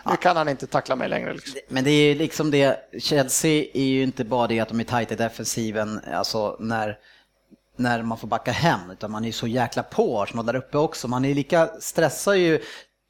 nu 0.12 0.18
kan 0.18 0.38
han 0.38 0.50
inte 0.50 0.68
tackla 0.68 0.96
mig 0.96 1.10
längre. 1.10 1.34
Liksom. 1.34 1.60
Men 1.70 1.84
det 1.84 1.92
är 1.92 2.14
ju 2.14 2.16
liksom 2.16 2.52
det, 2.52 2.80
Chelsea 3.00 3.66
är 3.74 3.86
ju 3.86 4.04
inte 4.04 4.24
bara 4.24 4.48
det 4.48 4.60
att 4.60 4.70
de 4.70 4.80
är 4.80 4.84
tajta 4.84 5.14
i 5.14 5.18
defensiven, 5.18 6.00
alltså 6.14 6.58
när, 6.60 6.98
när 7.78 8.02
man 8.02 8.18
får 8.18 8.28
backa 8.28 8.52
hem, 8.52 8.92
utan 8.92 9.12
man 9.12 9.24
är 9.24 9.28
ju 9.28 9.34
så 9.34 9.48
jäkla 9.48 9.84
på 9.84 10.22
Arsenal 10.22 10.46
där 10.46 10.56
uppe 10.56 10.78
också. 10.78 11.08
Man 11.08 11.26
är 11.26 11.34
lika, 11.34 11.68
stressar 11.80 12.34
ju 12.34 12.62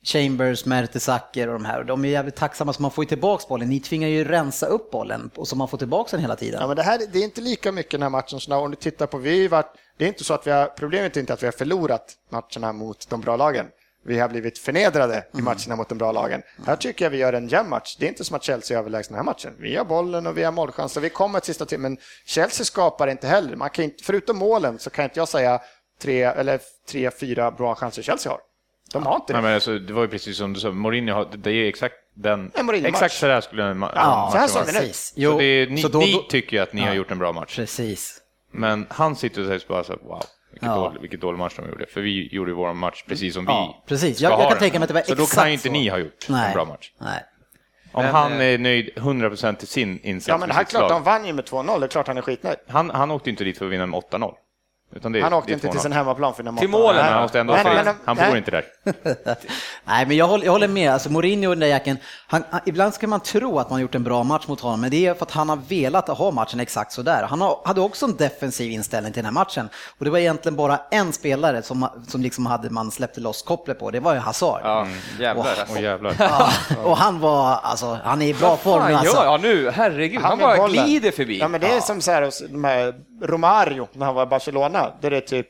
Chambers, 0.05 0.65
Mertesacker 0.65 1.47
och 1.47 1.53
de 1.53 1.65
här, 1.65 1.83
de 1.83 2.05
är 2.05 2.09
jävligt 2.09 2.35
tacksamma 2.35 2.73
så 2.73 2.81
man 2.81 2.91
får 2.91 3.03
ju 3.03 3.07
tillbaks 3.07 3.47
bollen. 3.47 3.69
Ni 3.69 3.79
tvingar 3.79 4.07
ju 4.07 4.23
rensa 4.23 4.65
upp 4.65 4.91
bollen 4.91 5.31
och 5.35 5.47
så 5.47 5.55
man 5.55 5.67
får 5.67 5.77
tillbaks 5.77 6.11
den 6.11 6.19
hela 6.19 6.35
tiden. 6.35 6.61
Ja, 6.61 6.67
men 6.67 6.75
det, 6.75 6.83
här, 6.83 7.01
det 7.11 7.19
är 7.19 7.23
inte 7.23 7.41
lika 7.41 7.71
mycket 7.71 7.91
den 7.91 8.01
här 8.01 8.09
matchen 8.09 8.39
som 8.39 8.53
om 8.53 8.71
du 8.71 8.75
tittar 8.75 9.07
på, 9.07 9.17
vi 9.17 9.47
varit, 9.47 9.73
det 9.97 10.03
är 10.03 10.07
inte 10.07 10.23
så 10.23 10.33
att 10.33 10.47
vi 10.47 10.51
har, 10.51 10.67
problemet 10.67 11.17
är 11.17 11.19
inte 11.19 11.33
att 11.33 11.43
vi 11.43 11.47
har 11.47 11.51
förlorat 11.51 12.13
matcherna 12.29 12.73
mot 12.73 13.09
de 13.09 13.21
bra 13.21 13.35
lagen. 13.35 13.65
Vi 14.07 14.19
har 14.19 14.29
blivit 14.29 14.57
förnedrade 14.57 15.25
i 15.37 15.41
matcherna 15.41 15.75
mot 15.75 15.89
de 15.89 15.97
bra 15.97 16.11
lagen. 16.11 16.41
Här 16.65 16.75
tycker 16.75 17.05
jag 17.05 17.09
vi 17.09 17.17
gör 17.17 17.33
en 17.33 17.47
jämn 17.47 17.69
match. 17.69 17.95
Det 17.99 18.05
är 18.05 18.09
inte 18.09 18.23
som 18.23 18.35
att 18.35 18.43
Chelsea 18.43 18.77
är 18.77 18.79
överlägsna 18.79 19.17
den 19.17 19.25
här 19.25 19.31
matchen. 19.31 19.53
Vi 19.59 19.75
har 19.75 19.85
bollen 19.85 20.27
och 20.27 20.37
vi 20.37 20.43
har 20.43 20.51
målchanser. 20.51 21.01
Vi 21.01 21.09
kommer 21.09 21.37
ett 21.37 21.45
sista 21.45 21.65
till, 21.65 21.79
men 21.79 21.97
Chelsea 22.25 22.65
skapar 22.65 23.07
inte 23.07 23.27
heller. 23.27 23.55
Man 23.55 23.69
kan 23.69 23.85
inte, 23.85 24.03
förutom 24.03 24.37
målen 24.37 24.79
så 24.79 24.89
kan 24.89 25.03
inte 25.03 25.19
jag 25.19 25.27
säga 25.27 25.59
tre 26.01 26.23
eller 26.23 26.59
tre, 26.89 27.11
fyra 27.11 27.51
bra 27.51 27.75
chanser 27.75 28.01
Chelsea 28.01 28.31
har. 28.31 28.39
De 28.93 29.05
har 29.05 29.15
inte 29.15 29.33
det. 29.33 29.33
Nej, 29.33 29.41
men 29.43 29.53
alltså, 29.53 29.79
det 29.79 29.93
var 29.93 30.01
ju 30.01 30.07
precis 30.07 30.37
som 30.37 30.53
du 30.53 30.59
sa, 30.59 30.71
Mourinho, 30.71 31.13
har- 31.13 31.27
det 31.37 31.51
är 31.51 31.67
exakt 31.67 31.95
den... 32.15 32.51
En 32.53 32.65
Mourinho-match. 32.65 32.89
Exakt 32.93 33.13
så 33.15 33.25
där 33.27 33.41
skulle 33.41 33.63
en 33.63 33.83
ma- 33.83 33.91
Ja, 33.95 34.29
så 34.31 34.37
här 34.37 34.43
match 34.45 34.53
vara. 34.55 34.65
den 34.65 34.75
ut. 34.75 34.81
precis. 34.81 35.13
Så 35.25 35.37
det 35.37 35.43
är, 35.45 35.67
ni, 35.67 35.81
så 35.81 35.87
då- 35.87 35.99
ni 35.99 36.13
då- 36.13 36.21
tycker 36.29 36.57
ju 36.57 36.63
att 36.63 36.73
ni 36.73 36.81
har 36.81 36.93
gjort 36.93 37.11
en 37.11 37.19
bra 37.19 37.31
match. 37.31 37.55
Precis. 37.55 38.21
Men 38.51 38.87
han 38.89 39.15
sitter 39.15 39.41
och 39.41 39.47
säger 39.47 39.61
bara 39.67 39.83
så 39.83 39.91
här, 39.93 39.99
wow, 40.03 40.23
vilket, 40.51 40.67
Ja. 40.69 40.75
dålig, 40.75 41.01
vilket 41.01 41.21
dålig 41.21 41.37
match 41.39 41.53
de 41.55 41.69
gjorde. 41.69 41.85
För 41.85 42.01
vi 42.01 42.29
gjorde 42.35 42.51
ju 42.51 42.55
vår 42.55 42.73
match 42.73 43.03
precis 43.07 43.33
som 43.33 43.45
Ja, 43.47 43.81
vi 43.85 43.89
precis. 43.89 44.17
ska 44.17 44.23
Jag- 44.25 44.31
jag 44.31 44.37
ha 44.37 44.43
kan 44.43 44.49
den. 44.51 44.59
tänka 44.59 44.79
mig 44.79 44.83
att 44.83 44.87
det 44.87 44.93
var 44.93 45.01
Så 45.01 45.15
då 45.15 45.23
exakt 45.23 45.39
kan 45.39 45.47
ju 45.47 45.53
inte 45.53 45.67
så. 45.67 45.71
ni 45.73 45.89
ha 45.89 45.97
gjort 45.97 46.25
Nej. 46.29 46.47
en 46.47 46.53
bra 46.53 46.65
match. 46.65 46.91
Nej. 47.01 47.23
Om 47.93 48.03
Men, 48.03 48.13
han 48.15 48.31
eh, 48.31 48.41
är 48.41 48.57
nöjd 48.57 48.89
100% 48.95 49.55
till 49.59 49.67
sin 49.67 49.99
insats 50.03 50.27
Ja, 50.27 50.33
men 50.33 50.41
det 50.41 50.47
med 50.47 50.55
här 50.55 50.63
sitt 50.63 50.69
klart, 50.69 50.81
lag. 50.81 50.91
de 50.91 51.03
vann 51.03 51.25
ju 51.25 51.33
med 51.33 51.45
2-0. 51.45 51.79
Det 51.79 51.85
är 51.85 51.87
klart 51.87 52.07
han 52.07 52.17
är 52.17 52.21
skitnöjd. 52.21 52.57
Han, 52.67 52.89
han 52.89 53.11
åkte 53.11 53.29
inte 53.29 53.43
dit 53.43 53.57
för 53.57 53.65
att 53.65 53.71
vinna 53.71 53.85
med 53.85 53.97
8-0. 54.11 54.33
Utan 54.95 55.11
det, 55.11 55.21
Han 55.21 55.33
åkte 55.33 55.51
är 55.51 55.53
inte 55.53 55.67
2-0. 55.67 55.71
till 55.71 55.79
sin 55.79 55.91
hemmaplan 55.91 56.33
för 56.33 56.43
den 56.43 56.57
Till 56.57 56.69
målen, 56.69 57.05
han 57.05 57.21
måste 57.21 57.39
ändå 57.39 57.53
Men- 57.53 57.85
men- 57.85 57.95
han 58.05 58.17
nej. 58.17 58.27
bor 58.29 58.37
inte 58.37 58.51
där. 58.51 58.65
Nej, 59.85 60.05
men 60.05 60.17
jag 60.17 60.27
håller, 60.27 60.45
jag 60.45 60.51
håller 60.51 60.67
med. 60.67 60.93
Alltså 60.93 61.11
Mourinho 61.11 61.47
och 61.49 61.55
den 61.55 61.59
där 61.59 61.67
jäkeln, 61.67 61.97
han, 62.27 62.43
han, 62.49 62.59
ibland 62.65 62.93
ska 62.93 63.07
man 63.07 63.19
tro 63.19 63.59
att 63.59 63.69
man 63.69 63.81
gjort 63.81 63.95
en 63.95 64.03
bra 64.03 64.23
match 64.23 64.47
mot 64.47 64.59
honom, 64.61 64.81
men 64.81 64.91
det 64.91 65.05
är 65.05 65.13
för 65.13 65.25
att 65.25 65.31
han 65.31 65.49
har 65.49 65.59
velat 65.69 66.07
ha 66.07 66.31
matchen 66.31 66.59
exakt 66.59 66.91
så 66.91 67.01
där. 67.01 67.23
Han 67.29 67.41
har, 67.41 67.59
hade 67.65 67.81
också 67.81 68.05
en 68.05 68.15
defensiv 68.15 68.71
inställning 68.71 69.13
till 69.13 69.23
den 69.23 69.25
här 69.35 69.43
matchen 69.43 69.69
och 69.99 70.05
det 70.05 70.11
var 70.11 70.17
egentligen 70.19 70.55
bara 70.55 70.79
en 70.91 71.13
spelare 71.13 71.61
som, 71.61 71.87
som 72.07 72.21
liksom 72.21 72.45
hade 72.45 72.69
man 72.69 72.91
släppte 72.91 73.21
loss 73.21 73.41
kopplet 73.43 73.79
på, 73.79 73.91
det 73.91 73.99
var 73.99 74.13
ju 74.13 74.19
Hazard. 74.19 74.61
Ja, 74.63 74.87
jävlar 75.19 75.45
alltså. 75.45 75.65
Åh 75.75 75.81
jävlar. 75.81 76.15
Ja, 76.19 76.49
och 76.83 76.97
han 76.97 77.19
var, 77.19 77.59
alltså, 77.63 77.99
han 78.03 78.21
är 78.21 78.27
i 78.27 78.33
bra 78.33 78.57
form 78.57 78.83
nu 78.87 78.93
alltså. 78.93 79.15
ja, 79.17 79.23
ja, 79.25 79.37
nu, 79.37 79.71
herregud, 79.71 80.21
han, 80.21 80.37
med 80.37 80.47
bara 80.47 80.57
bollen. 80.57 80.85
glider 80.85 81.11
förbi. 81.11 81.39
Ja, 81.39 81.47
men 81.47 81.61
det 81.61 81.67
är 81.67 81.79
som 81.81 82.01
så 82.01 82.11
här, 82.11 82.21
hos 82.21 82.43
de 82.49 82.63
här 82.63 82.93
Romario 83.23 83.87
när 83.93 84.05
han 84.05 84.15
var 84.15 84.23
i 84.23 84.25
Barcelona. 84.25 84.74
Där 85.01 85.09
det 85.09 85.17
är 85.17 85.21
typ, 85.21 85.47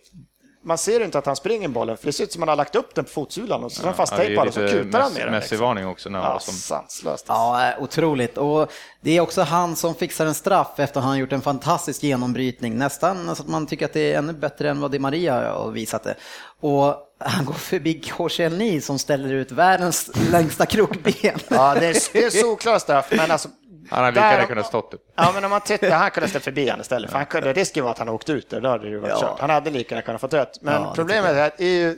man 0.65 0.78
ser 0.78 1.03
inte 1.03 1.17
att 1.17 1.26
han 1.26 1.36
springer 1.36 1.67
bollen, 1.67 1.97
för 1.97 2.05
det 2.05 2.13
ser 2.13 2.23
ut 2.23 2.32
som 2.32 2.43
att 2.43 2.49
han 2.49 2.57
har 2.57 2.65
lagt 2.65 2.76
upp 2.76 2.95
den 2.95 3.05
på 3.05 3.11
fotsulan 3.11 3.63
och 3.63 3.71
så 3.71 3.82
är 3.82 3.86
den 3.86 3.93
fasttejpad 3.95 4.47
och 4.47 4.53
så 4.53 4.59
kutar 4.59 4.76
han 4.76 4.84
med 4.84 4.99
den. 4.99 5.11
Liksom. 5.13 5.32
Messi-varning 5.32 5.88
också. 5.88 6.09
När 6.09 6.19
Ja, 6.19 6.39
som, 6.39 6.53
sanslöst. 6.53 7.26
Ja, 7.28 7.73
otroligt. 7.80 8.38
Och 8.38 8.71
det 9.01 9.17
är 9.17 9.21
också 9.21 9.41
han 9.41 9.76
som 9.76 9.95
fixar 9.95 10.26
en 10.26 10.34
straff 10.34 10.80
efter 10.80 10.99
att 10.99 11.05
han 11.05 11.17
gjort 11.17 11.32
en 11.32 11.41
fantastisk 11.41 12.03
genombrytning. 12.03 12.78
Nästan 12.78 13.36
så 13.36 13.43
att 13.43 13.49
man 13.49 13.67
tycker 13.67 13.86
att 13.86 13.93
det 13.93 14.13
är 14.13 14.17
ännu 14.17 14.34
bättre 14.34 14.69
än 14.69 14.82
vad 14.82 14.91
Di 14.91 14.99
Maria 14.99 15.53
har 15.53 15.71
visat 15.71 16.03
det. 16.03 16.15
Och 16.59 16.95
han 17.19 17.45
går 17.45 17.53
förbi 17.53 17.99
Korselny 17.99 18.82
som 18.82 18.99
ställer 18.99 19.34
ut 19.34 19.51
världens 19.51 20.11
längsta 20.32 20.65
krokben. 20.65 21.13
Ja, 21.47 21.76
det 21.80 21.88
är, 21.88 22.13
det 22.13 22.23
är 22.23 22.30
solklar 22.30 22.80
straff, 22.80 23.07
men 23.11 23.32
alltså... 23.32 23.49
han 23.89 24.03
hade 24.03 24.15
lika 24.15 24.31
gärna 24.31 24.45
kunnat 24.45 24.65
stått 24.65 24.93
upp. 24.93 25.01
Ja, 25.15 25.31
men 25.36 25.43
om 25.45 25.51
man 25.51 25.61
tittar, 25.61 25.89
han 25.89 26.11
kunde 26.11 26.29
ställt 26.29 26.43
förbi 26.43 26.65
honom 26.69 26.81
istället. 26.81 27.11
För 27.11 27.17
han 27.17 27.25
kunde, 27.25 27.53
risken 27.53 27.83
var 27.83 27.91
att 27.91 27.99
han 27.99 28.09
åkte 28.09 28.31
ut 28.31 28.49
där, 28.49 28.61
då 28.61 28.69
hade 28.69 28.83
det 28.83 28.89
ju 28.89 28.97
varit 28.99 29.13
Ja. 29.13 29.19
kört. 29.21 29.39
Han 29.39 29.49
hade 29.49 29.69
lika 29.69 29.95
gärna 29.95 30.05
kunnat 30.05 30.21
få 30.21 30.27
rött. 30.27 30.59
Men 30.61 30.81
Ja, 30.81 30.93
problemet 30.95 31.31
är, 31.31 31.47
att 31.47 31.59
är 31.61 31.95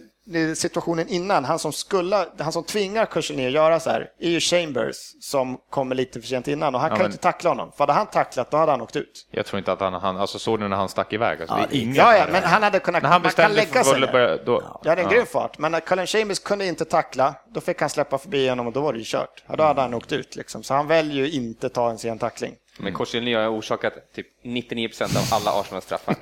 situationen 0.55 1.07
innan, 1.07 1.45
han 1.45 1.59
som, 1.59 1.73
skulle, 1.73 2.25
han 2.39 2.51
som 2.51 2.63
tvingar 2.63 3.05
Kursen 3.05 3.45
att 3.45 3.51
göra 3.51 3.79
så 3.79 3.89
här, 3.89 4.09
är 4.19 4.29
ju 4.29 4.39
Chambers 4.39 4.95
som 5.21 5.57
kommer 5.69 5.95
lite 5.95 6.21
för 6.21 6.27
sent 6.27 6.47
innan 6.47 6.75
och 6.75 6.81
han 6.81 6.89
Ja, 6.89 6.95
kan 6.95 7.03
ju 7.03 7.03
men- 7.03 7.11
inte 7.11 7.23
tackla 7.23 7.49
honom. 7.49 7.71
För 7.71 7.77
hade 7.79 7.93
han 7.93 8.05
tacklat, 8.07 8.51
då 8.51 8.57
hade 8.57 8.71
han 8.71 8.81
åkt 8.81 8.95
ut. 8.95 9.27
Jag 9.31 9.45
tror 9.45 9.57
inte 9.57 9.71
att 9.71 9.79
han, 9.79 9.93
han 9.93 10.17
alltså 10.17 10.39
såg 10.39 10.59
du 10.59 10.67
när 10.67 10.77
han 10.77 10.89
stack 10.89 11.13
iväg? 11.13 11.41
Alltså, 11.41 11.57
Ja, 11.57 11.65
ingen 11.71 11.95
Ja, 11.95 12.17
ja, 12.17 12.25
men 12.31 12.43
han 12.43 12.63
hade 12.63 12.79
kunnat, 12.79 13.03
När 13.03 13.09
han 13.09 13.21
man 13.21 13.31
kan 13.31 13.53
lägga 13.53 13.83
sig 13.83 13.99
börja, 14.11 14.37
då... 14.37 14.79
Ja, 14.83 14.95
det 14.95 15.01
är 15.01 15.05
en 15.05 15.09
grym 15.11 15.25
fart, 15.25 15.57
men 15.57 15.71
när 15.71 15.79
Colin 15.79 16.07
Chambers 16.07 16.39
kunde 16.39 16.65
inte 16.65 16.85
tackla, 16.85 17.35
då 17.53 17.61
fick 17.61 17.81
han 17.81 17.89
släppa 17.89 18.17
förbi 18.17 18.49
honom 18.49 18.67
och 18.67 18.73
då 18.73 18.81
var 18.81 18.93
det 18.93 18.99
ju 18.99 19.05
kört. 19.07 19.43
Ja, 19.47 19.55
då 19.55 19.63
hade 19.63 19.81
han 19.81 19.93
åkt 19.93 20.11
ut 20.11 20.35
liksom. 20.35 20.63
Så 20.63 20.73
han 20.73 20.87
väljer 20.87 21.25
ju 21.25 21.31
inte 21.31 21.69
ta 21.69 21.89
en 21.89 21.97
sen 21.97 22.19
tackling. 22.19 22.53
Men 22.77 22.93
Korselny 22.93 23.33
har 23.33 23.47
orsakat 23.49 23.93
typ 24.15 24.27
99 24.43 24.87
procent 24.87 25.15
av 25.15 25.23
alla 25.31 25.51
Arsenals 25.61 25.85
straffar. 25.85 26.15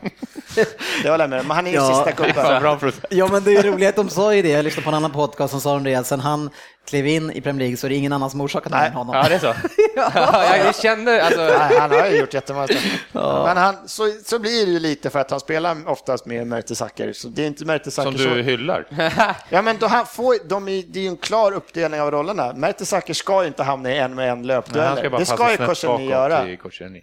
Det 1.03 1.09
håller 1.09 1.23
jag 1.23 1.29
med 1.29 1.45
men 1.45 1.55
han 1.55 1.67
är 1.67 1.71
ju 1.71 1.77
Ja. 1.77 2.05
sista 2.05 2.23
gubben. 2.23 2.91
Ja 3.09 3.27
men 3.31 3.43
det 3.43 3.55
är 3.55 3.63
roligt 3.63 3.89
att 3.89 3.95
de 3.95 4.09
sa 4.09 4.35
ju 4.35 4.41
det, 4.41 4.49
jag 4.49 4.63
lyssnade 4.63 4.83
på 4.83 4.89
en 4.89 4.95
annan 4.95 5.11
podcast 5.11 5.51
som 5.51 5.61
sa 5.61 5.73
de 5.73 5.83
det, 5.83 5.95
att 5.95 6.07
sen 6.07 6.19
han 6.19 6.49
klev 6.85 7.07
in 7.07 7.31
i 7.31 7.41
Premier 7.41 7.59
League 7.59 7.77
så 7.77 7.87
är 7.87 7.89
det 7.89 7.95
ingen 7.95 8.13
annan 8.13 8.29
som 8.29 8.41
orsakat 8.41 8.71
det 8.71 8.77
än 8.77 8.93
honom. 8.93 9.15
Ja, 9.15 9.29
det 9.29 9.35
är 9.35 9.39
så. 9.39 9.53
Ja, 9.95 10.57
jag 10.57 10.75
kände, 10.75 11.23
alltså, 11.23 11.41
Nej, 11.41 11.79
han 11.79 11.91
har 11.91 12.07
ju 12.07 12.17
gjort 12.17 12.33
jättemånga 12.33 12.67
straffar. 12.67 13.45
Men 13.45 13.57
han, 13.57 13.75
så, 13.85 14.11
så 14.25 14.39
blir 14.39 14.65
det 14.65 14.71
ju 14.71 14.79
lite 14.79 15.09
för 15.09 15.19
att 15.19 15.31
han 15.31 15.39
spelar 15.39 15.89
oftast 15.89 16.25
med 16.25 16.47
Mertesacker. 16.47 17.13
Så 17.13 17.27
det 17.27 17.43
är 17.43 17.47
inte 17.47 17.65
Mertesacker 17.65 18.11
Som 18.11 18.19
så... 18.19 18.29
du 18.29 18.43
hyllar. 18.43 18.87
Ja, 19.49 19.61
men 19.61 19.77
då 19.77 19.87
han 19.87 20.05
får, 20.05 20.47
de 20.47 20.67
är, 20.67 20.83
det 20.87 20.99
är 20.99 21.03
ju 21.03 21.09
en 21.09 21.17
klar 21.17 21.51
uppdelning 21.51 22.01
av 22.01 22.11
rollerna. 22.11 22.53
Mertesacker 22.53 23.13
ska 23.13 23.41
ju 23.41 23.47
inte 23.47 23.63
hamna 23.63 23.91
i 23.91 23.97
en 23.97 24.15
med 24.15 24.31
en 24.31 24.37
Nej, 24.37 24.47
löpdueller. 24.47 24.87
han 24.87 24.97
ska 24.97 25.09
bara 25.09 25.19
det 25.19 25.25
ska 25.25 25.51
ju 25.51 25.57
bakåt 25.57 26.01
göra. 26.01 26.47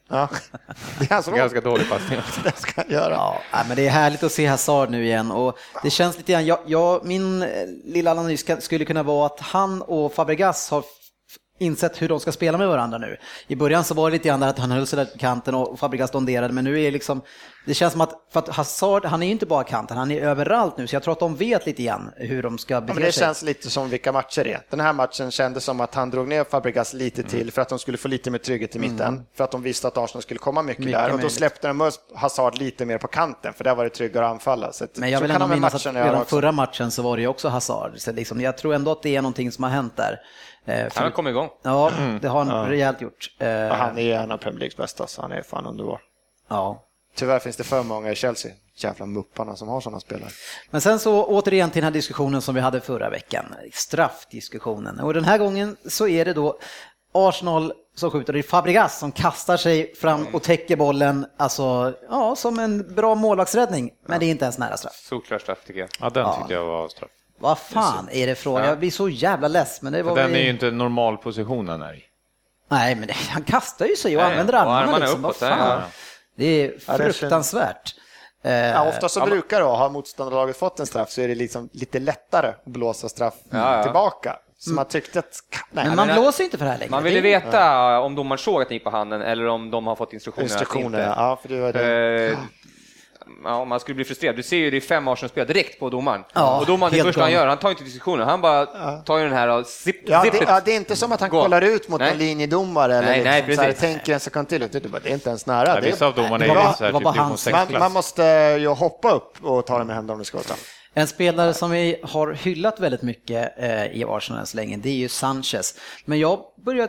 Ja. 0.09 0.29
Det 0.99 1.11
är 1.11 1.15
hans 1.15 1.29
roll. 1.29 1.37
Ganska 1.37 1.61
dålig 1.61 1.91
passning. 1.91 2.21
Det 2.45 2.57
ska 2.57 2.73
han 2.77 2.91
göra. 2.91 3.15
Ja, 3.15 3.41
men 3.69 3.77
det 3.77 3.87
är 3.87 3.91
härligt 3.91 4.23
att 4.23 4.33
se 4.33 4.47
Hazard 4.47 4.91
nu 4.91 5.05
igen 5.05 5.31
och 5.31 5.59
det 5.83 5.91
känns 5.91 6.17
lite 6.17 6.33
grann, 6.33 6.47
jag, 6.47 6.59
jag, 6.67 7.05
min 7.05 7.43
eh, 7.43 7.49
lilla 7.85 8.11
analys 8.11 8.65
skulle 8.65 8.85
kunna 8.85 9.03
vara 9.03 9.27
att 9.27 9.41
han 9.41 9.72
och 9.81 10.13
Fabregas 10.13 10.71
har 10.71 10.85
insett 11.63 12.03
hur 12.03 12.09
de 12.09 12.21
ska 12.21 12.33
spela 12.33 12.59
med 12.59 12.69
varandra 12.69 12.99
nu. 12.99 13.17
I 13.47 13.57
början 13.57 13.85
så 13.85 13.95
var 13.95 14.11
det 14.11 14.13
lite 14.17 14.29
grann 14.29 14.43
att 14.43 14.59
han 14.59 14.71
höll 14.71 14.87
sig 14.87 14.97
där 14.97 15.05
på 15.05 15.19
kanten 15.19 15.55
och 15.55 15.79
Fabregas 15.79 16.11
donderade, 16.11 16.53
men 16.53 16.65
nu 16.65 16.81
är 16.81 16.85
det 16.85 16.91
liksom, 16.91 17.23
det 17.67 17.75
känns 17.75 17.93
som 17.93 18.01
att, 18.01 18.13
för 18.33 18.41
att 18.41 18.49
Hazard, 18.49 19.05
han 19.05 19.23
är 19.23 19.27
ju 19.27 19.33
inte 19.33 19.47
bara 19.47 19.65
kanten, 19.65 19.97
han 19.97 20.11
är 20.11 20.21
överallt 20.23 20.77
nu, 20.79 20.87
så 20.87 20.97
jag 20.97 21.03
tror 21.03 21.13
att 21.13 21.21
de 21.21 21.37
vet 21.37 21.67
lite 21.67 21.83
grann 21.83 22.11
hur 22.17 22.43
de 22.43 22.59
ska 22.59 22.75
Ja, 22.75 22.81
bete 22.81 22.95
men 22.95 23.03
det 23.03 23.13
sig. 23.13 23.21
känns 23.23 23.43
lite 23.43 23.71
som 23.71 23.89
vilka 23.91 24.13
matcher 24.13 24.45
det 24.45 24.53
är. 24.53 24.61
Den 24.71 24.81
här 24.81 24.93
matchen 24.93 25.31
kändes 25.31 25.65
som 25.65 25.81
att 25.81 25.95
han 25.95 26.11
drog 26.11 26.29
ner 26.29 26.45
Fabregas 26.45 26.93
lite 26.95 27.23
till 27.23 27.53
för 27.53 27.63
att 27.63 27.69
de 27.69 27.79
skulle 27.79 27.99
få 27.99 28.09
lite 28.09 28.31
mer 28.31 28.39
trygghet 28.39 28.77
i 28.77 28.79
mitten. 28.79 29.23
För 29.37 29.45
att 29.45 29.51
de 29.51 29.63
visste 29.63 29.89
att 29.89 29.99
Arsenal 29.99 30.23
skulle 30.23 30.39
komma 30.39 30.63
mycket, 30.63 30.85
Mycket 30.85 31.01
där. 31.01 31.13
Och 31.13 31.21
då 31.21 31.29
släppte 31.29 31.69
de 31.69 31.91
Hazard 32.15 32.59
lite 32.59 32.85
mer 32.87 32.99
på 32.99 33.09
kanten, 33.09 33.53
för 33.53 33.65
där 33.65 33.75
var 33.75 33.85
det 33.85 33.91
tryggare 33.91 34.27
att 34.27 34.33
anfalla. 34.33 34.73
Så 34.73 34.87
Men 34.95 35.11
jag 35.11 35.21
vill 35.21 35.31
ändå 35.31 35.47
minnas 35.47 35.75
att 35.87 35.95
redan 35.95 36.25
förra 36.25 36.53
matchen 36.53 36.91
så 36.91 37.03
var 37.03 37.17
det 37.17 37.23
ju 37.23 37.29
också 37.29 37.49
Hazard, 37.49 37.93
så 37.97 38.13
liksom, 38.13 38.41
jag 38.41 38.59
tror 38.59 38.75
ändå 38.75 38.93
att 38.93 39.03
det 39.03 39.17
är 39.17 39.23
någonting 39.23 39.53
som 39.53 39.65
har 39.65 39.71
hänt 39.71 39.97
där. 39.97 40.19
Eh, 40.65 40.89
för- 40.89 40.95
han 40.95 41.05
har 41.05 41.11
kommit 41.11 41.31
igång. 41.31 41.51
Ja, 41.63 41.91
det 42.21 42.29
har 42.29 42.45
han 42.45 42.69
rejält 42.69 43.01
gjort. 43.01 43.31
Eh, 43.39 43.49
Ja, 43.49 43.75
han 43.75 43.99
är 43.99 44.19
en 44.19 44.31
av 44.33 44.37
Premier 44.39 44.59
Leagues 44.59 44.77
bästa, 44.77 45.07
så 45.07 45.23
han 45.23 45.33
är 45.33 45.43
fan 45.43 45.67
underbar. 45.67 46.01
ja. 46.49 46.85
Tyvärr 47.15 47.39
finns 47.39 47.57
det 47.57 47.65
för 47.65 47.83
många 47.83 48.11
i 48.11 48.15
Chelsea, 48.15 48.53
jävla 48.77 49.07
mupparna 49.07 49.57
som 49.57 49.69
har 49.69 49.81
sådana 49.81 50.01
spelare. 50.01 50.31
Men 50.71 50.81
sen 50.81 50.99
så 50.99 51.25
återigen 51.25 51.71
till 51.71 51.81
den 51.83 51.85
här 51.85 51.93
diskussionen 51.93 52.43
som 52.43 52.55
vi 52.55 52.61
hade 52.61 52.81
förra 52.81 53.11
veckan, 53.11 53.45
straffdiskussionen. 53.73 55.01
Och 55.01 55.15
den 55.15 55.25
här 55.25 55.39
gången 55.39 55.77
så 55.87 56.09
är 56.09 56.25
det 56.25 56.33
då 56.33 56.59
Arsenal 57.15 57.73
som 57.95 58.11
skjuter, 58.11 58.33
det 58.33 58.39
är 58.39 58.43
Fabregas 58.43 58.99
som 58.99 59.13
kastar 59.13 59.57
sig 59.57 59.95
fram 59.95 60.27
och 60.33 60.43
täcker 60.43 60.77
bollen, 60.77 61.27
alltså 61.37 61.95
ja, 62.11 62.37
som 62.37 62.59
en 62.59 62.95
bra 62.95 63.15
målvaktsräddning. 63.15 63.91
Men 64.07 64.21
det 64.21 64.27
är 64.27 64.31
inte 64.31 64.45
ens 64.45 64.59
nära 64.59 64.77
straff. 64.77 64.95
Solklar 64.95 65.39
straff 65.39 65.59
tycker 65.67 65.81
jag. 65.81 65.89
Ja, 66.01 66.11
den 66.11 66.35
tyckte 66.39 66.55
jag 66.55 66.65
var 66.65 66.89
straff. 66.89 67.11
Vad 67.43 67.59
fan 67.59 68.09
är 68.13 68.27
det 68.27 68.35
frågan? 68.35 68.65
Jag 68.67 68.79
blir 68.79 68.91
så 68.91 69.09
jävla 69.09 69.49
less. 69.49 69.83
Men 69.83 69.93
det 69.93 70.03
var 70.03 70.17
Den 70.17 70.31
väl- 70.31 70.41
är 70.41 70.45
ju 70.45 70.51
inte 70.51 70.71
normalpositionen 70.71 71.83
här 71.83 71.95
i. 71.95 72.03
Nej, 72.71 72.95
men 72.95 73.07
det, 73.09 73.15
han 73.31 73.43
kastar 73.43 73.87
ju 73.87 73.97
sig 73.97 74.17
och 74.17 74.23
Nej, 74.23 74.31
använder 74.31 74.55
och 74.55 74.61
armarna, 74.61 74.79
armarna 74.81 74.99
liksom. 74.99 75.23
Vad 75.23 75.31
uppåt, 75.31 75.49
fan? 75.49 75.59
ja. 75.69 75.83
Det 76.37 76.45
är 76.47 76.69
det 76.99 77.13
fruktansvärt. 77.13 77.95
Eh, 78.45 78.53
Ja, 78.53 78.89
ofta 78.89 79.09
så 79.09 79.21
brukar 79.27 79.61
då, 79.61 79.67
har 79.69 79.91
motståndarlaget 79.91 80.57
fått 80.57 80.81
en 80.81 80.87
straff 80.87 81.11
så 81.11 81.21
är 81.21 81.29
det 81.29 81.35
liksom 81.35 81.69
lite 81.73 81.99
lättare 81.99 82.49
att 82.49 82.65
blåsa 82.65 83.09
straff 83.09 83.35
Ja, 83.51 83.77
ja. 83.77 83.83
tillbaka. 83.83 84.37
Så 84.59 84.71
man 84.71 84.85
tyckte 84.85 85.19
att... 85.19 85.41
Nej, 85.71 85.87
men 85.87 85.97
man 85.97 86.07
men- 86.07 86.17
blåser 86.23 86.41
ju 86.41 86.45
inte 86.45 86.59
för 86.59 86.65
det 86.65 86.71
här 86.71 86.79
längre. 86.79 86.91
Man 86.91 87.03
Det 87.03 87.09
ville 87.11 87.21
veta 87.21 88.01
om 88.01 88.15
domaren 88.15 88.39
såg 88.39 88.63
att 88.63 88.69
den 88.69 88.75
gick 88.77 88.85
på 88.85 88.91
handen 88.91 89.23
eller 89.23 89.47
om 89.47 89.71
de 89.71 89.87
har 89.87 89.97
fått 89.97 90.13
instruktioner, 90.13 90.45
instruktioner, 90.47 90.99
att 91.01 91.07
inte. 91.09 91.21
ja, 91.21 91.39
för 91.43 91.49
det 91.49 91.61
var 91.61 91.73
det. 91.73 92.37
Eh, 93.45 93.51
Ja, 93.51 93.65
man 93.65 93.81
skulle 93.81 93.95
bli 93.95 94.05
frustrerad. 94.05 94.37
Du 94.37 94.43
ser 94.43 94.57
ju 94.57 94.71
det 94.71 94.77
är 94.77 94.81
fem 94.81 95.09
Arsenal-spelare 95.09 95.53
direkt 95.53 95.79
på 95.81 95.91
domaren. 95.91 96.25
Ja, 96.35 96.61
och 96.61 96.67
domaren, 96.67 96.95
det 96.95 97.03
första 97.03 97.21
han 97.21 97.33
gör, 97.33 97.47
han 97.47 97.59
tar 97.59 97.71
inte 97.71 97.85
diskussionen. 97.85 98.29
Han 98.29 98.41
bara 98.41 98.67
tar 98.97 99.19
ju 99.19 99.25
den 99.25 99.33
här 99.33 99.49
och 99.49 99.67
zip, 99.67 99.97
Ja, 100.07 100.25
det, 100.33 100.43
ja, 100.47 100.61
det 100.65 100.73
är 100.73 100.77
inte 100.77 100.97
som 100.97 101.13
att 101.13 101.21
han 101.21 101.31
Gå. 101.31 101.43
kollar 101.43 101.63
ut 101.63 101.89
mot 101.89 102.01
Nej. 102.01 102.11
en 102.13 102.19
linjedomare 102.19 102.97
eller 102.97 103.09
Nej, 103.09 103.25
nej, 103.25 103.45
liksom, 103.47 103.57
så 103.57 103.63
här, 103.63 103.73
tänker 103.73 104.15
en 104.15 104.21
sekund 104.21 104.49
till. 104.49 104.61
Det, 104.61 104.69
det 104.69 105.09
är 105.11 105.13
inte 105.13 105.29
ens 105.29 105.47
nära. 105.47 105.69
Ja, 105.75 105.81
Det 105.81 106.03
av 106.03 106.15
domarna 106.15 106.39
det 106.39 106.45
är 106.45 106.49
var 106.49 106.57
ju 106.57 106.63
bara- 106.63 106.73
så 106.75 106.85
här 106.85 106.93
det 106.93 106.99
var 107.05 107.13
typ 107.13 107.21
hans- 107.21 107.47
man, 107.47 107.53
man 107.59 107.67
6-klass. 107.69 107.93
måste 107.93 108.23
ju 108.61 108.69
hoppa 108.69 109.11
upp 109.11 109.45
och 109.45 109.67
ta 109.67 109.79
dem 109.79 109.91
i 109.91 109.95
händerna 109.95 110.13
om 110.13 110.19
det 110.19 110.25
ska 110.25 110.37
vara 110.37 110.45
straff. 110.45 110.79
En 110.95 111.07
spelare 111.07 111.55
som 111.55 111.71
vi 111.71 111.97
har 112.03 112.33
hyllat 112.33 112.81
väldigt 112.81 113.03
mycket 113.03 113.59
eh, 113.59 113.85
i 113.87 114.05
Arsenal 114.09 114.41
än 114.41 114.47
så 114.47 114.57
länge, 114.57 114.77
det 114.77 114.89
är 114.89 114.95
ju 114.95 115.09
Sanchez. 115.09 115.75
Men 116.05 116.19
jag 116.19 116.41
börjar 116.65 116.89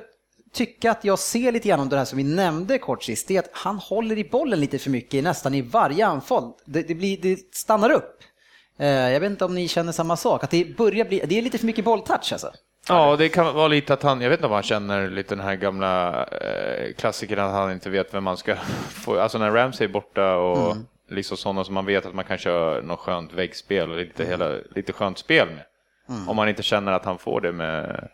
tycka 0.54 0.92
att 0.92 1.04
jag 1.04 1.20
ser 1.20 1.52
lite 1.52 1.68
grann 1.68 1.80
om 1.80 1.90
det 1.90 1.98
här 1.98 2.06
som 2.06 2.18
vi 2.18 2.24
nämnde 2.24 2.78
kort 2.78 3.04
sist, 3.04 3.28
det 3.28 3.36
är 3.36 3.40
att 3.40 3.50
han 3.52 3.78
håller 3.78 4.18
i 4.18 4.24
bollen 4.24 4.60
lite 4.60 4.80
för 4.80 4.90
mycket 4.90 5.24
nästan 5.24 5.54
i 5.54 5.62
varje 5.62 6.06
anfall. 6.06 6.52
Det, 6.66 6.82
det, 6.88 6.96
blir, 6.96 7.18
det 7.22 7.56
stannar 7.56 7.90
upp. 7.92 8.20
Eh, 8.80 8.88
jag 8.88 9.20
vet 9.20 9.32
inte 9.32 9.46
om 9.46 9.56
ni 9.56 9.68
känner 9.68 9.92
samma 9.92 10.18
sak, 10.18 10.44
att 10.44 10.52
det 10.52 10.78
börjar 10.78 11.06
bli, 11.06 11.22
det 11.26 11.38
är 11.38 11.42
lite 11.42 11.58
för 11.58 11.66
mycket 11.66 11.86
bolltouch 11.86 12.34
alltså. 12.34 12.52
Ja, 12.88 13.16
det 13.16 13.30
kan 13.30 13.56
vara 13.56 13.68
lite 13.68 13.94
att 13.94 14.04
han, 14.04 14.22
jag 14.22 14.30
vet 14.30 14.40
inte 14.40 14.48
om 14.48 14.54
han 14.54 14.64
känner 14.64 15.10
lite 15.10 15.36
den 15.36 15.46
här 15.46 15.56
gamla 15.56 16.24
eh, 16.26 16.94
klassikern 16.98 17.40
att 17.40 17.52
han 17.52 17.72
inte 17.72 17.90
vet 17.90 18.14
vem 18.14 18.24
man 18.24 18.38
ska 18.38 18.56
få, 18.90 19.20
alltså 19.20 19.38
när 19.38 19.52
Ramsey 19.52 19.88
är 19.88 19.92
borta 19.92 20.36
och 20.36 20.72
Mm. 20.72 20.86
liksom 21.10 21.38
sådana 21.38 21.64
som 21.64 21.74
man 21.74 21.86
vet 21.86 22.06
att 22.06 22.14
man 22.14 22.26
kan 22.26 22.38
köra 22.38 22.82
något 22.82 23.00
skönt 23.00 23.34
väggspel 23.34 23.92
och 23.92 23.98
lite, 23.98 24.26
hela, 24.26 24.50
lite 24.76 24.94
skönt 24.94 25.18
spel 25.18 25.48
med. 25.48 25.66
Mm. 26.10 26.30
Om 26.30 26.36
man 26.36 26.50
inte 26.50 26.64
känner 26.64 26.92
att 26.92 27.06
han 27.06 27.18
får 27.18 27.42
det 27.42 27.52
med, 27.52 28.10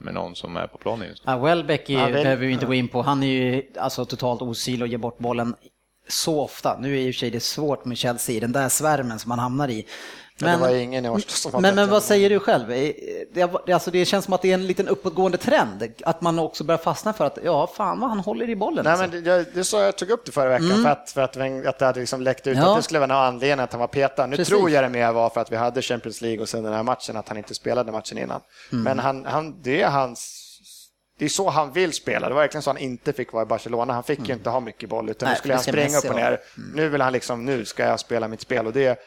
med 0.00 0.14
någon 0.14 0.36
som 0.36 0.56
är 0.56 0.66
på 0.66 0.78
planen 0.78 1.08
just 1.08 1.26
nu. 1.26 1.32
Ja, 1.32 1.38
Welbeck 1.38 1.90
Ja, 1.90 2.08
behöver 2.08 2.46
vi 2.46 2.52
inte 2.52 2.66
gå 2.66 2.74
in 2.74 2.88
på, 2.88 3.02
han 3.02 3.22
är 3.22 3.26
ju 3.26 3.62
alltså 3.78 4.04
totalt 4.04 4.42
osynlig 4.42 4.82
och 4.82 4.88
ger 4.88 4.98
bort 4.98 5.18
bollen 5.18 5.54
så 6.08 6.40
ofta. 6.40 6.78
Nu 6.80 6.96
är 6.96 7.00
ju 7.00 7.08
i 7.08 7.10
och 7.10 7.14
för 7.14 7.18
sig 7.18 7.30
det 7.30 7.40
svårt 7.40 7.84
med 7.84 7.98
Chelsea, 7.98 8.36
i 8.36 8.40
den 8.40 8.52
där 8.52 8.68
svärmen 8.68 9.18
som 9.18 9.28
man 9.28 9.38
hamnar 9.38 9.68
i. 9.68 9.86
Men, 10.40 10.60
det 10.60 10.66
var 10.66 10.74
ingen 10.74 11.04
i 11.04 11.08
Arsenal 11.08 11.22
som 11.28 11.52
var 11.52 11.60
Men, 11.60 11.74
men 11.74 11.90
vad 11.90 12.02
säger 12.02 12.30
du 12.30 12.40
själv? 12.40 12.68
Det, 13.32 13.72
alltså 13.72 13.90
det 13.90 14.04
känns 14.04 14.24
som 14.24 14.34
att 14.34 14.42
det 14.42 14.50
är 14.50 14.54
en 14.54 14.66
liten 14.66 14.88
uppåtgående 14.88 15.38
trend, 15.38 15.92
att 16.04 16.20
man 16.20 16.38
också 16.38 16.64
börjar 16.64 16.78
fastna 16.78 17.12
för 17.12 17.24
att 17.24 17.38
ja, 17.44 17.66
fan 17.66 18.00
vad 18.00 18.08
han 18.08 18.20
håller 18.20 18.50
i 18.50 18.56
bollen. 18.56 18.84
Nej, 18.84 18.92
alltså. 18.92 19.08
men 19.08 19.24
det, 19.24 19.54
det 19.54 19.64
sa 19.64 19.82
jag 19.82 19.96
tog 19.96 20.10
upp 20.10 20.26
det 20.26 20.32
förra 20.32 20.48
veckan 20.48 20.82
för 20.82 20.90
att, 20.90 21.10
för 21.10 21.20
att, 21.20 21.36
att 21.66 21.78
det 21.78 21.84
hade 21.84 22.00
liksom 22.00 22.22
läckt 22.22 22.46
ut 22.46 22.56
Ja. 22.56 22.70
att 22.70 22.76
det 22.76 22.82
skulle 22.82 23.00
vara 23.00 23.12
en 23.12 23.34
anledning 23.34 23.64
att 23.64 23.72
han 23.72 23.80
var 23.80 23.88
petad. 23.88 24.26
Nu 24.26 24.36
Precis. 24.36 24.48
tror 24.48 24.70
jag 24.70 24.84
det 24.84 24.88
mer 24.88 25.12
var 25.12 25.30
för 25.30 25.40
att 25.40 25.52
vi 25.52 25.56
hade 25.56 25.82
Champions 25.82 26.20
League 26.20 26.40
och 26.40 26.48
sen 26.48 26.62
den 26.62 26.72
här 26.72 26.82
matchen 26.82 27.16
att 27.16 27.28
han 27.28 27.38
inte 27.38 27.54
spelade 27.54 27.92
matchen 27.92 28.18
innan. 28.18 28.40
Men 28.70 28.98
han, 28.98 29.24
han, 29.24 29.62
det 29.62 29.82
är 29.82 29.88
hans 29.88 30.46
det 31.20 31.24
är 31.24 31.28
så 31.28 31.50
han 31.50 31.72
vill 31.72 31.92
spela. 31.92 32.28
Det 32.28 32.34
var 32.34 32.42
verkligen 32.42 32.62
så 32.62 32.70
han 32.70 32.78
inte 32.78 33.12
fick 33.12 33.32
vara 33.32 33.42
i 33.42 33.46
Barcelona. 33.46 33.92
Han 33.92 34.02
fick 34.02 34.28
ju 34.28 34.34
inte 34.34 34.50
ha 34.50 34.60
mycket 34.60 34.88
boll, 34.88 35.10
utan 35.10 35.26
Nej, 35.26 35.34
nu 35.34 35.38
skulle 35.38 35.54
han 35.54 35.62
springa 35.62 35.98
upp 35.98 36.10
och 36.10 36.16
ner. 36.16 36.40
Nu 36.74 36.88
vill 36.88 37.00
han 37.00 37.12
liksom, 37.12 37.44
nu 37.44 37.64
ska 37.64 37.82
jag 37.82 38.00
spela 38.00 38.28
mitt 38.28 38.40
spel. 38.40 38.66
Och 38.66 38.72
det, 38.72 38.98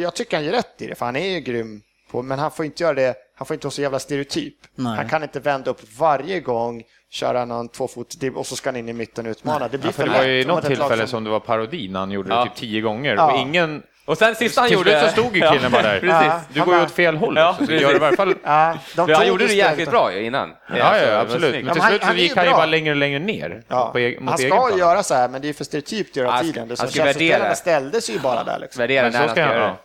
jag 0.00 0.14
tycker 0.14 0.36
han 0.36 0.46
gör 0.46 0.52
rätt 0.52 0.82
i 0.82 0.86
det, 0.86 0.94
för 0.94 1.06
han 1.06 1.16
är 1.16 1.30
ju 1.30 1.40
grym. 1.40 1.82
På, 2.10 2.22
men 2.22 2.38
han 2.38 2.50
får 2.50 2.64
inte 2.64 2.82
göra 2.82 2.94
det, 2.94 3.14
han 3.36 3.46
får 3.46 3.54
inte 3.54 3.66
vara 3.66 3.72
så 3.72 3.82
jävla 3.82 3.98
stereotyp. 3.98 4.54
Nej. 4.74 4.96
Han 4.96 5.08
kan 5.08 5.22
inte 5.22 5.40
vända 5.40 5.70
upp 5.70 5.98
varje 5.98 6.40
gång, 6.40 6.82
köra 7.10 7.44
någon 7.44 7.68
tvåfot 7.68 8.14
och 8.34 8.46
så 8.46 8.56
ska 8.56 8.68
han 8.70 8.76
in 8.76 8.88
i 8.88 8.92
mitten 8.92 9.26
och 9.26 9.30
utmana. 9.30 9.68
Det 9.68 9.78
blir 9.78 9.88
Ja, 9.88 9.92
för 9.92 10.02
för 10.02 10.12
det 10.12 10.18
var 10.18 10.24
ju 10.24 10.44
något 10.44 10.66
tillfälle 10.66 11.06
som 11.06 11.24
det 11.24 11.30
var 11.30 11.40
parodi 11.40 11.88
när 11.88 12.00
han 12.00 12.10
gjorde 12.10 12.28
Ja. 12.28 12.44
det 12.44 12.50
typ 12.50 12.58
tio 12.58 12.80
gånger 12.80 13.14
Ja. 13.14 13.32
och 13.32 13.38
ingen... 13.38 13.82
Och 14.06 14.18
sen 14.18 14.34
sista 14.34 14.60
han 14.60 14.68
till 14.68 14.78
gjorde... 14.78 14.90
slut 15.00 15.02
så 15.14 15.22
stod 15.22 15.36
ju 15.36 15.42
killen 15.50 15.72
bara 15.72 15.82
där. 15.82 16.00
Precis. 16.00 16.10
Ja. 16.26 16.40
Du 16.52 16.60
Han 16.60 16.68
går 16.68 16.76
ju 16.78 16.82
åt 16.84 16.90
fel 16.90 17.16
håll 17.16 17.36
Ja, 17.36 17.56
precis. 17.58 17.80
gör 17.82 17.88
det 17.90 17.96
i 17.96 17.98
varje 17.98 18.16
fall... 18.16 18.34
Ja, 18.44 18.78
de 18.96 19.12
Han 19.14 19.26
gjorde 19.28 19.46
det 19.46 19.54
jäkligt 19.54 19.90
bra 19.90 20.12
ju 20.12 20.24
innan. 20.26 20.52
Ja, 20.76 20.84
Alltså, 20.84 21.04
det 21.04 21.10
ja, 21.10 21.16
var 21.16 21.22
absolut. 21.24 21.54
Men 21.54 21.66
Ja, 21.66 21.72
till 21.72 21.82
slut 21.82 21.90
han- 21.92 22.00
så 22.00 22.06
han 22.06 22.16
gick 22.16 22.36
han 22.36 22.44
ju 22.44 22.50
bara 22.50 22.66
längre 22.66 22.90
och 22.90 22.96
längre 22.96 23.18
ner. 23.18 23.62
Ja. 23.68 23.90
På, 23.92 23.98
e- 24.00 24.16
mot 24.20 24.28
han 24.30 24.38
ska 24.38 24.78
göra 24.78 25.02
så 25.02 25.14
här, 25.14 25.28
men 25.28 25.42
det 25.42 25.48
är 25.48 25.52
för 25.52 25.64
stereotypt 25.64 26.16
hela 26.16 26.30
Han- 26.30 26.40
tiden. 26.44 26.68
Det 26.68 26.70
han 26.70 26.76
som 26.76 26.88
ska 26.88 26.96
Chelsea-spelarna 27.02 27.38
värdera. 27.38 27.54
ställde 27.56 28.00
sig 28.00 28.14
ju 28.14 28.20
bara 28.20 28.44
där. 28.44 28.58
Liksom. 28.58 28.80
Värdera 28.80 29.02
när 29.02 29.10
så 29.10 29.18
han 29.18 29.28
ska 29.28 29.40
göra 29.40 29.58
ja. 29.58 29.76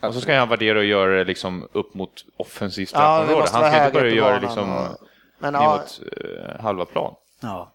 det. 0.00 0.06
Och 0.06 0.14
så 0.14 0.20
ska 0.20 0.38
han 0.38 0.48
värdera 0.48 0.78
och 0.78 0.84
göra 0.84 1.10
det 1.18 1.24
liksom 1.24 1.68
upp 1.72 1.94
mot 1.94 2.10
offensivt 2.36 2.90
Ja, 2.94 2.98
det 3.18 3.24
straffområde. 3.24 3.48
han 3.52 3.72
ska 3.72 3.84
inte 3.86 3.98
börja 4.00 4.14
göra 4.14 4.34
det 4.34 4.40
liksom 4.40 4.88
Men 5.38 5.54
ja, 5.54 5.72
mot 5.72 6.00
eh, 6.56 6.62
halva 6.62 6.84
plan. 6.84 7.14
Ja. 7.40 7.72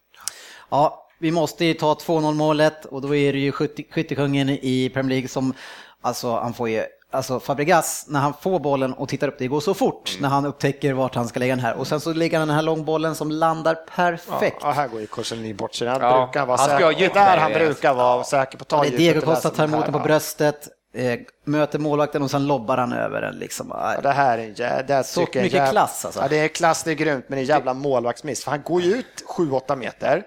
ja, 0.70 1.06
vi 1.20 1.32
måste 1.32 1.66
ju 1.66 1.74
ta 1.74 1.94
2-0 1.94 2.34
målet 2.34 2.86
och 2.86 3.02
då 3.02 3.16
är 3.16 3.34
det 3.34 3.40
ju 3.40 3.52
skytte- 3.52 3.84
skyttekungen 3.94 4.50
i 4.50 4.90
Premier 4.94 5.10
League 5.10 5.28
som, 5.28 5.54
alltså 6.02 6.36
han 6.36 6.54
får 6.54 6.70
ju, 6.70 6.84
alltså 7.12 7.40
Fabregas, 7.40 8.06
när 8.08 8.20
han 8.20 8.34
får 8.42 8.60
bollen 8.60 8.94
och 8.94 9.10
tittar 9.10 9.28
upp, 9.28 9.36
det 9.40 9.48
går 9.48 9.60
så 9.60 9.74
fort 9.74 10.18
när 10.22 10.30
han 10.30 10.46
upptäcker 10.46 10.94
vart 10.94 11.16
han 11.16 11.28
ska 11.28 11.40
lägga 11.40 11.56
den 11.56 11.66
här 11.66 11.76
och 11.76 11.88
sen 11.88 12.00
så 12.00 12.14
lägger 12.14 12.40
han 12.40 12.48
den 12.48 12.56
här 12.56 12.64
långbollen 12.64 13.16
som 13.16 13.32
landar 13.32 13.76
perfekt. 13.96 14.58
Ja, 14.62 14.72
här 14.72 14.88
går 14.88 15.02
ju 15.02 15.08
Koscielny 15.08 15.54
bort 15.54 15.74
sig. 15.76 15.88
Han 15.88 16.02
Ja, 16.02 16.26
brukar 16.26 16.46
vara 16.46 16.58
han 16.58 16.70
säker. 16.70 17.14
där 17.14 17.38
han 17.38 17.52
brukar 17.54 17.94
vara 17.94 18.24
säker 18.24 18.58
på 18.58 18.62
att 18.62 18.68
ta 18.68 18.82
Det 18.82 18.88
är 18.88 18.92
djupet, 18.92 18.98
Diego 19.00 19.22
Costa 19.22 19.50
tar 19.50 19.64
emot 19.64 19.80
här, 19.80 19.92
den 19.92 19.94
på 20.02 20.08
bröstet, 20.08 20.68
eh, 20.94 21.20
möter 21.46 21.80
målvakten 21.80 22.22
och 22.22 22.32
sen 22.32 22.48
lobbar 22.48 22.78
han 22.78 22.94
över 22.94 23.22
den 23.22 23.36
liksom. 23.36 23.68
Ja, 23.70 24.02
det 24.04 24.12
här 24.12 24.38
är 24.38 24.44
en 24.44 24.54
jä- 24.56 24.84
det 24.88 24.94
här 24.94 25.04
Så 25.04 25.20
mycket 25.20 25.54
jävla- 25.54 25.72
klass, 25.72 26.06
alltså. 26.06 26.22
Ja, 26.22 26.28
det 26.28 26.40
är 26.40 26.48
klass, 26.48 26.84
det 26.84 26.92
är 26.92 26.96
grymt, 26.96 27.26
men 27.28 27.36
det 27.38 27.40
är 27.40 27.44
en 27.44 27.48
jävla 27.48 27.74
målvaktsmiss. 27.74 28.44
För 28.44 28.52
han 28.52 28.62
går 28.62 28.82
ju 28.82 28.94
ut 28.96 29.24
7-8 29.26 29.76
meter, 29.76 30.24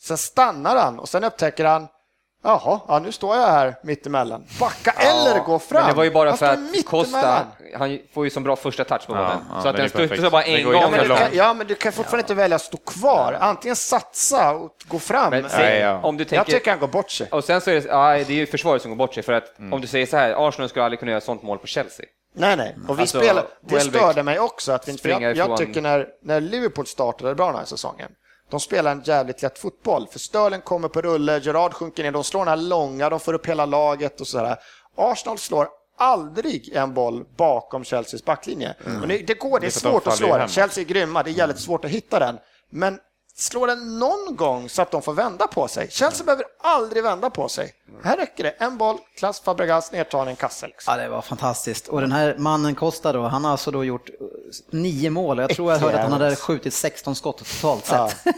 sen 0.00 0.18
stannar 0.18 0.76
han 0.76 0.98
och 0.98 1.08
sen 1.08 1.24
upptäcker 1.24 1.64
han 1.64 1.88
Jaha, 2.42 2.80
ja, 2.88 2.98
nu 2.98 3.12
står 3.12 3.36
jag 3.36 3.46
här 3.46 3.74
mittemellan. 3.82 4.44
Backa 4.60 4.90
eller 4.90 5.40
gå 5.40 5.58
fram. 5.58 5.80
Men 5.80 5.90
det 5.90 5.96
var 5.96 6.04
ju 6.04 6.10
bara 6.10 6.36
för 6.36 6.46
att. 6.46 6.84
Costa, 6.84 7.46
han 7.78 7.98
får 8.14 8.24
ju 8.24 8.30
som 8.30 8.42
bra 8.42 8.56
första 8.56 8.84
touch 8.84 9.06
på 9.06 9.12
bollen. 9.12 9.38
ja, 9.54 9.62
så 9.62 9.68
att 9.68 9.76
den 9.76 9.76
det 9.76 9.82
är 9.82 9.88
perfekt. 9.88 10.12
studsar 10.12 10.30
bara 10.30 10.42
en 10.42 10.64
gång. 10.64 10.74
Ja 10.74 10.90
men, 10.90 11.08
kan, 11.08 11.28
ja, 11.32 11.54
men 11.54 11.66
du 11.66 11.74
kan 11.74 11.92
fortfarande 11.92 12.22
inte 12.22 12.34
välja 12.34 12.56
att 12.56 12.62
stå 12.62 12.76
kvar. 12.76 13.36
Antingen 13.40 13.76
satsa 13.76 14.54
och 14.54 14.70
gå 14.88 14.98
fram. 14.98 15.30
Men 15.30 15.44
ja. 15.80 16.00
om 16.02 16.16
du 16.16 16.22
jag 16.22 16.28
tänker... 16.28 16.52
tycker 16.52 16.70
han 16.70 16.80
går 16.80 16.88
bort 16.88 17.10
sig. 17.10 17.28
Och 17.30 17.44
sen 17.44 17.60
så 17.60 17.70
är 17.70 17.74
det, 17.74 17.86
ja, 17.86 18.12
det 18.12 18.30
är 18.30 18.36
ju 18.36 18.46
försvaret 18.46 18.82
som 18.82 18.90
går 18.90 18.96
bort 18.96 19.14
sig 19.14 19.22
för 19.22 19.32
att 19.32 19.54
om 19.72 19.80
du 19.80 19.86
säger 19.86 20.06
så 20.06 20.16
här, 20.16 20.48
Arsenal 20.48 20.68
skulle 20.68 20.84
aldrig 20.84 20.98
kunna 20.98 21.10
göra 21.12 21.20
sånt 21.20 21.42
mål 21.42 21.58
på 21.58 21.66
Chelsea. 21.66 22.06
Nej, 22.34 22.56
nej. 22.56 22.76
Och 22.88 22.98
vi 22.98 23.00
Alltså, 23.00 23.18
spelar, 23.18 23.44
det 23.60 23.74
Welbeck 23.74 24.02
störde 24.02 24.22
mig 24.22 24.38
också. 24.38 24.72
Att 24.72 24.88
vi 24.88 24.92
inte, 24.92 25.08
jag, 25.08 25.36
jag 25.36 25.56
tycker 25.56 25.80
när, 25.80 26.06
när 26.22 26.40
Liverpool 26.40 26.86
startade 26.86 27.34
bra 27.34 27.46
den 27.46 27.56
här 27.56 27.64
säsongen, 27.64 28.10
de 28.50 28.60
spelar 28.60 28.92
en 28.92 29.02
jävligt 29.02 29.42
lätt 29.42 29.58
fotboll. 29.58 30.06
För 30.12 30.18
Sterling 30.18 30.60
kommer 30.60 30.88
på 30.88 31.00
rulle, 31.02 31.38
Gerard 31.38 31.72
sjunker 31.72 32.02
ner, 32.02 32.12
de 32.12 32.24
slår 32.24 32.40
den 32.40 32.48
här 32.48 32.56
långa, 32.68 33.10
de 33.10 33.20
får 33.20 33.32
upp 33.32 33.46
hela 33.46 33.66
laget 33.66 34.20
och 34.20 34.26
sådär. 34.26 34.56
Arsenal 34.96 35.38
slår 35.38 35.68
aldrig 35.98 36.72
en 36.74 36.94
boll 36.94 37.24
bakom 37.36 37.84
Chelseas 37.84 38.24
backlinje. 38.24 38.74
Och 39.02 39.08
det, 39.08 39.18
det 39.18 39.34
går, 39.34 39.50
det 39.50 39.56
är 39.56 39.60
Det 39.60 39.66
är 39.66 39.70
svårt 39.70 40.06
att 40.06 40.16
slå 40.16 40.38
den. 40.38 40.48
Chelsea 40.48 40.84
är 40.84 40.88
grymma, 40.88 41.22
det 41.22 41.30
är 41.30 41.32
jävligt 41.32 41.60
svårt 41.60 41.84
att 41.84 41.90
hitta 41.90 42.18
den. 42.18 42.38
Men 42.70 42.98
slå 43.38 43.66
den 43.66 43.98
någon 43.98 44.36
gång 44.36 44.68
så 44.68 44.82
att 44.82 44.90
de 44.90 45.02
får 45.02 45.12
vända 45.12 45.46
på 45.46 45.68
sig. 45.68 45.90
Chelsea 45.90 46.24
behöver 46.24 46.44
aldrig 46.60 47.02
vända 47.02 47.30
på 47.30 47.48
sig. 47.48 47.72
Här 48.04 48.16
räcker 48.16 48.44
det, 48.44 48.50
en 48.50 48.78
boll, 48.78 48.98
klass 49.16 49.40
Fabregas, 49.40 49.92
nedtagning, 49.92 50.36
kasse. 50.36 50.66
Liksom. 50.66 50.94
Ja, 50.96 51.02
det 51.02 51.08
var 51.08 51.20
fantastiskt. 51.22 51.88
Och 51.88 52.00
den 52.00 52.12
här 52.12 52.34
mannen 52.38 52.74
Costa 52.74 53.12
då, 53.12 53.22
han 53.22 53.44
har 53.44 53.50
alltså 53.50 53.70
då 53.70 53.84
gjort 53.84 54.08
eh, 54.08 54.14
nio 54.70 55.10
mål. 55.10 55.38
Jag 55.38 55.50
tror 55.50 55.72
jag 55.72 55.78
hörde 55.78 55.96
att 55.96 56.02
han 56.10 56.12
hade 56.20 56.36
skjutit 56.36 56.74
16 56.74 57.14
skott 57.16 57.38
totalt 57.38 57.86
sett. 57.86 58.16
Ja. 58.24 58.32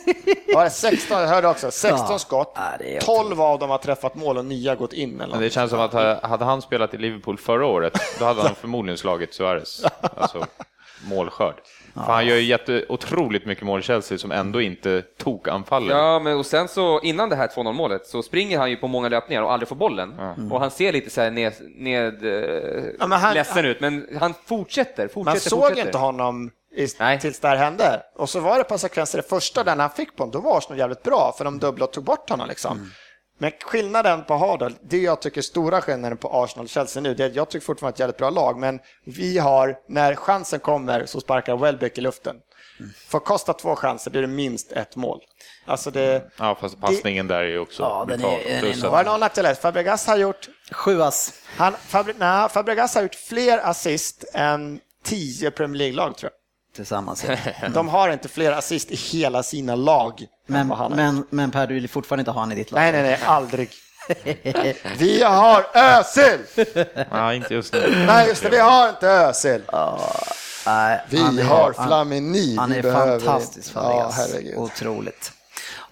Var 0.55 0.64
det 0.64 0.70
16, 0.70 1.20
jag 1.20 1.28
hörde 1.28 1.48
också, 1.48 1.70
16 1.70 2.07
Ja. 2.11 2.18
skott, 2.18 2.53
Ja, 2.57 2.62
det 2.78 2.96
är 2.96 3.01
12 3.01 3.40
av 3.40 3.59
dem 3.59 3.70
har 3.70 3.78
träffat 3.78 4.14
mål 4.14 4.38
och 4.38 4.44
9 4.44 4.68
har 4.70 4.76
gått 4.76 4.92
in. 4.92 5.20
Eller 5.20 5.26
Men 5.32 5.38
det 5.38 5.44
något. 5.46 5.53
känns 5.53 5.70
som 5.70 5.80
att 5.80 5.92
ha- 5.92 6.26
hade 6.26 6.44
han 6.44 6.62
spelat 6.62 6.94
i 6.94 6.98
Liverpool 6.98 7.38
förra 7.38 7.66
året, 7.66 7.92
då 8.18 8.24
hade 8.24 8.42
han 8.42 8.55
förmodligen 8.55 8.98
slagit 8.98 9.34
Suarez. 9.34 9.82
Alltså 10.16 10.46
målskörd. 11.09 11.55
För 11.94 12.01
han 12.12 12.26
gör 12.26 12.36
ju 12.36 12.42
jätte, 12.42 12.84
otroligt 12.88 13.46
mycket 13.46 13.64
mål 13.64 13.80
i 13.80 13.82
Chelsea 13.82 14.18
som 14.18 14.32
ändå 14.32 14.61
inte 14.61 15.03
tokanfaller. 15.18 15.94
Ja, 15.96 16.18
men 16.18 16.38
och 16.38 16.46
sen 16.46 16.68
så 16.68 17.01
innan 17.01 17.28
det 17.28 17.36
här 17.36 17.48
2-0 17.48 17.72
målet 17.72 18.07
så 18.07 18.22
springer 18.22 18.59
han 18.59 18.70
ju 18.70 18.76
på 18.76 18.88
många 18.88 19.09
löpningar 19.09 19.42
och 19.42 19.53
aldrig 19.53 19.68
får 19.68 19.76
bollen. 19.76 20.12
Och 20.51 20.61
han 20.61 20.70
ser 20.70 20.92
lite 20.92 21.11
så 21.11 21.20
här 21.20 21.30
ned, 21.30 21.53
ned 21.76 22.24
eh, 22.26 22.84
Ja, 22.98 23.07
men 23.07 23.20
han- 23.20 23.34
ledsen 23.34 23.64
ut, 23.64 23.80
men 23.80 24.07
han 24.20 24.34
fortsätter, 24.46 25.09
fortsätter, 25.09 25.24
Man 25.24 25.40
såg 25.40 25.61
fortsätter. 25.61 25.86
inte 25.86 25.98
honom 25.98 26.51
i, 26.76 26.86
Nej. 27.01 27.20
tills 27.20 27.40
det 27.40 27.48
här 27.48 27.57
hände. 27.57 28.03
Och 28.16 28.28
så 28.28 28.40
var 28.40 28.59
det 28.59 28.64
par 28.64 28.76
sekvenser, 28.76 29.18
det 29.18 29.28
första 29.28 29.64
när 29.64 29.76
han 29.76 29.90
fick 29.90 30.16
bollen, 30.16 30.30
då 30.30 30.40
var 30.40 30.59
Arsenal 30.59 30.78
jävligt 30.78 31.03
bra, 31.03 31.34
för 31.38 31.44
de 31.44 31.59
dubblade 31.59 31.84
och 31.88 31.92
tog 31.92 32.05
bort 32.05 32.30
honom. 32.30 32.48
Liksom. 32.48 32.76
Mm. 32.76 32.90
Men 33.43 33.53
skillnaden 33.64 34.24
på 34.24 34.34
Hardal, 34.36 34.74
det 34.82 34.99
jag 34.99 35.20
tycker 35.22 35.38
är 35.38 35.43
stora 35.43 35.80
skillnaden 35.80 36.18
på 36.18 36.28
Arsenal 36.43 36.64
och 36.64 36.68
Chelsea 36.70 37.03
nu, 37.03 37.14
det 37.14 37.24
är 37.24 37.28
att 37.28 37.34
jag 37.34 37.49
tycker 37.51 37.66
fortfarande 37.66 37.93
att 37.93 37.97
det 37.97 38.03
är 38.03 38.09
ett 38.09 38.20
jävligt 38.20 38.34
bra 38.34 38.45
lag, 38.45 38.59
men 38.59 38.78
vi 39.05 39.38
har, 39.38 39.76
när 39.88 40.14
chansen 40.14 40.61
kommer 40.61 41.07
så 41.07 41.20
sparkar 41.20 41.57
Welbeck 41.57 41.99
i 41.99 42.01
luften. 42.01 42.36
Mm. 42.80 42.91
Får 43.09 43.20
Costa 43.20 43.53
två 43.53 43.76
chanser, 43.76 44.16
är 44.16 44.20
det 44.20 44.26
minst 44.26 44.72
ett 44.72 44.97
mål. 44.97 45.20
Alltså 45.66 45.91
det... 45.91 46.30
Ja, 46.38 46.57
fast 46.61 46.80
passningen 46.80 47.26
där 47.26 47.41
är 47.41 47.49
ju 47.49 47.59
också 47.59 47.82
Ja, 47.82 48.05
den 48.09 48.20
är- 48.20 48.28
brutal. 48.28 48.70
den 48.70 48.84
är. 48.84 48.88
Var 48.91 48.99
att- 48.99 49.05
det 49.05 49.11
någon 49.11 49.20
nackdel? 49.20 49.55
Fabregas 49.55 50.07
har 50.07 50.16
gjort 50.16 50.49
Sju 50.72 51.03
ass. 51.03 51.32
Han, 51.57 51.72
Fabri, 51.72 52.14
nej, 52.18 52.49
Fabregas 52.49 52.95
har 52.95 53.03
gjort 53.03 53.14
fler 53.14 53.59
assist 53.59 54.24
än 54.34 54.80
tio 55.05 55.51
Premier 55.51 55.78
League-lag 55.78 56.16
tror 56.16 56.30
Tillsammans. 56.76 57.24
De 57.74 57.88
har 57.88 58.08
inte 58.08 58.28
fler 58.28 58.52
assist 58.52 58.90
i 58.90 58.96
hela 58.96 59.42
sina 59.42 59.74
lag 59.74 60.26
Men, 60.46 60.68
men, 60.90 61.26
men 61.30 61.50
Per, 61.50 61.66
du 61.66 61.74
vill 61.74 61.88
fortfarande 61.88 62.20
inte 62.20 62.30
ha 62.30 62.40
han 62.40 62.52
i 62.52 62.54
ditt 62.54 62.70
lag? 62.72 62.80
Nej, 62.80 62.92
nej, 62.92 63.02
nej, 63.02 63.18
aldrig. 63.24 63.70
Vi 64.98 65.22
har 65.22 65.66
Özil! 65.74 66.38
Ja, 67.10 67.34
inte 67.34 67.54
just 67.54 67.72
nu. 67.72 68.04
Nej, 68.06 68.28
just 68.28 68.42
det, 68.42 68.48
vi 68.48 68.58
har 68.58 68.88
inte 68.88 69.08
Özil. 69.08 69.62
Nej, 70.66 71.00
Vi 71.10 71.20
är- 71.20 71.44
har 71.44 71.72
Flamini. 71.72 72.56
Han 72.56 72.72
är 72.72 72.82
fantastisk 72.82 73.72
Ja, 73.74 73.80
Fabregas. 73.82 74.16
herregud. 74.16 74.58
Otroligt. 74.58 75.32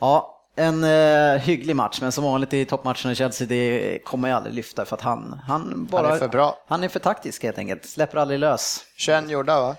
Ja, 0.01 0.35
en 0.57 0.85
eh, 0.85 1.41
hygglig 1.41 1.77
match, 1.77 1.99
men 2.01 2.13
som 2.13 2.25
vanligt 2.25 2.53
i 2.55 2.65
toppmatcherna 2.65 3.13
i 3.13 3.15
Chelsea, 3.15 3.47
det 3.47 3.99
kommer 4.05 4.29
jag 4.29 4.37
aldrig 4.37 4.55
lyfta 4.55 4.85
för 4.85 4.97
att 4.97 5.03
han, 5.03 5.41
han 5.47 5.87
bara... 5.91 6.07
Han 6.07 6.15
är 6.15 6.19
för 6.19 6.29
bra. 6.29 6.59
Han 6.69 6.85
är 6.85 6.89
för 6.89 6.99
taktisk 7.01 7.43
helt 7.43 7.59
enkelt, 7.59 7.87
släpper 7.87 8.19
aldrig 8.19 8.41
lös. 8.41 8.81
21 8.97 9.31
gjorda, 9.31 9.61
va? 9.61 9.77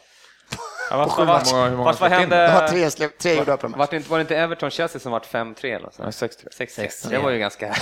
Ja, 0.89 0.97
vad, 0.97 1.11
sju 1.11 1.25
vad, 1.25 1.27
matcher. 1.27 1.53
många, 1.53 1.69
hur 1.69 1.77
många 1.77 1.85
vad 1.85 1.95
släppte 1.95 2.23
in? 2.23 2.29
De 2.29 2.35
har 2.35 2.47
hände? 2.47 2.67
tre, 2.69 2.89
släpp- 2.89 3.17
tre 3.17 3.35
gjorda 3.35 3.57
på 3.57 3.67
match. 3.69 3.77
Var 3.79 3.87
det 3.91 3.95
inte, 3.97 4.09
var 4.09 4.17
det 4.17 4.21
inte 4.21 4.35
Everton-Chelsea 4.35 4.99
som 4.99 5.11
vart 5.11 5.25
5-3 5.31 5.75
eller 5.75 5.89
så? 5.91 6.03
Nej, 6.03 6.11
6-3. 6.11 6.29
6-3. 6.57 7.09
Det 7.09 7.17
var 7.17 7.29
ju 7.29 7.39
ganska 7.39 7.73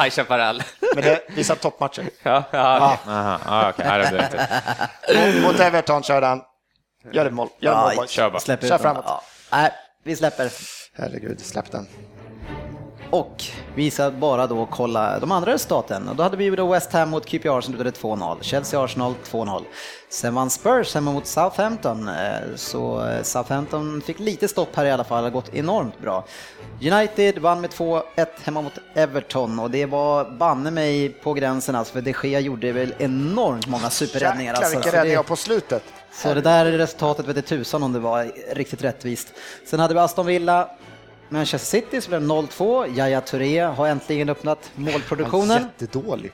High 0.00 0.10
Chaparral. 0.10 0.62
Men 0.94 1.04
det 1.04 1.20
vissa 1.28 1.54
toppmatcher. 1.54 2.04
ja, 2.22 2.44
ja, 2.50 2.98
okej. 3.04 3.12
Aha, 3.14 3.38
ah, 3.46 3.68
okej. 3.70 3.86
Nej, 3.88 4.02
det 4.02 4.10
blev 4.10 4.22
inte. 4.22 5.40
Mot 5.42 5.60
Everton 5.60 6.02
körde 6.02 6.26
han. 6.26 6.42
Gör 7.12 7.26
ett 7.26 7.32
mål. 7.32 7.48
Gör 7.58 7.74
mål, 7.74 7.90
Ja, 7.90 7.96
boys. 7.96 8.10
Kör 8.10 8.30
bara. 8.30 8.40
Släpper 8.40 8.68
Kör 8.68 8.78
framåt. 8.78 9.04
Ja. 9.06 9.22
Nej, 9.52 9.70
vi 10.04 10.16
släpper. 10.16 10.50
Herregud, 10.98 11.40
släpp 11.40 11.70
den. 11.72 11.86
Och 13.10 13.44
vi 13.74 13.90
ska 13.90 14.10
bara 14.10 14.46
då 14.46 14.66
kolla 14.66 15.18
de 15.18 15.32
andra 15.32 15.52
resultaten. 15.52 16.08
Och 16.08 16.16
då 16.16 16.22
hade 16.22 16.36
vi 16.36 16.44
ju 16.44 16.56
då 16.56 16.66
West 16.72 16.92
Ham 16.92 17.10
mot 17.10 17.26
QPR 17.26 17.60
som 17.60 17.62
slutade 17.62 17.90
2-0. 17.90 18.36
Chelsea-Arsenal 18.40 19.14
2-0. 19.30 19.62
Sen 20.08 20.34
vann 20.34 20.50
Spurs 20.50 20.94
hemma 20.94 21.12
mot 21.12 21.26
Southampton. 21.26 22.08
eh, 22.08 22.14
Så 22.56 23.06
eh, 23.08 23.22
Southampton 23.22 24.00
fick 24.06 24.18
lite 24.18 24.48
stopp 24.48 24.76
här 24.76 24.84
i 24.84 24.90
alla 24.90 25.04
fall, 25.04 25.18
det 25.22 25.26
har 25.28 25.30
gått 25.32 25.54
enormt 25.54 26.00
bra. 26.00 26.24
United 26.92 27.38
vann 27.38 27.60
med 27.60 27.70
2-1 27.70 28.02
hemma 28.44 28.62
mot 28.62 28.72
Everton 28.94 29.58
och 29.58 29.70
det 29.70 29.86
var 29.86 30.30
banne 30.30 30.70
mig 30.70 31.08
på 31.08 31.32
gränsen 31.32 31.74
alltså, 31.74 31.92
för 31.92 32.00
de 32.00 32.14
Gea 32.22 32.40
gjorde 32.40 32.72
väl 32.72 32.94
enormt 32.98 33.66
många 33.66 33.90
superräddningar. 33.90 34.52
Jäklar 34.52 34.64
Alltså. 34.64 34.76
vilka 34.78 34.90
Så 34.90 34.96
räddningar 34.96 35.22
det- 35.22 35.28
på 35.28 35.36
slutet. 35.36 35.82
så 36.12 36.34
det 36.34 36.40
där 36.40 36.64
resultatet 36.64 37.26
vet 37.26 37.46
tusan 37.46 37.82
om 37.82 37.92
det 37.92 37.98
var 37.98 38.32
riktigt 38.54 38.84
rättvist. 38.84 39.28
Sen 39.66 39.80
hade 39.80 39.94
vi 39.94 40.00
Aston 40.00 40.26
Villa, 40.26 40.68
Manchester 41.30 41.80
City 41.80 42.00
så 42.00 42.08
blev 42.08 42.20
det 42.20 42.26
0-2. 42.26 42.96
Yahya 42.96 43.20
Touré 43.20 43.60
har 43.60 43.86
äntligen 43.86 44.28
öppnat 44.28 44.70
målproduktionen. 44.74 45.62
Jättedålig. 45.80 46.32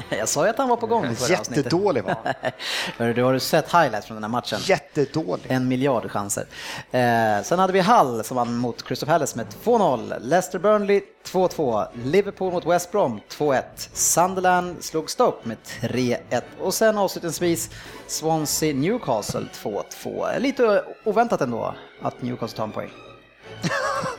Jag 0.10 0.28
sa 0.28 0.44
ju 0.44 0.50
att 0.50 0.58
han 0.58 0.68
var 0.68 0.76
på 0.76 0.86
gång. 0.86 1.06
Jättedålig 1.28 2.04
var 2.04 2.16
han. 2.24 2.34
Hörru, 2.98 3.12
Du 3.14 3.22
har 3.22 3.32
du 3.32 3.40
sett 3.40 3.72
highlights 3.72 4.06
från 4.06 4.14
den 4.16 4.24
här 4.24 4.30
matchen? 4.30 4.58
Jättedålig. 4.62 5.44
En 5.48 5.68
miljard 5.68 6.10
chanser. 6.10 6.46
Eh, 6.90 7.42
sen 7.42 7.58
hade 7.58 7.72
vi 7.72 7.80
Hull 7.80 8.24
som 8.24 8.36
vann 8.36 8.56
mot 8.56 8.82
Crystal 8.82 9.08
Palace 9.08 9.36
med 9.36 9.46
2-0. 9.64 10.20
Leicester 10.20 10.58
Burnley 10.58 11.00
2-2. 11.26 11.86
Liverpool 12.04 12.52
mot 12.52 12.66
West 12.66 12.92
Brom 12.92 13.20
2-1. 13.30 13.62
Sunderland 13.92 14.84
slog 14.84 15.10
Stoke 15.10 15.48
med 15.48 15.56
3-1. 15.80 16.42
Och 16.60 16.74
sen 16.74 16.98
avslutningsvis 16.98 17.70
Swansea 18.06 18.74
Newcastle 18.74 19.46
2-2. 19.62 20.38
Lite 20.38 20.84
oväntat 21.04 21.40
ändå 21.40 21.74
att 22.02 22.22
Newcastle 22.22 22.56
tar 22.56 22.64
en 22.64 22.72
poäng. 22.72 22.90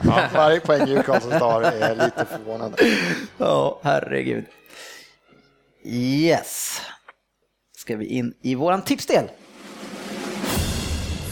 Varje 0.33 0.59
poäng 0.59 0.85
Newcastle 0.85 1.39
tar 1.39 1.61
är 1.61 1.95
lite 1.95 2.25
förvånande. 2.25 2.77
Ja, 3.37 3.79
herregud. 3.83 4.45
Yes. 5.83 6.81
Ska 7.77 7.97
vi 7.97 8.05
in 8.05 8.33
i 8.41 8.55
våran 8.55 8.81
tipsdel? 8.81 9.29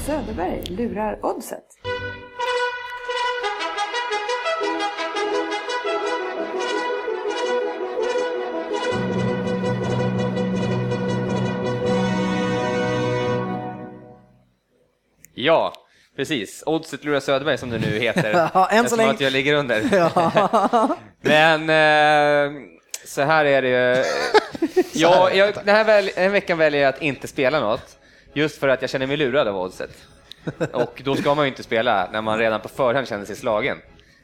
Söderberg 0.06 0.64
lurar 0.64 1.26
oddset. 1.26 1.66
ja, 15.38 15.74
precis. 16.18 16.64
Oddset 16.66 17.04
Lura 17.04 17.22
Söderberg 17.22 17.58
som 17.58 17.70
det 17.70 17.78
nu 17.80 18.00
heter. 18.00 18.34
Ja, 18.54 18.70
än 18.72 18.90
så 18.90 18.96
länge. 18.96 19.10
att 19.12 19.22
jag 19.22 19.34
ligger 19.34 19.54
under. 19.54 19.82
Men 21.22 21.62
eh, 21.62 22.62
så 23.06 23.22
här 23.22 23.46
är 23.46 23.62
det 23.62 23.68
ju. 23.70 24.04
Ja, 24.94 25.32
jag, 25.32 25.54
den 25.66 25.76
här 25.76 25.84
väl, 25.84 26.06
den 26.16 26.24
här 26.24 26.30
veckan 26.30 26.58
väljer 26.58 26.82
jag 26.82 26.90
att 26.90 27.02
inte 27.02 27.28
spela 27.28 27.60
något. 27.60 27.98
Just 28.34 28.60
för 28.60 28.68
att 28.68 28.82
jag 28.82 28.90
känner 28.90 29.08
mig 29.08 29.18
lurad 29.18 29.48
av 29.48 29.58
oddset. 29.58 29.90
Och 30.74 31.02
då 31.06 31.16
ska 31.16 31.36
man 31.36 31.46
ju 31.46 31.50
inte 31.50 31.64
spela 31.64 32.10
när 32.12 32.22
man 32.22 32.40
redan 32.40 32.62
på 32.62 32.70
förhand 32.70 33.08
känner 33.08 33.26
sig 33.26 33.36
slagen. 33.36 33.78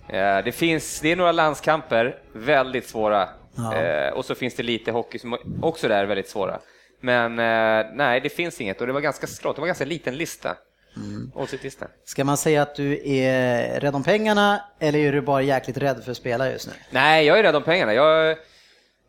Eh, 0.09 0.37
Det, 0.43 0.55
finns, 0.55 0.99
det 1.01 1.11
är 1.11 1.15
några 1.15 1.31
landskamper, 1.31 2.15
väldigt 2.33 2.87
svåra. 2.87 3.29
Ja. 3.55 3.75
Eh, 3.75 4.13
Och 4.13 4.25
så 4.25 4.35
finns 4.35 4.55
det 4.55 4.63
lite 4.63 4.91
hockey 4.91 5.19
som 5.19 5.37
också 5.61 5.87
där 5.87 5.97
är 6.03 6.05
väldigt 6.05 6.29
svåra. 6.29 6.59
Men 7.01 7.39
eh, 7.39 7.85
nej, 7.93 8.19
det 8.21 8.29
finns 8.29 8.61
inget 8.61 8.81
och 8.81 8.87
det 8.87 8.93
var 8.93 9.01
ganska 9.01 9.27
strått. 9.27 9.55
Det 9.55 9.59
var 9.61 9.67
ganska 9.67 9.85
liten 9.85 10.15
lista. 10.17 10.55
Mm. 10.95 11.31
Oddset-lista. 11.35 11.87
Ska 12.05 12.23
man 12.23 12.37
säga 12.37 12.61
att 12.61 12.75
du 12.75 13.09
är 13.09 13.79
rädd 13.79 13.95
om 13.95 14.03
pengarna 14.03 14.61
eller 14.79 14.99
är 14.99 15.11
du 15.11 15.21
bara 15.21 15.41
jäkligt 15.41 15.77
rädd 15.77 16.03
för 16.03 16.11
att 16.11 16.17
spela 16.17 16.51
just 16.51 16.67
nu? 16.67 16.73
Nej, 16.89 17.25
jag 17.25 17.39
är 17.39 17.43
rädd 17.43 17.55
om 17.55 17.63
pengarna. 17.63 17.93
Jag 17.93 18.29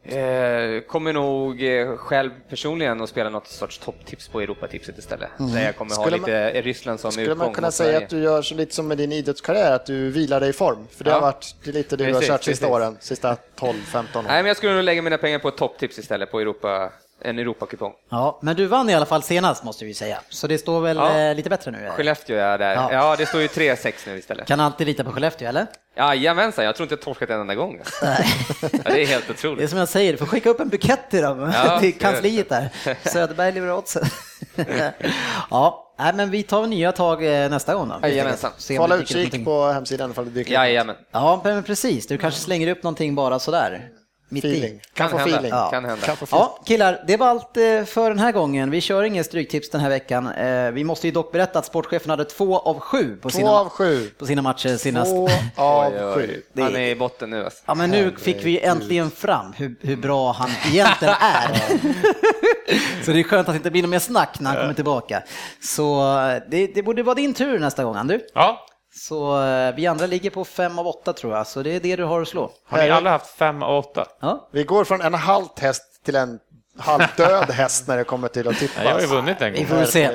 eh, 0.07 0.81
kommer 0.81 1.13
nog 1.13 1.63
eh, 1.63 1.97
själv 1.97 2.31
personligen 2.49 3.01
att 3.01 3.09
spela 3.09 3.31
något 3.31 3.47
sorts 3.49 3.79
topptips 3.79 4.29
på 4.29 4.41
Europatipset 4.41 4.99
istället. 4.99 5.29
Där 5.39 5.65
jag 5.65 5.77
kommer 5.77 5.97
ha 5.97 6.03
Skulle 6.03 6.17
lite 6.17 6.63
Ryssland 6.63 7.01
som 7.01 7.13
Skulle 7.13 7.25
utgång 7.27 7.39
man 7.39 7.55
kunna 7.55 7.71
säga 7.71 7.99
att 7.99 8.09
du 8.09 8.19
gör 8.19 8.43
så 8.43 8.55
lite 8.55 8.75
som 8.75 8.89
med 8.89 8.99
din 8.99 9.13
idrottskarriär, 9.13 9.73
att 9.73 9.87
du 9.87 10.11
vilar 10.11 10.41
dig 10.41 10.51
i 10.51 10.53
form? 10.53 10.87
För 10.91 11.05
det 11.05 11.11
Ja. 11.11 11.15
har 11.15 11.21
varit 11.21 11.55
det 11.65 11.71
är 11.71 11.75
lite 11.75 11.97
du 11.97 12.05
har 12.05 12.13
Precis, 12.13 12.29
kört 12.29 12.45
sista 12.45 12.67
precis. 12.67 12.75
åren, 12.75 12.97
sista 13.01 13.37
12-15 13.57 13.67
åren. 13.67 14.05
Nej, 14.15 14.23
men 14.27 14.47
jag 14.47 14.57
skulle 14.57 14.75
nog 14.75 14.85
lägga 14.85 15.03
mina 15.03 15.19
pengar 15.19 15.39
på 15.39 15.49
ett 15.49 15.57
topptips 15.57 15.99
istället 15.99 16.31
på 16.31 16.41
Europa, 16.41 16.93
en 17.21 17.39
Europakupong. 17.39 17.93
Ja, 18.11 18.39
men 18.43 18.57
du 18.57 18.67
vann 18.67 18.91
i 18.91 18.95
alla 18.95 19.07
fall 19.07 19.23
senast 19.23 19.65
måste 19.65 19.85
vi 19.85 19.95
säga, 19.95 20.19
så 20.29 20.47
det 20.47 20.59
står 20.59 20.81
väl 20.81 20.97
Ja. 20.97 21.19
eh, 21.19 21.35
lite 21.35 21.51
bättre 21.51 21.71
nu? 21.71 21.79
eller? 21.79 21.91
Skellefteå 21.91 22.37
är 22.37 22.59
där. 22.59 22.75
Ja. 22.75 22.93
Ja, 22.93 23.17
det 23.19 23.27
står 23.27 23.41
ju 23.41 23.47
3-6 23.47 23.93
nu 24.07 24.19
istället. 24.19 24.47
Kan 24.49 24.61
alltid 24.61 24.87
lita 24.87 25.05
på 25.05 25.13
Skellefteå, 25.13 25.49
eller? 25.49 25.67
Jajamensan, 25.97 26.65
jag 26.65 26.77
tror 26.77 26.85
inte 26.85 26.93
jag 26.93 27.01
torskat 27.03 27.31
en 27.31 27.41
enda 27.41 27.55
gång. 27.55 27.79
Alltså. 27.79 28.05
Ja, 28.73 28.81
det 28.85 29.03
är 29.03 29.07
helt 29.07 29.27
Det 29.27 29.31
är 29.33 29.35
otroligt. 29.35 29.71
som 29.71 29.79
jag 29.79 29.89
säger, 29.89 30.13
du 30.13 30.19
får 30.19 30.27
skicka 30.27 30.51
upp 30.51 30.61
en 30.61 30.69
bukett 30.69 31.11
till 31.11 31.23
dem, 31.23 31.53
Ja, 31.55 31.79
till 31.81 31.99
kansliet 31.99 32.49
där. 32.49 32.69
Söderberg 33.09 33.53
lever 33.53 33.73
oddsen. 33.73 34.05
ja, 35.51 35.95
nej, 35.99 36.13
men 36.15 36.31
vi 36.31 36.43
tar 36.43 36.67
nya 36.67 36.93
tag 36.93 37.25
eh, 37.45 37.51
nästa 37.51 37.75
gång 37.75 37.89
då. 37.89 38.09
Jajamensan. 38.09 38.51
Upp 38.81 39.01
utkik 39.01 39.45
på 39.45 39.67
hemsidan 39.67 40.11
ifall 40.11 40.25
det 40.25 40.31
dyker 40.31 40.51
upp 40.51 40.55
Jajamän, 40.55 40.97
Ja, 41.13 41.41
men 41.45 41.63
precis. 41.63 42.07
Du 42.07 42.19
kanske 42.19 42.41
slänger 42.41 42.69
upp 42.69 42.83
någonting 42.83 43.15
bara 43.15 43.39
sådär. 43.39 43.89
Mitt 44.29 44.45
feeling. 44.45 44.65
i. 44.75 44.81
Kan, 44.95 45.09
Kan 45.09 45.11
få 45.11 45.17
hända. 45.17 45.33
feeling. 45.35 45.51
Ja. 45.51 45.71
kan 45.71 45.85
hända. 45.85 46.07
Kan 46.07 46.17
få 46.17 46.25
feeling. 46.25 46.47
Ja, 46.57 46.63
killar, 46.67 47.05
det 47.07 47.17
var 47.17 47.27
allt 47.27 47.57
eh, 47.57 47.85
för 47.85 48.09
den 48.09 48.19
här 48.19 48.33
gången. 48.33 48.71
Vi 48.71 48.81
kör 48.81 49.03
ingen 49.03 49.25
stryktips 49.25 49.71
den 49.71 49.81
här 49.81 49.89
veckan. 49.89 50.29
Eh, 50.29 50.71
Vi 50.71 50.85
måste 50.85 51.07
ju 51.07 51.13
dock 51.13 51.33
berätta 51.33 51.59
att 51.59 51.67
sportchefen 51.67 52.11
hade 52.11 52.25
två 52.25 52.59
av 52.59 52.81
sju 52.81 53.17
på 53.17 53.31
Två 53.31 53.37
sina, 53.39 53.51
av 53.51 53.69
sju. 53.69 54.11
på 54.19 54.27
sina 54.27 54.43
matcher 54.43 54.77
senast. 54.77 55.11
Två 55.11 55.29
av 55.57 56.15
sju. 56.15 56.43
Han 56.59 56.77
är 56.77 56.81
i 56.89 56.97
botten 56.97 57.31
nu 57.31 57.45
alltså. 57.45 57.63
Ja, 57.67 57.75
men 57.75 57.91
nu 57.91 58.17
fick 58.19 58.45
vi 58.45 58.61
äntligen 58.61 59.11
fram 59.11 59.53
hur, 59.57 59.77
hur 59.81 59.97
bra 59.97 60.33
han 60.33 60.51
egentligen 60.73 61.15
är. 61.21 61.51
Så 63.05 63.11
det 63.11 63.21
är 63.21 63.23
skönt 63.23 63.49
att 63.49 63.55
det 63.55 63.57
inte 63.57 63.71
blir 63.71 63.83
något 63.83 63.91
mer 63.91 63.99
snack 63.99 64.41
när 64.41 64.51
han 64.51 64.61
kommer 64.61 64.75
tillbaka. 64.75 65.23
Så 65.63 66.19
eh, 66.29 66.43
det, 66.51 66.67
det 66.67 66.83
borde 66.83 67.03
vara 67.03 67.15
din 67.15 67.35
tur 67.35 67.59
nästa 67.59 67.85
gång, 67.85 67.97
Andu. 67.97 68.21
Ja, 68.35 68.67
Så 68.97 69.43
eh, 69.45 69.75
vi 69.75 69.87
andra 69.87 70.07
ligger 70.07 70.31
på 70.31 70.45
fem 70.45 70.79
av 70.79 70.87
åtta 70.87 71.13
tror 71.13 71.37
jag, 71.37 71.47
så 71.47 71.63
det 71.63 71.71
är 71.77 71.81
det 71.81 71.97
du 71.97 72.05
har 72.05 72.21
att 72.23 72.29
slå. 72.29 72.51
har 72.67 72.79
ni 72.79 72.91
alla 72.91 73.11
haft 73.11 73.27
fem 73.27 73.63
av 73.63 73.79
åtta? 73.79 74.07
Ja, 74.21 74.49
Vi 74.53 74.65
går 74.65 74.85
från 74.85 75.01
en 75.01 75.15
halvt 75.15 75.59
häst 75.59 76.05
till 76.05 76.17
en 76.17 76.39
halvdöd 76.79 77.51
häst 77.51 77.89
när 77.89 77.97
det 77.97 78.05
kommer 78.05 78.29
till 78.29 78.49
att 78.49 78.57
tippas. 78.59 78.77
Nej, 78.77 78.87
jag 78.87 78.95
har 78.95 79.01
ju 79.01 79.07
vunnit 79.07 79.41
en 79.43 79.53
vi 79.53 79.59
gång. 79.65 79.67
får 79.79 79.85
se. 79.85 80.09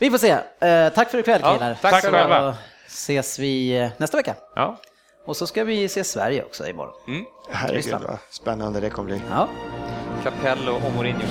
Vi 0.00 0.10
får 0.10 0.18
se. 0.18 0.36
Eh, 0.66 0.88
tack 0.92 1.10
för 1.10 1.18
ikväll 1.18 1.40
Ja, 1.44 1.54
killar. 1.54 1.76
tack 1.82 2.04
Så 2.04 2.10
själva. 2.10 2.54
ses 2.86 3.38
vi 3.38 3.78
eh, 3.78 3.88
nästa 3.96 4.16
vecka. 4.16 4.34
Ja. 4.54 4.80
Och 5.26 5.36
så 5.36 5.46
ska 5.46 5.64
vi 5.64 5.88
se 5.88 6.04
Sverige 6.04 6.42
också 6.44 6.66
imorgon. 6.68 6.94
Herregud 7.50 7.92
vad 8.08 8.18
spännande 8.30 8.80
det 8.80 8.90
kommer 8.90 9.06
bli. 9.06 9.20
Ja. 9.30 9.48
Capello 10.24 10.72
och 10.86 10.92
Mourinho. 10.96 11.22